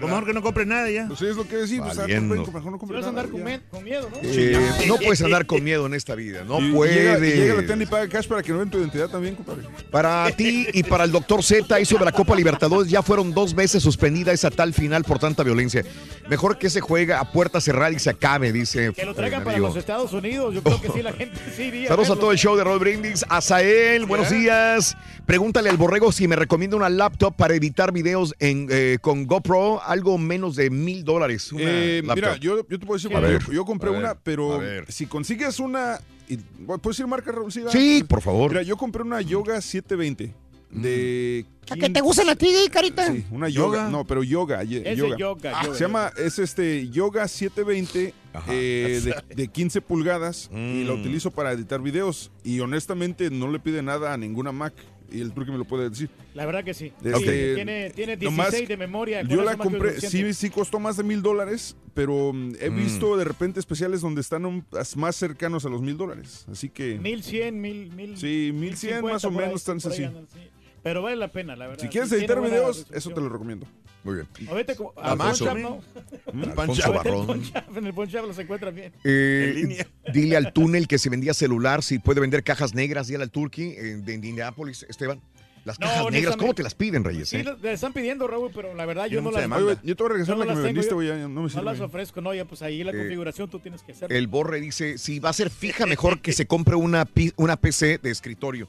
[0.00, 1.06] Pues mejor que no compre nada ya.
[1.08, 1.86] Pues es lo que decimos.
[1.88, 2.34] pues, Valiendo.
[2.34, 3.60] mejor no compre vas a nada, andar con, ya.
[3.70, 4.18] con miedo, ¿no?
[4.22, 7.20] Eh, no puedes andar con miedo en esta vida, no Y- y puedes.
[7.20, 9.34] Llega, y llega la tienda y paga cash para que no vean tu identidad también,
[9.36, 9.62] compadre.
[9.90, 13.54] Para ti y para el doctor Z y sobre la Copa Libertadores ya fueron dos
[13.54, 15.84] veces suspendida esa tal final por tanta violencia.
[16.28, 18.92] Mejor que se juega a puerta cerrada y se acabe, dice.
[18.94, 19.68] Que lo traigan eh, para amigo.
[19.68, 20.54] los Estados Unidos.
[20.54, 21.88] Yo creo que sí, la gente sí iría.
[21.88, 22.20] Saludos a verlo.
[22.20, 23.24] todo el show de Roll Brindis.
[23.28, 24.96] Azael, buenos días.
[25.26, 29.80] Pregúntale al borrego si me recomienda una laptop para editar videos en, eh, con GoPro,
[29.86, 31.50] algo menos de mil dólares.
[31.58, 34.60] Eh, mira, yo, yo te puedo decir, bueno, ver, yo, yo compré ver, una, pero
[34.88, 37.52] si consigues una, y, ¿puedes decir marca Raúl?
[37.52, 38.50] Sí, por favor.
[38.50, 40.34] Mira, yo compré una Yoga 720
[40.70, 41.46] de...
[41.70, 43.10] ¿A que te gustan a ti, carita?
[43.10, 43.88] Sí, una yoga.
[43.88, 44.62] No, pero yoga.
[44.64, 45.16] ye- Ese yoga.
[45.16, 48.12] yoga, Ah, yoga, Se llama, es este Yoga 720
[48.48, 51.00] eh, de, de 15 pulgadas y la Mm.
[51.00, 52.30] utilizo para editar videos.
[52.42, 54.74] Y honestamente no le pide nada a ninguna Mac.
[55.12, 56.08] Y el truque me lo puede decir.
[56.34, 56.92] La verdad que sí.
[57.04, 59.22] Este, Sí, tiene, tiene 16 nomás, de memoria.
[59.22, 62.76] Yo la compré, sí, sí costó más de mil dólares, pero mm, he Mm.
[62.76, 64.64] visto de repente especiales donde están un-
[64.96, 66.46] más cercanos a los mil dólares.
[66.50, 68.16] Así que 1100, mil, mil.
[68.16, 70.38] Sí, 1100 más o 1050 por ahí, menos están ahí así.
[70.84, 71.82] Pero vale la pena, la verdad.
[71.82, 73.66] si quieres Sí, editar videos, eso te lo recomiendo.
[74.04, 74.28] Muy bien.
[74.50, 75.46] O vete como- A al Mazo.
[75.46, 76.32] Pawn Shop, ¿no?
[76.34, 77.42] Mm, Alfonso Barrón.
[77.74, 78.92] En el Shop los encuentran bien.
[79.02, 83.30] Eh, dile al túnel que se vendía celular, si puede vender cajas negras, dile al
[83.30, 85.20] Turkey eh, de Indianapolis, Esteban.
[85.64, 87.30] Las No, cajas negras, ¿cómo te las piden, Reyes?
[87.30, 87.44] Sí, eh?
[87.62, 90.12] le están pidiendo, Raúl, pero la verdad yo no las Oye, yo te voy a
[90.12, 91.64] regresar yo la no que me tengo, vendiste, güey, no me No sirve.
[91.64, 94.12] las ofrezco, no, ya pues ahí la Eh, configuración tú tienes que hacer.
[94.12, 97.96] El Borre dice, si va a ser fija, mejor que se compre una, una PC
[97.96, 98.68] de escritorio.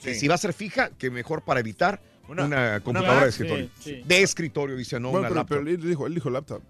[0.00, 0.14] Sí.
[0.14, 3.68] Si va a ser fija, que mejor para editar una, Una- computadora una de escritorio.
[3.78, 4.02] sí, sí.
[4.04, 5.58] De escritorio, dice, no Bueno, una pero, laptop.
[5.58, 6.62] pero él dijo, él dijo laptop.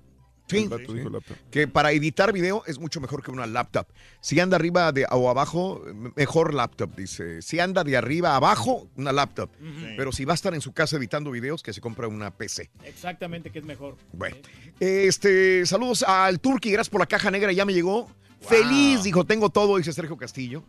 [0.48, 1.36] Sí, dijo laptop.
[1.52, 3.86] que para editar video es mucho mejor que una laptop.
[4.20, 5.80] Si anda arriba de, o abajo,
[6.16, 7.40] mejor laptop, dice.
[7.40, 9.48] Si anda de arriba a abajo, una laptop.
[9.96, 12.68] Pero si va a estar en su casa editando videos, que se compre una PC.
[12.82, 13.96] Exactamente, que es mejor.
[14.12, 14.34] Bueno,
[14.80, 18.10] este, saludos al Turki, gracias por la caja negra, ya me llegó.
[18.40, 20.64] Feliz, dijo, tengo todo, dice Sergio Castillo.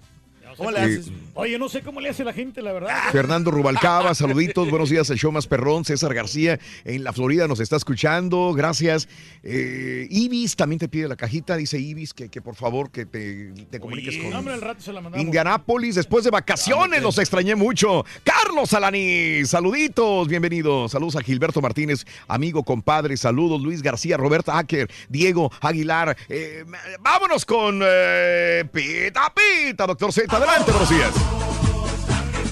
[0.58, 1.12] ¿Cómo le haces?
[1.34, 2.96] Oye, no sé cómo le hace la gente, la verdad.
[3.12, 5.86] Fernando Rubalcaba, saluditos, buenos días al show más perrón.
[5.86, 9.08] César García en la Florida nos está escuchando, gracias.
[9.44, 13.54] Eh, Ibis también te pide la cajita, dice Ibis que, que por favor que te,
[13.70, 15.02] te comuniques No, con hombre, al rato se la.
[15.16, 18.06] Indianápolis después de vacaciones, los extrañé mucho.
[18.24, 20.90] Carlos Alani, saluditos, bienvenido.
[20.90, 23.62] Saludos a Gilberto Martínez, amigo, compadre, saludos.
[23.62, 26.18] Luis García, Roberto Acker, Diego Aguilar.
[26.30, 26.66] Eh,
[27.00, 30.41] vámonos con eh, Pita Pita, doctor Z.
[30.42, 31.14] Adelante, días.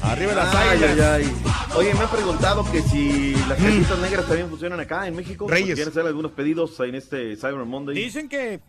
[0.03, 0.99] Arriba las Ay, águilas.
[0.99, 1.75] ay, ay.
[1.75, 5.47] Oye, me han preguntado que si las cajitas negras también funcionan acá en México.
[5.49, 5.73] Reyes.
[5.73, 7.95] Quieren hacer algunos pedidos en este Cyber Monday.
[7.95, 8.59] Dicen que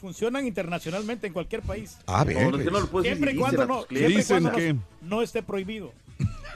[0.00, 1.98] funcionan internacionalmente en cualquier país.
[2.06, 2.50] Ah, bien.
[2.50, 5.22] No, es que no lo puedes Siempre y cuando no, siempre cuando Dicen no, no
[5.22, 5.92] esté prohibido.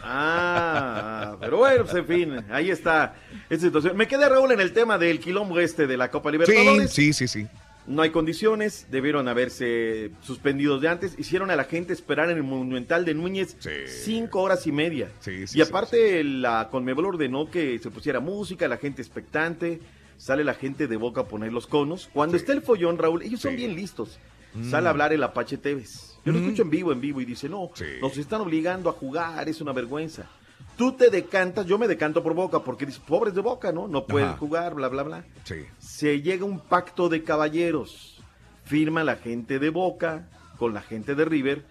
[0.03, 3.17] Ah, pero bueno, pues en fin, ahí está
[3.51, 3.99] esta situación.
[3.99, 6.91] Me quedé, Raúl, en el tema del quilombo este de la Copa Libertadores.
[6.91, 7.49] Sí, sí, sí, sí.
[7.87, 11.19] No hay condiciones, debieron haberse suspendidos de antes.
[11.19, 13.57] Hicieron a la gente esperar en el Monumental de Núñez
[13.87, 15.11] cinco horas y media.
[15.27, 19.81] y aparte, la Conmebol ordenó que se pusiera música, la gente expectante.
[20.17, 22.09] Sale la gente de boca a poner los conos.
[22.13, 24.19] Cuando está el follón, Raúl, ellos son bien listos.
[24.55, 24.71] Mm.
[24.71, 26.15] Sale a hablar el Apache Tevez.
[26.25, 26.43] Yo lo Mm.
[26.45, 27.71] escucho en vivo, en vivo, y dice: No,
[28.01, 30.31] nos están obligando a jugar, es una vergüenza.
[30.77, 33.87] Tú te decantas, yo me decanto por Boca, porque dices, pobres de Boca, ¿no?
[33.89, 34.39] No pueden Ajá.
[34.39, 35.65] jugar, bla, bla, bla Sí.
[35.79, 38.21] se llega a un pacto de caballeros.
[38.65, 40.29] Firma la gente de Boca
[40.59, 41.65] con la gente de River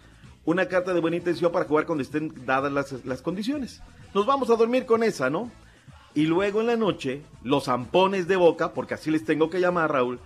[0.46, 3.82] una carta de buena intención para jugar cuando estén dadas las, las condiciones.
[4.14, 5.50] Nos vamos a dormir con esa, ¿no?
[6.16, 9.92] Y luego en la noche, los zampones de Boca, porque así les tengo que llamar,
[9.92, 10.20] Raúl,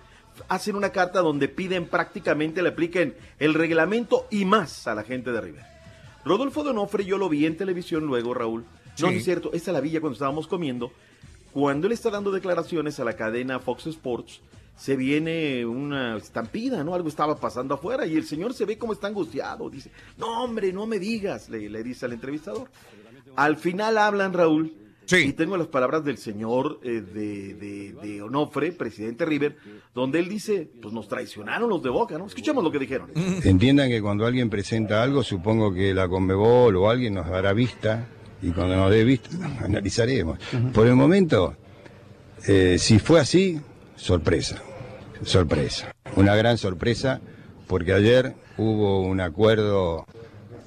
[0.49, 5.31] hacen una carta donde piden prácticamente le apliquen el reglamento y más a la gente
[5.31, 5.76] de River.
[6.27, 8.61] Rodolfo Donofre, yo lo vi en televisión luego, Raúl.
[8.63, 9.03] No, Sí.
[9.03, 10.91] no es cierto, esta la villa cuando estábamos comiendo.
[11.53, 14.41] Cuando él está dando declaraciones a la cadena Fox Sports,
[14.75, 16.93] se viene una estampida, ¿no?
[16.93, 19.69] Algo estaba pasando afuera y el señor se ve como está angustiado.
[19.69, 22.69] Dice, no, hombre, no me digas, le, le dice al entrevistador.
[23.35, 24.73] Al final hablan, Raúl,
[25.09, 29.55] y tengo las palabras del señor eh, de, de, de Onofre, presidente River,
[29.95, 32.25] donde él dice, pues nos traicionaron los de Boca, ¿no?
[32.25, 33.11] Escuchemos lo que dijeron.
[33.43, 38.07] Entiendan que cuando alguien presenta algo, supongo que la Conmebol o alguien nos dará vista
[38.41, 39.29] y cuando nos dé vista
[39.63, 40.39] analizaremos.
[40.73, 41.55] Por el momento,
[42.47, 43.59] eh, si fue así,
[43.95, 44.61] sorpresa,
[45.23, 45.93] sorpresa.
[46.15, 47.21] Una gran sorpresa
[47.67, 50.05] porque ayer hubo un acuerdo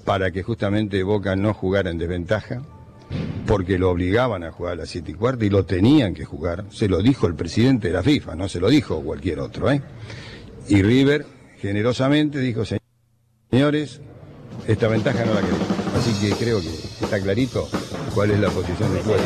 [0.04, 2.62] para que justamente Boca no jugara en desventaja
[3.46, 6.64] porque lo obligaban a jugar a las 7 y cuarto y lo tenían que jugar.
[6.70, 9.70] Se lo dijo el presidente de la FIFA, no se lo dijo cualquier otro.
[9.70, 9.82] ¿eh?
[10.68, 11.26] Y River
[11.60, 12.62] generosamente dijo,
[13.50, 14.00] señores,
[14.66, 15.66] esta ventaja no la queremos.
[15.96, 17.68] Así que creo que está clarito
[18.14, 19.16] cuál es la posición del club.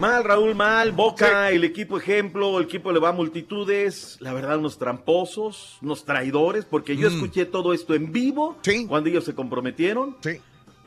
[0.00, 0.92] Mal, Raúl, mal.
[0.92, 4.16] Boca, el equipo ejemplo, el equipo le va a multitudes.
[4.20, 7.14] La verdad, unos tramposos, unos traidores, porque yo Mm.
[7.14, 8.56] escuché todo esto en vivo
[8.86, 10.16] cuando ellos se comprometieron.
[10.20, 10.38] Sí.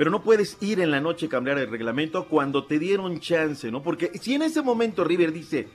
[0.01, 3.69] Pero no puedes ir en la noche a cambiar el reglamento cuando te dieron chance,
[3.69, 3.83] ¿no?
[3.83, 5.67] Porque si en ese momento River dice,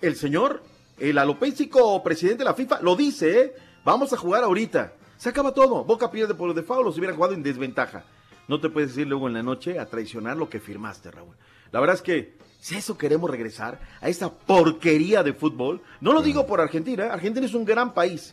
[0.00, 0.62] el señor,
[1.00, 3.52] el alopésico presidente de la FIFA, lo dice, ¿eh?
[3.84, 4.92] Vamos a jugar ahorita.
[5.16, 5.82] Se acaba todo.
[5.82, 8.04] Boca pierde por default, los hubiera jugado en desventaja.
[8.46, 11.34] No te puedes ir luego en la noche a traicionar lo que firmaste, Raúl.
[11.72, 16.12] La verdad es que si a eso queremos regresar, a esa porquería de fútbol, no
[16.12, 17.10] lo digo por Argentina, ¿eh?
[17.10, 18.32] Argentina es un gran país.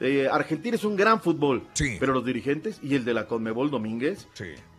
[0.00, 1.66] Eh, Argentina es un gran fútbol.
[1.98, 4.26] Pero los dirigentes y el de la Conmebol Domínguez,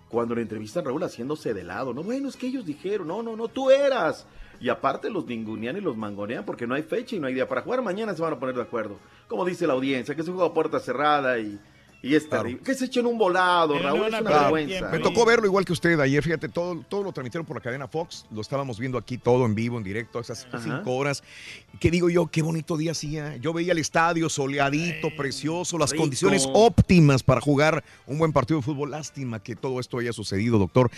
[0.10, 3.36] cuando le entrevistan Raúl haciéndose de lado, no, bueno, es que ellos dijeron, no, no,
[3.36, 4.26] no, tú eras.
[4.60, 7.48] Y aparte los ningunean y los mangonean porque no hay fecha y no hay día
[7.48, 7.82] para jugar.
[7.82, 8.98] Mañana se van a poner de acuerdo.
[9.28, 11.60] Como dice la audiencia, que se juega a puerta cerrada y,
[12.04, 12.62] y es terrible.
[12.64, 14.54] Que se echen un volado, Raúl, es una Claro.
[14.54, 14.90] vergüenza.
[14.90, 17.88] Me tocó verlo igual que usted ayer, fíjate, todo, todo lo transmitieron por la cadena
[17.88, 20.62] Fox, lo estábamos viendo aquí todo en vivo, en directo, esas Ajá.
[20.64, 21.24] cinco horas.
[21.80, 22.28] ¿Qué digo yo?
[22.28, 23.38] Qué bonito día hacía.
[23.38, 26.04] Yo veía el estadio soleadito, precioso, las rico.
[26.04, 28.92] condiciones óptimas para jugar un buen partido de fútbol.
[28.92, 30.92] Lástima que todo esto haya sucedido, doctor.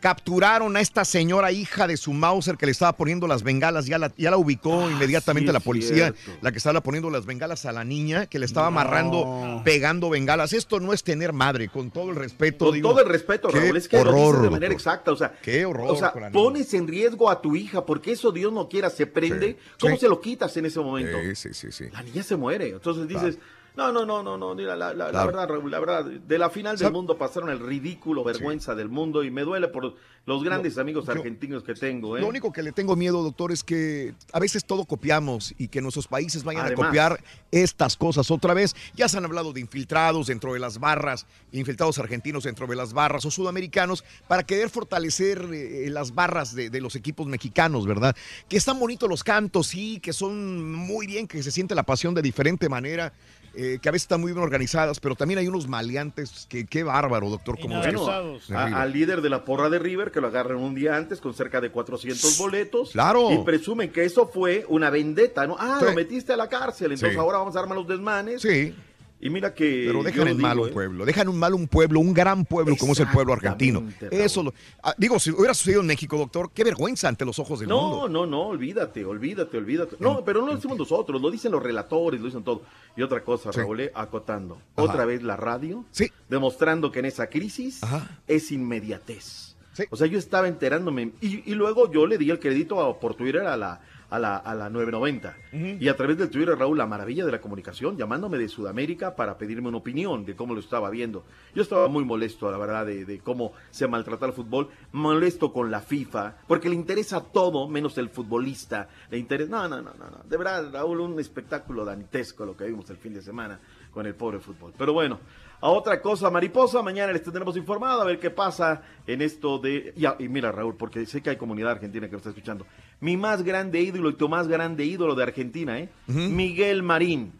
[0.00, 3.98] Capturaron a esta señora hija de su Mauser que le estaba poniendo las bengalas, ya
[3.98, 6.38] la, ya la ubicó inmediatamente Ah, sí, la policía, cierto.
[6.42, 8.78] la que estaba poniendo las bengalas a la niña, que le estaba No.
[8.78, 10.52] amarrando, pegando bengalas.
[10.52, 12.66] Esto no es tener madre, con todo el respeto.
[12.66, 15.16] Con digo, todo el respeto, Raúl, es que lo horror, dices de manera exacta, o
[15.16, 18.68] sea, Qué horror o sea, pones en riesgo a tu hija porque eso Dios no
[18.68, 20.00] quiera se prende, ¿cómo sí.
[20.02, 21.16] se lo quitas en ese momento?
[21.22, 21.84] Sí, sí, sí, sí.
[21.92, 23.38] La niña se muere, entonces dices,
[23.76, 25.26] no, no, no, no, no, mira, la, la- la Claro.
[25.26, 28.88] verdad, Raúl, la verdad, de la final del Sab- mundo pasaron el ridículo, vergüenza del
[28.88, 29.94] mundo y me duele por
[30.24, 32.20] los grandes amigos yo- argentinos que tengo, ¿eh?
[32.20, 35.80] Lo único que le tengo miedo, doctor, es que a veces todo copiamos y que
[35.80, 36.84] nuestros países vayan Además.
[36.84, 38.74] a copiar estas cosas otra vez.
[38.94, 42.92] Ya se han hablado de infiltrados dentro de las barras, infiltrados argentinos dentro de las
[42.92, 48.16] barras o sudamericanos para querer fortalecer eh, las barras de, de los equipos mexicanos, ¿verdad?
[48.48, 52.14] Que están bonitos los cantos, sí, que son muy bien, que se siente la pasión
[52.14, 53.12] de diferente manera.
[53.56, 56.82] Eh, que a veces están muy bien organizadas, pero también hay unos maleantes que qué
[56.84, 58.06] bárbaro, doctor, como Bueno,
[58.54, 61.60] al líder de la porra de River, que lo agarran un día antes con cerca
[61.60, 62.90] de 400 boletos.
[62.92, 63.30] Claro.
[63.32, 65.56] Y presumen que eso fue una vendetta, ¿no?
[65.58, 65.86] Ah, Sí.
[65.86, 67.18] lo metiste a la cárcel, entonces Sí.
[67.18, 68.42] ahora vamos a armar los desmanes.
[68.42, 68.74] Sí.
[69.18, 69.84] Y mira que.
[69.86, 70.72] Pero dejan en mal un ¿eh?
[70.72, 73.82] pueblo, dejan un mal un pueblo, un gran pueblo como es el pueblo argentino.
[74.10, 74.52] Eso, lo-
[74.82, 77.80] ah, digo, si hubiera sucedido en México, doctor, qué vergüenza ante los ojos del No,
[77.80, 78.08] mundo.
[78.10, 79.96] no, no, olvídate, olvídate, olvídate.
[80.00, 82.62] No, pero no lo decimos nosotros, lo dicen los relatores, lo dicen todo.
[82.94, 83.60] Y otra cosa, Sí.
[83.60, 84.56] Raúl, eh, acotando.
[84.76, 84.82] Ajá.
[84.82, 86.10] Otra vez la radio, Sí.
[86.28, 87.80] demostrando que en esa crisis
[88.26, 89.56] es inmediatez.
[89.90, 93.14] O sea, yo estaba enterándome y, y luego yo le di el crédito a- por
[93.14, 93.80] Twitter a la,
[94.10, 95.36] a la, a la 990.
[95.80, 99.38] Y a través del Twitter, Raúl, la maravilla de la comunicación, llamándome de Sudamérica para
[99.38, 101.24] pedirme una opinión de cómo lo estaba viendo.
[101.54, 105.70] Yo estaba muy molesto, la verdad, de, de cómo se maltrata el fútbol, molesto con
[105.70, 108.88] la FIFA, porque le interesa todo menos el futbolista.
[109.10, 110.24] Le interesa, no, no, no, no, no.
[110.28, 113.58] De verdad, Raúl, un espectáculo dantesco lo que vimos el fin de semana
[113.90, 114.72] con el pobre fútbol.
[114.76, 115.20] Pero bueno,
[115.60, 119.94] a otra cosa, mariposa, mañana les tendremos informado a ver qué pasa en esto de...
[120.18, 122.66] Y mira, Raúl, porque sé que hay comunidad argentina que lo está escuchando.
[123.00, 125.88] Mi más grande ídolo y tu más grande ídolo de Argentina, ¿eh?
[126.06, 127.32] Miguel Marín.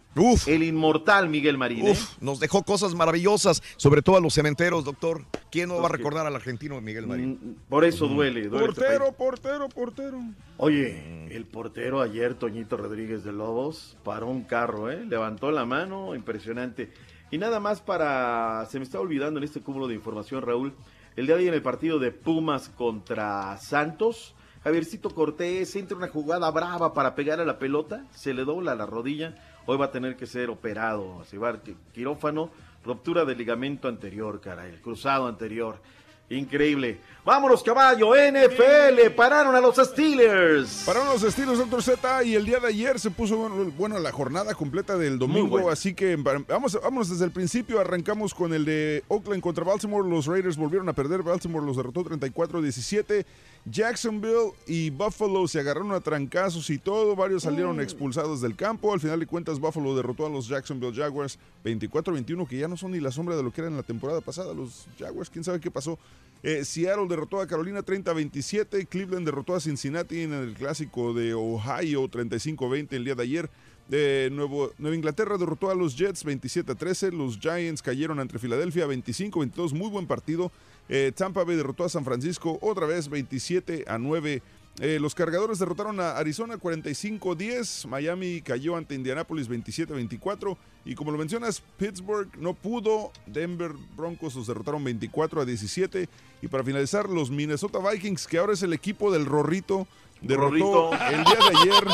[0.46, 1.90] El inmortal Miguel Marín, ¿eh?
[1.90, 5.26] Uf, nos dejó cosas maravillosas, sobre todo a los cementeros, doctor.
[5.50, 7.58] ¿Quién no va a recordar al argentino Miguel Marín?
[7.68, 10.20] Por eso duele, duele este Portero, portero, portero.
[10.56, 15.04] Oye, el portero ayer, Toñito Rodríguez de Lobos, paró un carro, ¿eh?
[15.04, 16.90] Levantó la mano, impresionante.
[17.30, 18.66] Y nada más para...
[18.66, 20.74] Se me está olvidando en este cúmulo de información, Raúl.
[21.16, 26.08] El día de hoy en el partido de Pumas contra Santos, Javiercito Cortés entra una
[26.08, 29.34] jugada brava para pegar a la pelota, se le dobla la rodilla,
[29.64, 31.58] hoy va a tener que ser operado, se va
[31.94, 32.50] quirófano,
[32.84, 35.80] ruptura del ligamento anterior, caray, el cruzado anterior.
[36.28, 36.98] Increíble.
[37.24, 38.14] Vámonos, caballo.
[38.14, 39.10] NFL.
[39.16, 40.84] Pararon a los Steelers.
[40.86, 44.12] Pararon los estilos, doctor Z, y el día de ayer se puso bueno, bueno la
[44.12, 45.70] jornada completa del domingo, bueno.
[45.70, 50.26] así que vamos, vamos desde el principio, arrancamos con el de Oakland contra Baltimore, los
[50.26, 53.24] Raiders volvieron a perder, Baltimore los derrotó 34-17,
[53.68, 59.00] Jacksonville y Buffalo se agarraron a trancazos y todo, varios salieron expulsados del campo, al
[59.00, 63.00] final de cuentas Buffalo derrotó a los Jacksonville Jaguars 24-21, que ya no son ni
[63.00, 65.98] la sombra de lo que eran la temporada pasada, los Jaguars, quién sabe qué pasó.
[66.44, 68.86] Eh, Seattle derrotó a Carolina 30-27.
[68.86, 73.50] Cleveland derrotó a Cincinnati en el clásico de Ohio 35-20 el día de ayer.
[73.88, 77.12] De Nueva Inglaterra derrotó a los Jets 27-13.
[77.12, 79.72] Los Giants cayeron ante Filadelfia 25-22.
[79.72, 80.50] Muy buen partido.
[80.88, 84.42] Eh, Tampa Bay derrotó a San Francisco otra vez 27 a 9
[84.78, 87.86] Eh, los cargadores derrotaron a Arizona 45-10.
[87.88, 90.58] Miami cayó ante Indianapolis 27-24.
[90.84, 93.10] Y como lo mencionas, Pittsburgh no pudo.
[93.26, 96.10] Denver Broncos los derrotaron 24 a 17.
[96.42, 99.86] Y para finalizar, los Minnesota Vikings, que ahora es el equipo del Rorrito,
[100.22, 100.92] derrotó Rorrito.
[101.10, 101.84] el día de ayer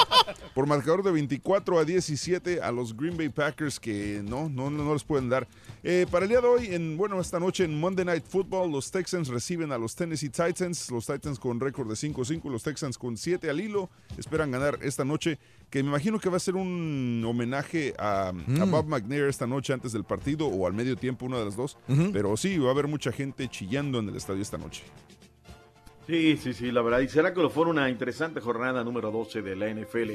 [0.54, 4.92] por marcador de 24 a 17 a los Green Bay Packers, que no, no, no
[4.92, 5.46] les pueden dar.
[5.82, 8.90] Eh, para el día de hoy, en, bueno, esta noche en Monday Night Football, los
[8.90, 10.90] Texans reciben a los Tennessee Titans.
[10.90, 13.90] Los Titans con récord de 5-5, los Texans con 7 al hilo.
[14.18, 15.38] Esperan ganar esta noche,
[15.70, 18.70] que me imagino que va a ser un homenaje a, a Mm.
[18.70, 21.76] Bob McNair esta noche antes del partido o al medio tiempo, una de las dos.
[22.12, 24.82] Pero sí, va a haber mucha gente chillando en el estadio esta noche.
[26.06, 27.00] Sí, sí, sí, la verdad.
[27.00, 30.12] Y será que lo fue una interesante jornada número 12 de la NFL.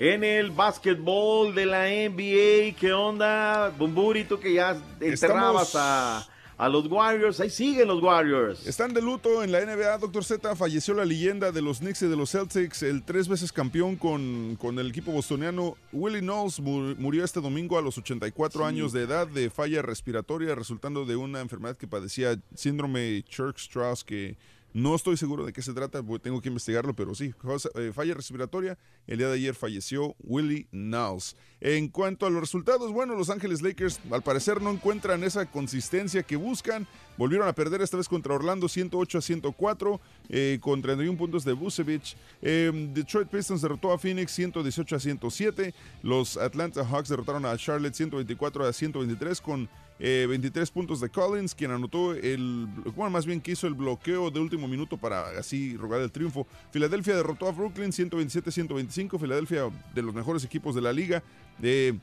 [0.00, 3.70] En el básquetbol de la NBA, ¿qué onda?
[3.70, 6.26] Bumburi, tú que ya enterrabas Estamos- a,
[6.58, 7.38] a los Warriors.
[7.40, 8.66] Ahí siguen los Warriors.
[8.66, 10.56] Están de luto en la NBA, Doctor Z.
[10.56, 14.56] Falleció la leyenda de los Knicks y de los Celtics, el tres veces campeón con,
[14.60, 15.76] con el equipo bostoniano.
[15.92, 18.66] Willie Knowles mu- murió este domingo a los 84 Sí.
[18.66, 24.36] años de edad de falla respiratoria, resultando de una enfermedad que padecía síndrome Church-Strauss, que
[24.74, 27.32] no estoy seguro de qué se trata, tengo que investigarlo, pero sí,
[27.76, 28.76] eh, falla respiratoria.
[29.06, 31.36] El día de ayer falleció Willie Knowles.
[31.60, 36.24] En cuanto a los resultados, bueno, Los Ángeles Lakers al parecer no encuentran esa consistencia
[36.24, 36.88] que buscan.
[37.16, 41.52] Volvieron a perder esta vez contra Orlando 108 a 104 eh, con 31 puntos de
[41.52, 42.16] Vucevic.
[42.42, 45.74] Eh, Detroit Pistons derrotó a Phoenix 118 a 107.
[46.02, 49.68] Los Atlanta Hawks derrotaron a Charlotte 124 a 123 con
[50.00, 52.66] eh, 23 puntos de Collins, quien anotó el,
[52.96, 56.46] bueno, más bien que hizo el bloqueo de último minuto para así rogar el triunfo.
[56.72, 59.18] Filadelfia derrotó a Brooklyn 127-125.
[59.20, 61.22] Filadelfia de los mejores equipos de la liga.
[61.62, 61.94] Eh,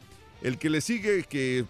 [0.41, 1.65] el que le sigue, que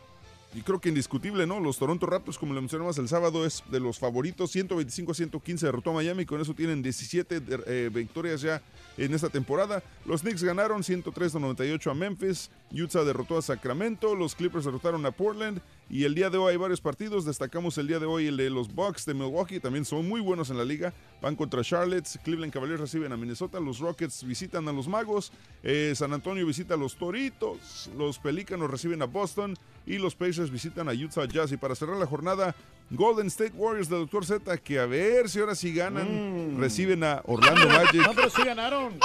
[0.65, 1.59] creo que indiscutible, ¿no?
[1.59, 4.51] Los Toronto Raptors, como lo mencionamos el sábado, es de los favoritos.
[4.55, 6.25] 125-115 derrotó a Miami.
[6.25, 8.61] Con eso tienen 17 de- eh, victorias ya
[8.97, 9.81] en esta temporada.
[10.05, 12.49] Los Knicks ganaron 103-98 a Memphis.
[12.73, 14.15] Utah derrotó a Sacramento.
[14.15, 15.61] Los Clippers derrotaron a Portland.
[15.89, 17.25] Y el día de hoy hay varios partidos.
[17.25, 19.59] Destacamos el día de hoy el de los Bucks de Milwaukee.
[19.59, 20.93] También son muy buenos en la liga.
[21.21, 22.07] Van contra Charlotte.
[22.23, 23.59] Cleveland Cavaliers reciben a Minnesota.
[23.59, 25.31] Los Rockets visitan a los Magos.
[25.63, 27.89] eh, San Antonio visita a los Toritos.
[27.97, 29.55] Los Pelícanos reciben a Boston.
[29.85, 31.51] Y los Pacers visitan a Utah Jazz.
[31.51, 32.55] Y para cerrar la jornada,
[32.91, 34.25] Golden State Warriors de Dr.
[34.25, 38.05] Z, que a ver si ahora sí ganan, reciben a Orlando Magic.
[38.05, 38.99] No, pero sí ganaron.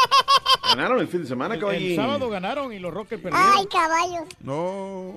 [0.68, 1.90] Ganaron el fin de semana, El, caballín.
[1.90, 3.50] el sábado ganaron y los Rockets perdieron.
[3.56, 4.24] Ay, caballos.
[4.40, 5.14] No.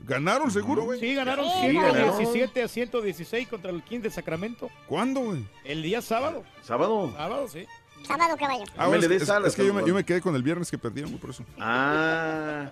[0.00, 0.98] ¿Ganaron seguro, güey?
[0.98, 2.16] Sí, ganaron Sí, ganaron.
[2.16, 4.70] 117 a 116 contra el King de Sacramento.
[4.86, 5.44] ¿Cuándo, güey?
[5.64, 6.44] El día sábado.
[6.62, 7.12] ¿Sábado?
[7.14, 7.66] Sábado, sí.
[8.06, 8.64] Sábado, caballo.
[8.76, 9.86] Ah, es, es- que yo me, cabrón.
[9.86, 11.44] yo me quedé con el viernes que perdieron, por eso.
[11.58, 12.70] Ah.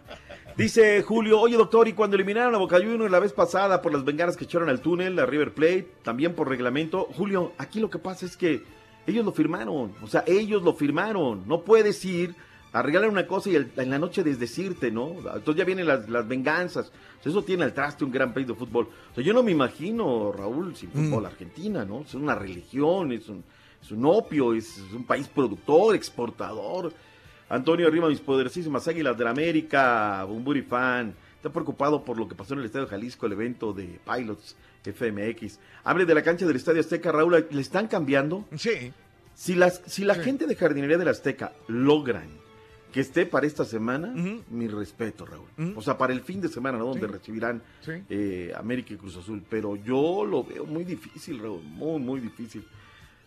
[0.57, 4.05] Dice Julio, oye doctor, y cuando eliminaron a Boca Juniors la vez pasada por las
[4.05, 7.99] bengalas que echaron al túnel, a River Plate, también por reglamento, Julio, aquí lo que
[7.99, 8.63] pasa es que
[9.07, 12.35] ellos lo firmaron, o sea, ellos lo firmaron, no puedes ir
[12.73, 15.11] a regalar una cosa y el- en la noche desdecirte, ¿no?
[15.19, 16.91] Entonces ya vienen las, las venganzas,
[17.21, 18.89] O sea, eso tiene al traste un gran país de fútbol.
[19.13, 22.01] O sea, yo no me imagino, Raúl, sin fútbol Argentina, ¿no?
[22.03, 23.45] Es una religión, es un,
[23.87, 26.93] es un opio, es, es un país productor, exportador.
[27.49, 31.15] Antonio arriba mis poderosísimas águilas de la América, Bumburi fan.
[31.37, 35.59] Está preocupado por lo que pasó en el Estadio Jalisco, el evento de Pilots FMX.
[35.85, 38.45] Hable de la cancha del Estadio Azteca, Raúl, ¿le están cambiando?
[38.57, 38.93] Sí.
[39.35, 42.29] Si, las, si la gente de jardinería del Azteca logran
[42.93, 44.13] que esté para esta semana,
[44.51, 45.75] mi respeto, Raúl.
[45.77, 46.87] O sea, para el fin de semana, ¿no?
[46.87, 47.93] Donde recibirán Sí.
[48.09, 49.43] eh, América y Cruz Azul.
[49.49, 51.63] Pero yo lo veo muy difícil, Raúl.
[51.63, 52.65] Muy, muy difícil.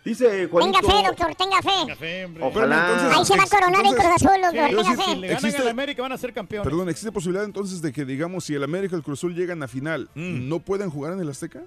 [0.04, 0.80] Dice Juanito.
[0.80, 2.28] Tenga fe, doctor, tenga fe.
[2.42, 3.12] Ojalá.
[3.18, 5.04] Ahí se va a coronar el Cruz Azul, doctor, tenga fe.
[5.04, 6.68] Si le ganan Existe- a la América van a ser campeones.
[6.70, 9.62] Perdón, ¿existe posibilidad entonces de que, digamos, si el América y el Cruz Azul llegan
[9.62, 11.62] a final, no pueden jugar en el Azteca?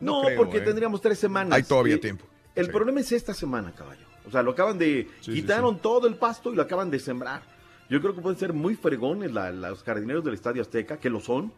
[0.00, 0.62] No, creo, porque ¿eh?
[0.62, 1.52] tendríamos tres semanas.
[1.56, 2.24] Hay todavía Eh, tiempo.
[2.56, 4.04] El problema es esta semana, caballo.
[4.26, 5.08] O sea, lo acaban de...
[5.20, 7.42] sí, quitaron todo el pasto y lo acaban de sembrar.
[7.88, 11.20] Yo creo que pueden ser muy fregones la- los jardineros del Estadio Azteca, que lo
[11.20, 11.52] son,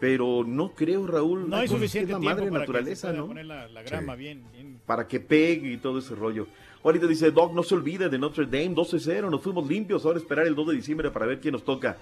[0.00, 1.48] pero no creo, Raúl.
[1.48, 3.26] No hay suficiente la madre para naturaleza, que se pueda ¿no?
[3.28, 4.80] poner la, la grama bien, bien.
[4.86, 6.46] Para que pegue y todo ese rollo.
[6.84, 10.46] Ahorita dice, Doc, no se olvide de Notre Dame, 12-0, nos fuimos limpios, ahora esperar
[10.46, 11.98] el 2 de diciembre para ver quién nos toca.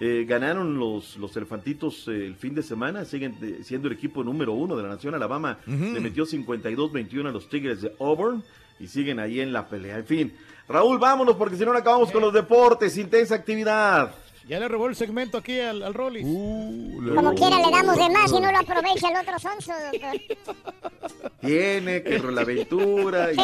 [0.00, 4.52] Eh, ganaron los, los elefantitos eh, el fin de semana, siguen siendo el equipo número
[4.52, 5.14] uno de la nación.
[5.14, 5.92] Alabama Ujú.
[5.92, 8.42] le metió 52-21 a los Tigres de Auburn
[8.80, 9.98] y siguen ahí en la pelea.
[9.98, 10.32] En fin,
[10.68, 12.96] Raúl, vámonos porque si no no acabamos con los deportes.
[12.96, 14.12] Intensa actividad.
[14.46, 16.22] Ya le robó el segmento aquí al, al Rollis.
[16.26, 20.20] Como quiera le damos de más y no lo aprovecha el otro sonso, doctor.
[21.40, 23.36] Tiene que la aventura y,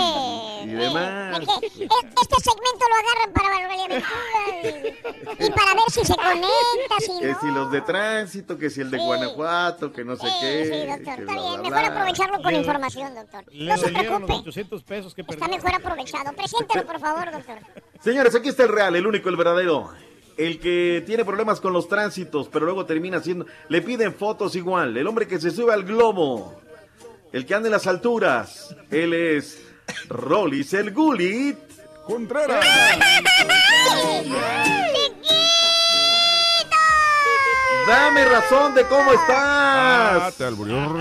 [0.68, 1.40] y demás.
[1.40, 5.36] Es que Este segmento lo agarran para Barbarie Aventura.
[5.38, 7.40] Y para ver si se conecta, si Que no.
[7.40, 9.04] si los de tránsito, que si el de Sí.
[9.04, 10.64] Guanajuato, que no sé Sí, qué.
[10.66, 11.62] sí, doctor, está bla, bien.
[11.62, 11.70] bla.
[11.70, 13.44] Mejor aprovecharlo con Le- información, doctor.
[13.50, 14.48] Le No se dolieron los preocupe.
[14.50, 16.32] 800 pesos que Está mejor aprovechado.
[16.34, 17.56] Preséntelo, por favor, doctor.
[18.00, 19.90] Señores, aquí está el real, el único, el verdadero.
[20.40, 23.44] El que tiene problemas con los tránsitos, pero luego termina haciendo.
[23.68, 24.96] Le piden fotos igual.
[24.96, 26.58] El hombre que se sube al globo.
[27.30, 28.74] El que anda en las alturas.
[28.90, 29.60] Él es
[30.08, 31.58] Rollis el Gulit.
[32.06, 32.64] Contreras.
[37.86, 39.28] Dame razón de cómo estás.
[39.32, 40.98] Ah, te alburió ganó.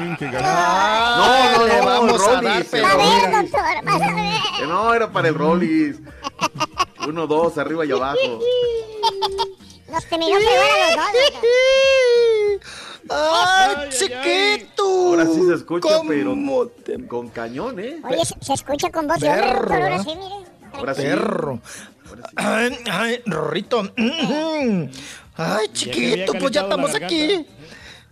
[1.18, 4.68] no, no, le no, vamos a Rollis, dar, pero- A ver, doctor, vas a ver.
[4.68, 5.98] No, era para el Rollis.
[7.08, 8.18] Uno, dos, arriba y abajo.
[9.92, 11.50] Nos terminó a los dos.
[13.12, 14.84] ¡Ay, chiquito!
[14.84, 16.36] Ahora sí se escucha, ¿Cómo pero
[17.08, 18.00] con cañón, ¿eh?
[18.04, 19.82] Oye, se, se escucha con voz de Perro, doctor.
[19.82, 20.00] Ahora ¿eh?
[20.04, 20.36] sí, mire.
[20.74, 21.02] Ahora sí.
[21.02, 21.60] Perro.
[22.36, 23.92] Ay, ay, Rorrito.
[25.36, 27.48] Ay, chiquito, pues ya estamos aquí.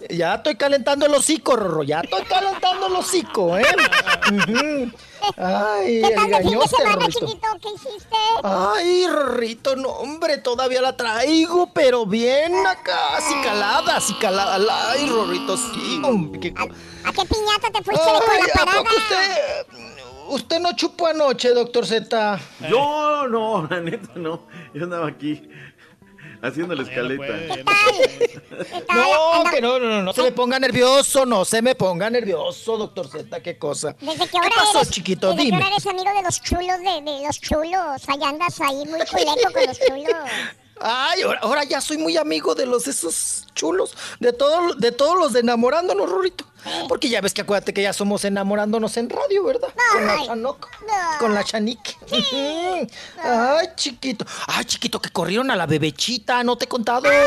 [0.09, 1.83] Ya estoy calentando el hocico, Rorro.
[1.83, 3.65] Ya estoy calentando el hocico, ¿eh?
[5.37, 7.19] Ay, ¿Qué tal de el fin de semana, Rorrito.
[7.19, 7.47] chiquito?
[7.61, 8.15] ¿Qué hiciste?
[8.43, 14.57] Ay, Rorrito, no, hombre, todavía la traigo, pero bien acá, así calada, así calada.
[14.91, 16.39] Ay, Rorrito, sí, hombre.
[16.39, 18.83] qué- ¿A qué piñata te fuiste de con Ay, la ¿a parada?
[18.83, 19.67] poco usted,
[20.29, 22.39] usted no chupó anoche, doctor Z?
[22.69, 24.41] Yo no, la neta no.
[24.73, 25.49] Yo andaba aquí
[26.41, 27.33] haciendo la escaleta.
[28.93, 32.77] No, que no, no, no, no se me ponga nervioso, no se me ponga nervioso,
[32.77, 33.95] doctor Z, qué cosa.
[33.99, 35.29] Desde que ¿Qué ahora pasó, eres, chiquito?
[35.31, 35.57] desde Dime.
[35.57, 38.09] ahora eres amigo de los chulos, de, de los chulos.
[38.09, 40.29] Ahí andas ahí muy culeco con los chulos.
[40.79, 45.17] Ay, ahora, ahora ya soy muy amigo de los esos chulos, de todos, de todos
[45.19, 46.45] los de enamorándonos, Rorito.
[46.87, 49.69] Porque ya ves que acuérdate que ya somos enamorándonos en radio, ¿verdad?
[49.93, 50.67] con la Chanoc,
[51.19, 51.95] con la Chanique.
[53.23, 54.25] Ay, chiquito.
[54.47, 57.09] Ay, chiquito, que corrieron a la bebechita, ¿no te he contado?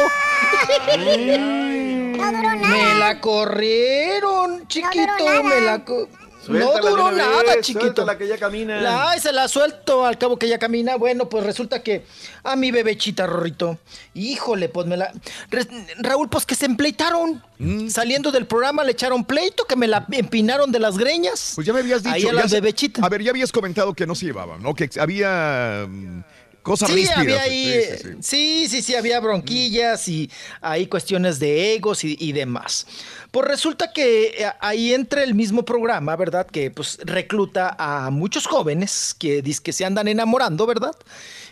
[2.20, 2.68] No duró nada.
[2.68, 7.80] Me la corrieron, chiquito, me la co- No Suéltala de duró nada, vez, chiquito.
[7.84, 8.80] suéltala que ya camina.
[8.80, 10.96] La, se la suelto al cabo que ya camina.
[10.96, 12.04] Bueno, pues resulta que
[12.42, 13.78] a mi bebechita, Rorrito.
[14.14, 15.12] Híjole, pues me la.
[15.50, 15.68] Re-
[15.98, 17.42] Raúl, pues que se empleitaron.
[17.58, 17.88] Mm.
[17.88, 21.52] Saliendo del programa le echaron pleito, que me la empinaron de las greñas.
[21.54, 22.14] Pues ya me habías dicho.
[22.14, 23.04] Ahí a las bebechitas.
[23.04, 24.74] A ver, ya habías comentado que no se llevaban, ¿no?
[24.74, 26.22] Que había mm,
[26.62, 27.18] cosas Sí, ríspidas.
[27.18, 27.80] había ahí,
[28.20, 28.82] Sí, sí, sí.
[28.82, 30.30] sí, había bronquillas y
[30.60, 32.86] hay cuestiones de egos y, y demás.
[33.30, 36.46] Pues resulta que eh, ahí entra el mismo programa, ¿verdad?
[36.46, 40.92] Que pues recluta a muchos jóvenes que que se andan enamorando, ¿verdad?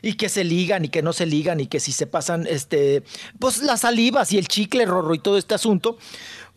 [0.03, 3.03] Y que se ligan y que no se ligan y que si se pasan, este,
[3.39, 5.99] pues las salivas y el chicle, rorro y todo este asunto.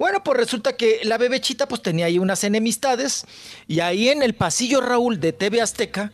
[0.01, 3.23] Bueno, pues resulta que la bebechita pues tenía ahí unas enemistades
[3.67, 6.11] y ahí en el pasillo Raúl de TV Azteca,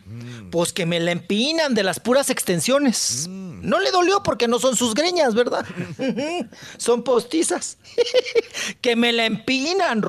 [0.50, 3.28] pues que me la empinan de las puras extensiones.
[3.30, 5.64] No le dolió porque no son sus greñas, ¿verdad?
[6.76, 7.78] son postizas.
[8.82, 10.04] que me la empinan.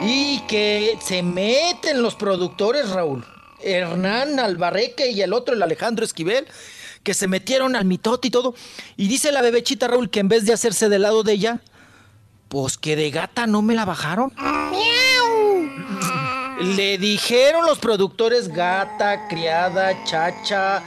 [0.00, 3.26] Y que se meten los productores, Raúl.
[3.60, 6.46] Hernán Albarreque y el otro, el Alejandro Esquivel,
[7.02, 8.54] que se metieron al mitote y todo.
[8.96, 11.60] Y dice la bebechita, Raúl, que en vez de hacerse del lado de ella,
[12.54, 14.32] pues que de gata no me la bajaron.
[16.60, 20.80] Le dijeron los productores gata, criada, chacha.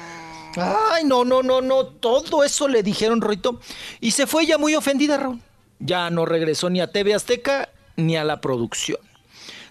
[0.56, 1.88] Ay, no, no, no, no.
[1.88, 3.60] Todo eso le dijeron, Roito.
[4.00, 5.42] Y se fue ya muy ofendida, Raúl.
[5.80, 7.68] Ya no regresó ni a TV Azteca
[7.98, 9.02] ni a la producción.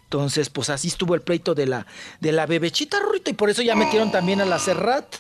[0.02, 1.86] Entonces, pues así estuvo el pleito de la,
[2.20, 3.30] de la bebechita, Rorito.
[3.30, 5.16] Y por eso ya metieron también a la Serrat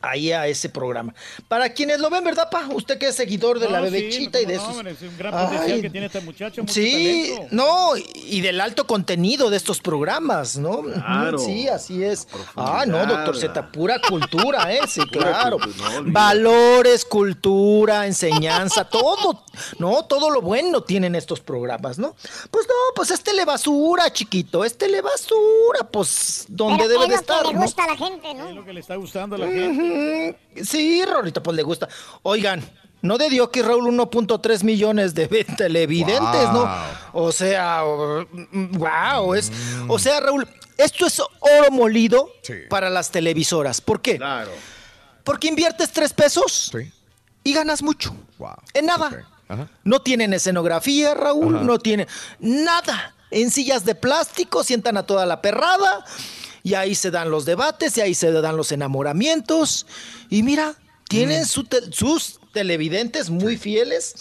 [0.00, 1.14] ahí a ese programa.
[1.48, 2.68] Para quienes lo ven, ¿verdad, pa?
[2.72, 4.76] Usted que es seguidor de No, la sí, bebechita y de no, esos.
[4.76, 7.54] hombre, Es un gran potencial Ay, que tiene esta muchacha, mucho Sí, talento.
[7.56, 10.82] no, y del alto contenido de estos programas, ¿no?
[10.82, 11.38] Claro.
[11.38, 12.26] Sí, así es.
[12.56, 14.80] Ah, no, doctor Z, pura cultura, ¿eh?
[14.88, 15.58] Sí, Pura claro.
[15.58, 16.12] cultura, no olvides.
[16.12, 19.44] Valores, cultura, enseñanza, todo,
[19.78, 22.14] no, todo lo bueno tienen estos programas, ¿no?
[22.50, 27.20] Pues no, pues es telebasura, chiquito, es telebasura, pues donde Pero debe es de lo
[27.20, 27.42] estar.
[27.42, 27.60] que le ¿no?
[27.62, 28.48] gusta a la gente, ¿no?
[28.48, 29.87] Es lo que le está gustando a la gente.
[29.90, 30.64] Ujú.
[30.64, 31.88] Sí, Rorito, pues le gusta.
[32.22, 32.62] Oigan,
[33.02, 36.68] no de dio que Raúl 1.3 millones de televidentes, ¿no?
[37.12, 39.52] O sea, wow, es.
[39.88, 40.46] O sea, Raúl,
[40.76, 42.30] esto es oro molido
[42.68, 43.80] para las televisoras.
[43.80, 44.16] ¿Por qué?
[44.16, 44.50] Claro.
[45.24, 46.72] Porque inviertes tres pesos
[47.44, 48.14] y ganas mucho.
[48.74, 49.26] En nada.
[49.84, 51.64] No tienen escenografía, Raúl, Ajá.
[51.64, 52.06] no tienen
[52.38, 53.14] nada.
[53.30, 56.04] En sillas de plástico sientan a toda la perrada
[56.68, 59.86] y ahí se dan los debates y ahí se dan los enamoramientos.
[60.30, 60.74] Y mira,
[61.08, 64.14] tienen su te- sus televidentes muy fieles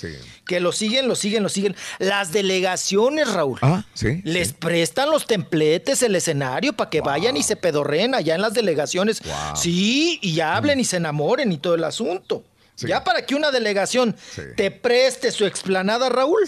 [0.45, 1.75] que lo siguen, lo siguen, lo siguen.
[1.99, 3.57] Las delegaciones, Raúl.
[3.61, 4.21] Ah, sí.
[4.23, 8.53] Les prestan los templetes, el escenario para que vayan y se pedorren allá en las
[8.53, 9.21] delegaciones.
[9.55, 12.43] Sí, y hablen y se enamoren y todo el asunto.
[12.79, 14.15] Ya para que una delegación
[14.55, 16.47] te preste su explanada, Raúl.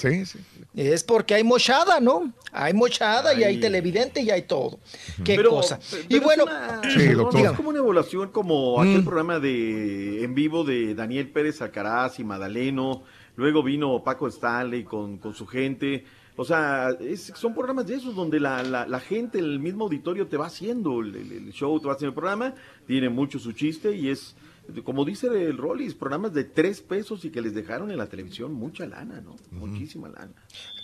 [0.76, 2.32] Es porque hay mochada, ¿no?
[2.52, 4.80] Hay mochada y hay televidente y hay todo.
[5.26, 5.80] Qué Pero- cosa.
[5.90, 7.42] pero y es bueno, una- Sí, no, doctor.
[7.42, 9.06] no, es como una evaluación como aquel Mm.
[9.06, 13.04] programa de en vivo de Daniel Pérez Alcaraz y Madaleno.
[13.36, 16.06] Luego vino Paco Stanley con, con su gente.
[16.36, 20.28] O sea, es- son programas de esos donde la, la- la gente, el mismo auditorio
[20.28, 22.54] te va haciendo el, el- el show, te va haciendo el programa.
[22.86, 24.36] Tiene mucho su chiste y es,
[24.84, 28.54] como dice el Rollis, programas de tres pesos y que les dejaron en la televisión
[28.54, 29.36] mucha lana, ¿no?
[29.52, 30.34] Muchísima lana.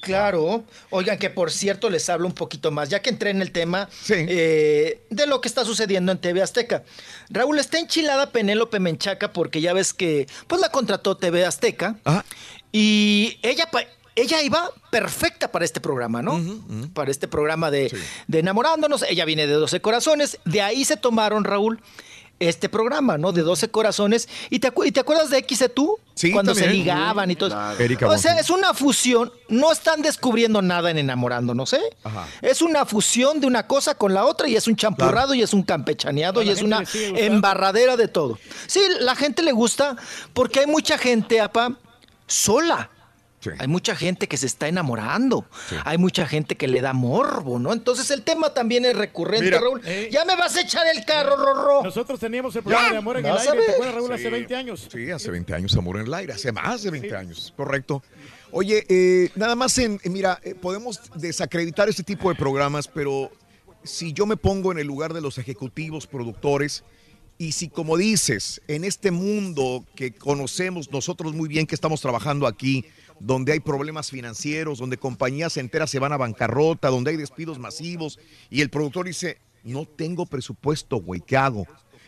[0.01, 0.63] Claro.
[0.91, 3.89] Oigan, que por cierto les hablo un poquito más, ya que entré en el tema
[4.09, 6.83] eh, de lo que está sucediendo en TV Azteca.
[7.29, 11.97] Raúl, está enchilada Penélope Menchaca porque ya ves que pues la contrató TV Azteca
[12.71, 13.69] y ella,
[14.15, 16.39] ella iba perfecta para este programa, ¿no?
[16.93, 17.91] Para este programa de,
[18.27, 19.03] de enamorándonos.
[19.03, 20.39] Ella viene de 12 corazones.
[20.45, 21.81] De ahí se tomaron, Raúl,
[22.39, 23.31] este programa, ¿no?
[23.31, 24.27] De 12 corazones.
[24.49, 25.97] ¿Y te, acu- y te acuerdas de X tú?
[26.13, 27.49] Sí, Cuando se ligaban y todo.
[27.49, 27.77] Claro.
[27.79, 29.31] Erika o sea, es una fusión.
[29.49, 31.81] No están descubriendo nada en enamorándonos, ¿eh?
[32.03, 32.27] Ajá.
[32.41, 35.53] Es una fusión de una cosa con la otra y es un champurrado y es
[35.53, 36.83] un campechaneado y la es una
[37.15, 38.37] embarradera de todo.
[38.67, 39.95] Sí, la gente le gusta
[40.33, 41.75] porque hay mucha gente, apa,
[42.27, 42.89] sola.
[43.59, 45.45] Hay mucha gente que se está enamorando.
[45.83, 47.73] Hay mucha gente que le da morbo, ¿no?
[47.73, 49.59] Entonces el tema también es recurrente, Mira.
[49.59, 49.81] Raúl.
[50.11, 51.83] Ya me vas a echar el carro, Rorro.
[51.83, 54.11] Nosotros teníamos el programa de Amor en el aire, ¿te acuerdas, Raúl?
[54.13, 54.29] Hace Sí.
[54.29, 54.87] 20 años.
[54.91, 58.01] Sí, hace 20 años Amor en el aire, hace más de 20 años, correcto.
[58.51, 63.31] Oye, eh, nada más en, eh, mira, eh, podemos desacreditar este tipo de programas, pero
[63.83, 66.83] si yo me pongo en el lugar de los ejecutivos, productores,
[67.37, 72.47] y si como dices, en este mundo que conocemos nosotros muy bien que estamos trabajando
[72.47, 72.85] aquí,
[73.19, 78.19] donde hay problemas financieros, donde compañías enteras se van a bancarrota, donde hay despidos masivos,
[78.49, 81.65] y el productor dice, no tengo presupuesto, güey, ¿qué hago?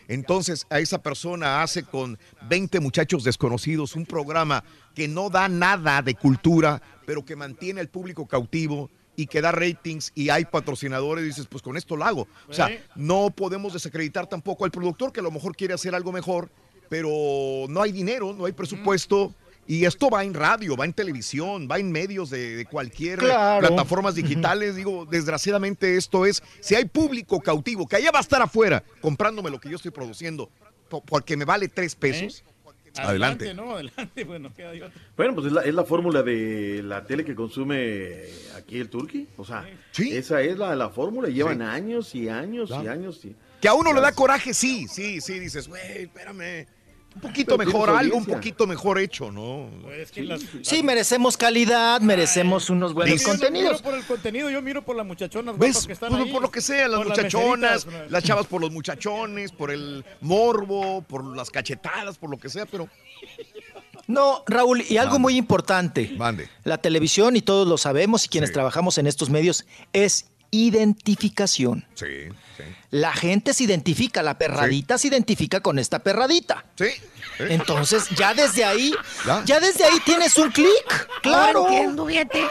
[0.08, 2.18] Entonces a esa persona hace con
[2.48, 4.64] 20 muchachos desconocidos un programa
[4.94, 9.52] que no da nada de cultura, pero que mantiene al público cautivo y que da
[9.52, 12.28] ratings y hay patrocinadores, dices, pues con esto lo hago.
[12.48, 16.12] O sea, no podemos desacreditar tampoco al productor que a lo mejor quiere hacer algo
[16.12, 16.50] mejor,
[16.88, 19.34] pero no hay dinero, no hay presupuesto.
[19.68, 23.68] Y esto va en radio, va en televisión, va en medios de, de cualquier Claro.
[23.68, 24.74] plataformas digitales.
[24.76, 29.50] Digo, desgraciadamente esto es, si hay público cautivo que allá va a estar afuera comprándome
[29.50, 30.50] lo que yo estoy produciendo
[30.88, 32.42] po- porque me vale tres pesos,
[32.96, 33.52] adelante.
[33.52, 33.74] ¿no?
[33.74, 34.72] Adelante, bueno, queda.
[35.16, 38.22] Bueno, pues es la, es la fórmula de la tele que consume
[38.56, 39.28] aquí el Turqui.
[39.36, 39.68] O sea,
[39.98, 41.28] esa es la, la fórmula.
[41.28, 41.62] y Llevan Sí.
[41.64, 43.22] años y años y años.
[43.24, 43.36] Y...
[43.60, 46.66] Que a uno le da coraje, sí, sí, sí, dices, güey, espérame.
[47.18, 49.68] Un poquito Pero mejor, algo un poquito mejor hecho, ¿no?
[50.62, 53.72] Sí, merecemos calidad, merecemos unos buenos Yo no contenidos.
[53.72, 55.72] miro por el contenido, yo miro por las muchachonas ¿Ves?
[55.72, 56.30] guapas que están Por, ahí.
[56.32, 61.02] por lo que sea, las Por muchachonas, las chavas por los muchachones, por el morbo,
[61.02, 62.88] por las cachetadas, por lo que sea, pero
[64.06, 66.12] No, Raúl, y algo muy importante.
[66.16, 66.48] Mande.
[66.62, 71.84] La televisión, y todos lo sabemos, y quienes trabajamos en estos medios, es identificación.
[71.94, 72.06] sí,
[72.56, 72.62] sí.
[72.90, 76.64] La gente se identifica, la perradita se identifica con esta perradita.
[76.74, 76.86] Sí.
[77.38, 78.94] Entonces, ya desde ahí,
[79.26, 79.42] Ya.
[79.44, 81.08] ya, desde ahí tienes un clic.
[81.22, 81.60] Claro.
[81.60, 82.48] Ahora entiendo, fíjate.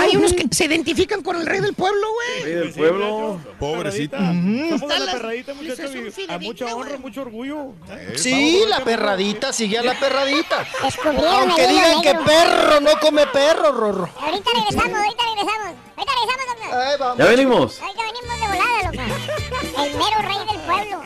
[0.00, 2.44] Hay unos que se identifican con el rey del pueblo, güey.
[2.44, 3.40] Rey del pueblo.
[3.58, 4.18] Pobrecita.
[4.18, 5.90] Somos de la perradita, muchachos.
[6.28, 7.72] A mucha honra, mucho orgullo.
[8.16, 10.66] Sí, la perradita, sigue a la perradita.
[10.82, 14.10] Aunque digan que perro no come perro, Rorro.
[14.20, 15.74] Ahorita regresamos, ahorita regresamos.
[15.96, 16.78] Ahorita regresamos, doctor.
[16.80, 17.18] Ahí vamos.
[17.18, 17.80] Ya venimos.
[17.80, 19.53] Ahorita venimos de volada, loco.
[19.62, 21.02] El mero rey del pueblo.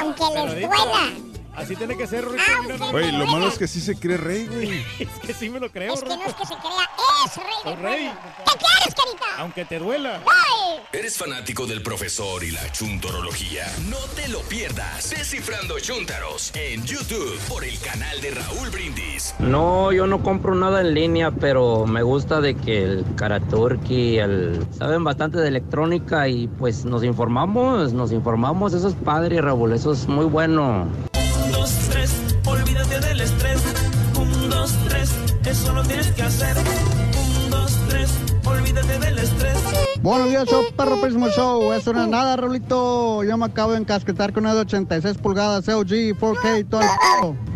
[0.00, 1.35] Aunque les duela.
[1.56, 2.42] Así tiene que ser, Rorrito.
[2.82, 4.84] Ah, Güey, lo malo es que sí se cree rey, güey.
[5.00, 6.90] Es que sí me lo creo, Es que no es que se crea,
[7.24, 8.12] es rey del rey.
[8.44, 9.24] ¿Qué quieres, carita?
[9.38, 10.20] Aunque te duela.
[10.26, 10.80] ¡Ay!
[10.92, 13.66] ¿Eres fanático del profesor y la chuntorología?
[13.88, 15.10] No te lo pierdas.
[15.10, 19.34] Descifrando Chuntaros en YouTube por el canal de Raúl Brindis.
[19.38, 24.66] No, yo no compro nada en línea, pero me gusta de que el Karaturki, el
[24.78, 29.92] saben bastante de electrónica y pues nos informamos, nos informamos, eso es padre, Raúl, eso
[29.92, 30.86] es muy bueno.
[31.46, 32.10] Un, dos, tres,
[32.44, 33.62] olvídate del estrés.
[34.18, 35.10] Un, dos, tres,
[35.44, 36.56] eso lo tienes que hacer.
[36.56, 38.10] Un, dos, tres,
[38.44, 39.56] olvídate del estrés.
[40.02, 41.72] Buenos días, show, perro Prismo Show.
[41.72, 43.22] Eso no es nada, Rolito.
[43.22, 46.88] Yo me acabo de encasquetar con una de 86 pulgadas, LG, 4K y todo el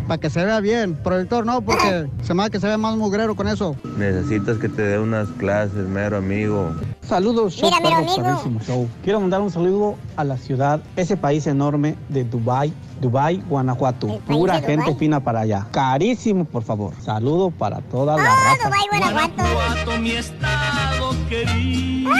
[0.07, 0.95] Para que se vea bien.
[0.95, 3.75] Proyector no, porque se me da que se ve más mugrero con eso.
[3.97, 6.71] Necesitas que te dé unas clases, mero amigo.
[7.01, 8.87] Saludos, show, Mira, perro show.
[9.03, 14.19] Quiero mandar un saludo a la ciudad, ese país enorme de Dubai, Dubai, Guanajuato.
[14.27, 15.65] Pura gente fina para allá.
[15.71, 16.93] Carísimo, por favor.
[17.03, 18.69] Saludo para toda la Oh, raza.
[18.69, 19.33] Dubái, Guanajuato.
[19.35, 22.11] Guanajuato, mi estado querido.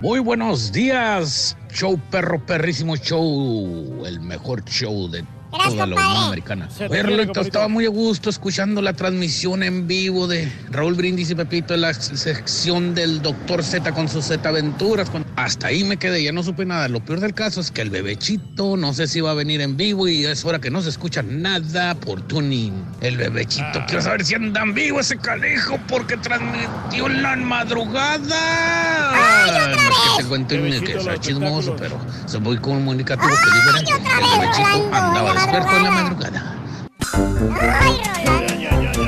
[0.00, 6.68] Muy buenos días, show perro, perrísimo show, el mejor show de toda la Unión Americana.
[6.88, 11.34] Oye, Rolito, estaba muy a gusto escuchando la transmisión en vivo de Raúl Brindis y
[11.34, 15.10] Pepito en la sección del Doctor Z con sus Z aventuras.
[15.36, 16.88] Hasta ahí me quedé, ya no supe nada.
[16.88, 19.76] Lo peor del caso es que el bebechito no sé si va a venir en
[19.76, 22.84] vivo y es hora que no se escucha nada por tuning.
[23.00, 29.12] El bebechito, quiero saber si anda en vivo ese calejo porque transmitió en la madrugada.
[29.12, 33.64] no es que te cuente un- que sea chismoso, pero soy muy comunicativo, que es
[33.64, 33.92] diferente.
[33.92, 36.54] El bebechito andaba despierto en la madrugada.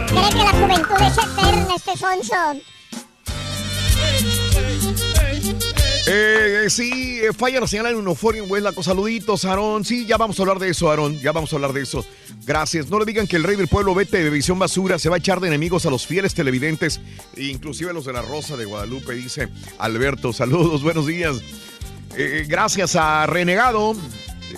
[0.07, 2.35] Cree que la juventud es eterna, este sonso.
[6.07, 8.83] Eh, eh, sí, eh, falla la señal en Unoforium, Huelaco.
[8.83, 9.85] Saluditos, Aarón.
[9.85, 11.19] Sí, ya vamos a hablar de eso, Aarón.
[11.21, 12.05] Ya vamos a hablar de eso.
[12.45, 12.89] Gracias.
[12.89, 15.19] No le digan que el rey del pueblo vete de visión basura se va a
[15.19, 17.01] echar de enemigos a los fieles televidentes,
[17.37, 20.33] inclusive a los de la Rosa de Guadalupe, dice Alberto.
[20.33, 21.37] Saludos, buenos días.
[22.17, 23.95] Eh, gracias a Renegado.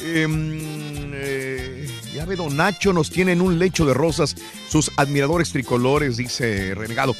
[0.00, 4.34] Em, eh, ya ve, don Nacho nos tiene en un lecho de rosas
[4.68, 7.14] sus admiradores tricolores, dice Renegado.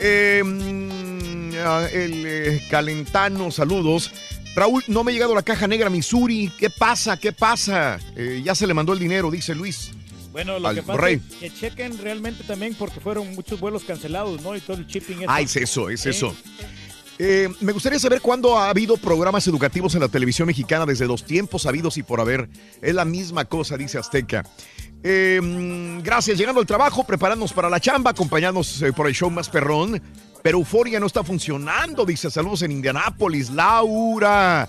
[0.00, 1.50] Em,
[1.92, 4.10] el eh, Calentano, saludos.
[4.54, 6.50] Raúl, no me ha llegado la caja negra Missouri.
[6.58, 7.16] ¿Qué pasa?
[7.16, 7.98] ¿Qué pasa?
[8.16, 9.90] Eh, ya se le mandó el dinero, dice Luis.
[10.30, 11.20] Bueno, lo Al que pasa rey.
[11.30, 14.56] es que chequen realmente también porque fueron muchos vuelos cancelados, ¿no?
[14.56, 15.24] Y todo el shipping.
[15.28, 16.34] Ah, es eso, es eso.
[17.18, 21.24] Eh, me gustaría saber cuándo ha habido programas educativos en la televisión mexicana desde los
[21.24, 22.48] tiempos habidos y por haber.
[22.82, 24.44] Es la misma cosa, dice Azteca.
[25.02, 29.30] Eh, mm, gracias, llegando al trabajo, preparándonos para la chamba, acompañándonos eh, por el show
[29.30, 30.00] más perrón.
[30.42, 32.30] Pero Euforia no está funcionando, dice.
[32.30, 34.68] Saludos en Indianápolis, Laura.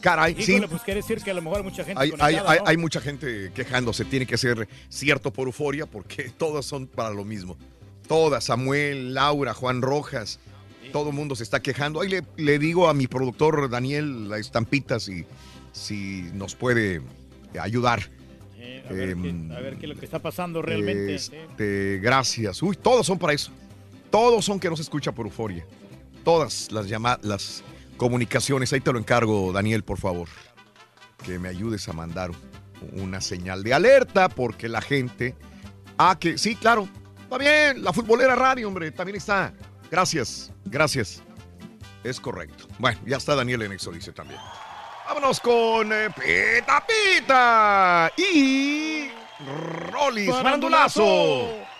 [0.00, 0.52] Caray, sí.
[0.52, 3.52] Híjole, pues quiere decir que a lo mejor hay mucha gente Hay, hay mucha gente
[3.54, 7.56] quejándose, tiene que ser cierto por euforia porque todas son para lo mismo.
[8.08, 10.40] Todas, Samuel, Laura, Juan Rojas,
[10.92, 12.00] todo el mundo se está quejando.
[12.00, 15.24] Ahí le, le digo a mi productor Daniel la estampita si,
[15.72, 17.02] si nos puede
[17.60, 18.10] ayudar.
[18.58, 21.14] Eh, a, ver Em, qué, a ver qué es lo que está pasando realmente.
[21.14, 22.62] Este, gracias.
[22.62, 23.50] Uy, todos son para eso.
[24.10, 25.64] Todos son que no se escucha por euforia.
[26.24, 27.64] Todas las llamadas, las
[27.96, 28.72] comunicaciones.
[28.72, 30.28] Ahí te lo encargo, Daniel, por favor.
[31.24, 32.30] Que me ayudes a mandar
[32.92, 35.34] una señal de alerta porque la gente.
[35.96, 36.88] Ah, que sí, claro.
[37.22, 39.54] Está bien, la futbolera radio, hombre, también está.
[39.90, 41.22] Gracias, gracias.
[42.04, 42.66] Es correcto.
[42.78, 44.40] Bueno, ya está Daniel en eso, dice también.
[45.06, 49.10] Vámonos con eh, Pita Pita y
[49.90, 51.02] Rolis Farandulazo.
[51.02, 51.70] No.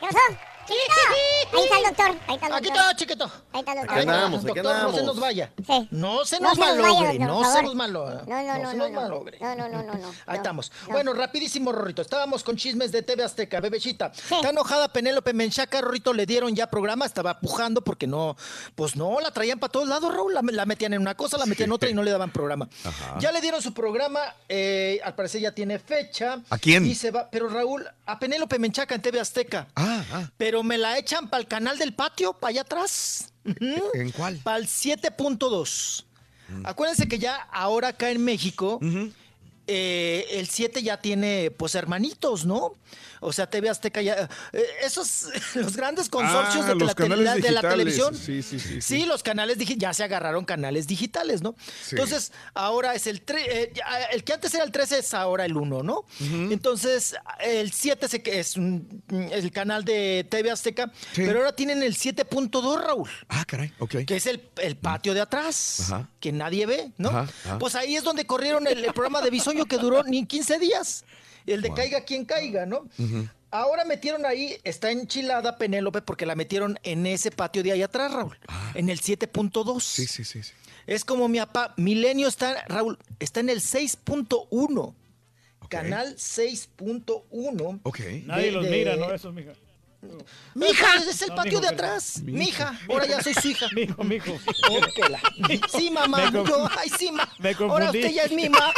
[0.00, 0.18] ¿Qué pasó?
[0.66, 1.56] Chiquito.
[1.56, 2.16] Ahí está el doctor.
[2.26, 2.82] Ahí está el Aquí doctor.
[2.82, 3.24] está, chiquito.
[3.52, 3.98] Ahí está el doctor.
[3.98, 5.52] Aquí andamos, doctor, no se nos vaya.
[5.66, 5.88] Sí.
[5.90, 8.16] No se No nos se nos vaya, malogre, no se nos malogre.
[8.26, 9.00] No, no, no, se no, nos no.
[9.00, 9.38] malogre.
[9.40, 10.14] No, no, no, no, no.
[10.26, 10.72] Ahí estamos.
[10.86, 10.92] no.
[10.92, 12.02] Bueno, rapidísimo, Rorrito.
[12.02, 14.12] Estábamos con chismes de TV Azteca, bebecita.
[14.14, 18.36] Está enojada Penélope Menchaca, Rorrito, le dieron ya programa, estaba pujando porque no,
[18.74, 20.34] pues no, la traían para todos lados, Raúl.
[20.34, 22.68] La, la metían en una cosa, la metían en otra y no le daban programa.
[22.84, 23.18] Ajá.
[23.20, 26.40] Ya le dieron su programa, eh, al parecer ya tiene fecha.
[26.50, 26.86] ¿A quién?
[26.86, 29.68] Y se va, pero Raúl, a Penélope Menchaca en TV Azteca.
[29.76, 30.30] Ah, ah.
[30.36, 33.32] Pero me la echan para el canal del patio, para allá atrás.
[33.44, 34.38] ¿En cuál?
[34.42, 36.04] Para el 7.2.
[36.64, 38.80] Acuérdense que ya ahora acá en México,
[39.66, 42.72] eh, el 7 ya tiene pues hermanitos, ¿no?
[43.20, 44.28] O sea, TV Azteca ya...
[44.52, 47.70] eh, esos, los grandes consorcios Ah, de, los la, tele- canales de la digitales.
[47.70, 48.14] televisión.
[48.14, 48.80] Sí, sí, sí, sí.
[48.82, 51.56] Sí, los canales ya se agarraron canales digitales, ¿no?
[51.82, 51.90] Sí.
[51.96, 53.24] Entonces, ahora es el...
[53.24, 56.04] tre- eh, ya, el que antes era el 13 es ahora el 1, ¿no?
[56.50, 61.22] Entonces, el 7 se que es un- el canal de TV Azteca, Sí.
[61.26, 63.08] pero ahora tienen el 7.2, Raúl.
[63.28, 64.04] Ah, caray, ok.
[64.06, 67.26] Que es el, el patio de atrás, que nadie ve, ¿no?
[67.58, 69.30] Pues ahí es donde corrieron el, el programa de
[69.64, 71.04] Que duró ni 15 días.
[71.46, 72.86] El de caiga quien caiga, ¿no?
[73.50, 78.12] Ahora metieron ahí, está enchilada Penélope porque la metieron en ese patio de ahí atrás,
[78.12, 78.36] Raúl,
[78.74, 79.76] en el 7.2.
[79.76, 79.80] Ah.
[79.80, 80.42] Sí, sí, sí.
[80.42, 80.52] sí.
[80.86, 84.94] Es como mi papá, Milenio está, Raúl, está en el 6.1.
[85.68, 87.80] Canal 6.1.
[87.82, 88.00] Ok.
[88.24, 89.12] Nadie de- los de- mira, ¿no?
[89.12, 89.52] Esos, mija.
[90.54, 92.22] Mija, es el No, patio mijo, de atrás.
[92.22, 93.66] Mija, ahora ya soy su hija.
[93.74, 94.32] Mijo, mijo.
[95.76, 96.30] Sí, mamá.
[96.32, 97.28] Yo, ay, sí, ma.
[97.38, 98.72] me Ahora usted ya es mima.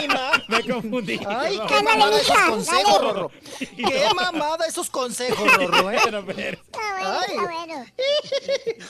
[0.00, 0.32] Mima.
[0.48, 1.20] Me confundí.
[1.26, 3.00] Ay, qué mamada esos consejos.
[3.00, 3.30] Rorro.
[3.58, 5.98] Qué mamada esos consejos, Rorro, ¿eh?
[6.04, 7.26] Pero, pero, Está bueno, Ay.
[7.28, 7.86] está bueno.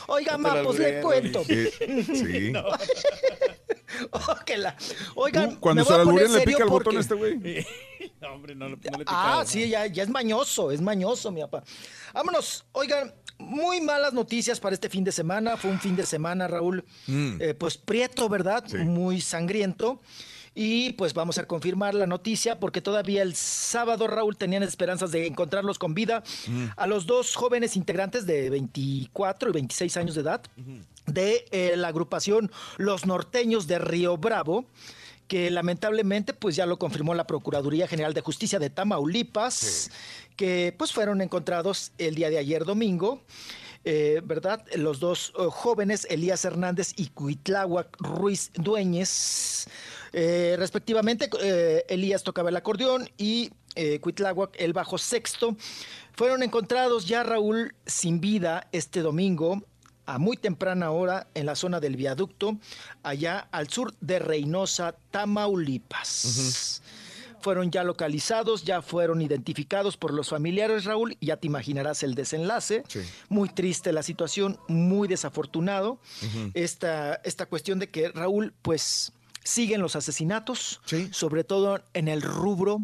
[0.09, 1.43] Oiga, No te ma, la pues le cuento.
[1.49, 1.73] Eh,
[2.07, 2.53] sí.
[5.15, 7.67] Oigan, Uh, Cuando se le pica el botón a este güey.
[8.21, 11.31] No, hombre, no, le- no le he Ah, sí, ya, ya es mañoso, es mañoso,
[11.31, 11.63] mi papá.
[12.15, 15.57] Vámonos, oigan, muy malas noticias para este fin de semana.
[15.57, 17.37] Fue un fin de semana, Raúl, Mm.
[17.41, 18.65] eh, pues prieto, ¿verdad?
[18.85, 20.01] Muy sangriento.
[20.59, 25.27] Y pues vamos a confirmar la noticia porque todavía el sábado, Raúl, tenían esperanzas de
[25.27, 26.65] encontrarlos con vida Mm.
[26.79, 30.41] a los dos jóvenes integrantes de 24 y 26 años de edad
[31.07, 34.65] de eh, la agrupación Los Norteños de Río Bravo
[35.29, 39.91] que lamentablemente pues ya lo confirmó la Procuraduría General de Justicia de Tamaulipas,
[40.37, 43.23] que pues fueron encontrados el día de ayer domingo.
[43.85, 44.65] eh, ¿Verdad?
[44.75, 49.69] Los dos eh, jóvenes, Elías Hernández y Cuitláhuac Ruiz Dueñez,
[50.13, 53.51] eh, respectivamente, eh, Elías tocaba el acordeón y
[54.01, 55.55] Cuitláhuac el bajo sexto.
[56.15, 59.63] Fueron encontrados ya, Raúl, sin vida este domingo
[60.07, 62.59] a muy temprana hora en la zona del viaducto,
[63.03, 66.83] allá al sur de Reynosa, Tamaulipas.
[67.41, 72.83] Fueron ya localizados, ya fueron identificados por los familiares, Raúl, ya te imaginarás el desenlace.
[73.29, 76.01] Muy triste la situación, muy desafortunado.
[76.55, 79.13] esta, esta cuestión de que, Raúl, pues
[79.45, 80.81] siguen los asesinatos,
[81.13, 82.81] sobre todo en el rubro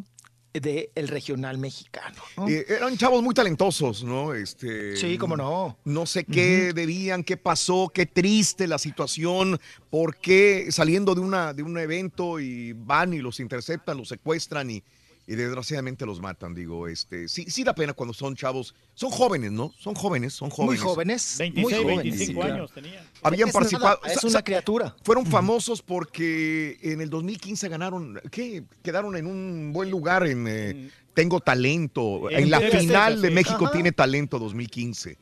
[0.52, 2.16] del regional mexicano.
[2.36, 2.48] ¿no?
[2.48, 4.34] Eh, eran chavos muy talentosos, ¿no?
[4.34, 5.78] Este, Sí, cómo no.
[5.84, 9.58] No sé qué debían, qué pasó, qué triste la situación,
[9.90, 14.70] por qué saliendo de, una, de un evento y van y los interceptan, los secuestran
[14.70, 14.82] y,
[15.26, 19.52] y desgraciadamente los matan, digo, este, sí, sí da pena cuando son chavos, son jóvenes,
[19.52, 19.72] ¿no?
[19.78, 20.82] Son jóvenes, son Muy jóvenes.
[20.82, 21.34] jóvenes.
[21.38, 22.02] 26, muy jóvenes.
[22.18, 22.50] 25 sí.
[22.50, 23.04] años tenían.
[23.22, 24.00] Habían Es participado.
[24.02, 24.96] nada, es una criatura.
[25.04, 28.64] Fueron famosos porque en el 2015 ganaron, ¿qué?
[28.82, 32.28] Quedaron en un buen lugar en eh, Tengo Talento.
[32.28, 33.34] En En, la TV final Azteca, de sí.
[33.34, 33.72] México Ajá.
[33.72, 35.18] tiene talento 2015.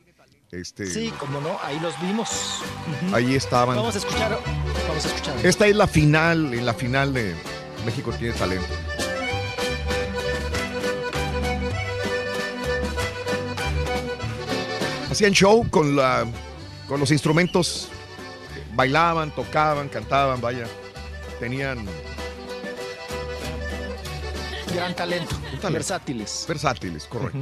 [0.51, 2.27] Este, Sí, como no, ahí los vimos.
[3.13, 3.77] Ahí estaban.
[3.77, 4.37] Vamos a escuchar,
[4.87, 5.45] vamos a escuchar.
[5.45, 7.33] Esta es la final, en la final de
[7.85, 8.67] México tiene talento.
[15.11, 16.25] Hacían show con la
[16.87, 17.89] con los instrumentos,
[18.75, 20.65] bailaban, tocaban, cantaban, vaya.
[21.39, 21.85] Tenían
[24.73, 25.71] Gran talento, talento.
[25.71, 26.45] versátiles.
[26.47, 27.39] versátiles, correcto.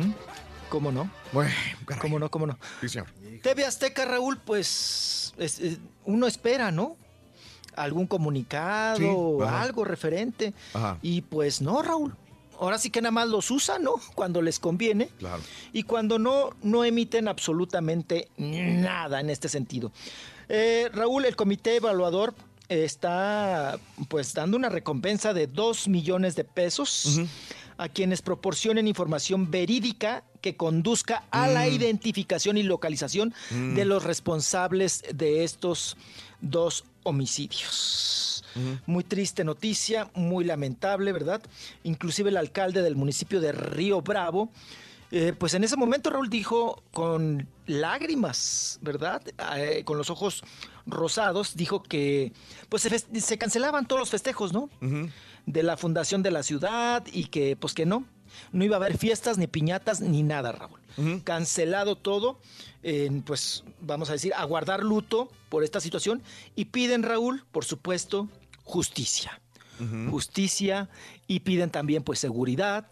[0.69, 1.09] ¿Cómo no?
[1.31, 1.51] Bueno,
[2.01, 2.29] ¿Cómo no?
[2.31, 2.57] ¿Cómo no?
[2.81, 3.07] Sí, señor.
[3.43, 6.95] TV Azteca, Raúl, pues es- es- uno espera, ¿no?
[7.75, 10.53] Algún comunicado, Sí, algo referente.
[10.73, 10.97] Ajá.
[11.01, 12.15] Y pues no, Raúl.
[12.59, 13.95] Ahora sí que nada más los usan, ¿no?
[14.15, 15.07] Cuando les conviene.
[15.17, 15.41] Claro.
[15.73, 19.91] Y cuando no, no emiten absolutamente nada en este sentido.
[20.49, 22.33] Eh, Raúl, el comité evaluador
[22.67, 23.79] está
[24.09, 27.19] pues dando una recompensa de 2 millones de pesos
[27.77, 31.73] a quienes proporcionen información verídica que conduzca a la Mm.
[31.73, 33.75] identificación y localización Mm.
[33.75, 35.95] de los responsables de estos
[36.41, 38.38] dos homicidios.
[38.85, 41.41] Muy triste noticia, muy lamentable, ¿verdad?
[41.83, 44.51] Inclusive el alcalde del municipio de Río Bravo,
[45.11, 49.21] eh, pues en ese momento Raúl dijo con lágrimas, ¿verdad?
[49.57, 50.43] Eh, con los ojos
[50.85, 52.31] rosados, dijo que
[52.69, 54.69] pues se, cancelaban todos los festejos, ¿no?
[55.47, 58.05] De la fundación de la ciudad y que pues que no,
[58.51, 60.79] no iba a haber fiestas ni piñatas ni nada, Raúl.
[61.23, 62.39] Cancelado todo,
[63.25, 66.21] pues vamos a decir, a guardar luto por esta situación
[66.55, 68.27] y piden, Raúl, por supuesto,
[68.69, 69.41] justicia.
[70.11, 70.89] Justicia
[71.25, 72.85] y piden también pues seguridad,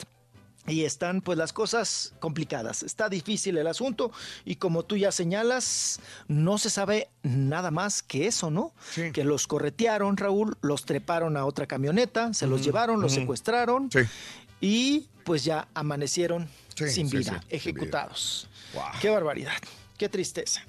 [0.65, 2.81] y están pues las cosas complicadas.
[2.83, 4.11] Está difícil el asunto
[4.45, 5.99] y como tú ya señalas,
[6.29, 8.73] no se sabe nada más que eso, ¿no?
[9.13, 13.99] Que los corretearon, Raúl, los treparon a otra camioneta, se los llevaron, los secuestraron Sí.
[14.61, 18.47] y pues ya amanecieron Sí, sin vida, ejecutados.
[19.01, 19.57] Qué barbaridad,
[19.97, 20.63] qué tristeza.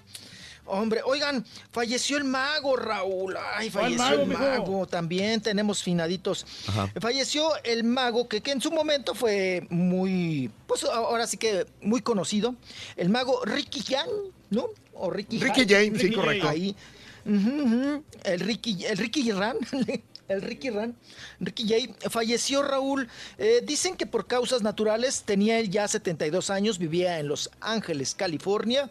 [0.68, 3.36] Hombre, oigan, falleció el mago, Raúl.
[3.54, 4.86] Ay, ¿Cuál falleció mago, el mago.
[4.86, 6.46] También tenemos finaditos.
[6.68, 6.92] Ajá.
[7.00, 12.02] Falleció el mago que, que en su momento fue muy, pues ahora sí que muy
[12.02, 12.54] conocido.
[12.96, 14.08] El mago Ricky Jan,
[14.50, 14.66] ¿no?
[14.94, 15.86] O Ricky Ricky Jan.
[15.86, 16.48] Jane, sí, correcto.
[16.48, 16.76] Ahí.
[17.24, 18.04] Ujú, ujú.
[18.24, 19.56] El Ricky, el Ricky Ran.
[20.28, 20.94] El Ricky Ran,
[21.40, 23.08] Ricky Jay, falleció Raúl.
[23.38, 28.14] Eh, dicen que por causas naturales tenía él ya 72 años, vivía en Los Ángeles,
[28.14, 28.90] California.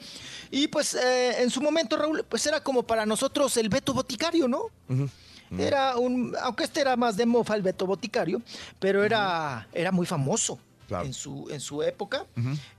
[0.50, 4.48] Y pues eh, en su momento, Raúl, pues era como para nosotros el Beto Boticario,
[4.48, 4.72] ¿no?
[5.58, 8.42] Era un, aunque este era más de mofa el Beto Boticario,
[8.80, 10.60] pero era, era muy famoso
[10.90, 12.26] en, su, en su época,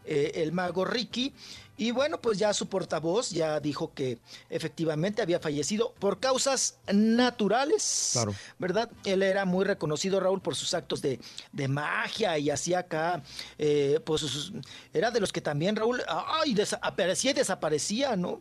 [0.05, 1.33] eh, el mago Ricky.
[1.79, 4.19] Y bueno, pues ya su portavoz ya dijo que
[4.51, 8.11] efectivamente había fallecido por causas naturales.
[8.13, 8.35] Claro.
[8.59, 8.91] ¿Verdad?
[9.05, 11.21] Él era muy reconocido, Raúl, por sus actos de,
[11.53, 13.23] de magia y hacía acá,
[13.59, 14.53] eh, pues sus-
[14.93, 18.41] era de los que también, Raúl, ay, desa- aparecía y desaparecía, ¿no?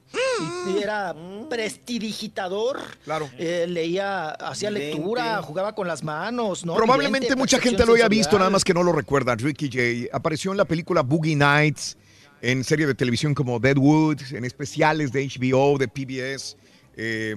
[0.67, 1.15] Y, y era
[1.49, 2.79] prestidigitador.
[3.03, 3.29] Claro.
[3.37, 6.75] Eh, leía, hacía lectura, jugaba con las manos, ¿no?
[6.75, 9.35] Probablemente mucha gente lo haya visto, nada más que no lo recuerda.
[9.35, 11.97] Ricky Jay apareció en la película Boogie Nights,
[12.41, 16.57] en serie de televisión como Deadwood, en especiales de HBO, de PBS.
[16.99, 17.35] Eh,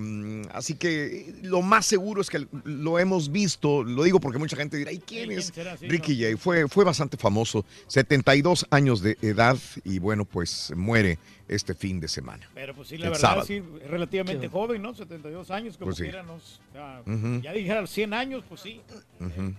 [0.54, 4.78] así que lo más seguro es que lo hemos visto, lo digo porque mucha gente
[4.78, 6.34] dirá, ¿y quién es Ricky Jay?
[6.36, 12.08] Fue, fue bastante famoso, 72 años de edad y bueno, pues muere este fin de
[12.08, 12.48] semana.
[12.54, 13.44] Pero pues sí, la verdad, sábado.
[13.46, 14.94] sí, relativamente joven, ¿no?
[14.94, 16.04] 72 años, como Pues sí.
[16.04, 17.42] quiera, nos- o sea, Ujú.
[17.42, 18.80] Ya dijera 100 años, pues sí.
[19.20, 19.54] Ujú.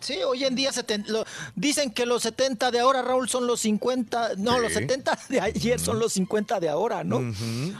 [0.00, 1.24] Sí, hoy en día seten- lo-
[1.54, 4.32] dicen que los 70 de ahora, Raúl, son los 50.
[4.36, 4.62] No, Sí.
[4.62, 7.20] los 70 de ayer son los 50 de ahora, ¿no?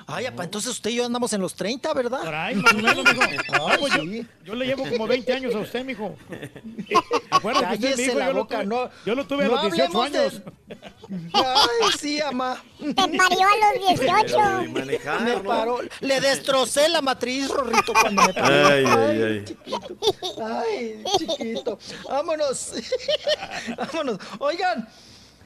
[0.07, 2.20] Ay, apa, entonces usted y yo andamos en los 30, ¿verdad?
[2.25, 3.23] O menos, mijo.
[3.68, 4.26] Ay, pues yo, sí.
[4.44, 6.15] yo le llevo como 20 años a usted, mijo.
[7.31, 8.91] Acuérdate que usted Cállese me dijo, la yo lo boca, tuve- no.
[9.07, 10.43] Yo lo tuve a no los 18 hablemos de- años.
[11.33, 12.62] Ay, sí, ama.
[12.78, 14.25] Te parió a los 18.
[14.26, 15.43] Pero de manejar, Me ¿no?
[15.43, 15.78] paró.
[16.01, 18.67] Le destrocé la matriz, Rorrito, cuando me paró.
[18.68, 19.44] Ay, ay, ay.
[19.44, 19.97] chiquito.
[20.43, 21.78] Ay, chiquito.
[22.09, 22.73] Vámonos.
[23.76, 24.18] Vámonos.
[24.39, 24.89] Oigan,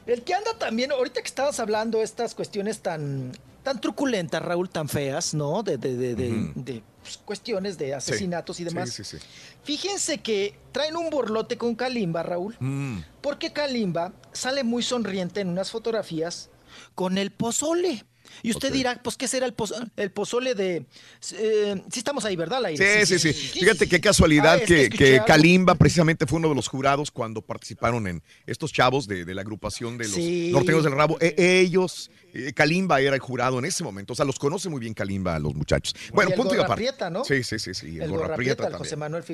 [0.07, 3.33] el que anda también, ahorita que estabas hablando estas cuestiones tan,
[3.63, 5.63] tan truculentas, Raúl, tan feas, ¿no?
[5.63, 8.91] De, de, de, de- de, pues, cuestiones de asesinatos y demás.
[8.91, 9.25] Sí, sí, sí.
[9.65, 12.57] Fíjense que traen un borlote con Kalimba, Raúl.
[12.59, 13.01] Mm.
[13.21, 16.51] Porque Kalimba sale muy sonriente en unas fotografías
[16.95, 18.05] con el pozole.
[18.43, 20.85] Y usted dirá, pues, ¿qué será el, pozo- el pozole de...?
[21.33, 22.61] Eh, sí estamos ahí, ¿verdad?
[22.77, 23.33] Sí, sí, sí.
[23.33, 25.23] Fíjate qué casualidad Ah, que que.
[25.27, 29.41] Kalimba precisamente fue uno de los jurados cuando participaron en estos chavos de, de la
[29.41, 30.51] agrupación de los Sí.
[30.53, 31.17] norteños del rabo.
[31.21, 34.13] E- ellos, eh, Kalimba era el jurado en ese momento.
[34.13, 35.95] O sea, los conoce muy bien Kalimba a los muchachos.
[36.13, 36.83] Bueno, y el punto y aparte.
[36.83, 37.25] Prieta, ¿no?
[37.25, 37.97] Sí, sí, sí, sí.
[37.97, 38.79] El, El Gorra Gorra Prieta también.
[38.79, 39.25] José Manuel.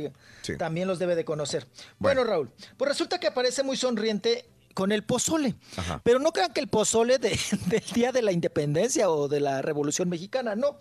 [0.42, 0.56] Sí.
[0.56, 1.66] También los debe de conocer.
[1.98, 2.20] Bueno.
[2.20, 2.24] Bueno.
[2.30, 5.54] Raúl, pues resulta que aparece muy sonriente con el pozole.
[5.76, 6.00] Ajá.
[6.04, 9.62] Pero no crean que el pozole de- del día de la independencia o de la
[9.62, 10.76] Revolución Mexicana, no.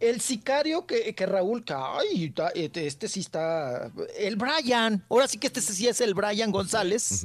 [0.00, 3.92] El sicario que, que Raúl, que, ay, este, este sí está.
[4.18, 7.22] El Brian, ahora sí que este sí es el Brian González,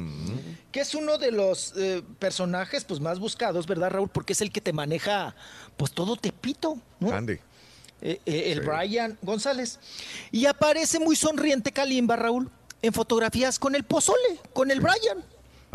[0.72, 4.10] que es uno de los eh, personajes pues, más buscados, ¿verdad, Raúl?
[4.10, 5.36] Porque es el que te maneja
[5.76, 7.08] pues todo Tepito, ¿no?
[7.08, 7.42] Grande.
[8.00, 8.68] Eh, eh, el Sí.
[8.68, 9.80] Brian González.
[10.32, 12.52] Y aparece muy sonriente Kalimba, Raúl,
[12.84, 15.26] en fotografías con el pozole, con el Brian.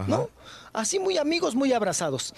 [0.07, 0.31] ¿No?
[0.73, 2.35] Así muy amigos, muy abrazados.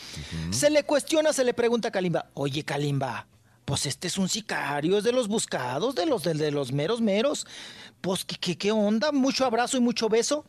[0.50, 3.26] Se le cuestiona, se le pregunta a Kalimba, oye Kalimba,
[3.64, 7.00] pues este es un sicario, es de los buscados, de los, de, de los meros
[7.00, 7.46] meros.
[8.00, 9.12] Pues, ¿qué, qué, qué onda?
[9.12, 10.44] Mucho abrazo y mucho beso.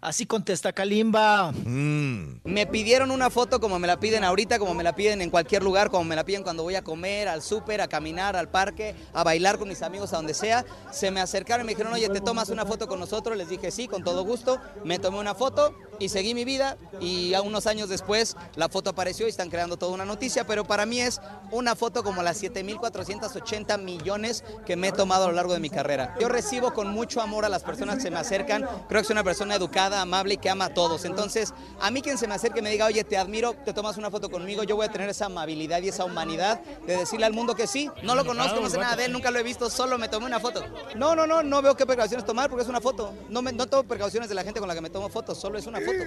[0.00, 1.52] Así contesta Kalimba.
[1.52, 2.40] Mm.
[2.44, 5.62] Me pidieron una foto como me la piden ahorita, como me la piden en cualquier
[5.62, 8.94] lugar, como me la piden cuando voy a comer, al súper, a caminar, al parque,
[9.12, 10.64] a bailar con mis amigos, a donde sea.
[10.90, 13.36] Se me acercaron y me dijeron, oye, ¿te tomas una foto con nosotros?
[13.36, 14.58] Les dije, sí, con todo gusto.
[14.84, 16.78] Me tomé una foto y seguí mi vida.
[16.98, 20.64] Y a unos años después la foto apareció y están creando toda una noticia, pero
[20.64, 21.20] para mí es
[21.50, 25.68] una foto como las 7.480 millones que me he tomado a lo largo de mi
[25.68, 26.16] carrera.
[26.18, 28.66] Yo recibo con mucho amor a las personas que se me acercan.
[28.88, 31.04] Creo que soy una persona educada, amable y que ama a todos.
[31.04, 33.96] Entonces, a mí quien se me acerque y me diga, oye, te admiro, te tomas
[33.96, 37.32] una foto conmigo, yo voy a tener esa amabilidad y esa humanidad de decirle al
[37.32, 37.90] mundo que sí.
[38.02, 40.26] No lo conozco, no sé nada de él, nunca lo he visto, solo me tomé
[40.26, 40.62] una foto.
[40.96, 43.12] No, no, no, no veo qué precauciones tomar porque es una foto.
[43.28, 45.58] No, me, no tomo precauciones de la gente con la que me tomo fotos, solo
[45.58, 45.98] es una foto.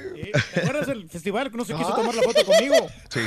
[0.53, 2.75] ¿Te acuerdas del festival que no se quiso tomar la foto conmigo?
[3.09, 3.19] Sí.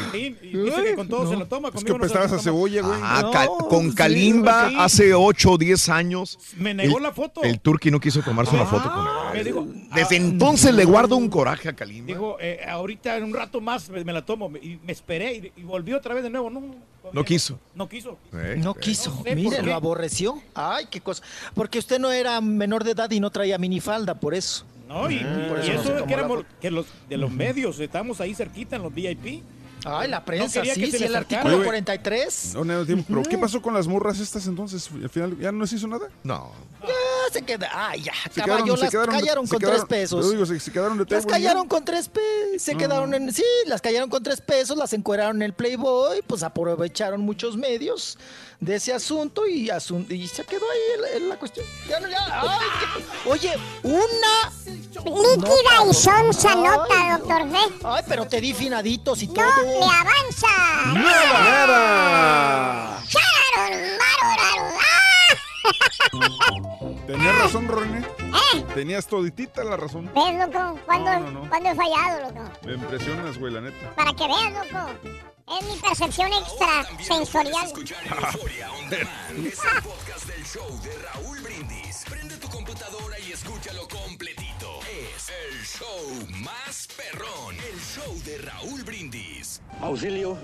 [0.43, 1.68] y dice que con todo se lo toma.
[1.68, 2.99] Es que conmigo no apestabas a cebolla, güey.
[3.02, 4.76] Ah, Ca- con Kalimba sí.
[4.78, 6.39] hace 8 o 10 años.
[6.57, 7.43] Me negó el- la foto.
[7.43, 9.44] El Turqui no quiso tomarse una Ah, foto con me él.
[9.44, 12.07] dijo, Desde ah, entonces le guardo un coraje a Kalimba.
[12.07, 14.50] Dijo, eh, ahorita en un rato más me, me la tomo.
[14.60, 16.50] Y me esperé y, y volvió otra vez de nuevo.
[16.50, 16.62] No,
[17.12, 17.58] No quiso.
[17.75, 18.18] no quiso.
[18.33, 18.81] Eh, No eh.
[18.81, 19.10] quiso.
[19.10, 20.42] No sé por Mire, lo aborreció.
[20.55, 21.23] Ay, qué cosa.
[21.55, 24.65] Porque usted no era menor de edad y no traía minifalda, por eso.
[24.89, 27.81] No, y, Por y eso no se eso que éramos que los, de los medios,
[27.81, 29.42] estamos ahí cerquita en los VIP.
[29.89, 32.55] Ay, la prensa, quería sí, que se sí, el artículo Oye, 43.
[32.55, 33.05] No, no, tiempo.
[33.09, 34.91] ¿Pero qué pasó con las morras estas entonces?
[34.93, 36.09] Al final, ¿ya no les hizo nada?
[36.25, 36.53] No.
[36.83, 36.89] Ah,
[37.33, 37.69] se queda.
[37.73, 40.31] Ay, ya, Se caballo, quedaron- se las quedaron- callaron se con quedaron- tres pesos.
[40.31, 41.69] Digo, se, se quedaron de Las table, callaron ¿no?
[41.69, 42.77] con tres pesos, se Ah.
[42.79, 47.21] quedaron en, sí, las callaron con tres pesos, las encueraron en el Playboy, pues aprovecharon
[47.21, 48.19] muchos medios
[48.60, 51.67] de ese asunto y, asun- y se quedó ahí la cuestión.
[51.89, 52.59] Ya no, ya, ay,
[53.25, 54.52] qué- oye, una
[55.05, 57.59] Líquida y sonsa nota, doctor D.
[57.85, 59.44] Ay, pero te di finaditos y todo.
[59.44, 60.49] No le avanza.
[60.94, 61.44] ¡Nada!
[61.44, 63.02] ¡Nada!
[67.07, 67.99] Tenías razón, René.
[67.99, 68.65] ¿Eh?
[68.75, 70.10] Tenías toditita la razón.
[70.15, 70.78] ¿Ves, loco?
[70.86, 71.49] ¿Cuándo, No, no, no.
[71.49, 72.51] ¿Cuándo he fallado, loco?
[72.65, 73.94] Me impresionas, güey, la neta.
[73.94, 74.91] Para que veas, loco.
[75.49, 77.66] Es mi percepción extrasensorial.
[77.66, 82.05] Es el podcast del show de Raúl Brindis.
[82.10, 84.81] Prende tu computadora y escúchalo completito.
[84.91, 87.55] Es el show más perrón.
[87.55, 89.62] El show de Raúl Brindis.
[89.81, 90.36] Auxilio,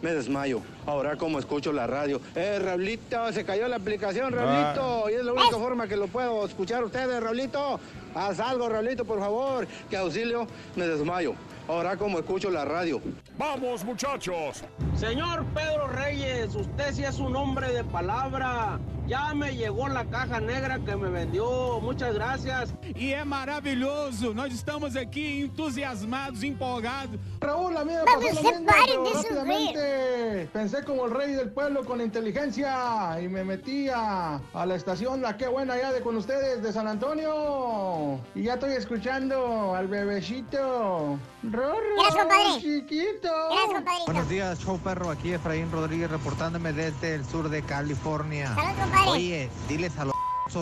[0.00, 0.62] me desmayo.
[0.86, 2.22] Ahora como escucho la radio.
[2.34, 5.10] Eh, Raulito, se cayó la aplicación, Raulito.
[5.10, 7.78] Y es la única forma que lo puedo escuchar ustedes, Raulito.
[8.14, 9.68] Haz algo, Raulito, por favor.
[9.90, 11.34] Que auxilio, me desmayo.
[11.68, 13.00] Ahora como escucho la radio.
[13.36, 14.62] Vamos, muchachos.
[14.94, 18.78] Señor Pedro Reyes, usted sí es un hombre de palabra.
[19.06, 21.78] Ya me llegou la caja negra que me vendió.
[21.80, 22.74] Muchas gracias.
[22.96, 24.34] E é maravilhoso.
[24.34, 27.16] Nós estamos aqui entusiasmados, empolgados.
[27.40, 31.84] Raúl, a mí me pasó lo mismo, pero rápidamente pensé como el rey del pueblo
[31.84, 36.16] con inteligencia y me metí a, a la estación La Qué Buena ya de con
[36.16, 38.18] ustedes de San Antonio.
[38.34, 41.16] Y ya estoy escuchando al bebecito.
[41.56, 42.60] Rorro, Gracias, compadre.
[42.60, 43.28] chiquito.
[43.48, 44.04] Gracias, compadrito.
[44.04, 45.10] Buenos días, show perro.
[45.10, 48.54] Aquí Efraín Rodríguez reportándome desde el sur de California.
[48.54, 49.10] Salud, compadre.
[49.10, 50.16] Oye, diles a los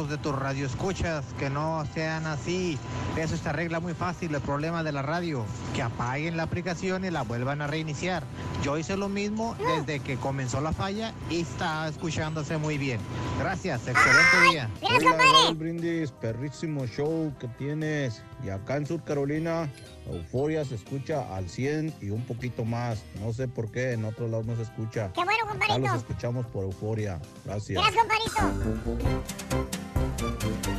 [0.08, 2.78] de tus radioescuchas que no sean así.
[3.16, 5.44] Eso se arregla muy fácil el problema de la radio.
[5.74, 8.24] Que apaguen la aplicación y la vuelvan a reiniciar.
[8.62, 12.98] Yo hice lo mismo desde que comenzó la falla y está escuchándose muy bien.
[13.38, 14.70] Gracias, excelente día.
[14.80, 18.22] Hola, Raúl Brindis, perrísimo show que tienes.
[18.44, 19.70] Y acá en Sur Carolina,
[20.06, 23.02] Euforia se escucha al 100 y un poquito más.
[23.20, 25.10] No sé por qué, en otros lados no se escucha.
[25.14, 25.88] Qué bueno, Acá compadrito.
[25.92, 27.18] los escuchamos por Euforia.
[27.46, 27.82] Gracias.
[27.82, 29.54] Gracias, compadrito.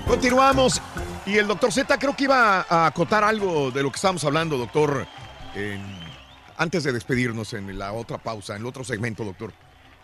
[0.07, 0.81] Continuamos.
[1.25, 4.57] Y el doctor Z creo que iba a acotar algo de lo que estábamos hablando,
[4.57, 5.07] doctor,
[5.55, 5.81] en-
[6.57, 9.51] antes de despedirnos en la otra pausa, en el otro segmento, doctor.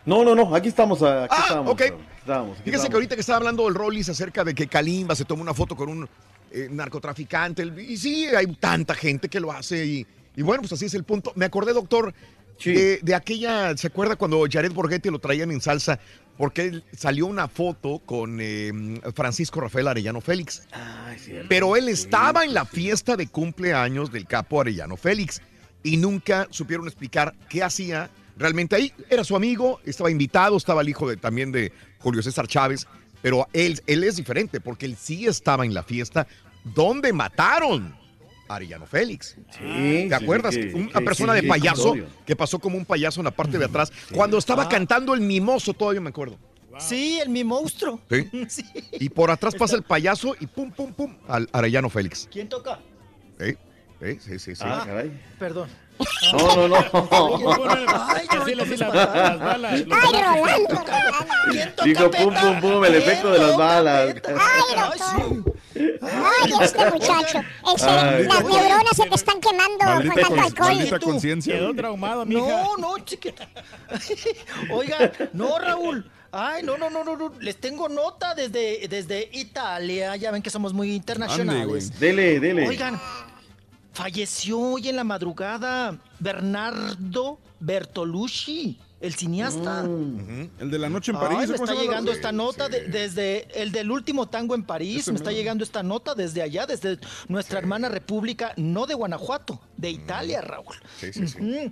[0.03, 1.03] No, no, no, aquí estamos.
[1.03, 1.81] Aquí Ah, estamos, ok.
[2.17, 5.25] estamos, aquí Fíjese que ahorita que estaba hablando el Rollis acerca de que Kalimba se
[5.25, 6.09] tomó una foto con un
[6.51, 7.63] eh, narcotraficante.
[7.87, 9.85] Y sí, hay tanta gente que lo hace.
[9.85, 11.31] Y, y bueno, pues así es el punto.
[11.35, 12.13] Me acordé, doctor,
[12.63, 13.75] de, de aquella.
[13.77, 15.99] ¿Se acuerda cuando Jared Borghetti lo traían en salsa?
[16.37, 18.71] Porque él- salió una foto con eh,
[19.15, 20.63] Francisco Rafael Arellano Félix.
[21.49, 25.41] Pero él estaba en la fiesta de cumpleaños del capo Arellano Félix
[25.83, 28.93] y nunca supieron explicar qué hacía realmente ahí.
[29.09, 32.87] Era su amigo, estaba invitado, estaba el hijo de, también de Julio César Chávez,
[33.21, 36.27] pero él, él es diferente porque él sí estaba en la fiesta
[36.63, 37.95] donde mataron
[38.47, 39.35] a Arellano Félix.
[39.51, 40.53] Sí, ¿Te sí, acuerdas?
[40.53, 43.31] sí, Una sí, persona sí, de sí, payaso que pasó como un payaso en la
[43.31, 44.69] parte de atrás cuando estaba Ah.
[44.69, 46.37] cantando el mimoso, todavía me acuerdo.
[46.79, 47.99] Sí, el mi monstruo.
[48.47, 48.63] ¿Sí?
[48.93, 52.27] Y por atrás pasa el payaso y pum, pum, pum, al Arellano Félix.
[52.31, 52.79] ¿Quién toca?
[53.39, 53.57] ¿Eh?
[54.19, 54.63] Sí, sí, sí.
[54.65, 55.03] Ah,
[55.37, 55.69] Perdón.
[56.33, 56.81] No, no, no.
[61.83, 64.15] Dijo pum, pum, pum, el efecto de las balas.
[66.01, 67.39] Ay, este muchacho.
[67.87, 68.23] Ay.
[68.25, 70.75] las neuronas se te están quemando Maldita con tanto alcohol.
[70.75, 71.53] maldita conciencia.
[71.55, 72.41] Quedó traumado, mija.
[72.41, 73.47] No, no, chiquita.
[74.71, 76.09] Oigan, no, Raúl.
[76.31, 77.33] Ay, no, no, no, no, no.
[77.39, 80.15] Les tengo nota desde, desde Italia.
[80.15, 81.99] Ya ven que somos muy internacionales.
[81.99, 82.67] Dele, dele.
[82.67, 82.99] Oigan,
[83.93, 89.83] falleció hoy en la madrugada Bernardo Bertolucci, el cineasta.
[90.59, 91.49] El de la noche en Ay, París.
[91.49, 95.01] me ¿cómo está llegando esta nota de- desde el del último tango en París.
[95.01, 99.59] Ese me está llegando esta nota desde allá, desde nuestra hermana república, no de Guanajuato,
[99.77, 100.75] de Italia, Raúl.
[100.99, 101.71] Sí, sí, sí.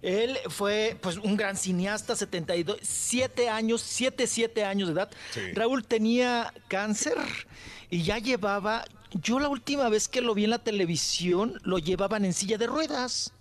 [0.00, 5.10] Él fue pues un gran cineasta, 72, 7 años, 7, 7 años de edad.
[5.32, 5.40] Sí.
[5.54, 7.16] Raúl tenía cáncer
[7.90, 12.24] y ya llevaba, yo la última vez que lo vi en la televisión, lo llevaban
[12.24, 13.32] en silla de ruedas.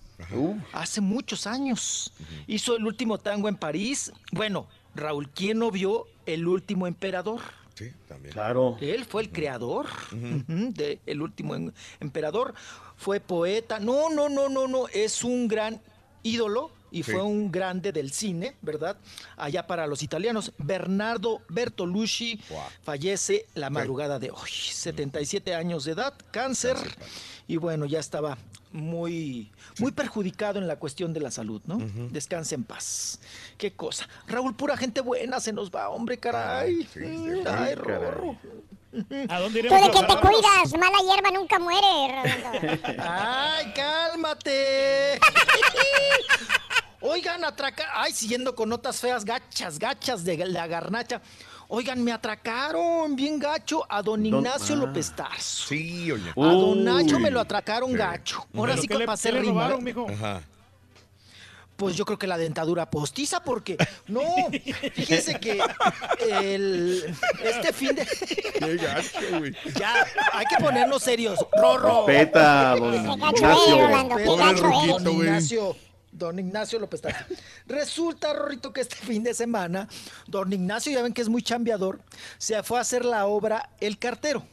[0.74, 2.12] Hace muchos años.
[2.48, 4.12] Hizo el último tango en París.
[4.32, 7.42] Bueno, Raúl, ¿quién no vio el último emperador?
[7.76, 8.34] Sí, también.
[8.34, 8.78] Claro.
[8.82, 12.56] Él fue el creador ujú, de El último em- emperador.
[12.96, 13.80] Fue poeta.
[13.80, 14.88] No, no, no, no, no.
[14.88, 15.80] Es un gran
[16.24, 17.12] ídolo y Sí.
[17.12, 18.98] fue un grande del cine, ¿verdad?
[19.36, 20.52] Allá para los italianos.
[20.58, 22.40] Bernardo Bertolucci
[22.84, 24.50] fallece la madrugada de hoy.
[24.52, 26.78] 77 años de edad, cáncer.
[27.48, 28.38] Y bueno, ya estaba
[28.74, 31.78] muy, muy perjudicado en la cuestión de la salud, ¿no?
[32.12, 33.20] Descanse en paz.
[33.58, 34.08] Qué cosa.
[34.28, 36.88] Raúl, pura gente buena se nos va, hombre, caray.
[36.94, 38.38] sí, Mm, sí, Ay, caray.
[39.30, 42.94] ¿A dónde Tú iremos de a que te cuidas, mala hierba nunca muere, Rolando.
[43.04, 45.20] ¡Ay, cálmate!
[47.02, 47.88] Oigan, atracar.
[47.94, 51.22] Ay, siguiendo con notas feas, gachas, gachas de la garnacha.
[51.70, 54.80] Oigan, me atracaron bien gacho a don Ignacio ah.
[54.80, 55.68] López Tarso.
[55.68, 56.30] Sí, oye.
[56.32, 56.84] A don Uy.
[56.84, 58.46] Nacho me lo atracaron gacho.
[58.56, 59.54] Ahora ¿Pero sí que le- pasé qué le rima.
[59.54, 60.08] robaron, mijo?
[60.10, 60.42] Ajá.
[61.78, 64.24] Pues yo creo que la dentadura postiza, porque no,
[64.94, 65.62] fíjense que
[66.28, 68.06] el, este fin de.
[68.06, 69.56] Qué gacho, güey.
[69.80, 69.94] Ya,
[70.34, 71.40] hay que ponernos serios.
[71.54, 72.08] Rorro.
[72.08, 73.78] Respeta, don Ignacio.
[75.00, 75.10] Don.
[75.10, 75.76] Ignacio,
[76.12, 77.26] don Ignacio López Tarso.
[77.68, 79.88] Resulta, Rorrito, que este fin de semana,
[80.26, 82.02] don Ignacio, ya ven que es muy chambeador,
[82.40, 84.44] se fue a hacer la obra El Cartero.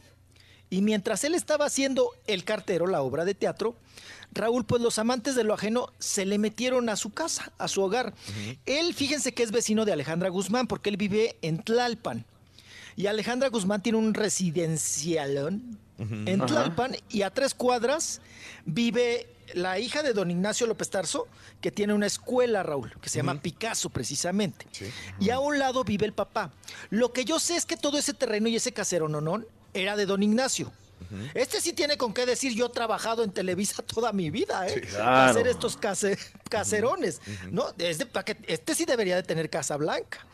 [0.69, 3.75] Y mientras él estaba haciendo El cartero, la obra de teatro,
[4.35, 7.81] Raúl, pues los amantes de lo ajeno se le metieron a su casa, a su
[7.81, 8.13] hogar.
[8.65, 12.25] Él, fíjense que es vecino de Alejandra Guzmán, porque él vive en Tlalpan.
[12.97, 16.47] Y Alejandra Guzmán tiene un residencialón en Ajá.
[16.47, 18.21] Tlalpan y a tres cuadras
[18.65, 21.27] vive la hija de don Ignacio López Tarso,
[21.61, 24.65] que tiene una escuela, Raúl, que se llama Picasso precisamente.
[25.19, 26.51] Y a un lado vive el papá.
[26.89, 30.05] Lo que yo sé es que todo ese terreno y ese casero nonón era de
[30.05, 30.71] don Ignacio.
[31.33, 34.73] Este sí tiene con qué decir, yo he trabajado en Televisa toda mi vida, ¿eh?
[34.73, 35.31] Sí, Para claro.
[35.31, 36.17] hacer estos case-
[36.49, 37.67] caserones, ¿no?
[37.77, 40.25] Es de- pa' que- este sí debería de tener Casa Blanca.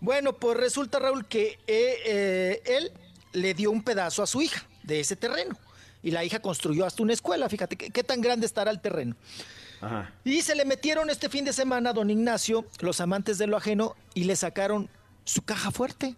[0.00, 2.92] Bueno, pues resulta, Raúl, que eh, eh, él
[3.32, 5.56] le dio un pedazo a su hija de ese terreno.
[6.02, 9.14] Y la hija construyó hasta una escuela, fíjate, qué, qué tan grande estará el terreno.
[9.80, 10.12] Ajá.
[10.24, 13.56] Y se le metieron este fin de semana a don Ignacio, los amantes de lo
[13.56, 14.88] ajeno, y le sacaron
[15.24, 16.16] su caja fuerte.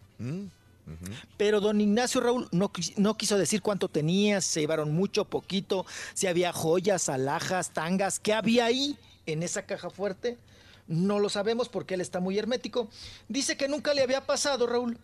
[1.37, 5.87] Pero don Ignacio Raúl no, no quiso decir cuánto tenía, si se llevaron mucho, poquito,
[6.13, 10.39] si había joyas, alhajas, tangas, ¿qué había ahí en esa caja fuerte?
[10.87, 12.89] No lo sabemos porque él está muy hermético.
[13.29, 14.99] Dice que nunca le había pasado, Raúl.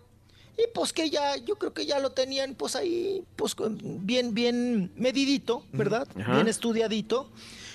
[0.59, 4.93] Y pues que ya, yo creo que ya lo tenían pues ahí, pues bien, bien
[4.97, 6.07] medidito, ¿verdad?
[6.15, 7.31] Bien estudiadito.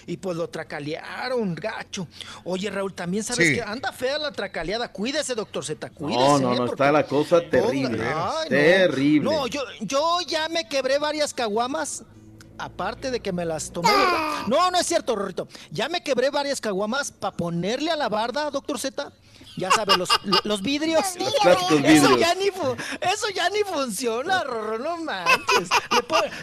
[0.07, 2.07] Y pues lo tracalearon, gacho.
[2.43, 3.55] Oye, Raúl, también sabes Sí.
[3.55, 4.87] que anda fea la tracaleada.
[4.91, 6.19] Cuídese, doctor Z, cuídese.
[6.23, 6.51] No, no, ¿eh?
[6.51, 8.03] no, porque- está la cosa terrible.
[8.05, 8.49] Ay, no.
[8.49, 9.31] terrible.
[9.31, 12.03] No, yo, yo ya me quebré varias caguamas.
[12.57, 13.89] Aparte de que me las tomé.
[14.47, 15.47] No, no es cierto, Rorrito.
[15.71, 19.11] Ya me quebré varias caguamas para ponerle a la barda, doctor Z.
[19.57, 21.03] Ya sabe, los, lo- los vidrios.
[21.17, 22.19] Los clásicos Eso vidrios.
[22.19, 25.69] ya ni, eso ya ni funciona, Rorro, no manches.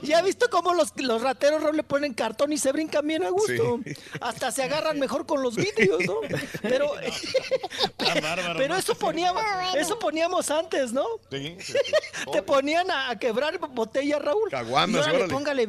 [0.02, 3.22] Ya he visto cómo los, los rateros Rorro, le ponen cartón y se brincan bien
[3.24, 3.80] a gusto.
[4.20, 6.14] Hasta se agarran mejor con los vidrios, ¿no?
[6.62, 6.92] Pero,
[8.56, 9.42] pero eso poníamos,
[9.76, 11.04] eso poníamos antes, ¿no?
[11.30, 14.50] Te ponían a, a quebrar botella, Raúl.
[14.50, 15.32] Caguamas, Y órale, órale.
[15.32, 15.62] póngale,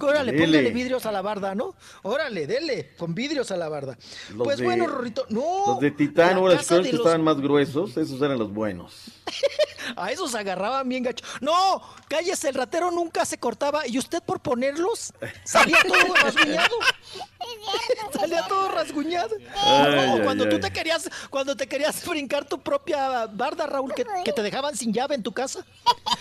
[0.00, 1.74] órale, póngale vidrios a la barda, ¿no?
[2.02, 3.96] Órale, dele, con vidrios a la barda.
[4.30, 5.64] Los pues de- bueno, Rorrito, no.
[5.66, 8.94] Los de Titán, ahora los que los- estaban más gruesos, esos eran los buenos.
[9.96, 11.22] A esos agarraban bien gacho.
[11.42, 15.12] No, cállese, el ratero nunca se cortaba y usted por ponerlos
[15.44, 16.76] salía todo rasguñado.
[18.18, 19.36] salía todo rasguñado.
[19.54, 23.92] Ay, No, ay, cuando tú te querías, cuando te querías brincar tu propia barda, Raúl,
[23.94, 25.66] que, que te dejaban sin llave en tu casa.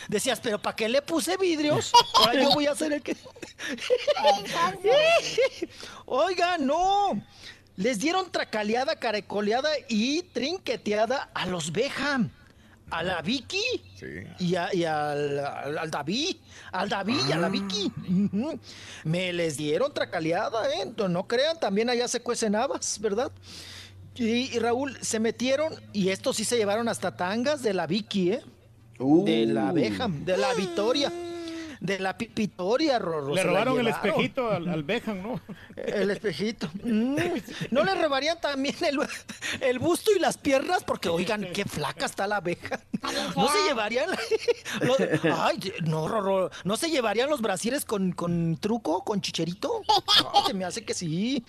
[0.10, 1.94] Decías, pero ¿para qué le puse vidrios?
[2.16, 3.16] Ahora yo voy a ser el que.
[6.06, 7.22] Oiga, no.
[7.76, 12.30] Les dieron tracaleada, carecoleada y trinqueteada a los Beham.
[12.92, 13.64] A la Vicky
[14.40, 16.36] y, a- y al, al- al David,
[16.72, 17.92] al David y a la Vicky.
[18.08, 18.60] Ujú.
[19.06, 20.92] Me les dieron tracaleada, ¿eh?
[20.96, 23.32] No, no crean, también allá se cuecen habas, ¿verdad?
[24.16, 28.34] Y, y Raúl, se metieron y estos sí se llevaron hasta tangas de la Vicky,
[28.34, 28.44] ¿eh?
[29.00, 31.12] De la Beham, de la Victoria.
[31.84, 33.36] De la Pipitoria, Rorro.
[33.36, 35.42] Le robaron el espejito al, al Beckham, ¿no?
[35.76, 36.70] El espejito.
[36.84, 37.16] Mm.
[37.72, 39.00] ¿No le robarían también el,
[39.62, 40.84] el busto y las piernas?
[40.84, 42.80] Porque, oigan, qué flaca está la abeja.
[43.36, 44.10] No se llevarían...
[44.82, 44.98] los-
[45.40, 49.82] ay, no, Rorro, ¿no se llevarían los brasieres con, con truco, con chicherito?
[49.88, 51.44] No, se me hace que sí.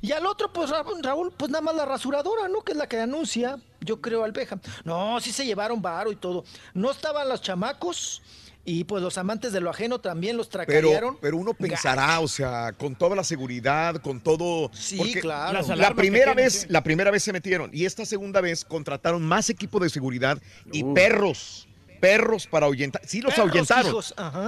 [0.00, 2.60] Y al otro, pues, Ra- Raúl, pues nada más la rasuradora, ¿no?
[2.62, 4.58] Que es la que anuncia, yo creo, albeja.
[4.84, 6.44] No, sí se llevaron varo y todo.
[6.74, 8.22] No estaban los chamacos...
[8.64, 11.18] Y pues los amantes de lo ajeno también los Pero, tracarearon.
[11.20, 14.70] pero uno pensará, o sea, con toda la seguridad, con todo.
[14.72, 15.60] Sí, claro.
[15.74, 16.66] La primera tienen, vez, sí.
[16.68, 20.84] la primera vez se metieron y esta segunda vez contrataron más equipo de seguridad y
[20.84, 21.66] perros.
[22.00, 23.02] Perros para ahuyentar.
[23.04, 23.94] Sí, los Perros, ahuyentaron.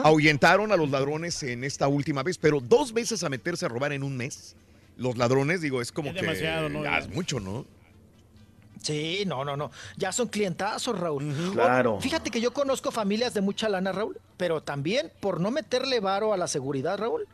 [0.04, 3.92] Ahuyentaron a los ladrones en esta última vez, pero dos veces a meterse a robar
[3.92, 4.56] en un mes.
[4.96, 6.22] Los ladrones, digo, es como Es que.
[6.22, 6.84] demasiado, ¿no?
[6.98, 7.64] es mucho, ¿no?
[8.84, 9.70] Sí, no, no, no.
[9.96, 11.32] Ya son clientazos, Raúl.
[11.52, 11.94] Claro.
[11.94, 16.00] O- Fíjate que yo conozco familias de mucha lana, Raúl, pero también por no meterle
[16.00, 17.26] varo a la seguridad, Raúl,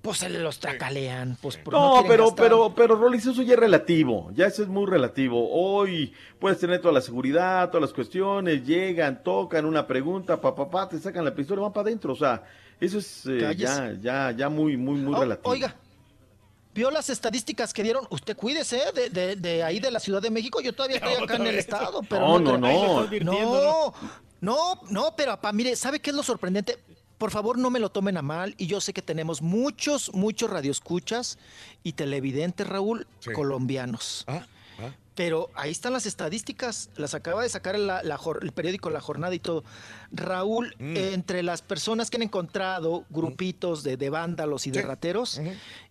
[0.00, 1.36] pues se los tracalean.
[1.42, 2.44] Pues no, pero, gastar.
[2.44, 4.30] pero, pero, Rolis, eso ya es relativo.
[4.34, 5.48] Ya eso es muy relativo.
[5.50, 10.88] Hoy puedes tener toda la seguridad, todas las cuestiones, llegan, tocan una pregunta, papá, pa,
[10.88, 12.12] te sacan la pistola y van para adentro.
[12.12, 12.44] O sea,
[12.78, 15.50] eso es eh, ya, ya, ya muy, muy, muy Oh, relativo.
[15.50, 15.74] Oiga,
[16.76, 18.06] vio las estadísticas que dieron.
[18.10, 20.60] Usted cuídese de, de- de ahí de la Ciudad de México.
[20.60, 23.08] Yo todavía estoy acá en el estado, pero No, no, no.
[23.22, 23.92] No,
[24.40, 26.78] no, no, pero papá, mire, ¿sabe qué es lo sorprendente?
[27.18, 28.54] Por favor, no me lo tomen a mal.
[28.58, 31.38] Y yo sé que tenemos muchos, muchos radioescuchas
[31.82, 34.26] y televidentes, Raúl, colombianos.
[35.14, 39.00] Pero ahí están las estadísticas, las acaba de sacar la- la jor- el periódico La
[39.00, 39.64] Jornada y todo.
[40.12, 40.94] Raúl, Mm.
[40.94, 45.40] eh, entre las personas que han encontrado grupitos de, de vándalos y de rateros,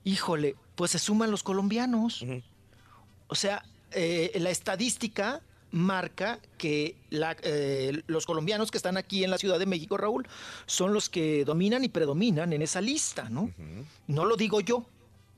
[0.04, 2.24] híjole, pues se suman los colombianos.
[3.28, 9.32] O sea, eh, la estadística marca que la- eh, los colombianos que están aquí en
[9.32, 10.26] la Ciudad de México, Raúl,
[10.68, 13.52] son los que dominan y predominan en esa lista, ¿no?
[14.08, 14.86] No lo digo yo,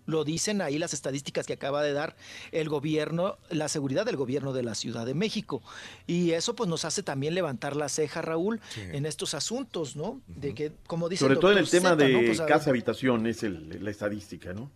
[0.06, 2.16] lo dicen ahí las estadísticas que acaba de dar
[2.52, 5.62] el gobierno, la seguridad del gobierno de la Ciudad de México.
[6.06, 10.22] Y eso pues nos hace también levantar la ceja, Raúl, en estos asuntos, ¿no?
[10.28, 12.20] De que, como dice Sobre todo en el tema Zeta, de ¿no?
[12.26, 14.70] Pues, casa-habitación es el- la estadística, ¿no?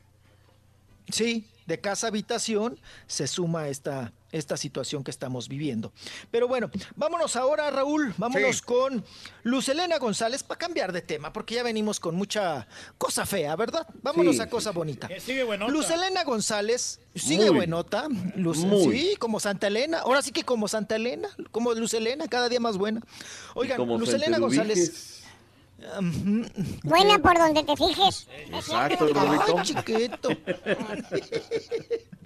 [1.12, 5.94] Sí, de casa habitación se suma esta, esta situación que estamos viviendo.
[6.32, 8.64] Pero bueno, vámonos ahora, Raúl, vámonos Sí.
[8.66, 9.06] con
[9.44, 12.68] Luz Elena González para cambiar de tema, porque ya venimos con mucha
[12.98, 13.88] cosa fea, ¿verdad?
[14.02, 15.08] Vámonos Sí, a cosa bonita.
[15.08, 15.72] Que sigue buenota.
[15.72, 17.56] Luz Elena González sigue Muy.
[17.58, 18.08] buenota.
[18.36, 18.92] Luz, Muy.
[18.98, 20.00] Sí, como Santa Elena.
[20.00, 23.02] Ahora sí que como Santa Elena, como Luz Elena, cada día más buena.
[23.54, 25.21] Oigan, como Luz Elena González.
[26.84, 28.28] Buena por donde te fijes.
[28.52, 29.08] Exacto.
[29.16, 30.30] Ay, chiquito.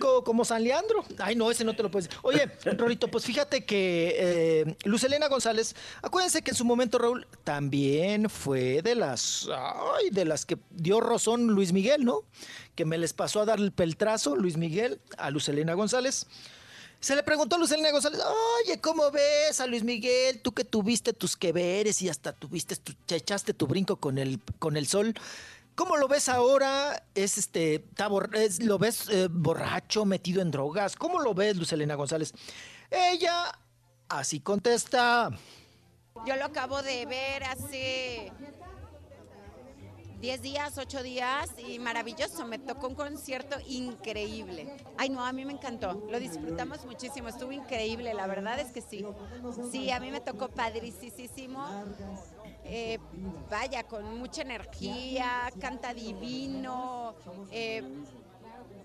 [0.00, 1.04] como, como San Leandro.
[1.18, 2.20] Ay, no, ese no te lo puedes decir.
[2.22, 7.26] Oye, Rorito, pues fíjate que eh, Luz Elena González, acuérdense que en su momento, Raúl,
[7.44, 12.24] también fue de las, ay, de las que dio rozón Luis Miguel, ¿no?
[12.74, 16.26] Que me les pasó a dar el peltrazo, Luis Miguel, a Luz Elena González.
[17.00, 18.20] Se le preguntó a Luz Elena González,
[18.64, 20.42] oye, ¿cómo ves a Luis Miguel?
[20.42, 24.18] Tú que tuviste tus que veres y hasta tuviste, tu- te echaste tu brinco con
[24.18, 25.14] el, con el sol.
[25.76, 27.04] ¿Cómo lo ves ahora?
[27.14, 30.96] ¿Es este, está bor- es- ¿Lo ves eh, borracho, metido en drogas?
[30.96, 32.32] ¿Cómo lo ves, Luz Elena González?
[32.90, 33.56] Ella
[34.08, 35.30] así contesta.
[36.26, 38.32] Yo lo acabo de ver hace
[40.20, 42.44] 10 días, 8 días y maravilloso.
[42.44, 44.76] Me tocó un concierto increíble.
[44.96, 45.92] Ay, no, a mí me encantó.
[46.10, 47.28] Lo disfrutamos muchísimo.
[47.28, 49.04] Estuvo increíble, la verdad es que sí.
[49.70, 51.64] Sí, a mí me tocó padricísimo.
[52.64, 52.98] Eh,
[53.48, 57.14] vaya, con mucha energía, canta divino.
[57.50, 57.82] eh,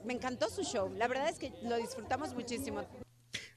[0.06, 0.92] me encantó su show.
[0.98, 2.84] La verdad es que lo disfrutamos muchísimo.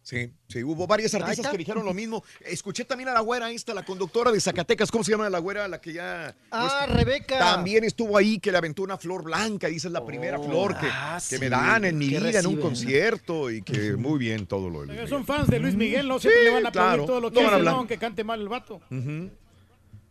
[0.06, 2.22] Sí, sí, hubo varias artistas que dijeron lo mismo.
[2.42, 5.66] Escuché también a la güera esta, la conductora de Zacatecas, ¿cómo se llama la güera?
[5.66, 6.32] La que ya...
[6.52, 7.36] Ah, no Rebeca.
[7.40, 10.86] También estuvo ahí, que le aventó una flor blanca, dice es la primera flor que,
[10.88, 14.16] Ah, que sí, me dan en mi que vida en un concierto y que muy
[14.20, 15.08] bien todo lo de Luis Miguel.
[15.08, 16.20] Son fans de Luis Miguel, ¿no?
[16.20, 17.06] Siempre Sí, le van a aplaudir claro.
[17.06, 17.62] todo lo No que a hace.
[17.64, 17.70] ¿no?
[17.70, 18.80] aunque cante mal el vato.
[18.88, 19.30] Ujú.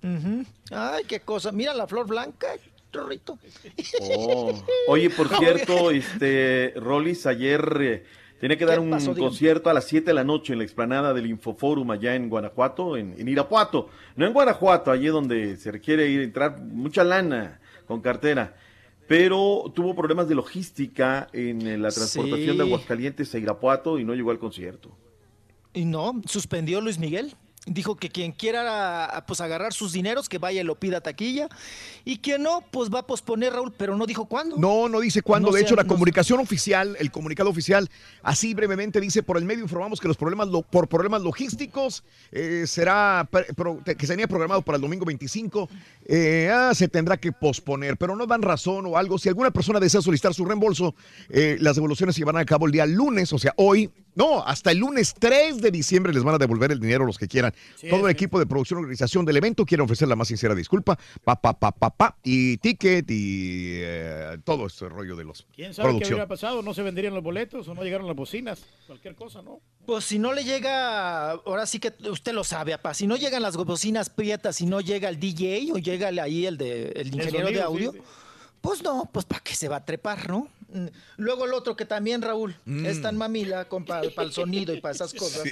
[0.03, 0.45] Ujú.
[0.71, 1.53] Ay, qué cosa.
[1.53, 2.47] Mira la flor blanca,
[2.91, 3.39] Rorrito.
[4.01, 4.61] Oh.
[4.89, 8.05] Oye, por cierto, este Rolis ayer eh,
[8.47, 9.15] tenía que dar un pasó?
[9.15, 12.97] Concierto a las 7 de la noche en la explanada del Infoforum allá en Guanajuato,
[12.97, 13.89] en, en Irapuato.
[14.15, 18.55] No en Guanajuato, allí donde se requiere ir entrar mucha lana con cartera.
[19.07, 22.57] Pero tuvo problemas de logística en eh, la transportación Sí.
[22.57, 24.89] de Aguascalientes a Irapuato y no llegó al concierto.
[25.73, 27.33] Y no, suspendió Luis Miguel.
[27.67, 31.49] Dijo que quien quiera pues agarrar sus dineros, que vaya y lo pida a taquilla.
[32.03, 34.55] Y quien no, pues va a posponer, Raúl, pero no dijo cuándo.
[34.57, 35.49] No, no dice cuándo.
[35.49, 37.89] No de hecho, la no comunicación oficial, el comunicado oficial,
[38.21, 42.65] así brevemente dice, por el medio informamos que los problemas, lo- por problemas logísticos, eh,
[42.67, 45.67] será, pro- que sería programado para el domingo 25,
[46.05, 49.17] eh, ah, se tendrá que posponer, pero no dan razón o algo.
[49.17, 50.93] Si alguna persona desea solicitar su reembolso,
[51.29, 53.89] eh, las devoluciones se llevarán a cabo el día lunes, o sea, hoy.
[54.15, 57.27] No, hasta el lunes 3 de diciembre les van a devolver el dinero los que
[57.27, 57.53] quieran.
[57.75, 58.11] Sí, Todo el sí.
[58.13, 60.97] equipo de producción y organización del evento quiere ofrecer la más sincera disculpa.
[61.23, 65.73] Pa, pa, pa, pa, pa, y ticket y eh, todo este rollo de los ¿Quién
[65.73, 66.61] sabe qué hubiera pasado?
[66.61, 68.65] No se venderían los boletos o no llegaron las bocinas.
[68.87, 69.59] Cualquier cosa, ¿no?
[69.85, 73.41] Pues si no le llega, ahora sí que usted lo sabe, apá, si no llegan
[73.41, 77.47] las bocinas prietas, si no llega el DJ o llega ahí el de el ingeniero
[77.47, 77.99] de sonido, audio, sí.
[78.61, 80.49] pues no, pues para qué se va a trepar, ¿no?
[81.17, 82.85] Luego el otro que también, Raúl, Mm.
[82.85, 85.43] es tan mamila para el sonido y para esas cosas.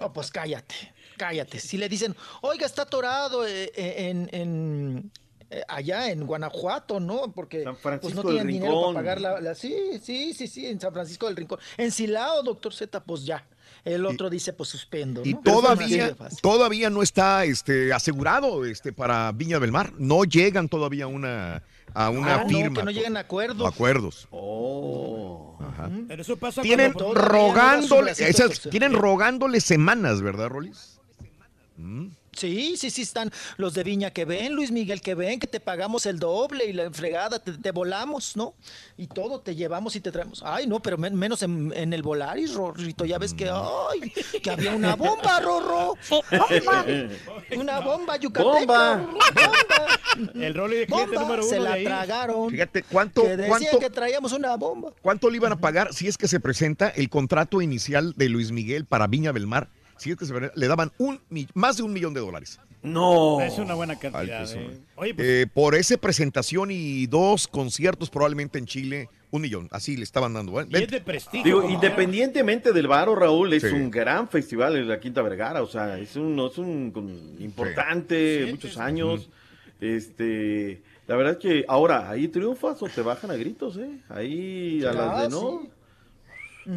[0.00, 0.74] No, pues cállate,
[1.16, 1.58] cállate.
[1.60, 5.10] Si le dicen, oiga, está atorado eh, eh, en, en,
[5.50, 7.30] eh, allá en Guanajuato, ¿no?
[7.32, 8.94] Porque San pues Francisco no del tienen dinero para Rincón.
[8.94, 11.58] pagar la, la- Sí, sí, sí, sí, en San Francisco del Rincón.
[11.76, 13.46] En Silao, doctor Z, pues ya.
[13.84, 15.22] El otro dice, pues suspendo.
[15.24, 19.92] Y todavía, todavía no está este, asegurado este, para Viña del Mar.
[19.98, 21.62] No llegan todavía a una,
[21.94, 22.80] a una Ah, no, firma.
[22.80, 23.66] que no lleguen a acuerdos.
[23.72, 24.28] Acuerdos.
[24.30, 25.56] Oh.
[25.60, 25.90] Ajá.
[26.08, 30.98] Pero eso pasa Tienen no rogándole, esas- tienen rogándole semanas, ¿verdad, Rolis?
[31.76, 32.06] Mm.
[32.36, 35.58] Sí, sí, sí están los de Viña que ven, Luis Miguel que ven, que te
[35.60, 38.54] pagamos el doble y la fregada, te, te volamos, ¿no?
[38.96, 40.42] Y todo te llevamos y te traemos.
[40.44, 44.50] Ay, no, pero men- menos en, en el Volaris, Rorrito, ya ves que, ay, que
[44.50, 45.94] había una bomba, Rorro.
[47.56, 48.46] Una bomba yucateca.
[48.56, 49.08] Bomba.
[50.34, 51.84] El Rolly de cliente Bomba, número uno se de la ahí.
[51.84, 52.50] tragaron.
[52.50, 54.92] Fíjate, ¿cuánto, que decían cuánto, que traíamos una bomba.
[55.02, 58.50] ¿cuánto le iban a pagar si es que se presenta el contrato inicial de Luis
[58.52, 59.68] Miguel para Viña del Mar?
[59.98, 61.20] Si es que se venera, le daban un,
[61.54, 62.58] más de un millón de dólares.
[62.82, 63.40] No.
[63.40, 64.48] Es una buena cantidad.
[64.54, 64.78] Eh.
[64.94, 69.68] Oye, pues, Eh, por esa presentación y dos conciertos probablemente en Chile, un millón.
[69.72, 70.60] Así le estaban dando.
[70.60, 70.66] ¿eh?
[70.70, 71.42] y es de prestigio.
[71.62, 73.68] Digo, independientemente del varo, Raúl, es Sí.
[73.70, 78.78] un gran festival en la Quinta Vergara, o sea, es un, es un importante, muchos
[78.78, 79.28] años.
[79.80, 83.90] Este, la verdad es que ahora ahí triunfas o te bajan a gritos, ¿eh?
[84.08, 85.60] Ahí a las de Ah, no.
[85.62, 85.68] sí.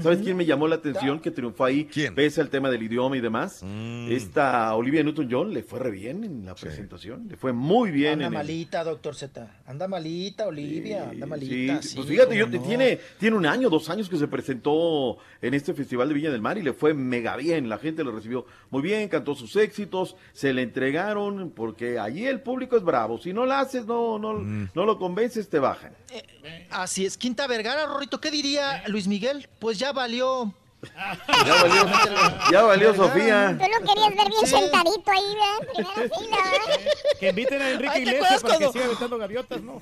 [0.01, 1.89] ¿Sabes quién me llamó la atención que triunfó ahí?
[2.15, 3.61] Pese al tema del idioma y demás.
[3.63, 4.11] Mm.
[4.11, 8.13] Esta Olivia Newton-John le fue re bien en la presentación, le fue muy bien.
[8.13, 9.61] Anda en el- malita, doctor Z.
[9.65, 11.09] Anda malita, Olivia.
[11.09, 11.81] Anda malita.
[11.81, 12.61] Sí, sí, pues fíjate, yo, no.
[12.61, 16.41] tiene, tiene un año, dos años que se presentó en este Festival de Viña del
[16.41, 17.67] Mar y le fue mega bien.
[17.69, 22.41] La gente lo recibió muy bien, cantó sus éxitos, se le entregaron, porque allí el
[22.41, 23.17] público es bravo.
[23.17, 24.69] Si no lo haces, no, no, Mm.
[24.75, 25.93] no lo convences, te bajan.
[26.69, 27.17] Así es.
[27.17, 29.47] Quinta Vergara, Rorrito, ¿qué diría Luis Miguel?
[29.59, 30.53] Pues ya valió.
[31.45, 31.85] Ya valió,
[32.51, 33.57] ya valió Sofía.
[33.59, 35.73] Tú lo querías ver bien sentadito ahí, ¿verdad?
[35.73, 36.91] Primera fila, ¿verdad?
[37.19, 39.81] Que inviten a Enrique Ay, ¿te Iglesias para que cuando- siga aventando gaviotas, ¿no?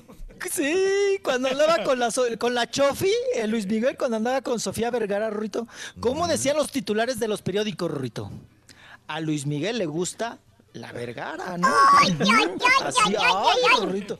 [0.50, 4.90] Sí, cuando andaba con la, con la Chofi, eh, Luis Miguel, cuando andaba con Sofía
[4.90, 5.68] Vergara, Rorrito.
[6.00, 8.30] ¿Cómo decían los titulares de los periódicos, Rorrito?
[9.06, 10.38] A Luis Miguel le gusta
[10.80, 11.68] la Vergara, ¿no?
[11.68, 13.80] Ay, ay, ay, Así, ay, ay, ay, ay.
[13.84, 14.18] Rorrito.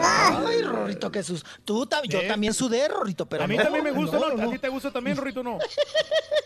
[0.00, 1.44] Ay, Rorrito, que sus...
[1.64, 2.28] Tú, tam- yo Eh.
[2.28, 4.42] también sudé, Rorrito, pero a mí no, también me gusta, no.
[4.42, 5.58] ¿A ti te gusta también, Rorrito, no?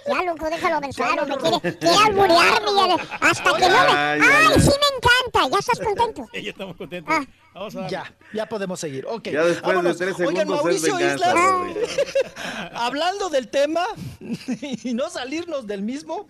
[0.07, 1.37] Ya, loco, déjalo pensar, hombre.
[1.61, 3.77] Quiere, quiere alburearme ya de- hasta que no me...
[3.77, 4.61] Ay, ay, ¡Ay, ay.
[4.61, 5.49] sí me encanta!
[5.51, 6.27] ¿Ya estás contento?
[6.33, 7.15] Ya estamos contentos.
[7.17, 7.25] Ah.
[7.55, 9.05] Vamos a Ya, ya podemos seguir.
[9.07, 9.25] Ok.
[9.29, 9.99] Ya después vámonos.
[9.99, 11.35] de tres Oigan, segundos es Mauricio venganza.
[11.69, 13.85] Islas, hablando del tema
[14.21, 16.27] y no salirnos del mismo,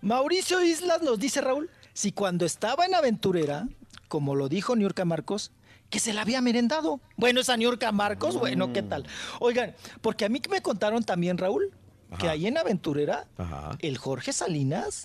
[0.00, 3.68] Mauricio Islas nos dice, Raúl, si cuando estaba en Aventurera,
[4.08, 5.52] como lo dijo Niurka Marcos,
[5.88, 7.00] que se la había merendado.
[7.16, 9.06] Bueno, esa Niurka Marcos, bueno, ¿qué tal?
[9.40, 11.72] Oigan, porque a mí me contaron también, Raúl,
[12.18, 13.76] que ahí en Aventurera, Ajá.
[13.80, 15.02] el Jorge Salinas,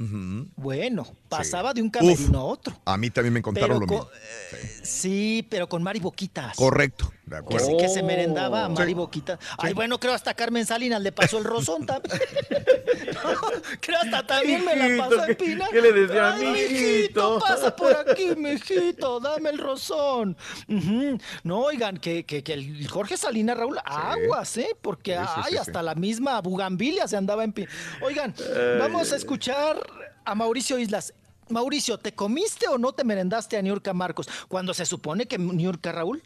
[0.56, 2.80] bueno, pasaba de un camerino a otro.
[2.86, 4.10] A mí también me contaron Pero lo mismo.
[4.54, 6.56] eh, sí, pero con Mari Boquitas.
[6.56, 7.12] Correcto.
[7.26, 8.94] De Que se, que se merendaba a Mari Sí.
[8.94, 9.40] Boquita.
[9.58, 12.20] Ay, bueno, creo hasta Carmen Salinas le pasó el rozón también.
[13.82, 15.68] creo hasta también me la pasó en Pina.
[15.72, 16.34] ¿qué le decía?
[16.34, 17.40] Ay, Mijito.
[17.40, 20.38] pasa por aquí, mijito, dame el rozón.
[20.68, 21.18] Ujú.
[21.44, 24.76] No, oigan, que, que, que el Jorge Salinas, Raúl, aguas, ¿eh?
[24.82, 27.70] Porque ay, hasta la misma bugambilia se andaba en Pina.
[28.02, 29.78] Oigan, Ay, vamos a escuchar
[30.24, 31.14] a Mauricio Islas.
[31.50, 34.28] Mauricio, ¿te comiste o no te merendaste a Niurka Marcos?
[34.48, 36.24] Cuando se supone que Niurka Raúl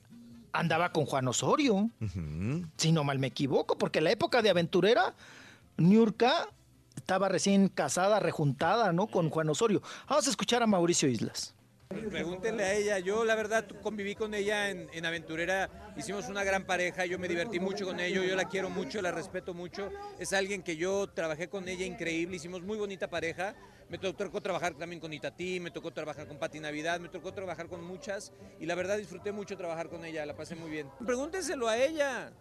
[0.53, 1.89] andaba con Juan Osorio.
[2.77, 5.15] Si no mal me equivoco, porque en la época de aventurera,
[5.77, 6.49] Niurka
[6.95, 9.07] estaba recién casada, rejuntada, ¿no?
[9.07, 9.81] Con Juan Osorio.
[10.07, 11.55] Vamos a escuchar a Mauricio Islas.
[12.11, 16.65] Pregúntenle a ella, yo la verdad conviví con ella en, en Aventurera, hicimos una gran
[16.65, 20.31] pareja, yo me divertí mucho con ella, yo la quiero mucho, la respeto mucho, es
[20.33, 23.55] alguien que yo trabajé con ella increíble, hicimos muy bonita pareja,
[23.89, 27.67] me tocó trabajar también con Itatí, me tocó trabajar con Pati Navidad, me tocó trabajar
[27.67, 30.87] con muchas y la verdad disfruté mucho trabajar con ella, la pasé muy bien.
[31.03, 32.31] Pregúntenselo a ella,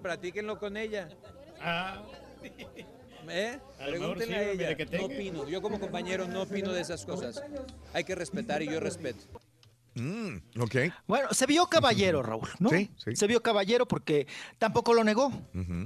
[0.00, 1.10] platíquenlo, con ella.
[3.30, 3.58] ¿Eh?
[3.78, 4.76] A lo mejor Pregúntenle sí, a mira ella.
[4.76, 5.48] que No opino.
[5.48, 7.42] Yo como compañero no opino de esas cosas.
[7.92, 9.24] Hay que respetar y yo respeto.
[9.94, 10.76] Mm, ok.
[11.08, 12.70] Bueno, se vio caballero, Raúl, ¿no?
[12.70, 13.16] Sí, sí.
[13.16, 14.26] Se vio caballero porque
[14.58, 15.32] tampoco lo negó.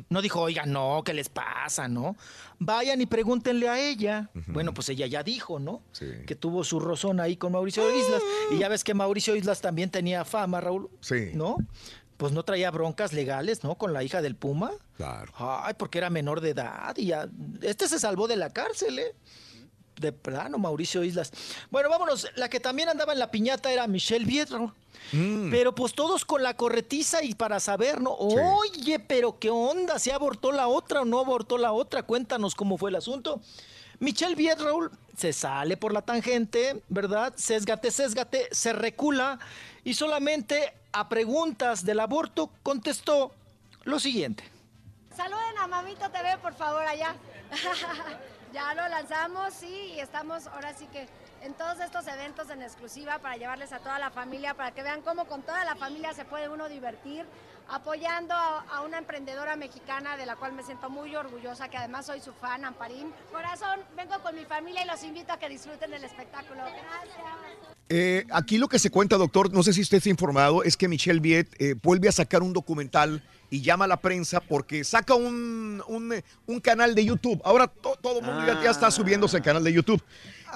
[0.08, 2.14] No dijo, oiga, no, ¿qué les pasa, no?
[2.58, 4.30] Vayan y pregúntenle a ella.
[4.46, 5.82] Bueno, pues ella ya dijo, ¿no?
[5.92, 6.06] Sí.
[6.26, 8.22] Que tuvo su rozón ahí con Mauricio Islas.
[8.50, 10.90] Y ya ves que Mauricio Islas también tenía fama, Raúl.
[11.00, 11.30] Sí.
[11.34, 11.56] ¿No?
[12.16, 13.74] Pues no traía broncas legales, ¿no?
[13.74, 14.70] Con la hija del Puma.
[14.96, 15.32] Claro.
[15.36, 17.28] Ay, porque era menor de edad y ya.
[17.60, 19.14] Este se salvó de la cárcel, ¿eh?
[19.96, 21.32] De plano, Mauricio Islas.
[21.70, 22.28] Bueno, vámonos.
[22.36, 24.72] La que también andaba en la piñata era Michelle Viet, Raúl.
[25.12, 25.50] Mm.
[25.50, 28.12] Pero pues todos con la corretiza y para saber, ¿no?
[28.12, 29.98] Oye, pero ¿qué onda?
[29.98, 32.02] ¿Se abortó la otra o no abortó la otra?
[32.04, 33.40] Cuéntanos cómo fue el asunto.
[34.00, 37.34] Michelle Viet, Raúl, se sale por la tangente, ¿verdad?
[37.36, 39.38] Sésgate, sésgate, se recula
[39.84, 43.32] y solamente a preguntas del aborto contestó
[43.82, 44.44] lo siguiente.
[45.14, 47.16] Saluden a Mamito TV, por favor, allá.
[48.52, 51.08] ya lo lanzamos, sí, y estamos ahora sí que
[51.42, 55.02] en todos estos eventos en exclusiva para llevarles a toda la familia, para que vean
[55.02, 57.26] cómo con toda la familia se puede uno divertir,
[57.68, 62.06] apoyando a, a una emprendedora mexicana de la cual me siento muy orgullosa, que además
[62.06, 63.12] soy su fan, Amparín.
[63.32, 66.60] Corazón, vengo con mi familia y los invito a que disfruten del espectáculo.
[66.62, 67.24] Gracias.
[67.90, 70.88] Eh, aquí lo que se cuenta, doctor, no sé si usted está informado, es que
[70.88, 75.14] Michelle Viet eh, vuelve a sacar un documental y llama a la prensa porque saca
[75.14, 77.40] un, un, eh, un canal de YouTube.
[77.44, 80.02] Ahora to- todo el mundo ya, ya está subiéndose al canal de YouTube.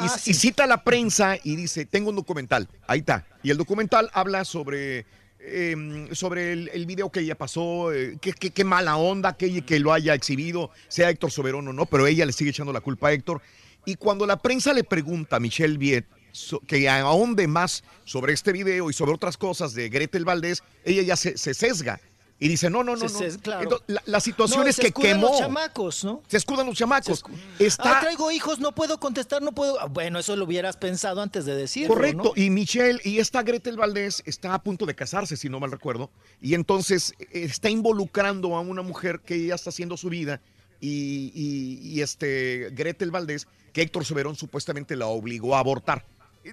[0.00, 2.68] Y, y cita a la prensa y dice, tengo un documental.
[2.86, 3.26] Ahí está.
[3.42, 5.06] Y el documental habla sobre
[5.40, 10.14] eh, sobre el, video que ella pasó, eh, qué, mala onda que, que lo haya
[10.14, 13.40] exhibido, sea Héctor Soberón o no, pero ella le sigue echando la culpa a Héctor.
[13.84, 18.52] Y cuando la prensa le pregunta a Michelle Viet so- que ahonde más sobre este
[18.52, 22.00] video y sobre otras cosas de Gretel Valdés, ella ya se, se sesga
[22.40, 23.38] y dice, no, no, no, Se no.
[23.40, 23.62] claro.
[23.64, 25.28] Entonces, la, la situación No, es se que escudan quemó.
[25.28, 26.22] los chamacos, ¿no?
[26.28, 27.24] Se escudan los chamacos.
[27.26, 29.80] Ah, Está traigo hijos, no puedo contestar, no puedo.
[29.80, 31.94] Ah, Bueno, eso lo hubieras pensado antes de decirlo.
[31.94, 32.40] Correcto, ¿no?
[32.42, 36.10] y Michelle y esta Gretel Valdés está a punto de casarse, si no mal recuerdo,
[36.40, 40.40] y entonces eh, está involucrando a una mujer que ella está haciendo su vida
[40.80, 46.04] y, y- y, este Gretel Valdés, que Héctor Soberón supuestamente la obligó a abortar.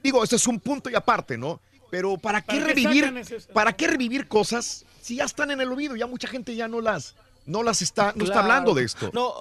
[0.02, 1.62] Digo, ese es un punto y aparte, ¿no?
[1.92, 5.62] Pero ¿para qué ¿Para qué revivir, ese- para qué revivir cosas si ya están en
[5.62, 5.96] el olvido?
[5.96, 9.12] Ya mucha gente ya no las, no las está, no está hablando de esto.
[9.14, 9.34] No,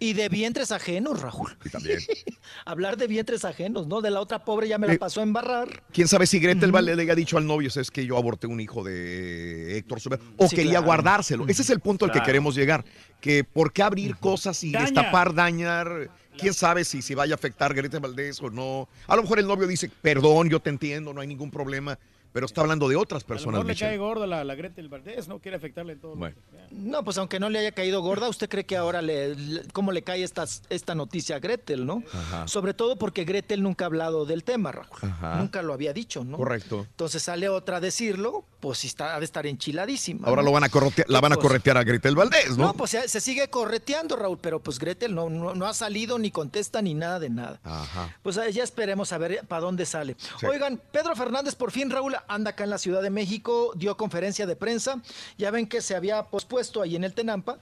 [0.00, 1.56] y de vientres ajenos, Raúl.
[1.64, 2.00] Y también.
[2.64, 4.00] Hablar de vientres ajenos, ¿no?
[4.00, 5.84] De la otra pobre ya me la Eh, pasó a embarrar.
[5.92, 8.60] Quién sabe si Gretel Valdés le haya dicho al novio, es que yo aborté un
[8.60, 10.86] hijo de Héctor Soberón, o Sí, quería claro.
[10.86, 11.46] guardárselo.
[11.46, 12.84] Ese es el punto al que queremos llegar.
[13.20, 14.86] Que por qué abrir cosas y Daña.
[14.86, 16.10] destapar, dañar.
[16.36, 18.88] Quién sabe si, si vaya a afectar a Gretel Valdés o no.
[19.06, 21.96] A lo mejor el novio dice, perdón, yo te entiendo, no hay ningún problema.
[22.32, 23.90] Pero está hablando de otras A lo personas, mejor le Michelle.
[23.90, 26.16] cae gorda la, la Gretel Valdés, no quiere afectarle en todo.
[26.16, 26.36] Bueno.
[26.70, 29.92] No, pues aunque no le haya caído gorda, ¿usted cree que ahora le, le- cómo
[29.92, 32.02] le cae esta, esta noticia a Gretel, no?
[32.12, 32.48] Ajá.
[32.48, 34.86] Sobre todo porque Gretel nunca ha hablado del tema, Raúl.
[35.02, 35.36] Ajá.
[35.36, 36.36] Nunca lo había dicho, ¿no?
[36.38, 36.86] Correcto.
[36.90, 40.26] Entonces sale otra a decirlo, pues sí está, ha de estar enchiladísima.
[40.26, 40.46] Ahora ¿no?
[40.46, 42.68] lo van a corretear, la van a Pues- corretear a Gretel Valdés, ¿no?
[42.68, 46.18] No, pues se, se sigue correteando, Raúl, pero pues Gretel no, no, no ha salido
[46.18, 47.60] ni contesta ni nada de nada.
[47.62, 48.16] Ajá.
[48.22, 50.16] Pues ya esperemos a ver para dónde sale.
[50.40, 50.46] Sí.
[50.46, 54.46] Oigan, Pedro Fernández por fin, Raúl, anda acá en la Ciudad de México, dio conferencia
[54.46, 55.00] de prensa.
[55.38, 57.58] Ya ven que se había pospuesto ahí en el Tenampa.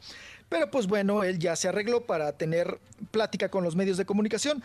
[0.48, 2.80] Pero pues bueno, él ya se arregló para tener
[3.10, 4.62] plática con los medios de comunicación.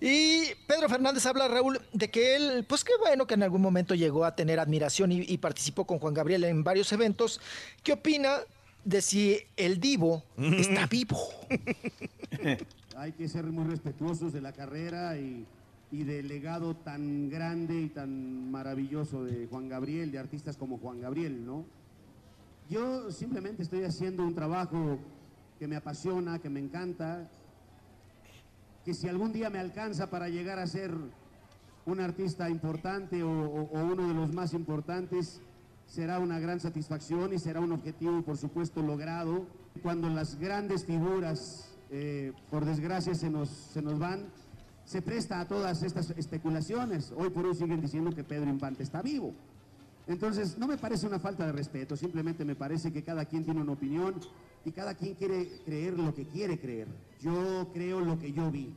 [0.00, 3.94] Y Pedro Fernández habla, Raúl, de que él, pues qué bueno que en algún momento
[3.94, 7.38] llegó a tener admiración y, y participó con Juan Gabriel en varios eventos.
[7.82, 8.38] ¿Qué opina
[8.84, 11.18] de si el Divo está vivo?
[12.96, 15.46] Hay que ser muy respetuosos de la carrera y,
[15.92, 21.00] y del legado tan grande y tan maravilloso de Juan Gabriel, de artistas como Juan
[21.00, 21.64] Gabriel, ¿no?
[22.68, 24.98] Yo simplemente estoy haciendo un trabajo
[25.58, 27.28] que me apasiona, que me encanta,
[28.84, 30.92] que si algún día me alcanza para llegar a ser
[31.86, 35.40] un artista importante o, o- o uno de los más importantes,
[35.86, 39.46] será una gran satisfacción y será un objetivo, por supuesto, logrado.
[39.82, 44.26] Cuando las grandes figuras, eh, por desgracia, se nos, se nos van,
[44.90, 47.12] se presta a todas estas especulaciones.
[47.16, 49.32] Hoy por hoy siguen diciendo que Pedro Infante está vivo.
[50.08, 53.60] Entonces, no me parece una falta de respeto, simplemente me parece que cada quien tiene
[53.60, 54.16] una opinión
[54.64, 56.88] y cada quien quiere creer lo que quiere creer.
[57.20, 58.74] Yo creo lo que yo vi,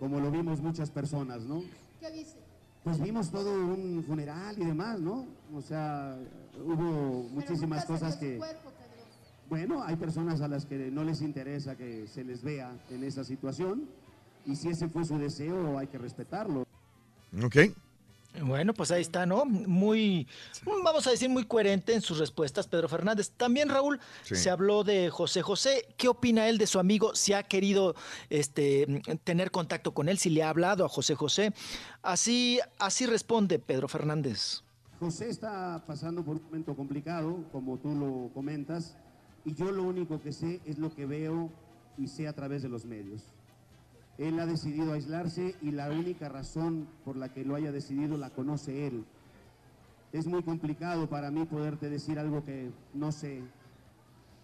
[0.00, 1.62] como lo vimos muchas personas, ¿no?
[2.00, 2.40] ¿Qué viste?
[2.82, 5.26] Pues vimos todo un funeral y demás, ¿no?
[5.54, 6.18] O sea,
[6.58, 8.40] hubo muchísimas cosas que...
[9.48, 13.22] Bueno, hay personas a las que no les interesa que se les vea en esa
[13.22, 13.86] situación
[14.46, 16.64] y si ese fue su deseo hay que respetarlo.
[17.42, 17.56] Ok.
[18.42, 19.44] Bueno, pues ahí está, ¿no?
[19.44, 20.26] Muy,
[20.82, 23.30] vamos a decir, muy coherente en sus respuestas, Pedro Fernández.
[23.30, 24.34] También, Raúl, Sí.
[24.34, 25.86] se habló de José José.
[25.96, 27.14] ¿Qué opina él de su amigo?
[27.14, 27.94] Si ha querido
[28.30, 31.52] este, tener contacto con él, si le ha hablado a José José.
[32.02, 34.62] Así, así responde Pedro Fernández.
[34.98, 38.96] José está pasando por un momento complicado, como tú lo comentas,
[39.44, 41.52] y yo lo único que sé es lo que veo
[41.98, 43.22] y sé a través de los medios.
[44.18, 48.30] Él ha decidido aislarse y la única razón por la que lo haya decidido la
[48.30, 49.04] conoce él.
[50.12, 53.42] Es muy complicado para mí poderte decir algo que no sé.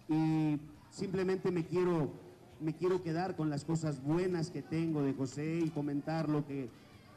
[0.09, 0.59] Y
[0.89, 2.11] simplemente me quiero,
[2.59, 6.69] me quiero quedar con las cosas buenas que tengo de José y comentar lo que,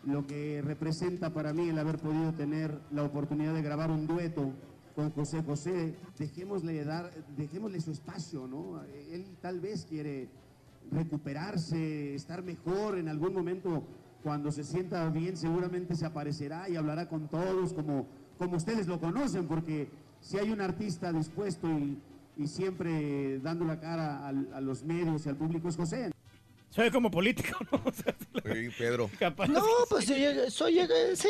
[0.05, 4.53] lo que representa para mí el haber podido tener la oportunidad de grabar un dueto
[4.95, 5.97] con José José.
[6.17, 8.81] Dejémosle, dar, dejémosle su espacio, ¿no?
[9.11, 10.29] Él tal vez quiere
[10.91, 13.85] recuperarse, estar mejor en algún momento.
[14.23, 18.07] Cuando se sienta bien, seguramente se aparecerá y hablará con todos como,
[18.39, 19.89] como ustedes lo conocen, porque
[20.21, 21.99] si hay un artista dispuesto y,
[22.39, 26.11] y siempre dando la cara al- a, los medios y al público es José.
[26.77, 27.81] Ve como político, ¿no?
[27.85, 28.15] O sea,
[28.53, 29.11] Sí, Pedro.
[29.19, 29.47] capaz.
[29.49, 30.15] No, pues sí,
[30.49, 31.29] soy, eh, sí,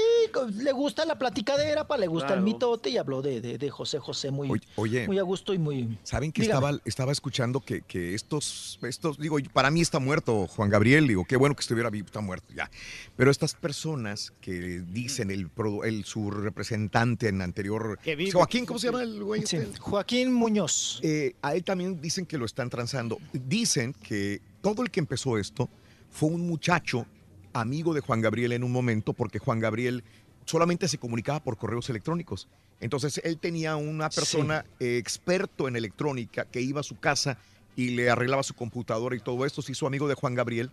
[0.62, 2.40] le gusta la platicadera, pa, le gusta Claro.
[2.40, 5.06] el mitote y habló de, de- de José José muy, oye.
[5.06, 5.98] muy a gusto y muy...
[6.02, 6.58] ¿Saben que Dígame.
[6.66, 11.24] estaba, estaba escuchando que, que estos, estos, digo, para mí está muerto Juan Gabriel, digo,
[11.24, 12.70] qué bueno que estuviera vivo, está muerto ya.
[13.16, 14.52] Pero estas personas que
[14.86, 15.50] dicen el,
[15.84, 18.32] el su representante en anterior, vive.
[18.32, 19.46] Joaquín, ¿cómo se llama el güey?
[19.46, 19.78] Sí, este?
[19.78, 21.00] Joaquín Muñoz.
[21.02, 23.18] Eh, a él también dicen que lo están transando.
[23.32, 25.68] Dicen que todo el que empezó esto
[26.10, 27.06] fue un muchacho
[27.52, 30.02] amigo de Juan Gabriel en un momento, porque Juan Gabriel
[30.46, 32.48] solamente se comunicaba por correos electrónicos.
[32.80, 37.36] Entonces él tenía una persona eh, experto en electrónica que iba a su casa
[37.76, 39.60] y le arreglaba su computadora y todo esto.
[39.60, 40.70] Se hizo amigo de Juan Gabriel,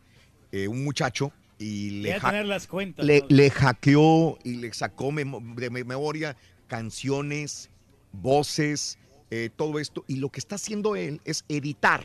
[0.54, 3.06] eh, un muchacho, y le, Voy a ha- tener las cuentas.
[3.06, 3.26] le, ¿no?
[3.30, 6.36] le hackeó y le sacó de me- memoria
[6.68, 7.70] canciones,
[8.14, 8.98] voces,
[9.30, 10.04] eh, todo esto.
[10.08, 12.04] Y lo que está haciendo él es editar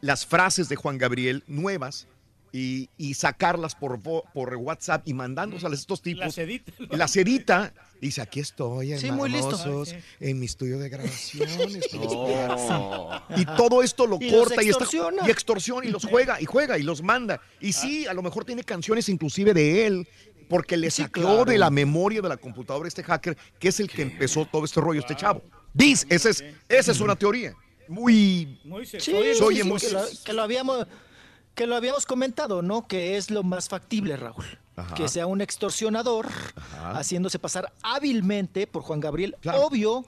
[0.00, 2.06] las frases de Juan Gabriel nuevas
[2.52, 6.24] y, y sacarlas por, vo- por WhatsApp y mandándoselas a estos tipos.
[6.26, 6.72] Las edita.
[6.90, 7.72] Las edita.
[8.00, 9.50] Dice, aquí estoy, Sí, muy listo.
[9.50, 11.86] hermanosos, en mi estudio de grabaciones.
[11.92, 13.22] No.
[13.36, 15.26] Y todo esto lo Y corta y, está, extorsiona.
[15.26, 17.40] y extorsiona y los juega y juega y los manda.
[17.60, 20.08] Y sí, a lo mejor tiene canciones inclusive de él,
[20.48, 21.44] porque le Sí, sacó claro.
[21.44, 24.80] de la memoria de la computadora este hacker, que es el que empezó todo este
[24.80, 25.42] rollo, este chavo.
[25.72, 27.54] Dice, esa es, esa es una teoría.
[27.90, 28.60] Muy...
[28.64, 30.86] Muy Sí, oye, sí, oye, sí, muy- que, lo, que lo habíamos
[31.54, 32.86] que lo habíamos comentado, ¿no?
[32.86, 34.44] Que es lo más factible, Raúl.
[34.76, 34.94] Ajá.
[34.94, 36.92] Que sea un extorsionador Ajá.
[36.98, 39.36] haciéndose pasar hábilmente por Juan Gabriel.
[39.40, 39.66] Claro.
[39.66, 40.04] Obvio,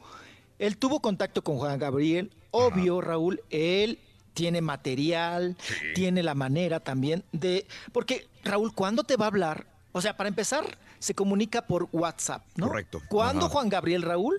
[0.58, 2.30] él tuvo contacto con Juan Gabriel.
[2.52, 3.98] Obvio, Raúl, él
[4.34, 5.56] tiene material,
[5.94, 7.66] tiene la manera también de...
[7.92, 9.66] Porque, Raúl, ¿cuándo te va a hablar?
[9.90, 12.68] O sea, para empezar, se comunica por WhatsApp, ¿no?
[12.68, 13.02] Correcto.
[13.10, 13.52] ¿Cuándo Ajá.
[13.52, 14.38] Juan Gabriel, Raúl.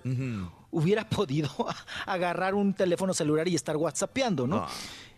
[0.74, 1.48] Hubiera podido
[2.06, 4.56] agarrar un teléfono celular y estar whatsappeando, ¿no?
[4.60, 4.66] No.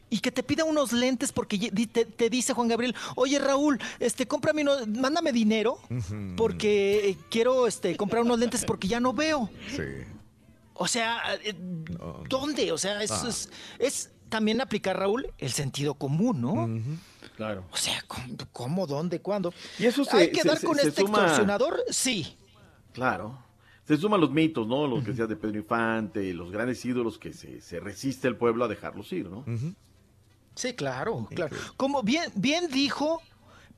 [0.09, 1.59] Y que te pida unos lentes porque
[1.93, 5.81] te, te dice Juan Gabriel, oye Raúl, este, cómprame unos, mándame dinero
[6.37, 9.51] porque eh, quiero este, comprar unos lentes porque ya no veo.
[9.75, 9.83] Sí.
[10.75, 11.55] O sea, eh,
[12.29, 12.71] ¿dónde?
[12.71, 13.25] O sea, es, Ah.
[13.29, 16.69] es, es también aplicar, Raúl, el sentido común, ¿no?
[17.37, 17.65] Claro.
[17.73, 19.53] O sea, ¿cómo, cómo, dónde, cuándo?
[19.79, 21.83] Y eso se- ¿Hay que se- dar se- con se este suma- extorsionador?
[21.91, 22.37] Sí.
[22.93, 23.39] Claro.
[23.87, 24.87] Se suman los mitos, ¿no?
[24.87, 28.65] Los que decías de Pedro Infante, los grandes ídolos que se, se resiste el pueblo
[28.65, 29.45] a dejarlos ir, ¿no?
[30.57, 31.57] Sí, claro, claro.
[31.77, 33.23] Como bien, bien dijo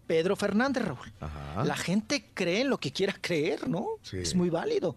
[0.07, 1.12] Pedro Fernández, Raúl.
[1.20, 1.65] Ajá.
[1.65, 3.87] La gente cree en lo que quiera creer, ¿no?
[4.03, 4.17] Sí.
[4.19, 4.97] Es muy válido.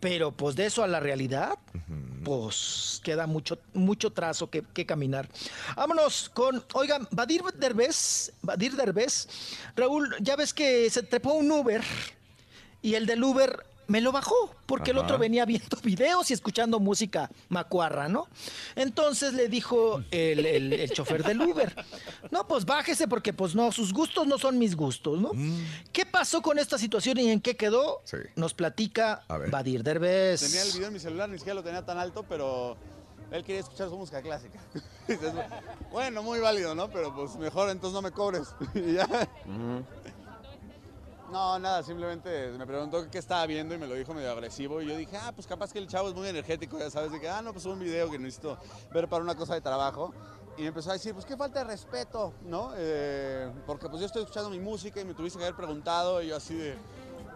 [0.00, 1.58] Pero pues de eso a la realidad,
[2.22, 5.30] pues queda mucho, mucho trazo que, que caminar.
[5.76, 9.26] Vámonos con, oigan, Badir Derbez, Badir Derbez,
[9.74, 11.82] Raúl, ya ves que se trepó un Uber
[12.82, 14.34] y el del Uber me lo bajó
[14.66, 18.28] porque el otro venía viendo videos y escuchando música macuarra, ¿no?
[18.76, 21.74] Entonces le dijo el, el- el chofer del Uber,
[22.30, 25.30] no, pues bájese porque pues no, sus gustos no son mis gustos, ¿no?
[25.92, 28.00] ¿Qué pasó con esta situación y en qué quedó?
[28.04, 28.16] Sí.
[28.36, 29.22] Nos platica.
[29.50, 30.40] Badir Derbez.
[30.40, 32.76] Tenía el video en mi celular, ni siquiera lo tenía tan alto, pero
[33.30, 34.58] él quería escuchar su música clásica.
[35.92, 36.90] Bueno, muy válido, ¿no?
[36.90, 38.48] Pero pues mejor entonces no me cobres.
[38.74, 39.06] Y ya.
[41.34, 44.80] No, nada, simplemente me preguntó qué estaba viendo y me lo dijo medio agresivo.
[44.80, 47.18] Y yo dije, ah, pues capaz que el chavo es muy energético, ya sabes, de
[47.18, 48.56] que, ah, no, pues un video que necesito
[48.92, 50.14] ver para una cosa de trabajo.
[50.56, 52.70] Y me empezó a decir, pues qué falta de respeto, ¿no?
[52.76, 56.28] Eh, porque pues yo estoy escuchando mi música y me tuviste que haber preguntado y
[56.28, 56.78] yo así de,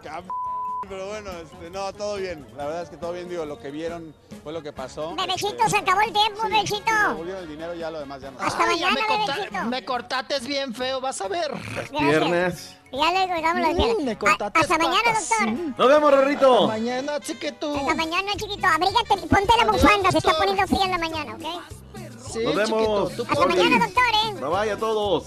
[0.00, 0.47] cabrón.
[0.88, 2.46] Pero bueno, este, no, todo bien.
[2.56, 5.14] La verdad es que todo bien, digo, lo que vieron fue lo que pasó.
[5.16, 6.92] Bebecito, Este, se acabó el tiempo, sí, bebecito.
[6.92, 8.40] me devolvieron el dinero, ya lo demás ya no.
[8.40, 11.50] Hasta Ay, ya me, corta- me cortates bien feo, vas a ver.
[11.90, 12.74] Piernas.
[12.90, 14.16] Ya le colgamos las Mm, piernas.
[14.40, 15.48] A- Hasta mañana, doctor.
[15.78, 16.68] Nos vemos, Rorrito.
[16.68, 17.76] Mañana, chiquito.
[17.76, 18.66] Hasta mañana, chiquito.
[18.66, 21.62] Abrígate, ponte la bufanda, se está poniendo fría en la mañana, ¿ok?
[22.32, 23.10] Sí, Nos vemos.
[23.10, 24.32] chiquito, Hasta mañana, doctor, ¿eh?
[24.40, 25.24] Bye bye a todos.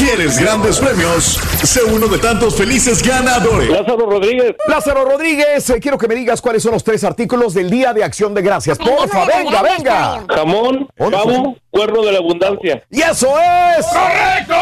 [0.00, 1.38] ¿Quieres grandes premios?
[1.62, 3.68] Sé uno de tantos felices ganadores.
[3.68, 4.56] Lázaro Rodríguez.
[4.66, 8.02] Lázaro Rodríguez, eh, quiero que me digas cuáles son los tres artículos del Día de
[8.02, 8.78] Acción de Gracias.
[8.78, 10.24] Porfa, venga, venga.
[10.26, 12.82] Jamón, pavo, cuerno de la abundancia.
[12.88, 13.84] ¡Y eso es!
[13.88, 14.54] ¡Correcto!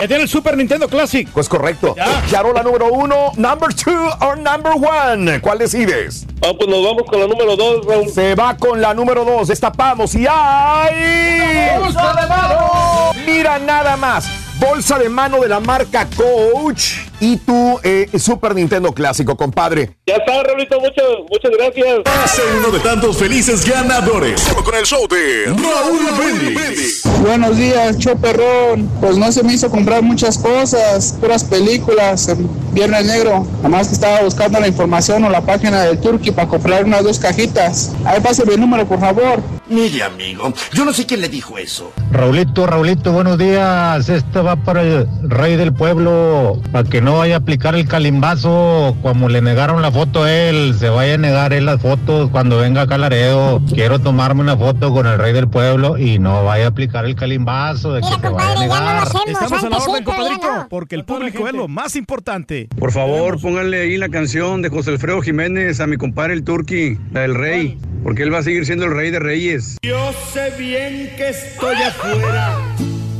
[0.00, 1.28] Ya tiene el Super Nintendo Classic.
[1.30, 1.94] Pues correcto.
[2.30, 5.40] Charola número uno, number two or number one.
[5.40, 6.26] ¿Cuál decides?
[6.42, 8.08] Ah, pues nos vamos con la número dos, Raúl.
[8.08, 9.48] Se va con la número dos.
[9.48, 11.78] Destapamos y hay.
[11.78, 13.12] ¡Bolsa de mano!
[13.26, 14.26] Mira nada más.
[14.58, 19.96] Bolsa de mano de la marca Coach y tu eh, Super Nintendo clásico, compadre.
[20.06, 22.30] Ya está, Raulito, muchas, muchas gracias.
[22.34, 24.40] Sé uno de tantos felices ganadores.
[24.40, 27.02] Solo con el show de Raúl Brindis.
[27.20, 28.90] Buenos días, show perrón.
[29.00, 33.46] Pues no se me hizo comprar muchas cosas, puras películas en Viernes Negro.
[33.56, 37.04] Nada más que estaba buscando la información o la página del Turkey para comprar unas
[37.04, 37.92] dos cajitas.
[38.06, 39.42] Ahí pásame el número, por favor.
[39.68, 41.92] Mire, amigo, yo no sé quién le dijo eso.
[42.12, 44.08] Raulito, Raulito, buenos días.
[44.08, 48.96] Esto va para el rey del pueblo, para que no vaya a aplicar el calimbazo,
[49.02, 52.58] como le negaron la foto a él, se vaya a negar él las fotos cuando
[52.58, 53.60] venga acá a Laredo.
[53.74, 57.16] Quiero tomarme una foto con el rey del pueblo y no vaya a aplicar el
[57.16, 59.08] calimbazo de que se vaya a negar.
[59.26, 62.68] Estamos a la orden, compadrito, porque el público es lo más importante.
[62.78, 66.98] Por favor, pónganle ahí la canción de José Alfredo Jiménez a mi compadre el Turqui,
[67.12, 69.78] la del rey, porque él va a seguir siendo el rey de reyes.
[69.82, 72.56] Yo sé bien que estoy afuera,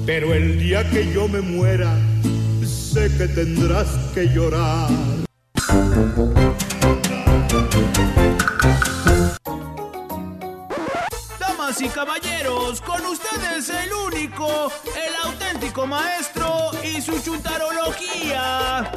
[0.06, 1.98] pero el día que yo me muera,
[2.64, 4.88] sé que tendrás que llorar.
[11.40, 18.92] Damas y caballeros, con ustedes el único, el auténtico maestro y su chuntarología.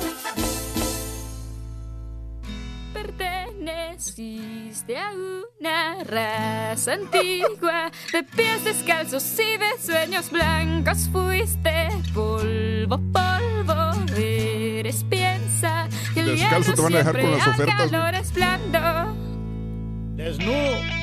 [3.59, 11.09] Perteneciste a una raza antigua de pies descalzos y de sueños blancos.
[11.11, 17.47] Fuiste polvo, polvo, eres piensa que el Descalzo te van a dejar con siempre las
[17.47, 19.15] ofertas, a calor es blando.
[20.15, 20.98] Desnudo.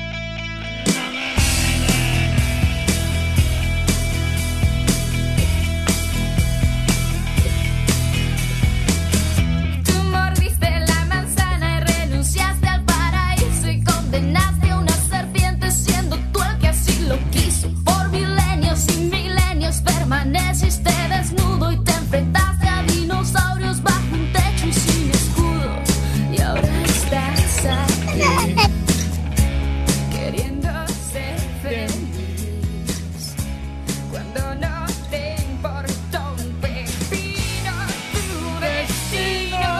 [18.85, 25.71] Y milenios permaneciste desnudo y te enfrentaste a dinosaurios bajo un techo y sin escudo.
[26.31, 28.55] Y ahora estás aquí
[30.15, 30.69] queriendo
[31.11, 33.33] ser feliz.
[34.11, 37.73] Cuando no te importó un pepino
[38.13, 39.73] tu destino.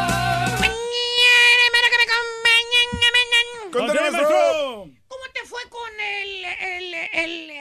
[5.07, 7.51] ¿Cómo te fue con el, el, el, eh, el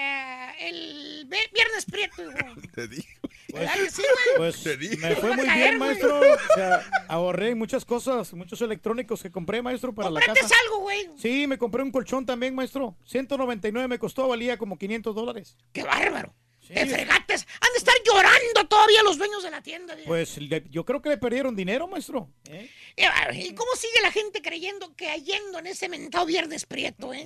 [1.84, 2.22] ve- Viernes Prieto?
[2.22, 2.60] hijo?
[2.74, 3.04] Te digo.
[3.52, 4.36] ¿Verdad que sí, güey?
[4.36, 4.96] Pues Te dije.
[4.96, 5.88] me fue muy caer, bien, güey.
[5.90, 6.20] maestro.
[6.20, 10.54] O sea, ahorré muchas cosas, muchos electrónicos que compré, maestro, para la ¿Compraste casa.
[10.64, 11.08] algo, güey?
[11.16, 12.96] Sí, me compré un colchón también, maestro.
[13.04, 15.56] 199 me costó, valía como 500 dólares.
[15.72, 16.34] ¡Qué bárbaro!
[16.66, 17.46] ¡Te fregates!
[17.60, 19.94] Han de estar llorando todavía los dueños de la tienda.
[19.94, 20.04] güey.
[20.06, 22.28] Pues le- yo creo que le perdieron dinero, maestro.
[22.42, 23.34] Qué bárbaro.
[23.34, 27.24] ¿Y cómo sigue la gente creyendo, cayendo en ese mentado Viernes Prieto, eh?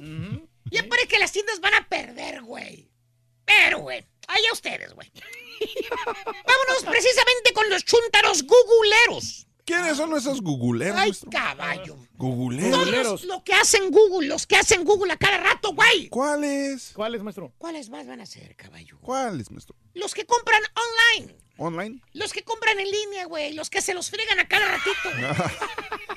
[0.70, 2.90] Ya parece que las tiendas van a perder, güey.
[3.46, 5.10] Pero, güey, allá ustedes, güey.
[6.24, 9.46] Vámonos precisamente con los chúntaros guguleros.
[9.64, 11.96] ¿Quiénes son esos guguleros, Ay, caballo.
[12.14, 13.04] Guguleros.
[13.04, 16.08] Todos lo que hacen Google, los que hacen Google a cada rato, güey.
[16.08, 16.90] ¿Cuáles?
[16.92, 17.52] ¿Cuáles, maestro?
[17.56, 18.98] ¿Cuáles más van a ser, caballo?
[19.00, 19.76] ¿Cuáles, maestro?
[19.94, 20.62] Los que compran
[21.14, 21.36] online.
[21.56, 22.00] ¿Online?
[22.14, 23.52] Los que compran en línea, güey.
[23.52, 25.08] Los que se los friegan a cada ratito.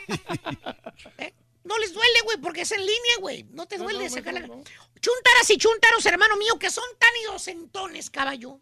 [1.20, 1.34] ¿Eh?
[1.64, 3.44] No les duele, güey, porque es en línea, güey.
[3.52, 4.42] No te duele sacar la...
[4.42, 8.60] Chuntaras y chuntaros, hermano mío, que son tan inocentones, caballo.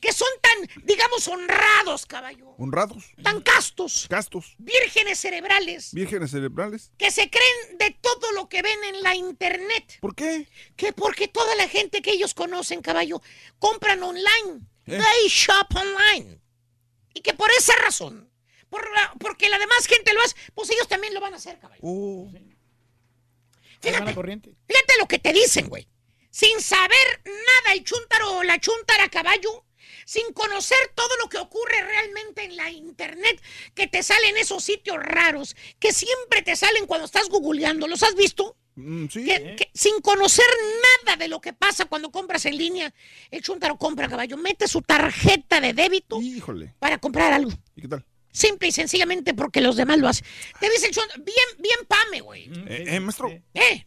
[0.00, 2.50] Que son tan, digamos, honrados, caballo.
[2.58, 3.04] ¿Honrados?
[3.22, 4.06] Tan castos.
[4.10, 4.54] ¿Castos?
[4.58, 5.94] Vírgenes cerebrales.
[5.94, 6.90] ¿Vírgenes cerebrales?
[6.98, 9.98] Que se creen de todo lo que ven en la internet.
[10.00, 10.48] ¿Por qué?
[10.76, 13.22] Que porque toda la gente que ellos conocen, caballo,
[13.58, 14.66] compran online.
[14.86, 14.98] ¿Eh?
[14.98, 16.40] They shop online.
[17.14, 18.30] Y que por esa razón,
[18.74, 21.60] por la- porque la demás gente lo hace, pues ellos también lo van a hacer,
[21.60, 21.80] caballo.
[21.84, 22.28] Oh.
[23.80, 24.54] Fíjate, corriente.
[24.66, 25.86] fíjate lo que te dicen, güey.
[26.30, 29.64] Sin saber nada el chúntaro o la chúntara caballo,
[30.06, 33.40] sin conocer todo lo que ocurre realmente en la internet,
[33.74, 37.86] que te salen esos sitios raros, que siempre te salen cuando estás googleando.
[37.86, 38.56] ¿Los has visto?
[38.74, 39.24] Mm, sí.
[39.24, 40.46] Que- que sin conocer
[41.04, 42.92] nada de lo que pasa cuando compras en línea,
[43.30, 46.74] el chúntaro compra caballo, mete su tarjeta de débito Híjole.
[46.80, 47.52] para comprar algo.
[47.76, 48.04] ¿Y qué tal?
[48.34, 50.26] Simple y sencillamente porque los demás lo hacen.
[50.58, 52.50] Te dice el chúntaro, bien, bien pame, güey.
[52.66, 53.28] Eh, eh, maestro.
[53.28, 53.86] ¿Eh?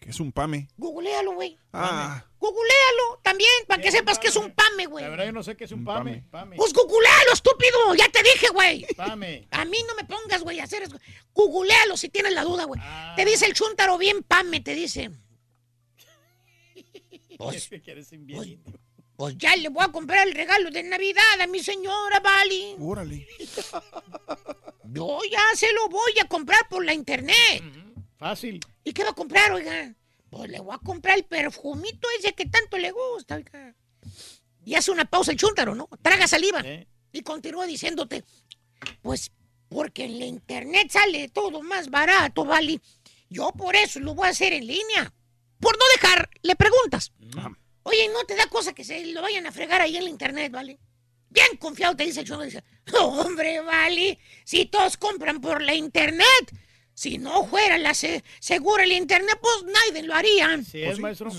[0.00, 0.68] ¿Qué es un pame?
[0.78, 1.58] Googlealo, güey.
[1.74, 2.24] Ah.
[2.38, 5.04] Googlealo también, para que sepas que es un pame, güey.
[5.04, 6.24] La verdad yo no sé qué es un pame.
[6.30, 6.56] Pame.
[6.56, 7.94] Pues googlealo, estúpido.
[7.94, 8.86] Ya te dije, güey.
[8.96, 9.46] Pame.
[9.50, 10.98] A mí no me pongas, güey, a hacer eso.
[11.34, 12.80] Googlealo si tienes la duda, güey.
[13.16, 15.10] Te dice el chúntaro bien pame, te dice.
[17.36, 18.60] Pues, ¿Qué quieres, imbécil?
[19.18, 22.76] Pues ya le voy a comprar el regalo de Navidad a mi señora, Vali.
[22.78, 23.26] Órale.
[24.84, 27.64] Yo ya se lo voy a comprar por la internet.
[28.16, 28.60] Fácil.
[28.84, 29.92] ¿Y qué va a comprar, oiga?
[30.30, 33.74] Pues le voy a comprar el perfumito ese que tanto le gusta, oiga.
[34.64, 35.88] Y hace una pausa el chúntaro, ¿no?
[36.00, 36.62] Traga saliva.
[37.10, 38.22] Y continúa diciéndote,
[39.02, 39.32] pues
[39.68, 42.80] porque en la internet sale todo más barato, ¿vale?
[43.28, 45.12] Yo por eso lo voy a hacer en línea.
[45.58, 47.10] Por no dejar, le preguntas.
[47.84, 50.52] Oye, ¿no te da cosa que se lo vayan a fregar ahí en la internet,
[50.52, 50.78] ¿vale?
[51.30, 52.44] Bien confiado te dice el chúntaro.
[52.46, 54.18] Dice, "No, hombre, ¿vale?
[54.44, 56.24] Si todos compran por la internet.
[56.94, 60.60] Si no fuera la se- segura el internet, pues nadie lo haría.
[60.64, 61.30] Sí, es, maestro.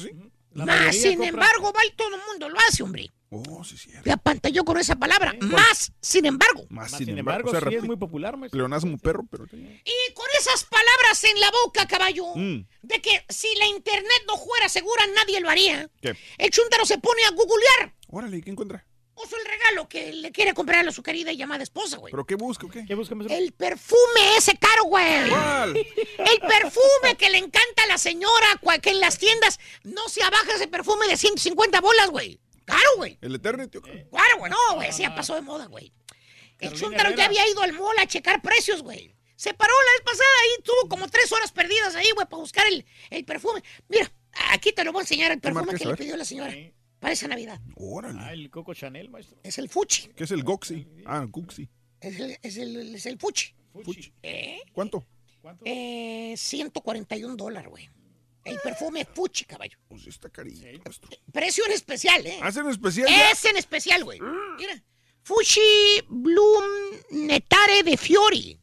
[0.54, 3.12] La Más, sin compra- embargo, vale, todo el mundo lo hace, hombre.
[3.32, 3.92] Oh, sí, sí.
[4.04, 5.36] Me apantalló con esa palabra.
[5.42, 6.66] Más, sin embargo.
[6.70, 8.58] Más, sin embargo, sí es muy popular, maestro.
[8.58, 9.46] Pleonasmo perro, pero...
[9.54, 12.66] Y con esas palabras en la boca, caballo, Mm.
[12.82, 15.90] de que si la internet no fuera segura, nadie lo haría.
[16.02, 16.16] ¿Qué?
[16.40, 17.94] El chúntaro se pone a googlear.
[18.08, 18.86] Órale, ¿y ¿qué encuentra?
[19.14, 22.10] Puso el regalo que le quiere comprar a su querida y llamada esposa, güey.
[22.12, 22.86] ¿Pero qué busca o qué?
[22.86, 23.38] ¿Qué busca, maestro?
[23.38, 25.30] El perfume ese caro, güey.
[25.30, 25.76] ¿Cuál?
[25.78, 28.48] El perfume que le encanta a la señora,
[28.82, 32.40] que en las tiendas no se abaja ese perfume de 150 bolas, güey.
[32.70, 33.18] Caro, güey.
[33.22, 34.08] ¿El Eternity o qué?
[34.10, 35.92] Claro, güey, no, güey, ese ya pasó de moda, güey.
[36.60, 39.16] El Chuntaro ya había ido al mall a checar precios, güey.
[39.36, 42.68] Se paró la vez pasada y tuvo como tres horas perdidas ahí, güey, para buscar
[42.68, 43.64] el, el perfume.
[43.88, 44.12] Mira,
[44.52, 46.54] aquí te lo voy a enseñar el perfume que le pidió la señora
[47.00, 47.60] para esa Navidad.
[47.76, 48.20] Órale.
[48.22, 49.38] Ah, el Coco Chanel, maestro.
[49.44, 50.10] Es el Fuchi.
[50.10, 50.86] ¿Qué es el Goxi?
[51.06, 51.70] Ah, Guxi.
[52.02, 53.56] Es el, es el, es el Fuchi.
[53.84, 54.14] Fuchi.
[54.24, 54.60] ¿Eh?
[54.74, 55.06] ¿Cuánto?
[55.64, 57.90] Eh, 141 dólares, güey.
[58.44, 59.78] El perfume Fuchi, caballo.
[59.88, 61.10] Pues está carito, maestro.
[61.32, 62.40] Precio en especial, ¿eh?
[62.42, 63.32] ¿Hacen especial ya?
[63.32, 64.20] Es en especial, güey.
[64.58, 64.82] Mira.
[65.24, 66.64] Fuchi Bloom
[67.12, 68.60] Netare de Fiori.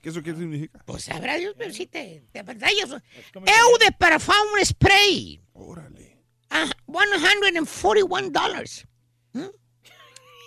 [0.00, 0.82] ¿Qué eso qué significa?
[0.84, 2.90] Pues sabrá Dios, pero sí te, te apantallas.
[2.90, 5.40] Eu de Parfum Spray.
[5.52, 6.22] Órale.
[6.50, 8.86] Ah, 141 dólares.
[9.32, 9.46] ¿Mm?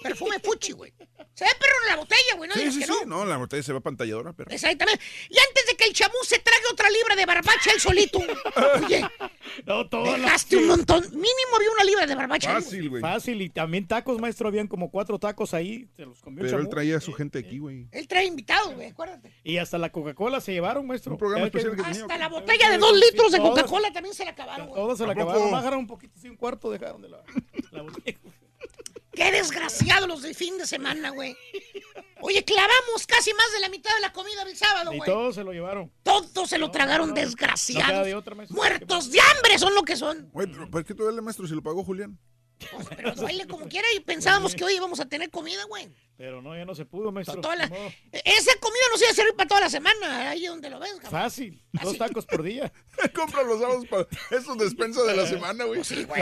[0.04, 0.94] Perfume Fuchi, güey.
[1.34, 2.48] Se ve perro en la botella, güey.
[2.50, 2.94] No Sí, digas sí, que sí.
[3.06, 3.06] no.
[3.06, 4.50] No, la botella se va pantalladora, pero.
[4.52, 5.04] Exactamente.
[5.30, 8.20] Y antes de que el chamú se trague otra libra de barbacha él solito.
[8.86, 9.02] Oye,
[9.66, 11.04] No, las- dejaste un montón.
[11.12, 12.54] Mínimo había una libra de barbacha.
[12.54, 13.02] Fácil, güey.
[13.02, 14.48] Fácil, y también tacos, maestro.
[14.48, 15.88] Habían como cuatro tacos ahí.
[15.96, 17.88] Se los comió el Pero él traía a su gente aquí, güey.
[17.92, 19.32] Él trae invitados, güey, acuérdate.
[19.44, 21.12] Y hasta la Coca-Cola se llevaron, maestro.
[21.14, 22.02] Un programa Ya que- especial que tenía.
[22.04, 24.82] Hasta la botella de dos litros de Coca-Cola también se la acabaron, güey.
[24.82, 25.52] Todas se la acabaron.
[25.52, 27.22] Bajaron un poquito, sí, un cuarto dejaron de la,
[27.72, 28.18] la botella.
[29.18, 31.36] Qué desgraciado los del fin de semana, güey.
[32.22, 35.10] Oye, clavamos casi más de la mitad de la comida del sábado, Y güey.
[35.10, 35.92] todos se lo llevaron.
[36.04, 38.06] Todos se lo tragaron no queda desgraciados.
[38.06, 38.36] de otra.
[38.50, 40.30] Muertos de hambre son lo que son.
[40.32, 42.20] Güey, pero ¿por qué te duele, maestro, si lo pagó Julián?
[42.72, 45.90] Pues, pero duele como quiera y pensábamos que hoy íbamos a tener comida, güey.
[46.18, 47.40] Pero no, ya no se pudo, maestro.
[47.42, 47.66] Toda la-.
[48.12, 51.12] Esa comida nos iba a servir para toda la semana, ahí donde lo ves, cabrón.
[51.12, 51.64] Fácil.
[51.84, 52.74] Dos tacos por día.
[53.14, 55.84] Compra los sábados para esos despensas de la semana, güey.
[55.84, 56.22] Sí, güey.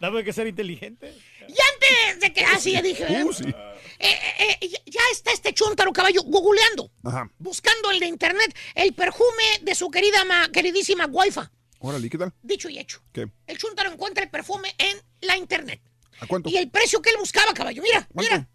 [0.00, 1.14] Dame que ser inteligente.
[1.48, 2.44] Y antes de que.
[2.44, 3.24] Ah, sí, ya dije.
[3.24, 3.44] Uh, sí.
[3.48, 7.30] Eh, eh, eh, ya- está este chuntaro caballo googleando, Ajá.
[7.38, 11.40] buscando el de internet, el perfume de su querida, ma- queridísima Wi-Fi.
[11.84, 12.32] Órale, ¿y ¿qué tal?
[12.42, 13.02] Dicho y hecho.
[13.12, 13.28] ¿Qué?
[13.46, 15.82] El chuntaro encuentra el perfume en la internet.
[16.20, 16.48] ¿A cuánto?
[16.48, 17.82] Y el precio que él buscaba, caballo.
[17.82, 18.30] Mira, ¿Cuánto?
[18.32, 18.48] mira.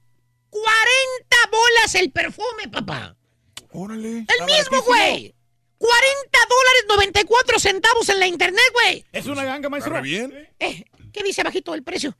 [0.49, 3.17] 40 bolas el perfume, papá.
[3.71, 4.09] Órale.
[4.19, 5.35] El mismo, güey.
[5.77, 9.05] 40 dólares 94 centavos en la internet, güey.
[9.11, 9.93] Es una ganga, maestro.
[9.93, 10.49] ¿Está bien?
[10.59, 12.17] Eh, ¿Qué dice abajito el precio?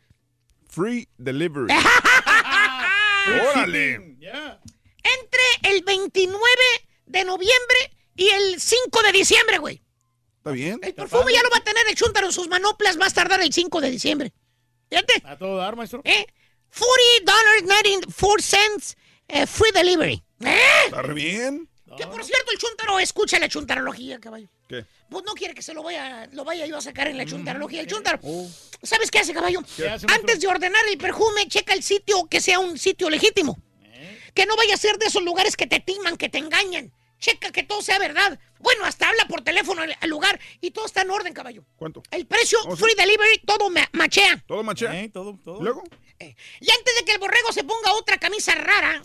[0.67, 1.73] Free delivery.
[3.51, 3.93] Órale.
[3.95, 6.41] Entre el 29
[7.05, 7.77] de noviembre
[8.15, 9.81] y el 5 de diciembre, güey.
[10.47, 10.79] ¿Está bien?
[10.81, 13.41] El perfume ya lo va a tener el chuntaro en sus manoplas, va a tardar
[13.41, 14.33] el 5 de diciembre.
[14.89, 16.01] Fíjate, A todo dar, maestro.
[16.05, 16.25] ¿eh?
[16.73, 17.33] 40
[17.65, 18.95] 94 cents
[19.27, 20.23] eh, free delivery.
[20.45, 20.57] ¿Eh?
[20.85, 21.69] ¿Está re bien?
[21.97, 24.47] Que por cierto, el chuntaro escucha la chuntarología, caballo.
[24.69, 24.85] ¿Qué?
[25.09, 27.81] Pues no quiere que se lo vaya, lo vaya yo a sacar en la chuntarología.
[27.81, 28.19] El chuntaro,
[28.83, 29.61] ¿sabes qué hace, caballo?
[29.75, 30.05] ¿Qué hace?
[30.09, 33.57] Antes de ordenar el perfume, checa el sitio que sea un sitio legítimo.
[34.33, 36.93] Que no vaya a ser de esos lugares que te timan, que te engañan.
[37.19, 38.39] Checa que todo sea verdad.
[38.59, 41.63] Bueno, hasta habla por teléfono al, lugar y todo está en orden, caballo.
[41.75, 42.03] ¿Cuánto?
[42.11, 42.83] El precio, Oh, sí.
[42.83, 44.43] free delivery, todo ma- machea.
[44.47, 44.99] ¿Todo machea?
[45.03, 45.61] Eh, todo, todo.
[45.61, 45.83] ¿Luego?
[46.19, 46.25] Y
[46.71, 49.01] antes de que el borrego se ponga otra camisa rara,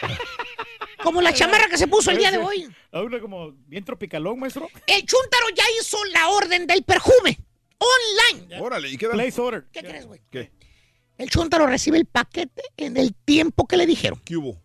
[1.02, 4.38] como la chamarra que se puso el día de hoy, A una como bien tropicalón,
[4.38, 4.68] maestro.
[4.86, 7.38] el chúntaro ya hizo la orden del perfume
[7.78, 8.60] online.
[8.60, 9.16] Órale, ¿y qué tal?
[9.16, 9.64] Place order.
[9.72, 10.20] ¿Qué crees, güey?
[10.30, 10.50] ¿Qué?
[11.18, 14.20] El chúntaro recibe el paquete en el tiempo que le dijeron.
[14.24, 14.60] ¿Qué hubo?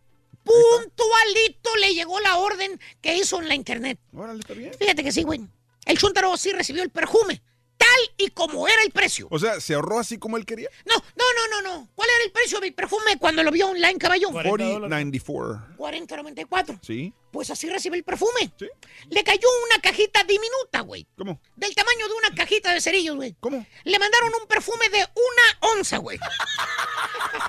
[0.45, 3.99] Puntualito le llegó la orden que hizo en la internet.
[4.13, 4.73] Órale, ¿está bien?
[4.77, 5.41] Fíjate que sí, güey.
[5.85, 7.41] El chúntaro sí recibió el perfume,
[7.77, 9.27] tal y como era el precio.
[9.31, 10.69] O sea, ¿se ahorró así como él quería?
[10.85, 11.89] No, no, no, no, no.
[11.95, 14.29] ¿Cuál era el precio del perfume cuando lo vio online, caballo?
[14.31, 15.75] 4094.
[15.77, 16.79] 40.94.
[16.81, 17.13] ¿Sí?
[17.31, 18.51] Pues así recibe el perfume.
[18.57, 18.67] ¿Sí?
[19.09, 21.05] Le cayó una cajita diminuta, güey.
[21.17, 21.41] ¿Cómo?
[21.55, 23.35] Del tamaño de una cajita de cerillos, güey.
[23.39, 23.65] ¿Cómo?
[23.83, 26.17] Le mandaron un perfume de una onza, güey.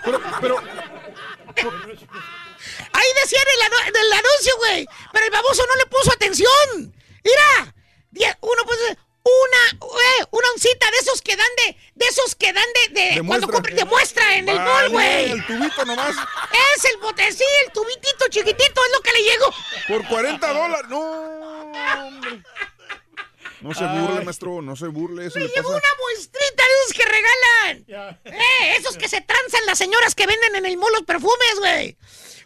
[0.05, 0.57] Pero, pero,
[2.93, 4.89] Ahí decía en el, anu- en el anuncio, güey.
[5.13, 6.95] Pero el baboso no le puso atención.
[7.25, 7.73] Mira.
[8.41, 8.97] Uno puede
[9.27, 9.79] una,
[10.21, 13.15] eh, una oncita de esos que dan de, de esos que dan de, de, De
[13.17, 13.53] cuando muestra.
[13.53, 15.31] compras de muestra en el mall, güey.
[15.33, 16.15] El tubito nomás.
[16.77, 19.53] Es el bote, sí, el tubitito chiquitito es lo que le llegó.
[19.89, 20.89] Por 40 dólares.
[20.89, 21.01] No,
[22.07, 22.43] hombre.
[23.63, 24.63] No se burle, maestro.
[24.63, 25.27] No se burle.
[25.27, 25.69] Eso llegó pasa.
[25.69, 28.19] una muestrita de esos que regalan.
[28.27, 31.97] Eh, esos que se transan las señoras que venden en el mall los perfumes, güey.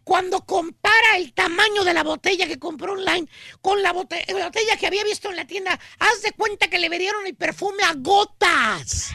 [0.04, 3.28] Cuando compara el tamaño de la botella que compró online
[3.60, 6.88] con la, la botella que había visto en la tienda, haz de cuenta que le
[6.88, 9.10] vendieron el perfume a gotas.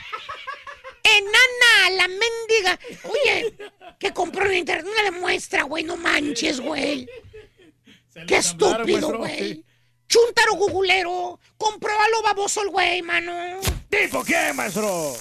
[1.04, 2.80] Enana, la mendiga.
[3.04, 3.56] Oye,
[4.00, 7.08] que compró en internet una demuestra, güey, no manches, güey.
[8.28, 9.64] Qué estúpido, güey.
[10.08, 11.40] Chuntaro gugulero.
[11.58, 13.60] Compró a lo baboso el güey, mano.
[13.90, 15.16] ¿Tipo qué, maestro?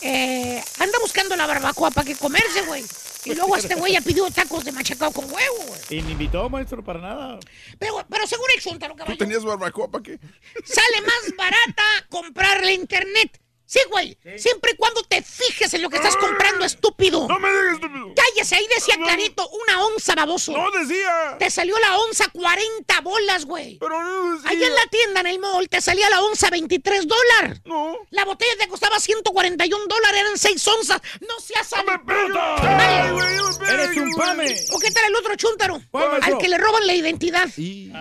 [0.00, 2.84] Eh, anda buscando la barbacoa para que comerse, güey.
[3.32, 5.80] Y luego este güey ya pidió tacos de machacado con huevo, güey.
[5.90, 7.38] Y me invitó, maestro, para nada.
[7.78, 10.18] Pero, pero según el Chuntaro, ¿Tú caballo, tenías barbacoa para qué?
[10.64, 13.40] sale más barata comprarle internet.
[13.68, 14.16] Sí, güey.
[14.38, 17.28] Siempre y cuando te fijes en lo que estás comprando, estúpido.
[17.28, 18.14] No me digas estúpido.
[18.16, 20.52] Cállese ahí decía clarito, una onza, baboso.
[20.52, 21.36] No decía.
[21.38, 23.76] Te salió la onza 40 bolas, güey.
[23.78, 24.50] Pero no decía.
[24.50, 27.60] Allá en la tienda, en el mall, te salía la onza 23 dólares.
[27.66, 27.98] No.
[28.08, 31.02] La botella te costaba 141 dólares, eran 6 onzas.
[31.20, 32.14] No seas ¡Me
[32.62, 33.44] Dale.
[33.70, 34.56] Eres un pame.
[34.72, 35.78] ¿O qué tal el otro chúntaro?
[35.92, 37.46] Al que le roban la identidad.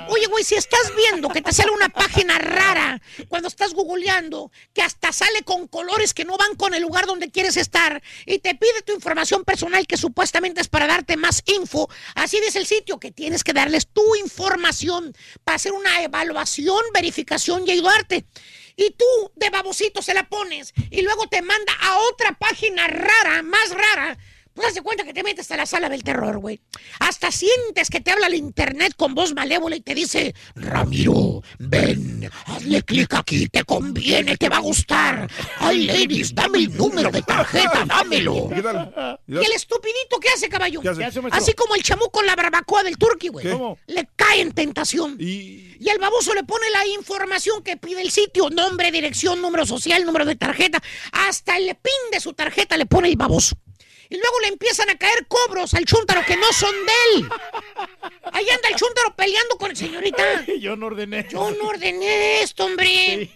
[0.08, 4.82] Oye, güey, si estás viendo que te sale una página rara cuando estás googleando, que
[4.82, 8.54] hasta sale con colores que no van con el lugar donde quieres estar y te
[8.54, 13.00] pide tu información personal que supuestamente es para darte más info, así dice el sitio
[13.00, 18.26] que tienes que darles tu información para hacer una evaluación, verificación y ayudarte.
[18.76, 23.42] Y tú de babosito se la pones y luego te manda a otra página rara,
[23.42, 24.18] más rara.
[24.58, 26.60] Pues haz cuenta que te metes a la sala del terror, güey.
[27.00, 32.28] Hasta sientes que te habla el internet con voz malévola y te dice, Ramiro, ven,
[32.48, 35.30] hazle clic aquí, te conviene, te va a gustar.
[35.60, 38.50] Ay, ladies, dame el número de tarjeta, dámelo.
[38.50, 39.20] ¿Qué tal?
[39.28, 40.82] ¿Y el estupidito qué hace, caballo?
[40.82, 41.02] ¿Qué hace?
[41.02, 41.22] ¿Qué hace?
[41.30, 43.46] Así como el chamuco en la barbacoa del turqui, güey.
[43.86, 45.18] Le cae en tentación.
[45.20, 45.78] Y...
[45.80, 50.04] Y el baboso le pone la información que pide el sitio, nombre, dirección, número social,
[50.04, 50.82] número de tarjeta.
[51.12, 53.56] Hasta el pin de su tarjeta le pone el baboso.
[54.10, 57.30] Y luego le empiezan a caer cobros al chúntaro que no son de él.
[58.32, 60.46] Ahí anda el chúntaro peleando con el señorita.
[60.60, 61.28] Yo no ordené.
[61.30, 63.30] Yo no ordené esto, hombre.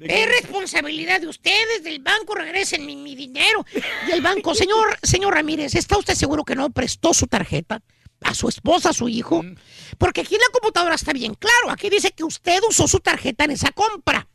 [0.00, 3.64] Es responsabilidad de ustedes, del banco, regresen mi, mi dinero.
[4.08, 7.80] Y el banco, señor, señor Ramírez, ¿está usted seguro que no prestó su tarjeta?
[8.20, 9.54] a su esposa, a su hijo, Mm.
[9.98, 13.44] porque aquí en la computadora está bien claro, aquí dice que usted usó su tarjeta
[13.44, 14.26] en esa compra.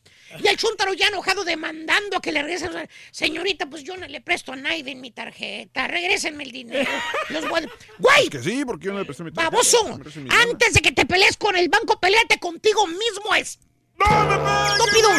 [0.43, 2.72] Y el chúntaro ya enojado demandando a que le regresen.
[3.11, 5.88] Señorita, pues yo no le presto a nadie mi tarjeta.
[5.88, 6.90] Regrésenme el dinero.
[7.30, 8.30] Los voy a- ¡Güey!
[8.30, 9.49] Que sí, porque yo no le presté mi tarjeta.
[9.51, 9.98] ¡Baboso!
[10.16, 10.30] Mi.
[10.32, 13.33] Antes de que te pelees con el banco, peleate contigo mismo.
[13.35, 13.59] Es...
[13.99, 15.09] ¡Estúpido!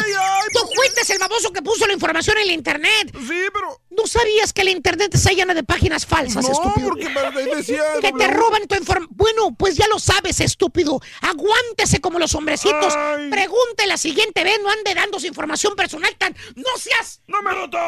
[0.52, 3.12] Tú fuiste el baboso que puso la información en el internet.
[3.26, 3.81] Sí, pero...
[3.91, 6.89] ¿No sabías que el internet está llena de páginas falsas, No, estúpido?
[6.89, 9.15] porque ahí decía Que te roban tu información.
[9.17, 11.00] Bueno, pues ya lo sabes, estúpido.
[11.20, 12.94] Aguántese como los hombrecitos.
[13.31, 16.34] Pregunte la siguiente vez, no ande dando su información personal tan...
[16.57, 17.20] ¡No seas!
[17.26, 17.78] ¡No me notó!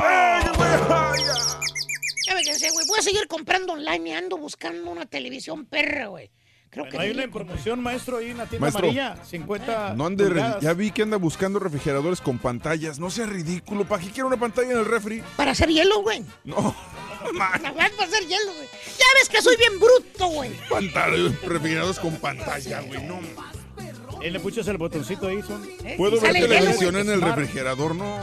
[2.27, 2.87] Ya me güey.
[2.87, 6.31] Voy a seguir comprando online y ando buscando una televisión perra, güey.
[6.73, 8.85] Creo que Hay una en promoción, maestro, ahí en la tienda Maestro.
[8.89, 9.23] amarilla.
[9.27, 10.63] 50 No ande, pulgadas.
[10.63, 12.99] ya vi que anda buscando refrigeradores con pantallas.
[12.99, 13.85] No sea ridículo.
[13.85, 15.23] ¿Para qué quiere una pantalla en el refri?
[15.37, 16.25] Para hacer hielo, güey.
[16.45, 16.75] No,
[17.35, 18.69] Nada más para hacer hielo, güey.
[18.99, 20.51] Ya ves que soy bien bruto, güey.
[20.71, 23.03] pantalla, refrigeradores con pantalla, güey.
[23.07, 23.19] No.
[23.19, 25.69] Él Eh, le puchas el botoncito ahí, son.
[25.99, 28.19] Puedo ver televisión en el refrigerador, no.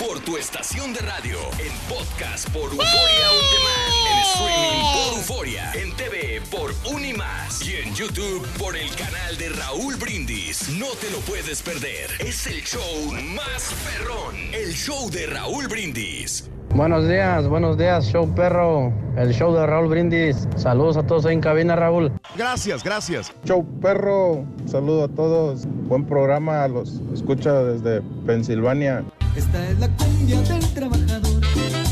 [0.00, 5.72] Por tu estación de radio, en podcast por Euforia On Demand, en streaming por Euforia,
[5.74, 10.68] en TV por Unimás y en YouTube por el canal de Raúl Brindis.
[10.78, 12.10] No te lo puedes perder.
[12.18, 16.50] Es el show más perrón, el show de Raúl Brindis.
[16.74, 20.48] Buenos días, buenos días, show perro, el show de Raúl Brindis.
[20.56, 22.10] Saludos a todos ahí en cabina, Raúl.
[22.36, 23.32] Gracias, gracias.
[23.44, 25.66] Show perro, saludo a todos.
[25.66, 29.04] Buen programa, los escucha desde Pensilvania.
[29.36, 31.42] Esta es la cumbia del trabajador.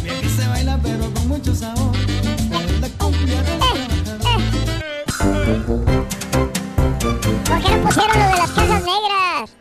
[0.04, 1.94] Y aquí se baila pero con mucho sabor.
[1.96, 3.58] Esta es la cumbia del
[7.46, 9.56] ¿Por qué no pusieron lo de las cajas negras?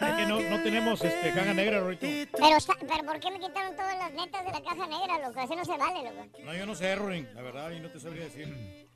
[0.00, 2.06] Es que no, no tenemos este, caja negra, Rorito.
[2.36, 5.40] Pero, está- pero ¿por qué me quitaron todas las netas de la caja negra, loco?
[5.40, 6.26] Así no se vale, loco.
[6.44, 8.88] No, yo no sé, Rorin, la verdad, y no te sabría decir.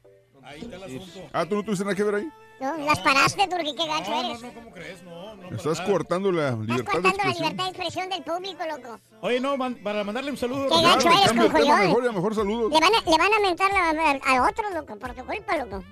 [0.43, 1.29] Ahí está el asunto.
[1.33, 2.29] Ah, ¿tú no tuviste nada que ver ahí?
[2.59, 4.43] No, las paraste, Turki, qué gacho No, no, eres.
[4.43, 5.03] no, ¿cómo crees?
[5.03, 5.49] No, no.
[5.57, 5.91] Estás nada.
[5.91, 7.43] cortando la Estás libertad de cortando la expresión.
[7.43, 9.01] libertad de expresión del público, loco.
[9.21, 10.69] Oye, no, man- para mandarle un saludo.
[10.69, 11.81] Qué gacho eres, tema, cojollón.
[11.81, 12.73] mejor, mejor saludos.
[12.73, 13.71] Le van a, le van a mentar
[14.25, 15.85] al otro, loco, por tu culpa, loco.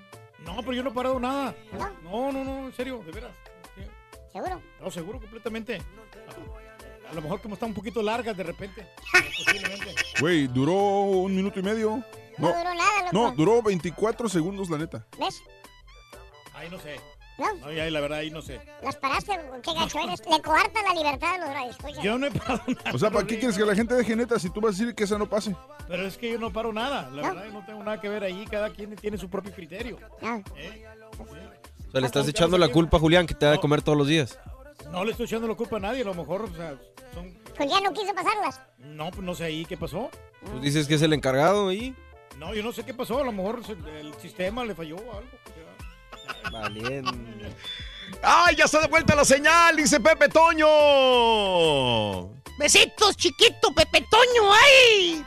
[0.44, 1.54] No, pero yo no he parado nada.
[2.02, 3.32] No, no, no, en serio, de veras.
[4.32, 4.60] ¿Seguro?
[4.80, 5.76] No, seguro, completamente.
[5.76, 8.86] A, a lo mejor como está un poquito largas de repente.
[10.20, 12.02] Güey, duró un minuto y medio.
[12.38, 13.12] No, No, duró nada, loco.
[13.12, 15.06] no, duró 24 segundos, la neta.
[15.18, 15.42] ¿Ves?
[16.64, 16.96] Ahí no sé.
[17.36, 17.52] ¿No?
[17.54, 18.58] No, la verdad, ahí no sé.
[18.82, 20.20] Las paraste, qué gacho eres.
[20.20, 22.02] Le coarta la libertad a los radioescuchas.
[22.02, 22.92] Yo no he parado nada.
[22.94, 24.94] O sea, ¿para qué quieres que la gente deje neta si tú vas a decir
[24.94, 25.54] que esa no pase?
[25.86, 27.10] Pero es que yo no paro nada.
[27.10, 28.46] La verdad, yo no tengo nada que ver ahí.
[28.50, 29.98] Cada quien tiene su propio criterio.
[30.22, 30.86] ¿Eh?
[31.18, 33.98] O sea, le estás echando la culpa a Julián que te da de comer todos
[33.98, 34.38] los días.
[34.90, 36.00] No le estoy echando la culpa a nadie.
[36.02, 36.78] A lo mejor, o sea,
[37.12, 37.36] son...
[37.56, 38.60] Pues ya no quiso pasarlas.
[38.78, 40.08] No, pues no sé ahí qué pasó.
[40.40, 41.94] Pues dices que es el encargado ahí.
[42.38, 43.20] No, yo no sé qué pasó.
[43.20, 43.60] A lo mejor
[44.00, 45.30] el sistema le falló o algo.
[46.50, 47.12] Valiendo.
[48.22, 49.76] ¡Ay, ya está de vuelta la señal!
[49.76, 50.66] Dice Pepe Toño.
[52.58, 55.24] Besitos, chiquito, Pepe Toño, ¡ay!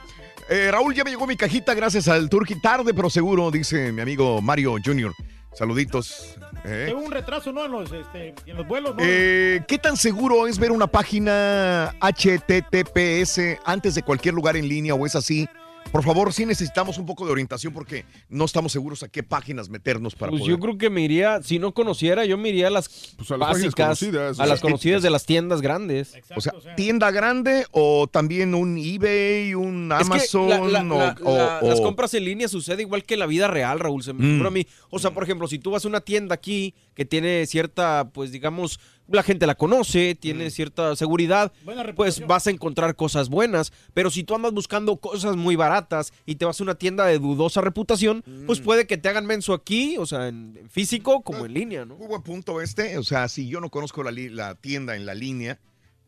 [0.49, 2.55] Eh, Raúl, ya me llegó mi cajita gracias al Turqui.
[2.61, 5.13] Tarde, pero seguro, dice mi amigo Mario Jr.
[5.53, 6.37] Saluditos.
[6.63, 6.85] ¿eh?
[6.87, 7.65] Tengo un retraso, ¿no?
[7.65, 9.01] En los, este, en los vuelos, ¿no?
[9.03, 14.93] Eh, ¿Qué tan seguro es ver una página HTTPS antes de cualquier lugar en línea
[14.93, 15.49] o es así
[15.91, 19.69] Por favor, sí necesitamos un poco de orientación porque no estamos seguros a qué páginas
[19.69, 20.55] meternos para Pues poder.
[20.55, 23.37] yo creo que me iría, si no conociera, yo me iría a las Pues a
[23.37, 26.13] las páginas básicas, conocidas, a las conocidas de las tiendas grandes.
[26.35, 30.67] o sea, tienda grande o también un eBay, un Es que Amazon la- la- o-
[30.67, 33.79] la- o- la- o- las compras en línea sucede igual que en la vida real,
[33.79, 34.03] Raúl.
[34.03, 34.45] Se me Mm.
[34.45, 34.67] a mí.
[34.89, 38.31] O sea, por ejemplo, si tú vas a una tienda aquí que tiene cierta, pues
[38.31, 41.51] digamos, la gente la conoce, tiene cierta seguridad,
[41.95, 43.71] pues vas a encontrar cosas buenas.
[43.93, 47.19] Pero si tú andas buscando cosas muy baratas y te vas a una tienda de
[47.19, 51.45] dudosa reputación, pues puede que te hagan menso aquí, o sea, en en físico como
[51.45, 51.95] en línea, ¿no?
[51.95, 52.97] Muy buen punto este.
[52.97, 55.59] O sea, si yo no conozco la, tienda en la línea,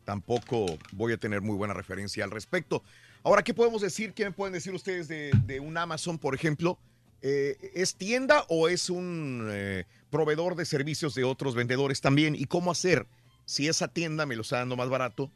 [0.04, 2.82] tampoco voy a tener muy buena referencia al respecto.
[3.22, 4.12] Ahora, ¿qué podemos decir?
[4.12, 6.78] ¿Qué me pueden decir ustedes de, de un Amazon, por ejemplo?
[7.22, 12.34] Eh, ¿Es tienda o es un eh, proveedor de servicios de otros vendedores también?
[12.34, 13.06] ¿Y cómo hacer
[13.44, 15.30] si esa tienda me lo está dando más barato,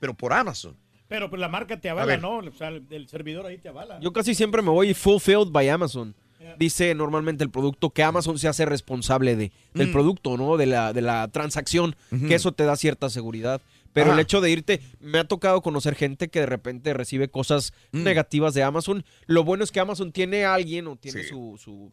[0.00, 0.76] pero por Amazon?
[1.08, 2.16] Pero pues la marca te avala.
[2.16, 2.38] ¿no?
[2.38, 4.00] O sea, el, el servidor ahí te avala.
[4.00, 6.14] Yo casi siempre me voy fulfilled by Amazon.
[6.58, 9.92] Dice normalmente el producto que Amazon se hace responsable de, del Mm.
[9.92, 10.56] producto, ¿no?
[10.56, 11.96] De la, de la transacción,
[12.28, 13.60] que eso te da cierta seguridad.
[13.92, 14.14] Pero Ajá.
[14.14, 18.02] el hecho de irte, me ha tocado conocer gente que de repente recibe cosas Mm.
[18.04, 19.04] negativas de Amazon.
[19.26, 21.90] Lo bueno es que Amazon tiene a alguien o tiene su, su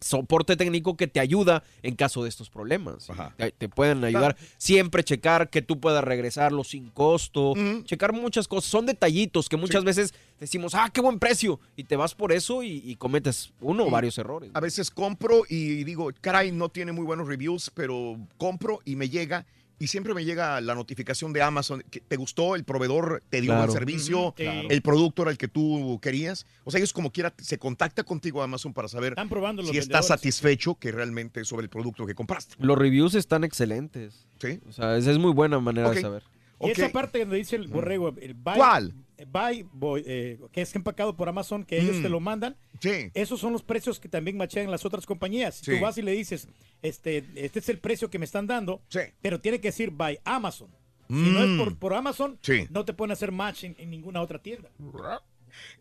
[0.00, 3.08] soporte técnico que te ayuda en caso de estos problemas.
[3.36, 4.36] Te, te pueden ayudar.
[4.58, 7.54] Siempre checar que tú puedas regresarlo sin costo.
[7.84, 8.70] Checar muchas cosas.
[8.70, 11.60] Son detallitos que muchas veces decimos, ah, qué buen precio.
[11.76, 14.50] Y te vas por eso y, y cometes uno o varios errores.
[14.54, 19.08] A veces compro y digo, caray, no tiene muy buenos reviews, pero compro y me
[19.08, 19.46] llega.
[19.80, 21.82] Y siempre me llega la notificación de Amazon.
[21.90, 22.54] Que ¿Te gustó?
[22.54, 23.72] ¿El proveedor te dio Claro.
[23.72, 24.32] el servicio?
[24.36, 24.68] Claro.
[24.70, 26.46] ¿El producto era el que tú querías?
[26.64, 29.78] O sea, ellos como quiera se contacta contigo Amazon para saber Están probando los si
[29.78, 32.56] estás satisfecho que realmente sobre el producto que compraste.
[32.58, 34.26] Los reviews están excelentes.
[34.38, 34.60] Sí.
[34.68, 36.22] O sea, esa es muy buena manera de saber.
[36.62, 38.92] Y esa parte donde dice el borrego, el buy, ¿Cuál?
[39.32, 42.02] buy boy, eh, que es empacado por Amazon, que ellos Mm.
[42.02, 42.54] te lo mandan.
[42.80, 43.10] Sí.
[43.14, 45.54] Esos son los precios que también machean las otras compañías.
[45.56, 45.78] Si Sí.
[45.78, 46.48] tú vas y le dices,
[46.82, 48.80] este, este es el precio que me están dando,
[49.20, 50.68] pero tiene que decir by Amazon.
[51.08, 51.58] Si no es Mm.
[51.58, 52.66] por, por Amazon, Sí.
[52.70, 54.70] no te pueden hacer match en, en ninguna otra tienda.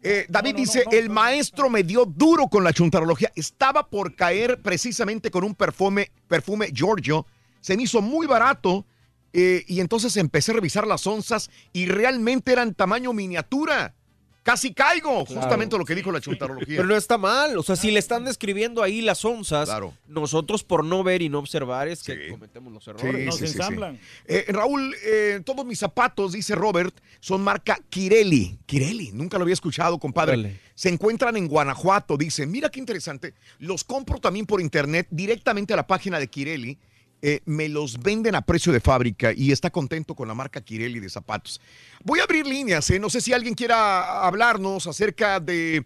[0.01, 3.31] Eh, David No, no, dice, no, el maestro me dio duro con la chuntarología.
[3.35, 7.27] Estaba por caer precisamente con un perfume, perfume Giorgio.
[7.61, 8.85] Se me hizo muy barato
[9.31, 13.93] eh, y entonces empecé a revisar las onzas y realmente eran tamaño miniatura.
[14.41, 15.41] Casi caigo, Claro.
[15.41, 16.77] justamente lo que dijo la chuntarología.
[16.77, 17.57] Pero no está mal.
[17.57, 19.69] O sea, si le están describiendo ahí las onzas,
[20.07, 23.35] nosotros por no ver y no observar es que cometemos los errores.
[23.35, 23.99] Sí, sí, sí, sí.
[24.25, 28.57] Eh, Raúl, eh, todos mis zapatos, dice Robert, son marca Kirelli.
[28.65, 30.59] Kirelli, nunca lo había escuchado, compadre.
[30.73, 32.47] Se encuentran en Guanajuato, dice.
[32.47, 33.33] Mira qué interesante.
[33.59, 36.77] Los compro también por internet, directamente a la página de Kirelli.
[37.21, 41.01] Eh, me los venden a precio de fábrica y está contento con la marca Kirelli
[41.01, 41.59] de zapatos.
[42.03, 45.85] Voy a abrir líneas, eh, no sé si alguien quiera hablarnos acerca de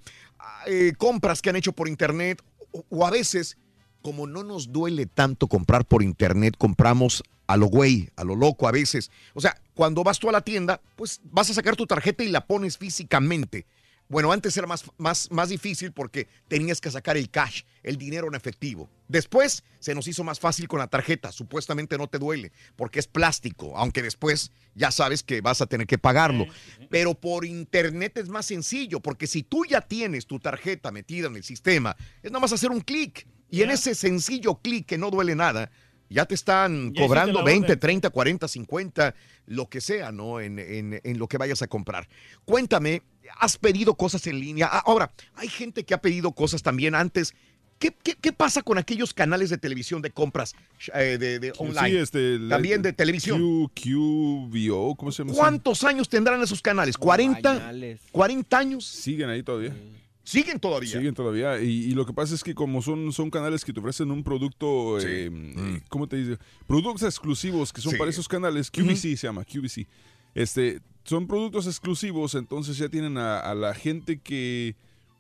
[0.68, 3.58] eh, compras que han hecho por internet o, o a veces,
[4.03, 8.68] como no nos duele tanto comprar por internet, compramos a lo güey, a lo loco
[8.68, 9.10] a veces.
[9.34, 12.30] O sea, cuando vas tú a la tienda, pues vas a sacar tu tarjeta y
[12.30, 13.66] la pones físicamente.
[14.09, 18.27] Bueno, antes era más, más, más difícil porque tenías que sacar el cash, el dinero
[18.27, 18.90] en efectivo.
[19.07, 21.32] Después se nos hizo más fácil con la tarjeta.
[21.32, 25.88] Supuestamente no te duele porque es plástico, aunque después ya sabes que vas a tener
[25.88, 26.45] que pagarlo.
[26.90, 31.35] Pero por internet es más sencillo porque si tú ya tienes tu tarjeta metida en
[31.35, 33.27] el sistema, es nada más hacer un clic.
[33.49, 35.69] Y en ese sencillo clic que no duele nada,
[36.14, 37.80] ya te están Ya cobrando la 20, orden.
[37.80, 39.16] 30, 40, 50,
[39.48, 40.40] lo que sea, ¿no?
[40.40, 42.08] En, en- en lo que vayas a comprar.
[42.45, 43.01] Cuéntame,
[43.40, 44.69] ¿has pedido cosas en línea?
[44.72, 47.33] Ah, Ahora, hay gente que ha pedido cosas también antes.
[47.80, 50.53] ¿Qué, qué- qué pasa con aquellos canales de televisión de compras
[50.93, 51.90] eh, de, de online?
[51.90, 53.40] Sí, este, la- también de televisión.
[53.40, 55.33] Q, QVO, ¿cómo se llama?
[55.35, 56.98] ¿Cuántos años tendrán esos canales?
[56.98, 58.00] ¿40?
[58.14, 58.85] ¿40 años?
[58.85, 59.75] Siguen ahí todavía.
[60.24, 60.98] ¿Siguen todavía?
[60.98, 61.61] Siguen todavía.
[61.61, 64.24] Y, y lo que pasa es que como son, son canales que te ofrecen un
[64.24, 66.38] producto, eh, eh, ¿cómo te dice?
[66.68, 67.98] Productos exclusivos que son Sí.
[67.98, 68.72] para esos canales.
[68.72, 69.85] QVC se llama, QVC.
[70.34, 74.76] Este, son productos exclusivos, entonces ya tienen a, a la gente que,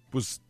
[0.09, 0.41] pues,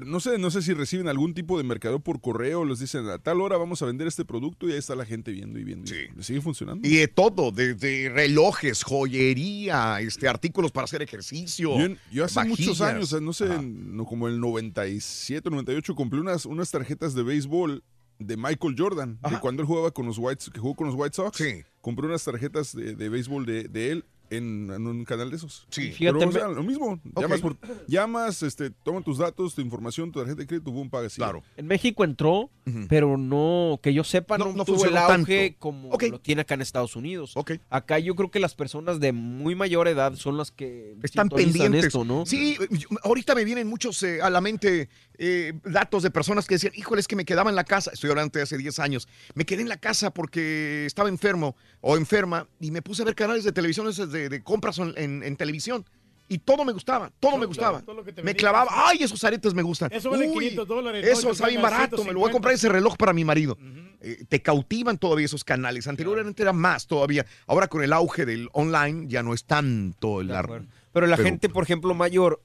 [0.00, 3.18] no sé, no sé si reciben algún tipo de mercado por correo, les dicen a
[3.18, 5.92] tal hora vamos a vender este producto y ahí está la gente viendo y viendo.
[5.94, 6.86] y Sigue funcionando.
[6.86, 11.78] Y de todo, desde relojes, joyería, este, artículos para hacer ejercicio.
[11.78, 16.46] Yo, yo hace muchos años, sea, no sé, no, como el 97, 98, compré unas,
[16.46, 17.84] unas tarjetas de béisbol
[18.18, 21.16] de Michael Jordan, de cuando él jugaba con los White, que jugó con los White
[21.16, 21.42] Sox.
[21.80, 24.04] Compré unas tarjetas de, de béisbol de, de él
[24.36, 25.66] en, en un canal de esos.
[25.70, 25.94] Sí.
[25.98, 27.00] Pero, o sea, lo mismo.
[27.18, 31.14] Llamas, por- llamas este, toman tus datos, tu información, tu tarjeta de crédito, boom, pagas.
[31.14, 31.42] Claro.
[31.56, 32.50] En México entró,
[32.88, 35.58] pero no, que yo sepa, no, no tuvo el auge tanto.
[35.58, 37.34] como lo tiene acá en Estados Unidos.
[37.70, 41.86] Acá yo creo que las personas de muy mayor edad son las que Están pendientes.
[41.86, 42.24] esto, ¿no?
[42.26, 44.88] Sí, yo- ahorita me vienen muchos eh, a la mente
[45.18, 48.10] eh, datos de personas que decían, híjole, es que me quedaba en la casa, estoy
[48.10, 52.48] hablando de hace 10 años, me quedé en la casa porque estaba enfermo o enferma
[52.60, 55.84] y me puse a ver canales de televisión esos de, de compras en, televisión.
[56.28, 57.82] Y todo me gustaba, todo me gustaba.
[57.82, 58.34] todo me venía.
[58.34, 59.92] clavaba, ay, esos aretes me gustan.
[59.92, 61.06] Eso vale Uy, 500 dólares.
[61.06, 62.54] Eso está bien barato, me lo voy a comprar 150.
[62.54, 63.58] ese reloj para mi marido.
[64.00, 65.86] Eh, te cautivan todavía esos canales.
[65.88, 67.26] Anteriormente era más todavía.
[67.46, 71.48] Ahora con el auge del online ya no es tanto el ar- Pero la gente,
[71.50, 72.40] por ejemplo, mayor.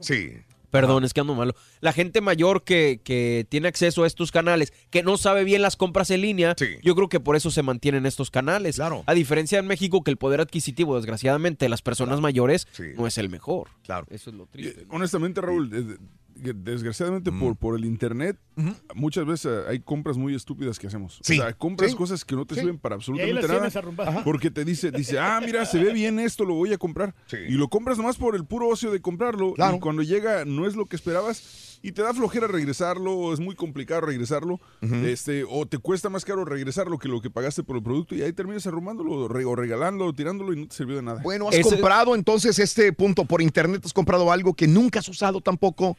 [0.00, 0.32] Sí.
[0.72, 1.54] Perdón, es que ando malo.
[1.80, 5.76] La gente mayor que, que tiene acceso a estos canales, que no sabe bien las
[5.76, 8.80] compras en línea, yo creo que por eso se mantienen estos canales.
[8.80, 13.18] A diferencia en México, que el poder adquisitivo, desgraciadamente, de las personas mayores no es
[13.18, 13.68] el mejor.
[13.84, 14.06] Claro.
[14.10, 14.86] Eso es lo triste.
[14.88, 15.98] Honestamente, Raúl,
[16.42, 18.38] de- de- desgraciadamente por, por el internet,
[18.94, 21.18] muchas veces eh, hay compras muy estúpidas que hacemos.
[21.22, 21.96] Sí, O sea, compras sí.
[21.96, 22.60] cosas que no te Sí.
[22.60, 24.24] sirven para absolutamente nada.
[24.24, 27.14] Porque te dice, dice, ah, mira, se ve bien esto, lo voy a comprar.
[27.48, 29.54] Y lo compras nomás por el puro ocio de comprarlo.
[29.54, 29.76] Claro.
[29.76, 31.71] Y cuando llega no es lo que esperabas.
[31.82, 34.60] Y te da flojera regresarlo, o es muy complicado regresarlo,
[35.04, 38.22] este, o te cuesta más caro regresarlo que lo que pagaste por el producto y
[38.22, 41.20] ahí terminas arrumándolo o re- o regalándolo, o tirándolo y no te sirvió de nada.
[41.22, 45.40] Bueno, has comprado entonces este punto por internet, has comprado algo que nunca has usado
[45.40, 45.96] tampoco,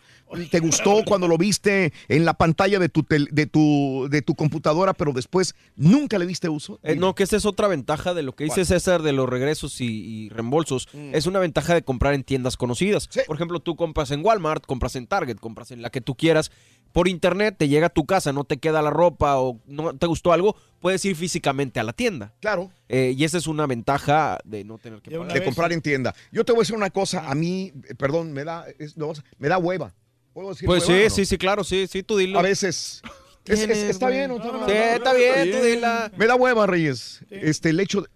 [0.49, 4.35] te gustó cuando lo viste en la pantalla de tu, tel- de tu, de tu
[4.35, 6.79] computadora, pero después nunca le diste uso.
[6.83, 8.65] Eh, no, que esa es otra ventaja de lo que dice ¿Cuál?
[8.67, 10.87] César de los regresos y, y reembolsos.
[11.11, 13.09] Es una ventaja de comprar en tiendas conocidas.
[13.27, 16.51] Por ejemplo, tú compras en Walmart, compras en Target, compras en la que tú quieras.
[16.91, 20.05] Por internet te llega a tu casa, no te queda la ropa o no te
[20.05, 22.33] gustó algo, puedes ir físicamente a la tienda.
[22.39, 22.71] Claro.
[22.87, 25.33] Eh, y esa es una ventaja de no tener que pagar.
[25.33, 26.13] de comprar en tienda.
[26.31, 29.11] Yo te voy a decir una cosa, a mí, eh, perdón, me da, es- no,
[29.39, 29.95] me da hueva.
[30.33, 31.15] ¿Puedo decir Pues hueva sí, no?
[31.15, 32.37] sí, sí, claro, sí, sí, tú dilo.
[32.37, 33.01] A veces.
[33.45, 34.69] Es- es- Tienes, está bien, ¿o está mal?
[34.69, 36.11] Sí, está bien, tú dila.
[36.15, 37.21] Me da hueva, Reyes.
[37.31, 38.07] Este, el hecho de-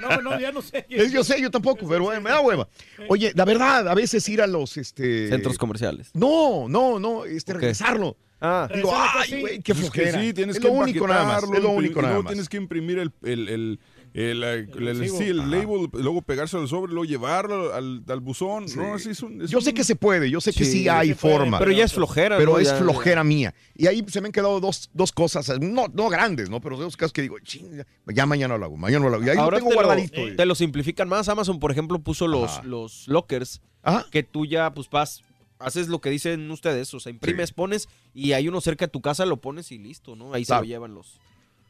[0.00, 0.86] No, no, ya no sé.
[0.88, 2.68] Es- yo sé, yo tampoco, pero bueno, me da hueva.
[3.08, 6.10] Oye, la verdad, a veces ir a los este Centros comerciales.
[6.14, 7.60] No, no, no, este Ok.
[7.60, 8.16] regresarlo.
[8.40, 8.68] Ah.
[8.74, 10.20] Digo, ay, güey, qué Pues es que flojera.
[10.22, 11.42] sí, tienes es que lo único nada más.
[11.44, 12.32] empaquetarlo, Es lo imprimir- único y nada luego más.
[12.32, 13.80] tienes que imprimir el, el, el,
[14.18, 18.64] el, el- el- sí, el label, luego pegárselo al sobre, luego llevarlo al, al buzón.
[18.74, 20.72] No, así es un- es Yo sé un- que se puede, yo sé que sí,
[20.82, 21.58] Sí, hay puede, forma.
[21.58, 22.58] pero ya es flojera, Pero ¿no?
[22.58, 23.54] es Ya- flojera mía.
[23.76, 26.60] Y ahí se me han quedado dos, dos cosas, no, no grandes, ¿no?
[26.62, 29.24] Pero dos cosas que digo, "Ching, ya, ya mañana lo hago, mañana lo hago.
[29.24, 30.26] Y ahí Ahora lo tengo te, guardadito.
[30.26, 31.28] lo, te lo simplifican más.
[31.28, 33.60] Amazon, por ejemplo, puso los, los lockers
[34.10, 35.22] que tú ya, pues, vas,
[35.58, 39.00] haces lo que dicen ustedes, o sea, imprimes, pones y hay uno cerca de tu
[39.02, 40.32] casa, lo pones y listo, ¿no?
[40.34, 40.62] Ahí Claro.
[40.62, 41.20] se lo llevan los...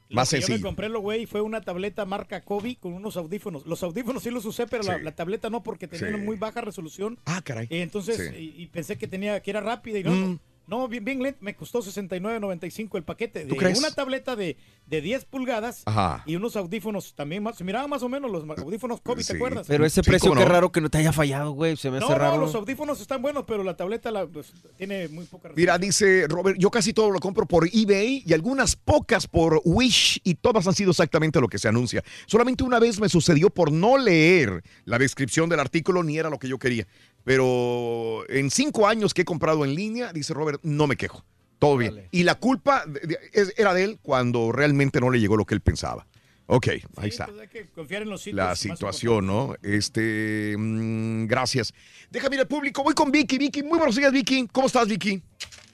[0.08, 3.66] Que Yo me compré, lo güey, fue una tableta marca Kobe con unos audífonos.
[3.66, 5.02] Los audífonos sí los usé, pero la, Sí.
[5.04, 6.14] la tableta no, porque tenía Sí.
[6.14, 7.18] una muy baja resolución.
[7.24, 7.66] Ah, caray.
[7.70, 8.54] Y entonces, Sí.
[8.56, 10.10] y, y pensé que tenía que era rápida y no.
[10.12, 10.38] Mm.
[10.66, 11.38] No, bien, bien lento.
[11.42, 13.44] Me costó 69.95 el paquete.
[13.46, 13.78] ¿Tú De crees?
[13.78, 16.22] una tableta de, de 10 pulgadas Ajá.
[16.26, 17.56] y unos audífonos también más.
[17.56, 19.66] Se miraban más o menos los audífonos Kobe, ¿te acuerdas?
[19.68, 20.52] Pero ese Sí, precio, ¿cómo qué no?
[20.52, 21.76] raro que no te haya fallado, güey.
[21.76, 22.36] Se me No, hace no, raro.
[22.38, 26.58] los audífonos están buenos, pero la tableta la, pues, tiene muy poca Mira, dice Robert,
[26.58, 30.74] yo casi todo lo compro por eBay y algunas pocas por Wish y todas han
[30.74, 32.02] sido exactamente lo que se anuncia.
[32.26, 36.38] Solamente una vez me sucedió por no leer la descripción del artículo ni era lo
[36.38, 36.86] que yo quería.
[37.26, 41.24] Pero en cinco años que he comprado en línea, dice Robert, no me quejo.
[41.58, 42.06] Todo bien.
[42.12, 45.44] Y la culpa de- de- es- era de él cuando realmente no le llegó lo
[45.44, 46.06] que él pensaba.
[46.46, 47.28] Ok, ahí está.
[47.40, 48.36] Hay que confiar en los sitios.
[48.36, 49.56] La situación, ¿no?
[49.64, 51.74] Este, mm, gracias.
[52.12, 52.84] Déjame ir al público.
[52.84, 53.38] Voy con Vicky.
[53.38, 54.46] Vicky, muy buenos días, Vicky.
[54.52, 55.20] ¿Cómo estás, Vicky?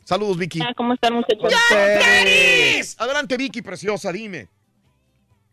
[0.05, 0.61] Saludos, Vicky.
[0.75, 1.53] ¿Cómo están, muchachos?
[1.71, 2.97] ¡Yanis!
[2.99, 4.49] Adelante, Vicky, preciosa, dime.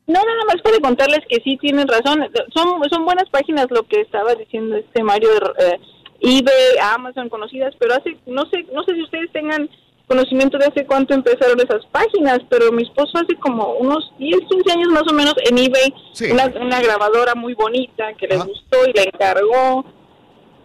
[0.10, 2.28] No, nada más para contarles que sí tienen razón.
[2.56, 5.30] Son, son buenas páginas lo que estaba diciendo este Mario,
[5.60, 5.80] eh,
[6.20, 9.70] eBay, Amazon, conocidas, pero hace, no sé, no sé si ustedes tengan
[10.08, 14.72] conocimiento de hace cuánto empezaron esas páginas, pero mi esposo hace como unos 10, 15
[14.72, 16.32] años más o menos en eBay, Sí.
[16.32, 19.86] una, una grabadora muy bonita que le gustó y le encargó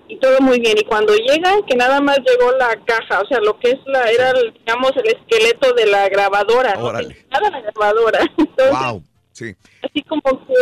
[0.08, 0.78] y todo muy bien.
[0.78, 4.10] Y cuando llegan, que nada más llegó la caja, o sea, lo que es la,
[4.10, 8.20] era, digamos, el esqueleto de la grabadora, no nada la grabadora.
[8.38, 9.02] Entonces, Wow.
[9.34, 9.54] Sí.
[9.82, 10.54] así como que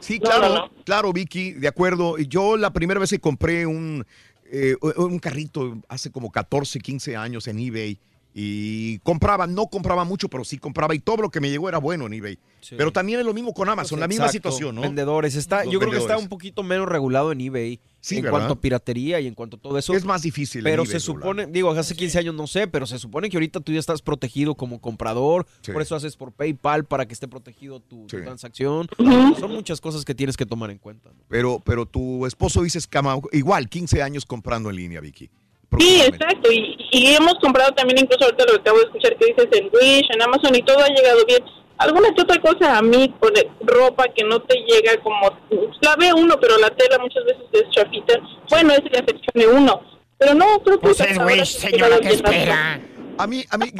[0.00, 0.70] Sí, claro, no, no.
[0.84, 2.18] claro, Vicky, de acuerdo.
[2.18, 4.06] Yo la primera vez que compré un,
[4.44, 7.98] eh, un carrito hace como 14, 15 años en eBay
[8.32, 11.78] Y compraba, no compraba mucho, pero sí compraba y todo lo que me llegó era
[11.78, 12.38] bueno en eBay.
[12.76, 14.50] Pero también es lo mismo con Amazon, la misma Exacto.
[14.52, 14.82] situación, ¿no?
[14.82, 15.34] Vendedores.
[15.34, 17.80] Está, Los yo creo que está un poquito menos regulado en eBay.
[18.00, 18.38] Sí, en ¿verdad?
[18.38, 19.92] cuanto a piratería y en cuanto a todo eso.
[19.92, 23.28] Es más difícil Pero se supone, digo, hace 15 años no sé, pero se supone
[23.28, 25.46] que ahorita tú ya estás protegido como comprador.
[25.62, 25.72] Sí.
[25.72, 28.88] Por eso haces por PayPal para que esté protegido tu, transacción.
[28.96, 31.10] Son muchas cosas que tienes que tomar en cuenta.
[31.10, 31.24] ¿no?
[31.28, 32.88] Pero, pero tu esposo dices
[33.32, 35.30] igual, 15 años comprando en línea, Vicky.
[35.78, 36.50] Sí, exacto.
[36.50, 39.66] Y, y hemos comprado también, incluso ahorita lo que acabo de escuchar que dices en
[39.66, 41.42] Wish, en Amazon y todo ha llegado bien.
[41.78, 45.30] Alguna que otra cosa a mí, por de- ropa que no te llega como.
[45.80, 48.18] La ve uno, pero la tela muchas veces es chafita.
[48.50, 49.80] Bueno, esa ya seccione uno.
[50.18, 50.86] Pero no, creo que.
[50.88, 52.80] Pues es ha señora, ¿qué espera?
[53.18, 53.72] A mí, a mí.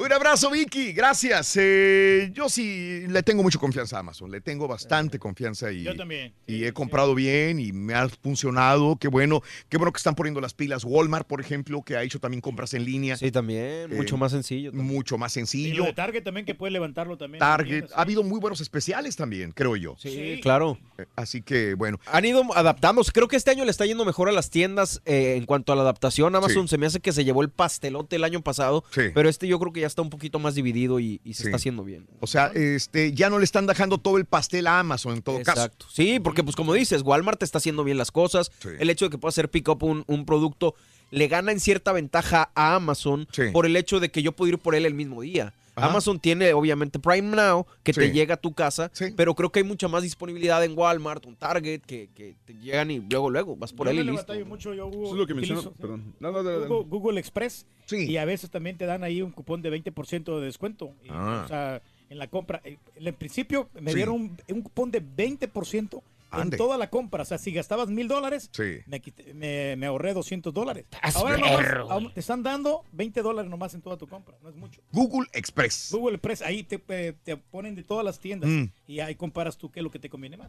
[0.00, 0.92] Un abrazo, Vicky.
[0.92, 1.56] Gracias.
[1.60, 4.30] Eh, yo sí le tengo mucha confianza a Amazon.
[4.30, 6.32] Le tengo bastante confianza y, Yo también.
[6.46, 8.96] y he comprado bien y me ha funcionado.
[9.00, 9.42] Qué bueno.
[9.68, 10.84] Qué bueno que están poniendo las pilas.
[10.84, 13.16] Walmart, por ejemplo, que ha hecho también compras en línea.
[13.16, 13.92] Sí, también.
[13.92, 14.72] mucho más sencillo.
[14.72, 15.78] Mucho más Y sencillo.
[15.78, 17.40] lo de Target también que puede levantarlo también.
[17.40, 17.86] Target.
[17.92, 19.96] Ha habido muy buenos especiales también, creo yo.
[19.98, 20.78] Sí, claro.
[20.96, 21.98] Eh, Así que, bueno.
[22.06, 23.10] Han ido adaptándose.
[23.10, 25.76] Creo que este año le está yendo mejor a las tiendas eh, en cuanto a
[25.76, 26.36] la adaptación.
[26.36, 26.72] Amazon Sí.
[26.72, 29.02] se me hace que se llevó el pastelote el año pasado, Sí.
[29.12, 31.48] pero este yo creo que ya está un poquito más dividido y, y se Sí.
[31.48, 32.06] está haciendo bien.
[32.20, 35.42] O sea, este, ya no le están dejando todo el pastel a Amazon en todo
[35.42, 35.62] caso.
[35.62, 35.86] Exacto.
[35.92, 38.52] Sí, porque pues como dices, Walmart está haciendo bien las cosas.
[38.78, 40.74] El hecho de que pueda hacer pick up un, un producto
[41.10, 44.58] le gana en cierta ventaja a Amazon por el hecho de que yo puedo ir
[44.58, 45.54] por él el mismo día.
[45.78, 45.86] Ajá.
[45.90, 49.64] Amazon tiene obviamente Prime Now, que te llega a tu casa, pero creo que hay
[49.64, 53.72] mucha más disponibilidad en Walmart, un Target, que, que te llegan y luego, luego vas
[53.72, 54.26] por Yo él y no le listo.
[54.26, 55.60] batallo mucho, yo Eso es lo que mencionó.
[55.62, 56.14] utilizo- Perdón.
[56.20, 56.42] No, no.
[56.42, 57.66] Google, Google Express.
[57.90, 60.92] Y a veces también te dan ahí un cupón de 20% de descuento.
[61.02, 61.42] Y, Ah.
[61.44, 62.60] O sea, en la compra.
[62.64, 63.96] eh, En principio me Sí.
[63.96, 67.22] dieron un, un cupón de 20% en toda la compra.
[67.22, 68.78] O sea, si gastabas mil dólares, Sí.
[68.86, 70.84] me, quité- me, me ahorré 200 dólares.
[70.90, 74.36] Estás Ahora nomás, te están dando 20 dólares nomás en toda tu compra.
[74.42, 74.80] No es mucho.
[74.92, 75.88] Google Express.
[75.92, 78.50] Google Express, ahí te, eh, te ponen de todas las tiendas.
[78.50, 78.64] Mm.
[78.86, 80.48] Y ahí comparas tú qué es lo que te conviene más.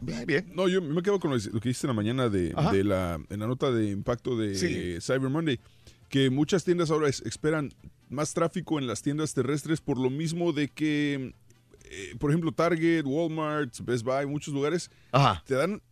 [0.54, 2.52] No, yo me quedo con lo, que dijiste en la mañana de,
[2.84, 4.96] la, en la nota de impacto de Sí.
[5.00, 5.58] Cyber Monday,
[6.08, 7.72] que muchas tiendas ahora es- esperan
[8.08, 11.32] más tráfico en las tiendas terrestres por lo mismo de que,
[11.90, 14.90] eh, por ejemplo, Target, Walmart, Best Buy, muchos lugares,
[15.44, 15.82] te dan,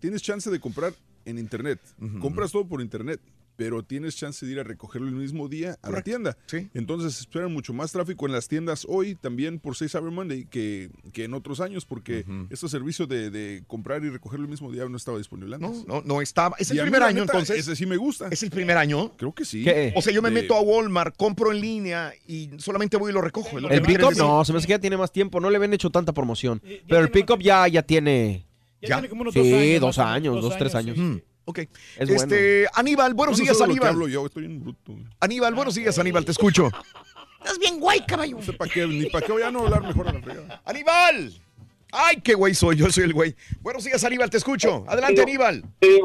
[0.00, 1.80] tienes chance de comprar en internet.
[2.20, 3.20] Compras todo por internet.
[3.58, 6.36] Pero tienes chance de ir a recogerlo el mismo día a la tienda.
[6.74, 10.90] Entonces esperan mucho más tráfico en las tiendas hoy, también por 6 Cyber Monday, que,
[11.12, 14.88] que en otros años, porque este servicio de, de comprar y recogerlo el mismo día
[14.88, 15.84] no estaba disponible antes.
[15.88, 16.54] No, no estaba.
[16.60, 17.58] ¿Es el Y primer año neta, entonces?
[17.58, 18.28] Ese sí me gusta.
[18.30, 19.16] ¿Es el primer año?
[19.16, 19.64] Creo que sí.
[19.64, 19.92] ¿Qué?
[19.96, 23.14] O sea, yo me De- meto a Walmart, compro en línea y solamente voy y
[23.14, 23.58] lo recojo.
[23.58, 25.74] lo El pick-up no, se me hace que ya tiene más tiempo, no le habían
[25.74, 26.62] hecho tanta promoción.
[26.88, 28.44] Pero el pick-up ya, ya tiene...
[28.80, 31.16] Ya tiene como unos sí, dos años, dos años, tres años, años.
[31.16, 31.60] sí, Ok.
[31.60, 31.70] Es
[32.08, 32.14] bueno.
[32.22, 33.88] este, Aníbal, buenos no días, Aníbal.
[33.88, 34.92] hablo yo, estoy en bruto.
[35.18, 36.68] Aníbal, buenos días, Aníbal, te escucho.
[37.40, 38.36] Estás bien guay, caballo.
[38.36, 40.60] No sé para qué, ni para qué voy a no hablar mejor a la fregada.
[40.66, 41.32] ¡Aníbal!
[41.90, 42.76] ¡Ay, qué güey soy!
[42.76, 43.34] Yo soy el güey.
[43.62, 44.84] Buenos días, Aníbal, te escucho.
[44.86, 45.22] Adelante, Sí.
[45.22, 45.62] Aníbal.
[45.80, 46.00] Sí,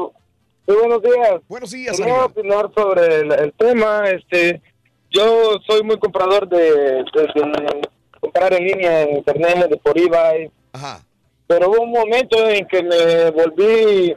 [0.66, 1.40] muy buenos días.
[1.46, 2.30] Buenos días, Quería Aníbal.
[2.30, 4.08] opinar sobre el, el tema.
[4.08, 4.62] Este,
[5.10, 10.50] yo soy muy comprador de, de- de comprar en línea en internet, de por eBay.
[10.72, 11.04] Ajá.
[11.46, 14.14] Pero hubo un momento en que me volví,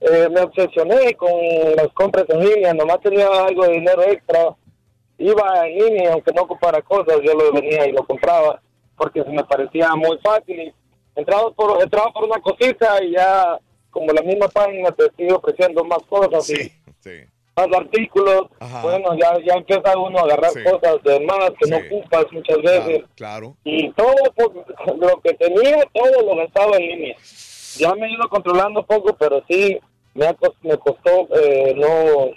[0.00, 1.30] eh, me obsesioné con
[1.76, 2.74] las compras en línea.
[2.74, 4.54] Nomás tenía algo de dinero extra.
[5.18, 8.60] Iba en línea, aunque no ocupara cosas, yo lo venía y lo compraba
[8.96, 10.72] porque se me parecía muy fácil.
[11.16, 13.58] Entraba por, entraba por una cosita y ya,
[13.90, 16.70] como la misma página te sigue ofreciendo más cosas y
[17.56, 18.42] más artículos,
[18.82, 20.62] bueno, ya, ya empieza uno a agarrar Sí.
[20.62, 23.04] cosas de más que no ocupas muchas veces.
[23.16, 23.56] Claro.
[23.64, 24.48] Y todo pues,
[24.96, 27.16] lo que tenía, todo lo gastaba en línea.
[27.78, 29.78] Ya me he ido controlando poco, pero sí
[30.18, 32.30] me, ha cos- me costó eh, no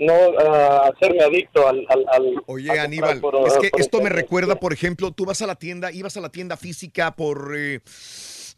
[0.00, 1.84] no ah, hacerme adicto al...
[1.88, 5.42] al, al- Oye, Aníbal, por- es que por esto me recuerda, por ejemplo, tú vas
[5.42, 7.80] a la tienda, ibas a la tienda física por, eh,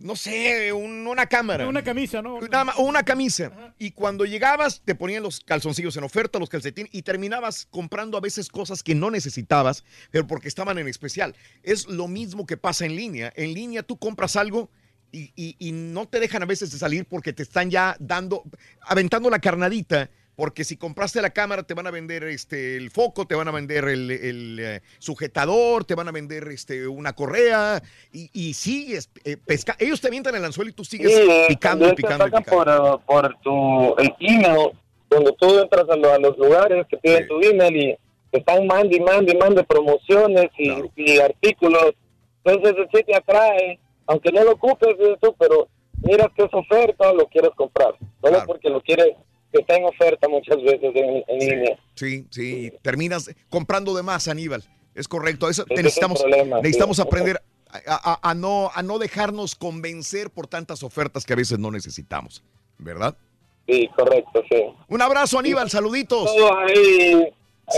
[0.01, 1.67] no sé, un- una cámara.
[1.67, 2.41] Una camisa, ¿no?
[2.43, 3.73] Nada más, o una camisa.
[3.79, 8.21] Y cuando llegabas, te ponían los calzoncillos en oferta, los calcetines, y terminabas comprando a
[8.21, 11.35] veces cosas que no necesitabas, pero porque estaban en especial.
[11.63, 13.33] Es lo mismo que pasa en línea.
[13.35, 14.69] En línea tú compras algo
[15.13, 18.45] y, y- y no te dejan a veces de salir porque te están ya dando,
[18.83, 20.11] aventando la carnadita.
[20.37, 23.51] Porque si compraste la cámara, te van a vender este, el foco, te van a
[23.51, 27.83] vender el, el, eh, sujetador, te van a vender este, una correa.
[28.11, 29.77] Y, y sigues eh, pesca.
[29.79, 33.01] Ellos te avientan el anzuelo y tú sigues Sí, picando y también te picando picando.
[33.05, 34.71] por, por tu el email,
[35.11, 37.97] donde tú entras a, lo- a los lugares que piden tu email y
[38.31, 41.93] te están mande y mande y mande promociones y, y artículos.
[42.45, 43.79] Entonces sí te atrae,
[44.11, 45.69] aunque no lo ocupes tú, pero
[46.03, 47.95] miras que es oferta, lo quieres comprar.
[48.21, 49.15] Solo porque lo quieres
[49.53, 51.79] que está en oferta muchas veces en, en línea.
[51.95, 54.65] Sí, sí, terminas comprando de más, Aníbal.
[54.95, 56.27] Es correcto, eso necesitamos, sí.
[56.63, 57.41] necesitamos aprender
[57.87, 61.71] a, a- a no, a no dejarnos convencer por tantas ofertas que a veces no
[61.71, 62.43] necesitamos,
[62.79, 63.17] ¿verdad?
[63.69, 64.63] Sí, correcto, sí.
[64.89, 66.25] Un abrazo, Aníbal, saluditos.
[66.35, 67.29] Todos ahí,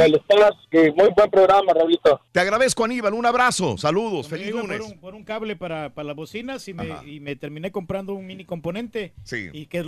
[0.00, 2.20] el staff, que muy buen programa, Raulito.
[2.32, 4.78] Te agradezco, Aníbal, un abrazo, saludos, feliz lunes.
[4.80, 8.14] Por un, por un cable para, para las bocinas y me, y me terminé comprando
[8.14, 9.12] un mini componente.
[9.24, 9.48] Sí.
[9.52, 9.84] Y que,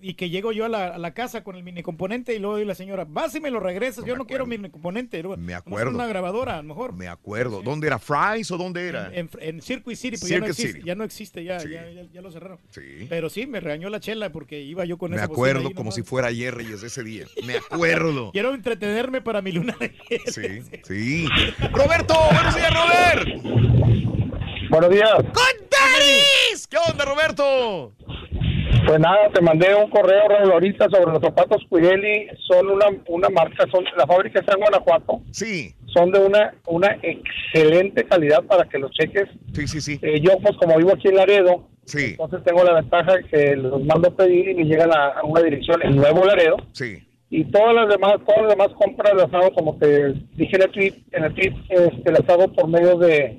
[0.00, 2.56] y que llego yo a la, a la casa con el mini componente y luego
[2.56, 5.22] dice la señora, vas y me lo regresas, yo no quiero mini componente.
[5.38, 5.90] Me acuerdo.
[5.90, 6.92] Una grabadora, a lo mejor.
[6.94, 7.62] Me acuerdo.
[7.62, 7.98] ¿Dónde era?
[7.98, 9.10] ¿Fries o dónde era?
[9.14, 10.86] En, en Circuit City, pero ya no, Circuit existe, City.
[10.86, 11.70] ya no existe, ya, Sí.
[11.70, 12.58] ya, ya, ya lo cerraron.
[12.70, 13.06] Sí.
[13.08, 15.74] Pero sí, me regañó la chela porque iba yo con Me esa bocina acuerdo ahí
[15.74, 15.94] como nomás.
[15.96, 17.26] si fuera ayer, Reyes, ese día.
[17.44, 18.30] Me acuerdo.
[18.32, 20.20] Quiero entretenerme para mi luna de miel.
[20.26, 21.28] Sí, sí.
[21.72, 23.28] Roberto, buenos días, Robert.
[24.70, 25.12] Buenos días.
[26.70, 27.92] ¿Qué onda, Roberto?
[28.86, 32.28] Pues nada, te mandé un correo ahorita sobre los zapatos Pirelli.
[32.46, 35.20] Son una, una marca, son la fábrica está en Guanajuato.
[35.30, 35.74] Sí.
[35.86, 39.24] Son de una, una excelente calidad para que los cheques.
[39.54, 39.98] Sí, sí, sí.
[40.02, 42.10] Eh, yo, pues como vivo aquí en Laredo, Sí.
[42.10, 45.22] entonces tengo la ventaja de que los mando a pedir y me llegan a, a
[45.24, 46.56] una dirección en Nuevo Laredo.
[46.72, 47.02] Sí.
[47.30, 50.70] Y todas las demás, todas las demás compras las hago, como te dije en el
[50.70, 53.38] tweet, en el tweet este, las hago por medio de,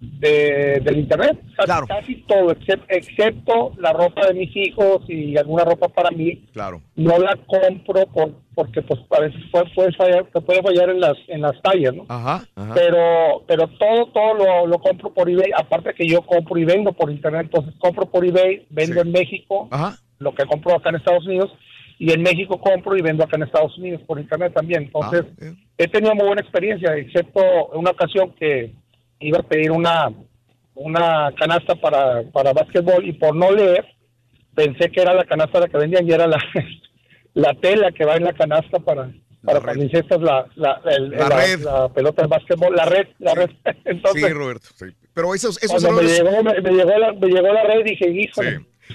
[0.00, 1.38] de del internet.
[1.56, 6.44] Casi, casi todo, excep- excepto la ropa de mis hijos y alguna ropa para mí.
[6.52, 6.82] Claro.
[6.96, 11.00] No la compro por, porque pues a veces puede, puede fallar, te puede fallar en
[11.00, 12.04] las en las tallas, ¿no?
[12.08, 12.44] Ajá.
[12.54, 12.74] ajá.
[12.74, 16.92] Pero pero todo todo lo, lo compro por eBay, aparte que yo compro y vendo
[16.92, 19.70] por internet, entonces compro por eBay, vendo en México,
[20.18, 21.50] lo que compro acá en Estados Unidos
[21.98, 24.84] y en México compro y vendo acá en Estados Unidos por internet también.
[24.84, 25.24] Entonces,
[25.78, 27.40] he tenido muy buena experiencia, excepto
[27.74, 28.72] una ocasión que
[29.20, 30.10] iba a pedir una
[30.74, 33.84] una canasta para para básquetbol y por no leer
[34.54, 36.38] pensé que era la canasta la que vendían y era la
[37.34, 39.10] la tela que va en la canasta para
[39.44, 41.60] para cuando incestas la la, el- La la- red.
[41.60, 43.50] la pelota de básquetbol, la red, la red.
[43.84, 44.68] Entonces, Sí, Roberto.
[44.76, 44.86] sí.
[45.14, 48.08] Pero esos, esos me llegó, me, me llegó la, me llegó la red y dije,
[48.10, 48.40] hijo.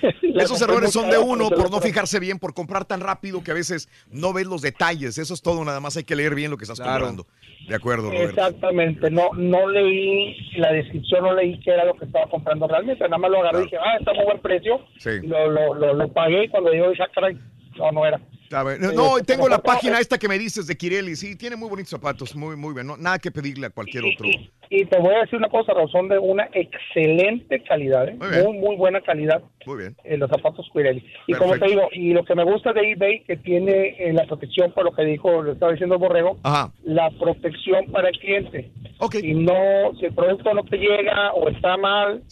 [0.35, 3.53] Esos errores son de uno por no fijarse bien, por comprar tan rápido que a
[3.53, 5.17] veces no ves los detalles.
[5.17, 7.05] Eso es todo, nada más hay que leer bien lo que estás Claro.
[7.05, 7.25] comprando.
[7.67, 8.29] De acuerdo, Roberto.
[8.29, 13.03] Exactamente, no no leí la descripción, no leí qué era lo que estaba comprando realmente,
[13.03, 15.09] nada más lo agarré y dije, ah, está muy buen precio, Sí.
[15.23, 17.37] lo, lo, lo, lo pagué y cuando yo dije, ah, caray,
[17.77, 18.19] no, no era.
[18.51, 21.15] A ver, no, Eh, no, tengo la página esta que me dices de Kirelli.
[21.17, 22.87] Sí, tiene muy bonitos zapatos, muy, muy bien.
[22.87, 24.25] No, nada que pedirle a cualquier otro.
[24.69, 28.15] Y te voy a decir una cosa, son de una excelente calidad, ¿eh?
[28.17, 29.41] Muy muy, muy buena calidad.
[29.65, 29.95] Muy bien.
[30.03, 31.05] eh, los zapatos Pirelli.
[31.27, 34.25] Y como te digo, y lo que me gusta de eBay, que tiene eh, la
[34.25, 36.71] protección, por lo que dijo, le estaba diciendo el Borrego, Ajá.
[36.83, 38.71] la protección para el cliente.
[39.11, 42.23] Si no, si el producto no te llega o está mal,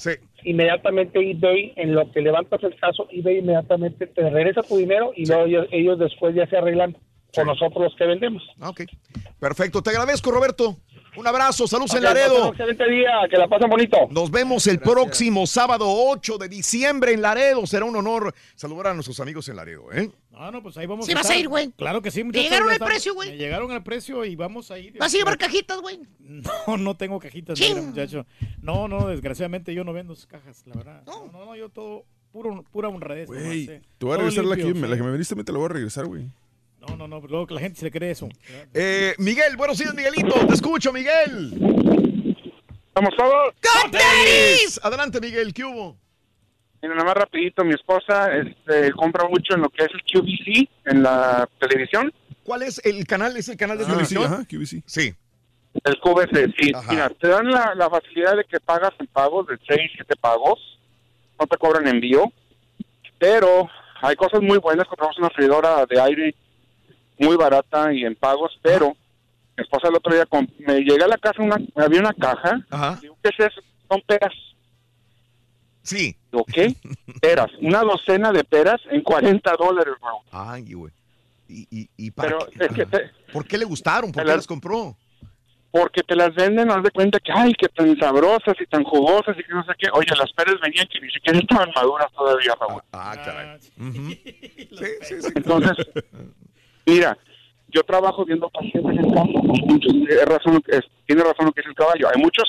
[0.45, 5.25] inmediatamente eBay, en lo que levantas el caso, eBay inmediatamente te regresa tu dinero y
[5.25, 6.95] luego ellos, ellos después ya se arreglan
[7.33, 8.43] con nosotros los que vendemos.
[8.61, 8.83] Ok.
[9.39, 10.77] Perfecto, te agradezco, Roberto.
[11.17, 12.49] Un abrazo, saludos en Laredo.
[12.49, 13.97] un excelente día, que la pasen bonito.
[14.11, 17.65] Nos vemos el próximo sábado 8 de diciembre en Laredo.
[17.65, 20.11] Será un honor saludar a nuestros amigos en Laredo, ¿eh?
[20.33, 21.37] Ah, no, pues ahí vamos Sí a vas estar.
[21.37, 21.71] a ir, güey.
[21.71, 22.19] Claro que sí.
[22.19, 23.29] ¿Te muchachos, llegaron al precio, güey?
[23.31, 24.97] Me llegaron al precio y vamos a ir.
[24.97, 25.99] ¿Vas a llevar cajitas, güey?
[26.67, 28.25] No, no tengo cajitas, mira, muchacho.
[28.61, 31.03] No, no, desgraciadamente yo no vendo esas cajas, la verdad.
[31.05, 33.27] No, no, no, yo todo puro, pura honradez.
[33.27, 33.81] Güey, eh.
[33.97, 35.65] te voy a regresar la que, limpio, la que me veniste, me te la voy
[35.67, 36.27] a regresar, güey.
[36.89, 38.29] No, no, no, luego que la gente se le cree eso.
[38.73, 40.45] Eh, Miguel, buenos días, Miguelito.
[40.47, 41.53] Te escucho, Miguel.
[42.87, 43.53] ¿Estamos todos?
[43.83, 44.79] ¡Coteris!
[44.83, 45.97] Adelante, Miguel, ¿qué hubo?
[46.81, 50.69] Mira, nada más rapidito, mi esposa este, compra mucho en lo que es el QVC,
[50.85, 52.13] en la televisión.
[52.43, 53.35] ¿Cuál es el canal?
[53.35, 54.23] ¿Es el canal de Ah, televisión?
[54.23, 54.83] sí, ajá, QVC.
[54.85, 55.13] Sí.
[55.83, 56.71] El QVC, sí.
[56.73, 56.91] Ajá.
[56.91, 60.59] Mira, te dan la, la facilidad de que pagas en pagos de 6, 7 pagos.
[61.39, 62.31] No te cobran envío.
[63.17, 63.67] Pero
[64.01, 64.87] hay cosas muy buenas.
[64.87, 66.35] Compramos una freidora de aire
[67.19, 68.95] muy barata y en pagos, pero
[69.57, 70.25] mi esposa el otro día
[70.59, 72.65] me llega a la casa, una, había una caja.
[73.01, 73.61] Digo, ¿qué es eso?
[73.89, 74.33] Son peras.
[75.81, 76.15] Sí.
[76.31, 76.75] Digo, ¿qué?
[77.21, 77.49] Peras.
[77.61, 80.19] Una docena de peras en 40 dólares, bro.
[80.31, 80.91] Ay, güey.
[81.47, 82.65] ¿Y, y, y para Pero qué?
[82.65, 84.11] es que te- ¿Por qué le gustaron?
[84.11, 84.95] ¿Por qué las- las compró?
[85.71, 89.35] porque te las venden, haz de cuenta que, ay, que tan sabrosas y tan jugosas
[89.37, 89.89] y que no sé qué.
[89.91, 92.81] Oye, las peras venían que ni siquiera estaban maduras todavía, Raúl.
[92.93, 93.59] Ah, caray.
[95.35, 95.75] Entonces,
[96.85, 97.17] mira,
[97.69, 99.21] yo trabajo viendo pacientes en casa.
[99.23, 102.07] Hay muchos, es razón, es- tiene razón lo que dice el caballo.
[102.13, 102.45] Hay muchos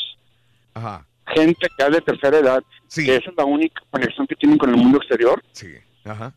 [0.75, 1.07] Ajá.
[1.35, 2.63] gente que es de tercera edad,
[2.95, 5.43] que esa es la única conexión que tienen con el mundo exterior.
[5.53, 5.69] Sí.
[6.05, 6.33] Ajá.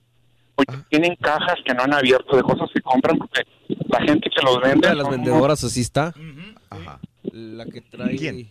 [0.55, 3.43] Oye, tienen cajas que no han abierto de cosas que compran porque
[3.87, 4.89] la gente que los vende.
[4.89, 6.13] De las vendedoras así está.
[6.69, 6.99] Ajá.
[7.31, 8.15] La que trae.
[8.17, 8.49] ¿Quién?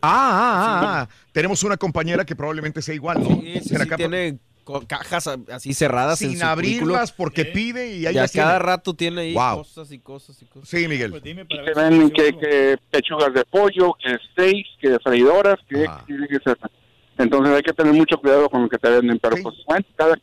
[0.00, 1.08] Ah, ah, ah, ah.
[1.32, 3.28] Tenemos una compañera que probablemente sea igual, ¿no?
[3.40, 8.04] Sí, sí, sí, tiene con cajas así cerradas en Sin su abrirlas porque pide y
[8.04, 8.46] ahí Y a las tiene.
[8.46, 9.56] cada rato tiene ahí Wow.
[9.58, 10.68] cosas y cosas y cosas.
[10.68, 11.10] Sí, Miguel.
[11.10, 15.86] Pues dime Y te que, pechugas de pollo, que steaks, que freidoras, que.
[17.16, 20.20] Entonces hay que tener mucho cuidado con lo que te venden, pero pues bueno, cada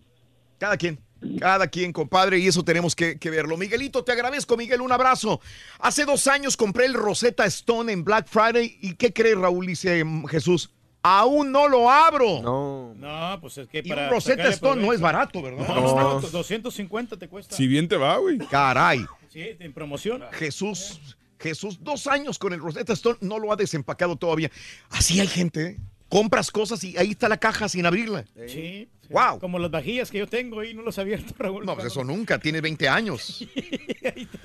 [0.59, 0.99] Cada quien.
[1.39, 3.57] Cada quien, compadre, y eso tenemos que, que verlo.
[3.57, 5.41] Miguelito, te agradezco, Miguel, un abrazo.
[5.79, 8.77] Hace dos años compré el Rosetta Stone en Black Friday.
[8.79, 9.65] ¿Y qué crees, Raúl?
[9.65, 10.69] Dice mm, Jesús.
[11.07, 12.41] Aún no lo abro.
[12.41, 12.95] No.
[12.95, 15.67] No, pues es que Y para un Rosetta Stone no es barato, ¿verdad?
[15.67, 17.55] No, no, no, 250 te cuesta.
[17.55, 18.39] Si bien te va, güey.
[18.39, 19.05] Caray.
[19.29, 20.23] Sí, en promoción.
[20.31, 24.49] Jesús, Jesús, dos años con el Rosetta Stone, no lo ha desempacado todavía.
[24.89, 25.77] Así hay gente, ¿eh?
[26.09, 28.25] Compras cosas y ahí está la caja sin abrirla.
[28.47, 28.89] Sí.
[29.07, 29.13] Sí.
[29.13, 29.39] Wow.
[29.39, 31.65] Como las vajillas que yo tengo ahí, no las he abierto, Raúl.
[31.65, 33.45] No, pues eso nunca, tiene 20 años.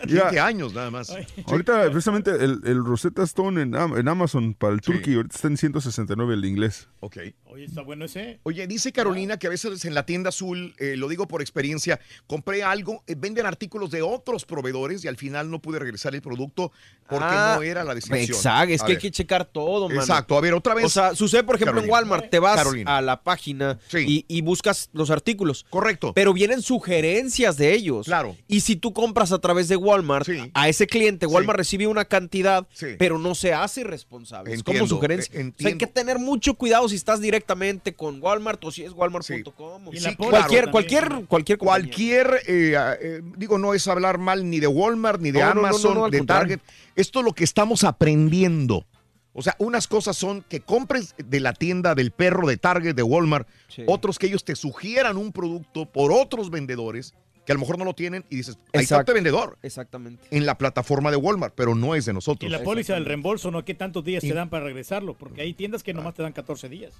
[0.06, 0.22] Ya.
[0.24, 1.12] 20 años nada más.
[1.46, 5.48] Ahorita, precisamente, el, el Rosetta Stone en, Am- en Amazon para el Turkey, ahorita está
[5.48, 6.88] en 169 el inglés.
[7.00, 7.18] Ok.
[7.44, 8.40] Oye, está bueno ese.
[8.44, 12.00] Oye, dice Carolina que a veces en la tienda azul, eh, lo digo por experiencia,
[12.26, 16.22] compré algo, eh, venden artículos de otros proveedores y al final no pude regresar el
[16.22, 16.72] producto
[17.08, 18.36] porque Ah, no era la descripción.
[18.36, 19.02] Exacto, es A que hay ver.
[19.02, 20.00] que checar todo, mano.
[20.00, 20.84] Exacto, a ver, otra vez.
[20.86, 21.98] O sea, sucede, por ejemplo, Carolina.
[21.98, 22.96] en Walmart, te vas Carolina.
[22.96, 25.64] a la página y, y buscas los artículos.
[25.70, 26.12] Correcto.
[26.12, 28.06] Pero vienen sugerencias de ellos.
[28.06, 28.36] Claro.
[28.48, 32.66] Y si tú compras a través de Walmart, a ese cliente, Walmart recibe una cantidad,
[32.98, 34.52] pero no se hace irresponsable.
[34.52, 35.32] es como sugerencia.
[35.40, 38.82] eh, O sea, hay que tener mucho cuidado si estás directamente con Walmart o si
[38.82, 39.90] es walmart.com.
[39.90, 40.16] claro.
[40.18, 41.84] cualquier, cualquier, cualquier compañía.
[41.84, 45.54] Cualquier, eh, eh, digo, no es hablar mal ni de Walmart, ni de No, no,
[45.54, 46.58] no, Amazon, no, no, de contrario.
[46.58, 46.74] Target.
[46.96, 48.84] Esto es lo que estamos aprendiendo.
[49.32, 53.02] O sea, unas cosas son que compres de la tienda del perro de Target, de
[53.04, 53.48] Walmart,
[53.86, 57.14] otros que ellos te sugieran un producto por otros vendedores
[57.46, 59.00] que a lo mejor no lo tienen y dices, ahí está Exacto.
[59.02, 60.26] este vendedor Exactamente.
[60.30, 62.50] en la plataforma de Walmart, pero no es de Y nosotros.
[62.50, 63.64] la póliza del reembolso, ¿no?
[63.64, 65.14] ¿Qué tantos días te dan para regresarlo?
[65.14, 66.92] Porque hay tiendas que nomás te dan 14 días.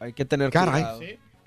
[0.00, 0.82] Hay que tener Caray.
[0.82, 1.00] cuidado.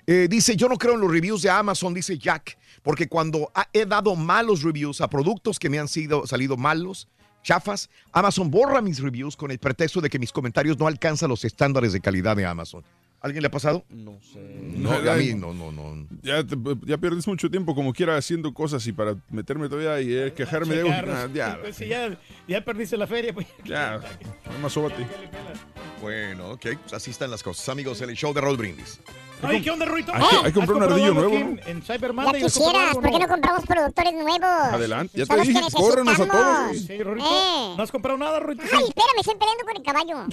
[0.06, 3.68] Eh, dice, yo no creo en los reviews de Amazon, dice Jack, porque cuando ha-
[3.74, 7.06] he dado malos reviews a productos que me han sido, salido malos,
[7.42, 11.44] chafas, Amazon borra mis reviews con el pretexto de que mis comentarios no alcanzan los
[11.44, 12.84] estándares de calidad de Amazon.
[13.20, 13.84] ¿Alguien le ha pasado?
[13.88, 14.38] No sé.
[14.38, 16.06] No, a mí no, no, no.
[16.22, 20.14] Ya, te- ya pierdes mucho tiempo como quiera haciendo cosas y para meterme todavía y
[20.16, 20.88] eh, quejarme de...
[20.88, 23.48] Ah, ya, pues, si ya, ya perdiste la feria, pues.
[23.64, 24.76] ya, nada más.
[26.00, 27.68] Bueno, ok, pues así están las cosas.
[27.68, 29.00] Amigos, en el show de Raúl Brindis.
[29.42, 30.12] Ay, ¿qué onda, Ruito?
[30.14, 31.34] Hay que- hay que ¿Has comprar un ardillo nuevo.
[31.34, 33.28] En, en Cyber Ya Monday, ¿has comprado quisieras, ¿por qué no?
[33.28, 34.42] compramos productores nuevos?
[34.72, 36.76] Adelante, ya te dije, córrenos a todos.
[36.86, 37.26] Sí, Rorito.
[37.28, 37.74] Eh.
[37.76, 38.62] ¿No has comprado nada, Ruito?
[38.62, 40.26] Ay, espérame, estoy peleando con el caballo.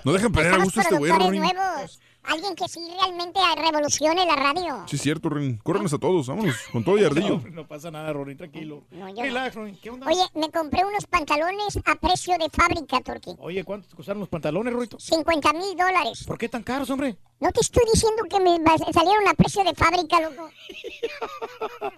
[0.04, 1.56] No dejan pelear a gusto este güey, productores Rorín.
[1.56, 2.00] nuevos.
[2.28, 4.84] Alguien que sí realmente revolucione la radio.
[4.88, 5.58] Sí, cierto, Rorín.
[5.62, 7.40] Córrenos a todos, vámonos, con todo y ardillo.
[7.44, 8.84] No, no pasa nada, Rorín, tranquilo.
[8.90, 9.78] No, yo- Relax, Rorín.
[9.80, 10.06] ¿Qué onda?
[10.06, 13.36] Oye, me compré unos pantalones a precio de fábrica, Turki.
[13.38, 14.98] Oye, ¿cuánto te costaron los pantalones, Ruito?
[14.98, 16.24] 50 mil dólares.
[16.26, 17.16] ¿Por qué tan caros, hombre?
[17.38, 18.58] No te estoy diciendo que me
[18.92, 20.50] salieron a precio de fábrica, loco.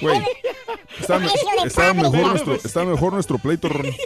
[0.00, 0.22] Güey,
[1.00, 1.26] está, me-
[1.66, 3.94] está mejor nuestro, está mejor nuestro pleito, Rorín.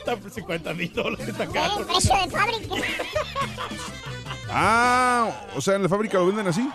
[0.00, 1.82] Está por 50 mil dólares, está caro.
[1.82, 2.74] Eh, precio de fábrica.
[4.52, 6.68] Ah, o sea, en la fábrica lo venden así.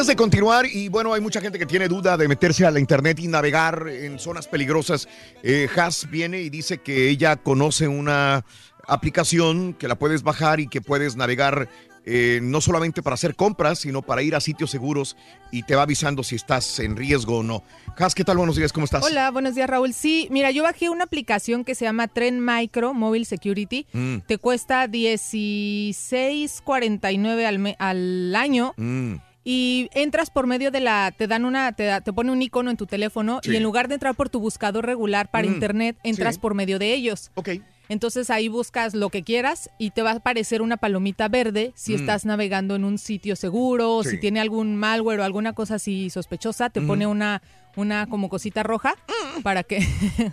[0.06, 2.80] Antes de continuar, y bueno, hay mucha gente que tiene duda de meterse a la
[2.80, 5.08] internet y navegar en zonas peligrosas.
[5.42, 8.46] Eh, Has viene y dice que ella conoce una
[8.88, 11.70] aplicación que la puedes bajar y que puedes navegar
[12.06, 15.18] eh, no solamente para hacer compras, sino para ir a sitios seguros
[15.52, 17.64] y te va avisando si estás en riesgo o no.
[17.98, 18.38] Has, ¿qué tal?
[18.38, 19.04] Buenos días, ¿cómo estás?
[19.04, 19.92] Hola, buenos días, Raúl.
[19.92, 23.88] Sí, mira, yo bajé una aplicación que se llama Tren Micro Mobile Security.
[23.92, 24.18] Mm.
[24.28, 28.76] Te cuesta 16.49 al, al año.
[28.78, 29.16] Mm.
[29.48, 32.72] Y entras por medio de la, te dan una, te, da- te pone un icono
[32.72, 33.52] en tu teléfono Sí.
[33.52, 36.42] y en lugar de entrar por tu buscador regular para Mm, internet, entras sí.
[36.42, 37.30] por medio de ellos.
[37.36, 37.50] Ok.
[37.88, 41.92] Entonces ahí buscas lo que quieras y te va a aparecer una palomita verde si
[41.94, 41.96] Mm.
[41.98, 46.10] estás navegando en un sitio seguro o si tiene algún malware o alguna cosa así
[46.10, 47.44] sospechosa, te pone una
[47.76, 48.96] una como cosita roja
[49.44, 49.80] para que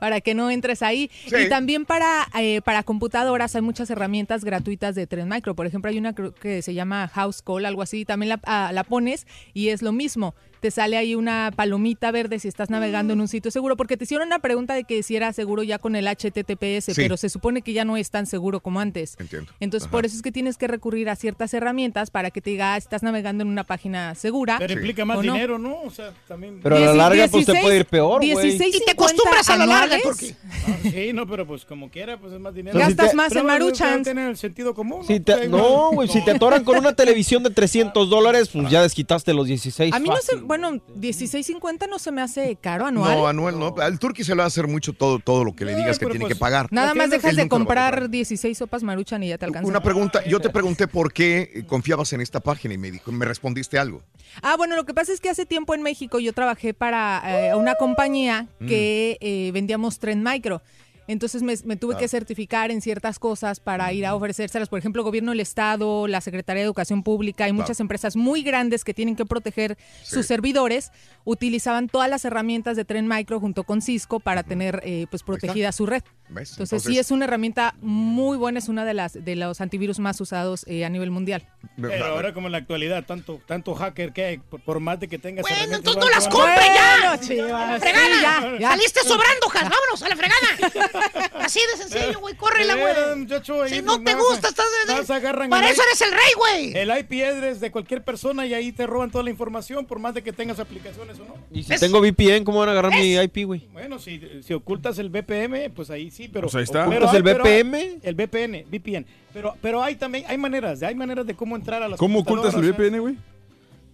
[0.00, 1.10] para que no entres ahí.
[1.26, 1.36] Sí.
[1.46, 5.54] y también para eh, para computadoras hay muchas herramientas gratuitas de Tren Micro.
[5.54, 8.84] Por ejemplo hay una que se llama House Call algo así también la, ah, la
[8.84, 10.34] pones y es lo mismo
[10.64, 14.04] te sale ahí una palomita verde si estás navegando en un sitio seguro porque te
[14.04, 16.92] hicieron una pregunta de que si era seguro ya con el HTTPS Sí.
[16.96, 19.52] pero se supone que ya no es tan seguro como antes Entiendo.
[19.60, 19.90] entonces Ajá.
[19.92, 22.76] por eso es que tienes que recurrir a ciertas herramientas para que te diga ah,
[22.78, 25.34] estás navegando en una página segura Pero implica más no.
[25.34, 25.82] dinero, ¿no?
[25.82, 26.60] O sea, también.
[26.62, 28.30] Pero a la larga, pues te puede ir peor, güey.
[28.30, 30.34] 16, Y te acostumbras a la larga, Turki.
[30.66, 32.78] Ah, sí, no, pero pues como quiera, pues es más dinero.
[32.78, 34.02] Si Gastas te- más Pero en.
[34.02, 35.04] Tienen el sentido común.
[35.06, 35.24] Si ¿no?
[35.24, 39.34] te- no, güey, si te atoran con una televisión de 300 dólares, pues ya desquitaste
[39.34, 39.92] los 16.
[39.92, 40.38] A mí no fácil.
[40.58, 43.16] Bueno, 16.50 no se me hace caro anual.
[43.16, 43.74] No, anual no.
[43.78, 46.06] Al turqui se le va a hacer mucho todo, todo lo que le digas que
[46.06, 46.68] tiene pues, que pagar.
[46.70, 49.68] Nada más dejas de lo comprar 16 sopas maruchan y ya te alcanza.
[49.68, 53.24] Una pregunta, yo te pregunté por qué confiabas en esta página y me dijo, me
[53.26, 54.02] respondiste algo.
[54.42, 57.54] Ah, bueno, lo que pasa es que hace tiempo en México yo trabajé para eh,
[57.54, 58.66] una compañía Mm.
[58.66, 60.62] que eh, vendíamos Tren Micro.
[61.06, 61.98] Entonces me, me tuve Ah.
[61.98, 64.68] que certificar en ciertas cosas para ir a ofrecérselas.
[64.68, 68.84] Por ejemplo, Gobierno del Estado, la Secretaría de Educación Pública y muchas empresas muy grandes
[68.84, 70.92] que tienen que proteger sus servidores
[71.24, 75.72] utilizaban todas las herramientas de Tren Micro junto con Cisco para tener eh, pues protegida
[75.72, 76.02] su red.
[76.28, 80.20] Entonces, sí es una herramienta muy buena, es una de las de los antivirus más
[80.22, 81.46] usados eh, a nivel mundial.
[81.80, 85.08] Pero ahora como en la actualidad, tanto, tanto hacker que hay, por, por más de
[85.08, 85.42] que tengas...
[85.42, 86.96] Bueno, entonces no las te van a- compre ya.
[87.00, 88.06] Bueno, chivas, Fregada.
[88.16, 88.68] sí, ya, ya.
[88.70, 89.62] Saliste sobrando, Jas.
[89.64, 90.90] Vámonos a la fregada.
[91.34, 92.34] Así de sencillo, güey.
[92.36, 93.16] Córrela, güey.
[93.16, 96.76] muchacho, Si no te gusta, estás de- Para eso eres el rey, güey.
[96.76, 100.14] El IP address de cualquier persona y ahí te roban toda la información, por más
[100.14, 101.34] de que tengas aplicaciones o no.
[101.52, 103.66] Y si tengo VPN, ¿cómo van a agarrar mi IP, güey?
[103.72, 106.42] Bueno, si, si ocultas el VPN, pues ahí sí, pero...
[106.48, 106.84] Pues ahí está.
[106.88, 108.00] pero ¿Ocultas hay- el pero- VPN?
[108.02, 109.06] El VPN, VPN.
[109.32, 112.54] Pero, pero hay también, hay maneras, hay maneras de cómo entrar a las ¿Cómo ocultas
[112.54, 113.16] el VPN, güey?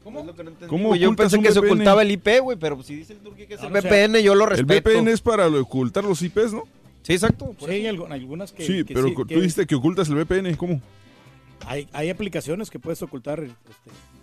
[0.03, 0.27] ¿Cómo?
[0.67, 1.73] ¿Cómo Güey, yo pensé que se VPN?
[1.73, 3.91] ocultaba el IP, güey, pero si dice el Turqui que es el Ah, o sea,
[3.91, 4.89] VPN, yo lo respeto.
[4.91, 6.65] El VPN es para lo- ocultar los IPs, ¿no?
[7.03, 7.55] Sí, exacto.
[7.59, 8.65] Sí, hay algu- algunas que...
[8.67, 10.81] Sí, que pero sí, tú que- dijiste que ocultas el VPN, ¿cómo?
[11.67, 13.55] Hay, hay aplicaciones que puedes ocultar este,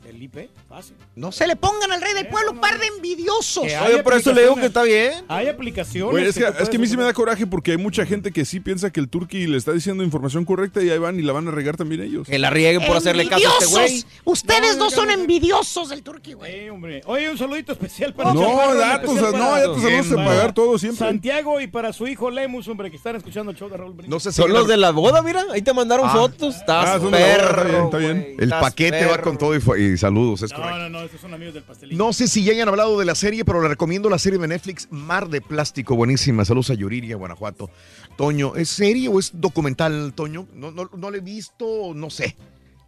[0.07, 0.95] el IP, fácil.
[1.15, 3.63] No se le pongan al rey del pueblo, par de envidiosos.
[3.65, 5.25] Hay Oye, por eso le digo que está bien.
[5.27, 6.11] Hay aplicaciones...
[6.11, 8.05] Güey, es que, tú es que a mí sí me da coraje porque hay mucha
[8.05, 11.19] gente que sí piensa que el turqui le está diciendo información correcta y ahí van
[11.19, 12.27] y la van a regar también ellos.
[12.27, 13.83] Que la rieguen por hacerle caso a este güey.
[13.85, 14.07] Envidiosos.
[14.23, 16.63] Ustedes no son envidiosos del turqui, güey.
[16.63, 17.01] Sí, hombre.
[17.05, 20.53] Oye, un saludito especial para No, Chaparro, ya en tus- no, ya saludos para pagar
[20.53, 21.05] todo siempre.
[21.07, 24.09] Santiago y para su hijo Lemus, hombre, que están escuchando el show de Raúl Brindis.
[24.09, 25.43] No sé si Son los de la boda, mira.
[25.51, 26.13] Ahí te mandaron Ah.
[26.13, 26.55] fotos.
[26.55, 27.85] Estás Ah, perro.
[27.85, 28.35] está bien.
[28.39, 30.80] El paquete va con todo y, fue- y saludos, es No, correcto.
[30.80, 31.98] no, no, estos son amigos del pastelito.
[31.98, 34.48] No sé si ya hayan hablado de la serie, pero le recomiendo la serie de
[34.48, 36.45] Netflix Mar de Plástico, buenísima.
[36.45, 37.69] Saludos a Yuriria, Guanajuato.
[38.16, 40.48] Toño, ¿es serie o es documental, Toño?
[40.53, 42.35] No, no, no lo he visto, no sé.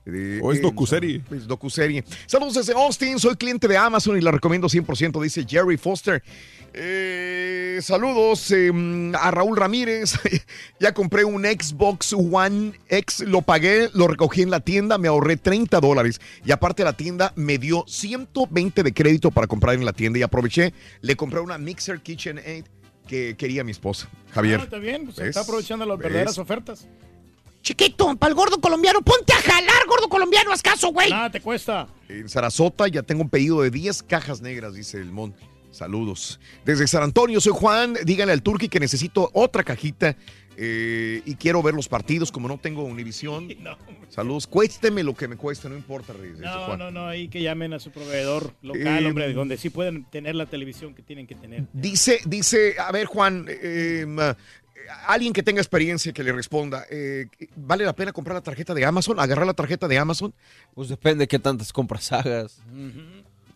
[0.05, 1.21] Eh, O es eh, docuserie.
[1.31, 2.03] Es docuserie.
[2.25, 6.23] Saludos desde Austin, soy cliente de Amazon y la recomiendo 100%, dice Jerry Foster.
[6.73, 8.71] Eh, saludos eh,
[9.19, 10.13] a Raúl Ramírez.
[10.79, 15.37] ya compré un Xbox One X, lo pagué, lo recogí en la tienda, me ahorré
[15.37, 16.21] 30 dólares.
[16.45, 20.23] Y aparte la tienda me dio 120 de crédito para comprar en la tienda y
[20.23, 22.65] aproveché, le compré una Mixer KitchenAid
[23.07, 24.59] que quería mi esposa, Javier.
[24.59, 26.03] Ah, está bien, pues, está aprovechando las ¿Ves?
[26.03, 26.87] verdaderas ofertas.
[27.61, 31.09] Chiquito, para el gordo colombiano, ponte a jalar, gordo colombiano, haz caso, güey.
[31.09, 31.87] Nada te cuesta.
[32.07, 35.35] En Sarasota ya tengo un pedido de 10 cajas negras, dice el Mon.
[35.71, 36.39] Saludos.
[36.65, 37.95] Desde San Antonio, soy Juan.
[38.03, 40.15] Díganle al Turqui que necesito otra cajita
[40.57, 43.47] eh, y quiero ver los partidos como no tengo Univisión.
[44.09, 44.47] Saludos.
[44.47, 46.39] Cuésteme lo que me cueste, no importa, Reyes.
[46.39, 46.79] dice No, Juan.
[46.79, 50.35] no, no, ahí que llamen a su proveedor local, Eh, hombre, donde sí pueden tener
[50.35, 51.65] la televisión que tienen que tener.
[51.73, 54.35] Dice, dice, a ver, Juan, eh, eh,
[55.07, 58.83] alguien que tenga experiencia que le responda, eh, ¿vale la pena comprar la tarjeta de
[58.83, 59.19] Amazon?
[59.19, 60.33] ¿Agarrar la tarjeta de Amazon?
[60.73, 62.59] Pues depende de qué tantas compras hagas.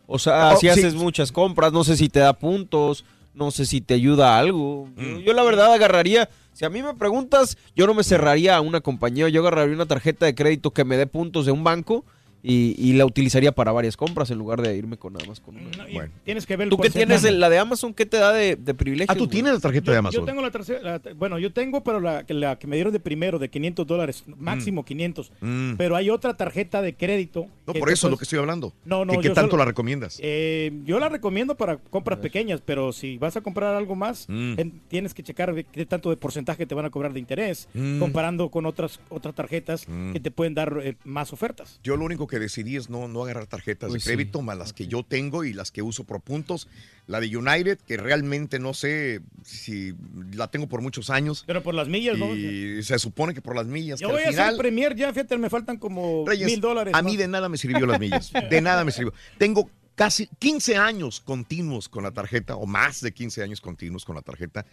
[0.07, 0.67] O sea, Oh, si sí.
[0.69, 4.39] haces muchas compras, no sé si te da puntos, no sé si te ayuda a
[4.39, 4.87] algo.
[4.95, 5.01] Mm.
[5.01, 8.61] Yo, yo la verdad agarraría, si a mí me preguntas, yo no me cerraría a
[8.61, 12.05] una compañía, yo agarraría una tarjeta de crédito que me dé puntos de un banco
[12.43, 15.55] y, y la utilizaría para varias compras en lugar de irme con nada más con
[15.55, 15.85] una.
[15.93, 16.11] Bueno.
[16.25, 17.93] Tienes que ver el ¿Tú qué tienes la de Amazon?
[17.93, 19.09] ¿Qué te da de, de privilegios?
[19.09, 19.29] Ah, tú güey?
[19.31, 20.25] tienes la tarjeta de Yo Amazon.
[20.25, 23.39] tengo la tercera, bueno, yo tengo, pero la, que- la que me dieron de primero,
[23.39, 25.31] de 500 dólares, máximo 500.
[25.41, 25.73] Mm.
[25.77, 27.47] Pero hay otra tarjeta de crédito.
[27.65, 28.73] No, por eso es lo que estoy hablando.
[28.85, 30.19] No, no, ¿Qué, qué yo tanto solo- la recomiendas?
[30.21, 34.59] Eh, yo la recomiendo para compras pequeñas, pero si vas a comprar algo más, Mm.
[34.59, 37.69] en- tienes que checar de qué tanto de porcentaje te van a cobrar de interés,
[37.73, 37.99] Mm.
[37.99, 40.11] comparando con otras otras tarjetas Mm.
[40.13, 41.79] que te pueden dar eh, más ofertas.
[41.83, 44.15] Yo lo único que decidí es no, no agarrar tarjetas Pues de sí.
[44.15, 46.67] crédito, más las que yo tengo y las que uso por puntos.
[47.07, 49.93] La de United, que realmente no sé si
[50.33, 51.43] la tengo por muchos años.
[51.45, 52.33] Pero por las millas, ¿no?
[52.35, 53.99] Y se supone que por las millas.
[53.99, 56.61] Yo que voy al a final, hacer Premier ya, fíjate, me faltan como Reyes, mil
[56.61, 56.93] dólares.
[56.95, 57.09] a ¿no?
[57.09, 58.31] mí de nada me sirvió las millas.
[58.49, 59.13] De nada me sirvió.
[59.37, 64.15] Tengo casi 15 años continuos con la tarjeta, o más de 15 años continuos con
[64.15, 64.65] la tarjeta.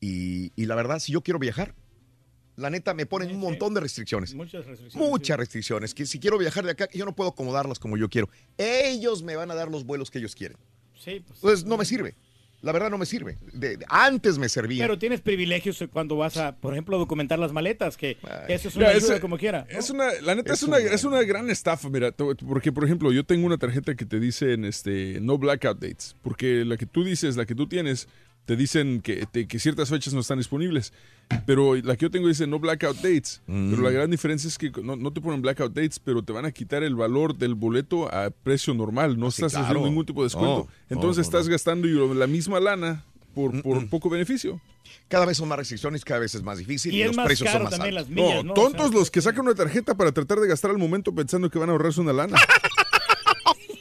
[0.00, 1.72] Y, y la verdad, si yo quiero viajar,
[2.56, 4.34] la neta me ponen un montón de restricciones.
[4.34, 5.08] Muchas restricciones.
[5.10, 5.94] Muchas restricciones.
[5.94, 8.28] Que si quiero viajar de acá, yo no puedo acomodarlas como yo quiero.
[8.58, 10.56] Ellos me van a dar los vuelos que ellos quieren.
[10.94, 11.38] Sí, pues.
[11.42, 12.14] Entonces no me sirve.
[12.62, 13.36] La verdad no me sirve.
[13.52, 14.82] De- de- antes me servía.
[14.84, 18.76] Pero tienes privilegios cuando vas a, por ejemplo, documentar las maletas, que, que eso es
[18.76, 19.66] una Mira, ayuda ese- como quiera.
[19.68, 22.84] Es una, la neta es, Es una, un- es una gran estafa, mira, porque por
[22.84, 26.86] ejemplo yo tengo una tarjeta que te dicen este, no blackout dates, porque la que
[26.86, 28.08] tú dices, la que tú tienes,
[28.46, 30.92] te dicen que, te- que ciertas fechas no están disponibles,
[31.44, 34.70] pero la que yo tengo dice no blackout dates, pero la gran diferencia es que
[34.82, 38.12] no, no te ponen blackout dates, pero te van a quitar el valor del boleto
[38.12, 39.66] a precio normal, no Sí, estás claro.
[39.66, 43.86] haciendo ningún tipo de descuento, No, entonces no, estás gastando la misma lana por, por
[43.90, 44.60] poco beneficio.
[45.08, 47.26] Cada vez son más restricciones, cada vez es más difícil y, Y es los más
[47.26, 47.92] precios son más altos.
[47.92, 48.54] las millas, No, ¿no?
[48.54, 51.68] tontos los que sacan una tarjeta para tratar de gastar al momento pensando que van
[51.68, 52.38] a ahorrarse una lana.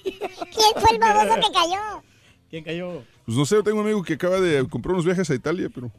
[0.04, 2.04] ¿Quién fue el baboso que cayó?
[2.50, 3.04] ¿Quién cayó?
[3.26, 5.92] Pues no sé, tengo un amigo que acaba de comprar unos viajes a Italia, pero...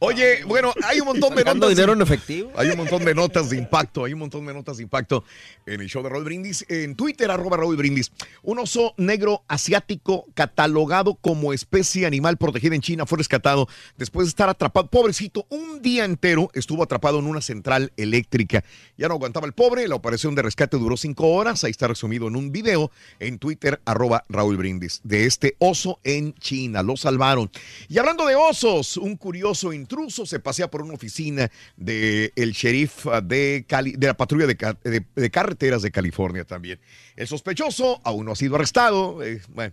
[0.00, 1.76] Oye, bueno, hay un montón de ¿Sacando notas.
[1.76, 2.52] dinero en efectivo?
[2.54, 5.24] Hay un montón de notas de impacto, hay un montón de notas de impacto
[5.66, 6.64] en el show de Raúl Brindis.
[6.68, 8.12] En Twitter, arroba Raúl Brindis.
[8.44, 14.28] Un oso negro asiático catalogado como especie animal protegida en China fue rescatado después de
[14.28, 14.86] estar atrapado.
[14.88, 18.62] Pobrecito, un día entero estuvo atrapado en una central eléctrica.
[18.96, 21.64] Ya no aguantaba el pobre, la operación de rescate duró cinco horas.
[21.64, 26.34] Ahí está resumido en un video en Twitter, arroba Raúl Brindis, de este oso en
[26.34, 26.84] China.
[26.84, 27.50] Lo salvaron.
[27.88, 33.06] Y hablando de osos, un curioso intruso se pasea por una oficina del el sheriff
[33.06, 36.78] ah, de, Cali- de la patrulla de, ca- de- de carreteras de California también.
[37.16, 39.22] El sospechoso aún no ha sido arrestado.
[39.24, 39.72] eh, bueno,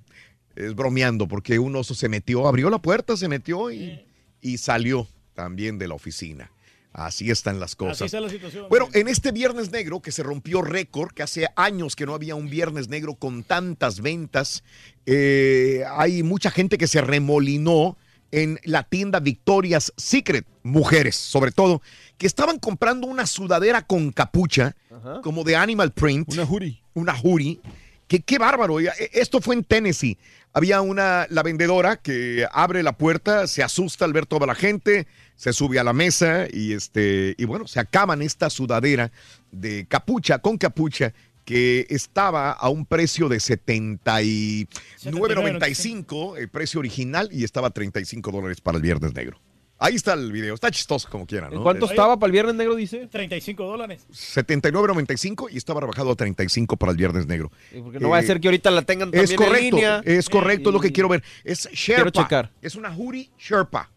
[0.56, 4.06] es bromeando porque un oso se metió, abrió la puerta, se metió y,
[4.42, 6.50] y salió también de la oficina.
[6.94, 7.98] Así están las cosas.
[7.98, 8.68] Así está la situación.
[8.69, 12.35] Bueno, en este Viernes Negro, que se rompió récord, que hace años que no había
[12.35, 14.64] un Viernes Negro con tantas ventas,
[15.06, 17.98] eh, hay mucha gente que se remolinó
[18.32, 21.82] en la tienda Victoria's Secret, mujeres sobre todo,
[22.18, 24.76] que estaban comprando una sudadera con capucha,
[25.24, 26.32] como de animal print.
[26.34, 26.82] Una jury.
[26.94, 27.60] Una jury.
[28.08, 28.80] Que qué bárbaro.
[28.80, 30.18] e- Esto fue en Tennessee.
[30.54, 35.06] Había una, la vendedora que abre la puerta, se asusta al ver toda la gente,
[35.36, 39.12] se sube a la mesa y este, y bueno, se acaban esta sudadera
[39.52, 41.14] de capucha, con capucha,
[41.46, 48.62] que estaba a un precio de 79.95, el precio original, y estaba a 35 dólares
[48.62, 49.40] para el Viernes Negro.
[49.78, 51.58] Ahí está el video, está chistoso como quieran, ¿no?
[51.58, 53.08] ¿En cuánto Es- estaba para el Viernes Negro, dice?
[53.08, 54.08] 35 dólares.
[54.10, 57.52] 79.95 y estaba rebajado a 35 para el Viernes Negro.
[57.84, 60.02] Porque no va a ser que ahorita la tengan también Es correcto, en línea.
[60.06, 61.24] es correcto, es lo que quiero ver.
[61.44, 62.04] Es Sherpa.
[62.04, 62.52] Quiero checar.
[62.62, 63.92] Es una Huri Sherpa.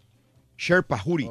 [0.58, 1.28] Sherpa Huri.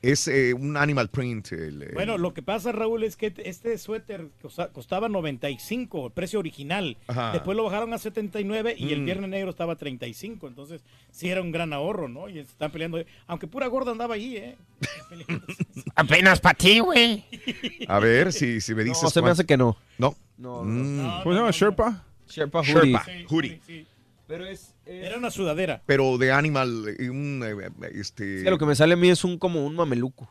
[0.00, 1.50] Es eh, un animal print.
[1.52, 6.12] el, el- Bueno, lo que pasa, Raúl, es que este suéter costa- costaba 95, el
[6.12, 6.96] precio original.
[7.08, 7.32] Ajá.
[7.32, 9.04] Después lo bajaron a 79 y el Mm.
[9.04, 10.46] viernes negro estaba a 35.
[10.46, 12.28] Entonces, sí era un gran ahorro, ¿no?
[12.28, 13.02] Y están peleando.
[13.26, 14.56] Aunque pura gorda andaba ahí, ¿eh?
[15.96, 17.24] Apenas para ti, güey.
[17.88, 19.02] A ver si, si me dices.
[19.02, 19.76] No, se me hace que no.
[19.98, 20.14] No.
[20.36, 21.22] No, Mm.
[21.24, 21.50] ¿Cómo se llama?
[21.50, 22.04] ¿Sherpa?
[22.28, 22.92] Sherpa Hoodie.
[22.92, 23.60] Sherpa Huri.
[24.28, 25.82] Pero es, Era una sudadera.
[25.86, 26.94] Pero de animal.
[26.98, 28.38] eh, un, eh, este...
[28.38, 30.30] Es que lo que me sale a mí es un como un mameluco.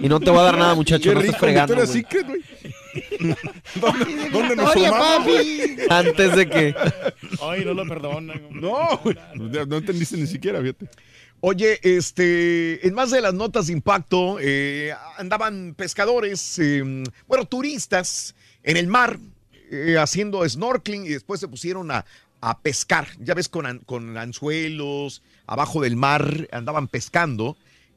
[0.00, 1.12] Y no te voy a dar nada, muchacho.
[1.12, 1.74] No rico, estás fregando.
[1.74, 2.06] Güey.
[3.80, 5.26] ¿Dónde, dónde nos formamos?
[5.26, 5.76] papi.
[5.90, 6.74] Antes de que.
[7.42, 8.40] Ay, no lo perdonan.
[8.50, 9.16] No, güey.
[9.34, 10.88] No, no entendiste ni siquiera, fíjate.
[11.40, 18.34] Oye, este, en más de las notas de impacto, eh, andaban pescadores, eh, bueno, turistas
[18.64, 19.18] en el mar
[19.70, 22.04] eh, haciendo snorkeling y después se pusieron a,
[22.40, 23.08] a pescar.
[23.20, 27.56] Ya ves, con, con anzuelos, abajo del mar, andaban pescando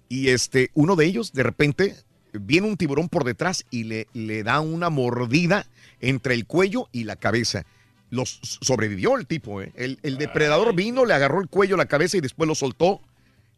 [0.10, 1.95] y este, uno de ellos, de repente,
[2.34, 5.68] viene un tiburón por detrás y le, le da una mordida
[6.02, 7.66] entre el cuello y la cabeza.
[8.10, 9.72] Los sobrevivió el tipo, ¿eh?
[9.76, 13.00] El, el depredador vino, le agarró el cuello, la cabeza y después lo soltó.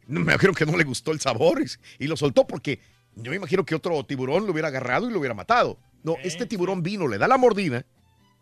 [0.05, 2.79] Me imagino que no le gustó el sabor y, y lo soltó porque
[3.15, 5.79] yo me imagino que otro tiburón lo hubiera agarrado y lo hubiera matado.
[6.03, 7.85] No, este tiburón vino, le da la mordida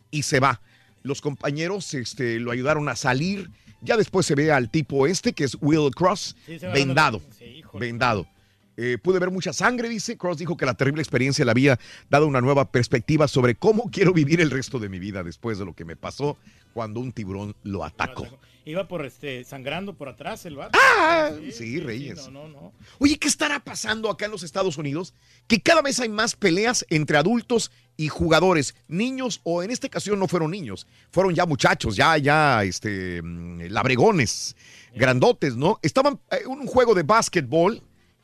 [0.09, 0.59] y se va.
[1.03, 3.49] Los compañeros este, lo ayudaron a salir.
[3.81, 7.21] Ya después se ve al tipo este, que es Will Cross, Sí, vendado.
[7.37, 8.27] sí, vendado.
[8.77, 10.17] Eh, pude ver mucha sangre, dice.
[10.17, 14.13] Cross dijo que la terrible experiencia le había dado una nueva perspectiva sobre cómo quiero
[14.13, 16.37] vivir el resto de mi vida después de lo que me pasó
[16.73, 18.27] cuando un tiburón lo atacó.
[18.63, 20.77] Iba por este, sangrando por atrás el vato.
[20.79, 21.31] ¡Ah!
[21.51, 22.17] Sí, Reyes.
[22.29, 22.73] no, no, no.
[22.99, 25.15] Oye, ¿qué estará pasando acá en los Estados Unidos?
[25.47, 27.71] Que cada vez hay más peleas entre adultos
[28.01, 32.63] y jugadores, niños o en esta ocasión no fueron niños, fueron ya muchachos, ya, ya,
[32.63, 34.55] este, mm, labregones,
[34.95, 35.77] grandotes, ¿no?
[35.83, 37.79] Estaban en un juego de básquetbol,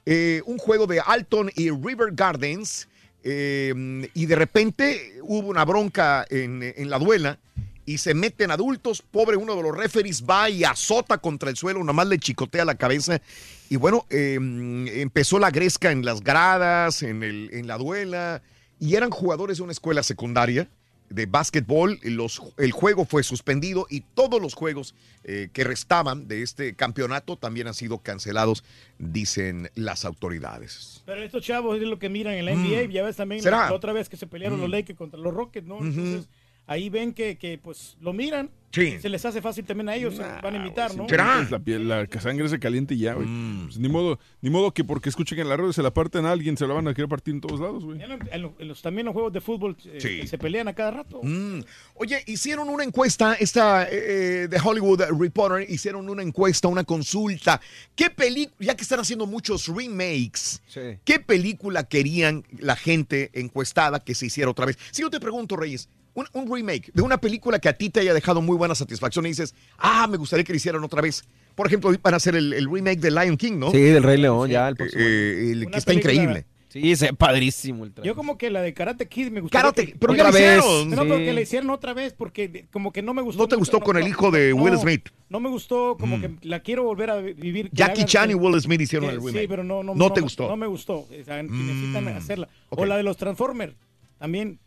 [0.07, 2.87] eh, un juego de Alton y River Gardens,
[3.23, 7.37] eh, y de repente hubo una bronca en, en la duela
[7.85, 9.03] y se meten adultos.
[9.03, 12.75] Pobre uno de los referees va y azota contra el suelo, nomás le chicotea la
[12.75, 13.21] cabeza.
[13.69, 18.41] Y bueno, eh, empezó la gresca en las gradas, en, el, en la duela,
[18.79, 20.69] y eran jugadores de una escuela secundaria
[21.09, 21.99] de básquetbol.
[22.03, 27.37] Los, el juego fue suspendido y todos los juegos eh, que restaban de este campeonato
[27.37, 28.63] también han sido cancelados,
[28.99, 31.03] dicen las autoridades.
[31.05, 32.91] Pero estos chavos es lo que miran en la NBA.
[32.91, 33.45] Ya ves también Mm.
[33.45, 34.61] La, la otra vez que se pelearon Mm.
[34.63, 35.79] los Lakers contra los Rockets, ¿no?
[35.79, 36.27] Entonces,
[36.67, 38.51] ahí ven que, que, pues lo miran.
[38.69, 38.99] Sí.
[38.99, 41.07] Se les hace fácil también a ellos, se van a imitar, ¿no?
[41.07, 43.25] La, piel, la sangre se caliente y ya, güey.
[43.63, 46.31] Pues ni, modo, ni modo que porque escuchen en la radio se la parten a
[46.33, 47.99] alguien, se la van a querer partir en todos lados, güey.
[48.03, 48.11] En,
[48.59, 50.27] en los, también los juegos de fútbol eh, Sí.
[50.27, 51.21] se pelean a cada rato.
[51.23, 51.61] Mm.
[51.95, 57.59] Oye, hicieron una encuesta, esta eh, de Hollywood Reporter, hicieron una encuesta, una consulta.
[57.95, 60.61] ¿Qué película, ya que están haciendo muchos remakes,
[61.05, 64.77] qué película querían la gente encuestada que se hiciera otra vez?
[64.91, 67.99] Si yo te pregunto, Reyes, un, un remake de una película que a ti te
[67.99, 71.23] haya dejado muy buena satisfacción y dices, ah, me gustaría que lo hicieran otra vez.
[71.55, 73.71] Por ejemplo, van a hacer el, el remake de Lion King, ¿no?
[73.71, 75.01] Sí, del Rey León, ya, el próximo.
[75.05, 76.45] Eh, el que está película- increíble.
[76.69, 77.93] Sí, es padrísimo el.
[78.03, 79.57] Yo como que la de Karate Kid me gustó.
[79.57, 80.35] Karate- que- pero la vez.
[80.59, 81.07] hicieron, No, sí.
[81.09, 83.41] pero que la hicieron otra vez porque como que no me gustó.
[83.43, 85.07] ¿No te mucho, gustó con el hijo de Will no, Smith?
[85.29, 87.69] No me gustó, como que la quiero volver a vivir.
[87.71, 89.41] Jackie hagan- Chan y Will Smith hicieron que- el remake.
[89.43, 90.47] Sí, pero no, no, ¿No te me- gustó?
[90.49, 90.93] No me gustó.
[90.99, 92.49] O sea, necesitan Mm, hacerla.
[92.69, 92.79] ok.
[92.79, 93.73] O la de los Transformers
[94.19, 94.59] también.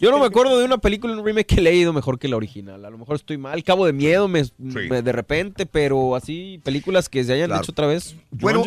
[0.00, 2.36] Yo no me acuerdo de una película, un remake que he leído mejor que la
[2.36, 2.84] original.
[2.84, 3.62] A lo mejor estoy mal.
[3.64, 7.62] Cabo de Miedo me, me- de repente, pero así películas que se hayan Claro.
[7.62, 8.16] hecho otra vez.
[8.30, 8.64] Bueno,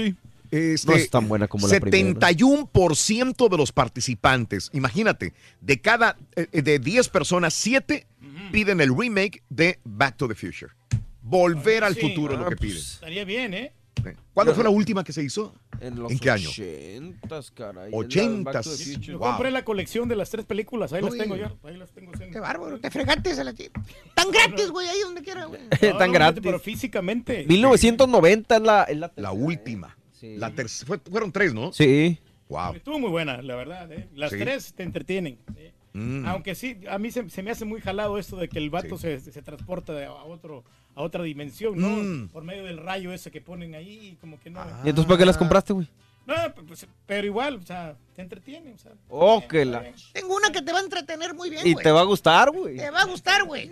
[0.52, 2.20] este, no es tan buena como la primera.
[2.30, 8.08] 71% de los participantes, imagínate, de cada eh, de 10 personas, 7
[8.52, 10.72] piden el remake de Back to the Future.
[11.22, 12.02] Volver al Sí.
[12.02, 12.84] futuro es Ah, lo que pues, piden.
[12.84, 13.74] Estaría bien, ¿eh?
[14.34, 15.56] ¿Cuándo fue la última que se hizo?
[15.80, 16.50] En, los ¿En qué año?
[16.50, 17.92] 80s, caray.
[17.92, 19.00] 80s.
[19.00, 19.30] Yo Wow.
[19.32, 20.94] compré la colección de las tres películas.
[20.94, 21.48] Ahí las tengo yo.
[21.64, 22.12] Ahí las tengo.
[22.12, 23.82] Qué bárbaro, te fregaste a la chica.
[24.14, 25.62] Tan gratis, güey, ahí donde quiera, güey.
[25.98, 26.42] Tan gratis.
[26.44, 27.46] Pero físicamente.
[27.48, 29.98] 1990 es la, es la, La última.
[30.22, 31.72] La ter- fue- fueron tres, ¿no?
[31.72, 32.18] Sí.
[32.50, 32.74] Wow.
[32.76, 33.92] Estuvo muy buena, la verdad.
[33.92, 34.08] ¿eh?
[34.16, 34.38] Las Sí.
[34.40, 35.38] tres te entretienen.
[35.56, 35.72] ¿eh?
[35.94, 36.26] Mm.
[36.28, 38.98] Aunque sí, a mí se, se me hace muy jalado esto de que el vato
[38.98, 40.64] se, se transporta de- a, otro,
[40.96, 41.90] a otra dimensión, ¿no?
[41.90, 42.30] Mm.
[42.30, 44.62] Por medio del rayo ese que ponen ahí, como que no.
[44.84, 45.88] ¿Y entonces para qué las compraste, güey?
[46.26, 46.36] No,
[46.68, 48.74] pues, pero igual, o sea, te entretiene.
[48.74, 49.84] O sea, Oh, que la...
[50.14, 52.78] Tengo una que te va a entretener muy bien, Y te va a gustar, güey.
[52.78, 53.70] Te va a gustar, güey.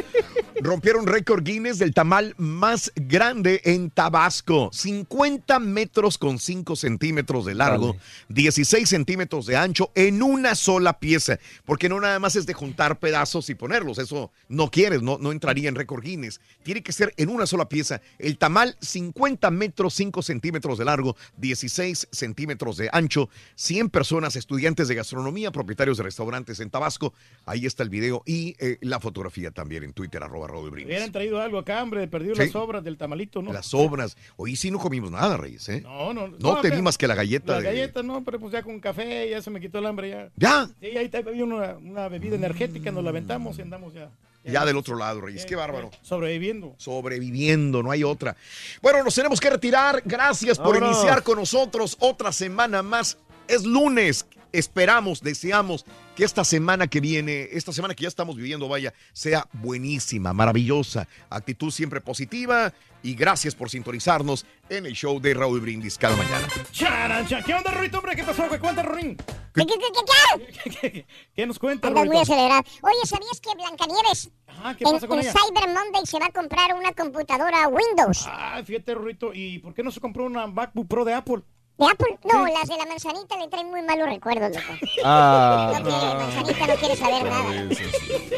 [0.60, 4.70] Rompieron récord Guinness del tamal más grande en Tabasco.
[4.72, 7.96] 50 metros con 5 centímetros de largo,
[8.28, 11.38] 16 centímetros de ancho en una sola pieza.
[11.64, 13.98] Porque no nada más es de juntar pedazos y ponerlos.
[13.98, 16.40] Eso no quieres, no, no entraría en récord Guinness.
[16.62, 18.02] Tiene que ser en una sola pieza.
[18.18, 23.30] El tamal, 50 metros 5 centímetros de largo, 16 centímetros de ancho.
[23.70, 27.14] 100 personas, estudiantes de gastronomía, propietarios de restaurantes en Tabasco.
[27.46, 30.86] Ahí está el video y eh, la fotografía también en Twitter, arroba Brindis.
[30.86, 32.40] hubieran traído algo acá, hombre, perdido Sí.
[32.46, 33.52] las obras del tamalito, ¿no?
[33.52, 34.16] Las obras.
[34.36, 35.82] Hoy sí no comimos nada, Reyes, ¿eh?
[35.82, 36.26] No, no.
[36.40, 38.80] No, te di más que la galleta La de- galleta, no, pero pues ya con
[38.80, 40.30] café ya se me quitó el hambre ya.
[40.34, 40.68] ¿Ya?
[40.80, 44.10] Sí, ahí había una, una bebida energética, nos la aventamos y andamos ya.
[44.42, 45.46] Ya del otro lado, Reyes.
[45.46, 45.92] Qué bárbaro.
[46.02, 46.74] Sobreviviendo.
[46.76, 48.34] Sobreviviendo, no hay otra.
[48.82, 50.02] Bueno, nos tenemos que retirar.
[50.04, 50.96] Gracias por Vámonos.
[50.96, 53.16] iniciar con nosotros otra semana más.
[53.50, 54.26] Es lunes.
[54.52, 59.48] Esperamos, deseamos que esta semana que viene, esta semana que ya estamos viviendo, vaya, sea
[59.52, 61.08] buenísima, maravillosa.
[61.30, 62.72] Actitud siempre positiva
[63.02, 66.46] y gracias por sintonizarnos en el show de Raúl Brindis cada mañana.
[66.70, 67.42] Charan, chan.
[67.42, 68.14] ¿Qué onda, Rorito, hombre?
[68.14, 68.48] ¿Qué pasó?
[68.48, 69.16] ¿Qué cuenta, Rorín?
[69.52, 71.06] ¿Qué, qué, qué, qué?
[71.34, 72.62] ¿Qué nos cuenta, Andas muy acelerado.
[72.82, 74.30] Oye, ¿sabías que Blancanieves
[74.78, 75.32] ¿qué en, pasa con en ella?
[75.32, 78.26] Cyber Monday se va a comprar una computadora Windows?
[78.28, 79.32] Ah, fíjate, Rorito.
[79.34, 81.42] ¿Y por qué no se compró una MacBook Pro de Apple?
[81.80, 82.18] ¿De Apple?
[82.30, 84.74] No, las de la manzanita le traen muy malos recuerdos, loco.
[85.02, 86.14] Ah, no, quiere, no.
[86.14, 87.54] manzanita no quiere saber nada.
[87.70, 88.12] Eso, sí.
[88.12, 88.34] ¿Eh?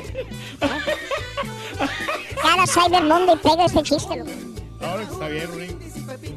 [2.41, 4.31] Cada Cyber Monday pega este chiste, loco.
[4.81, 5.81] Ahora está bien, Rurín.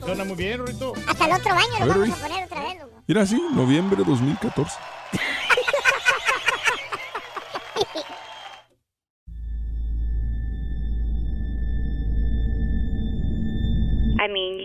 [0.04, 0.94] Suena muy bien, Rurito.
[1.08, 3.04] Hasta el otro año lo a ver, vamos a poner otra vez, loco.
[3.06, 4.76] Mira, sí, noviembre 2014.
[14.18, 14.65] I mean,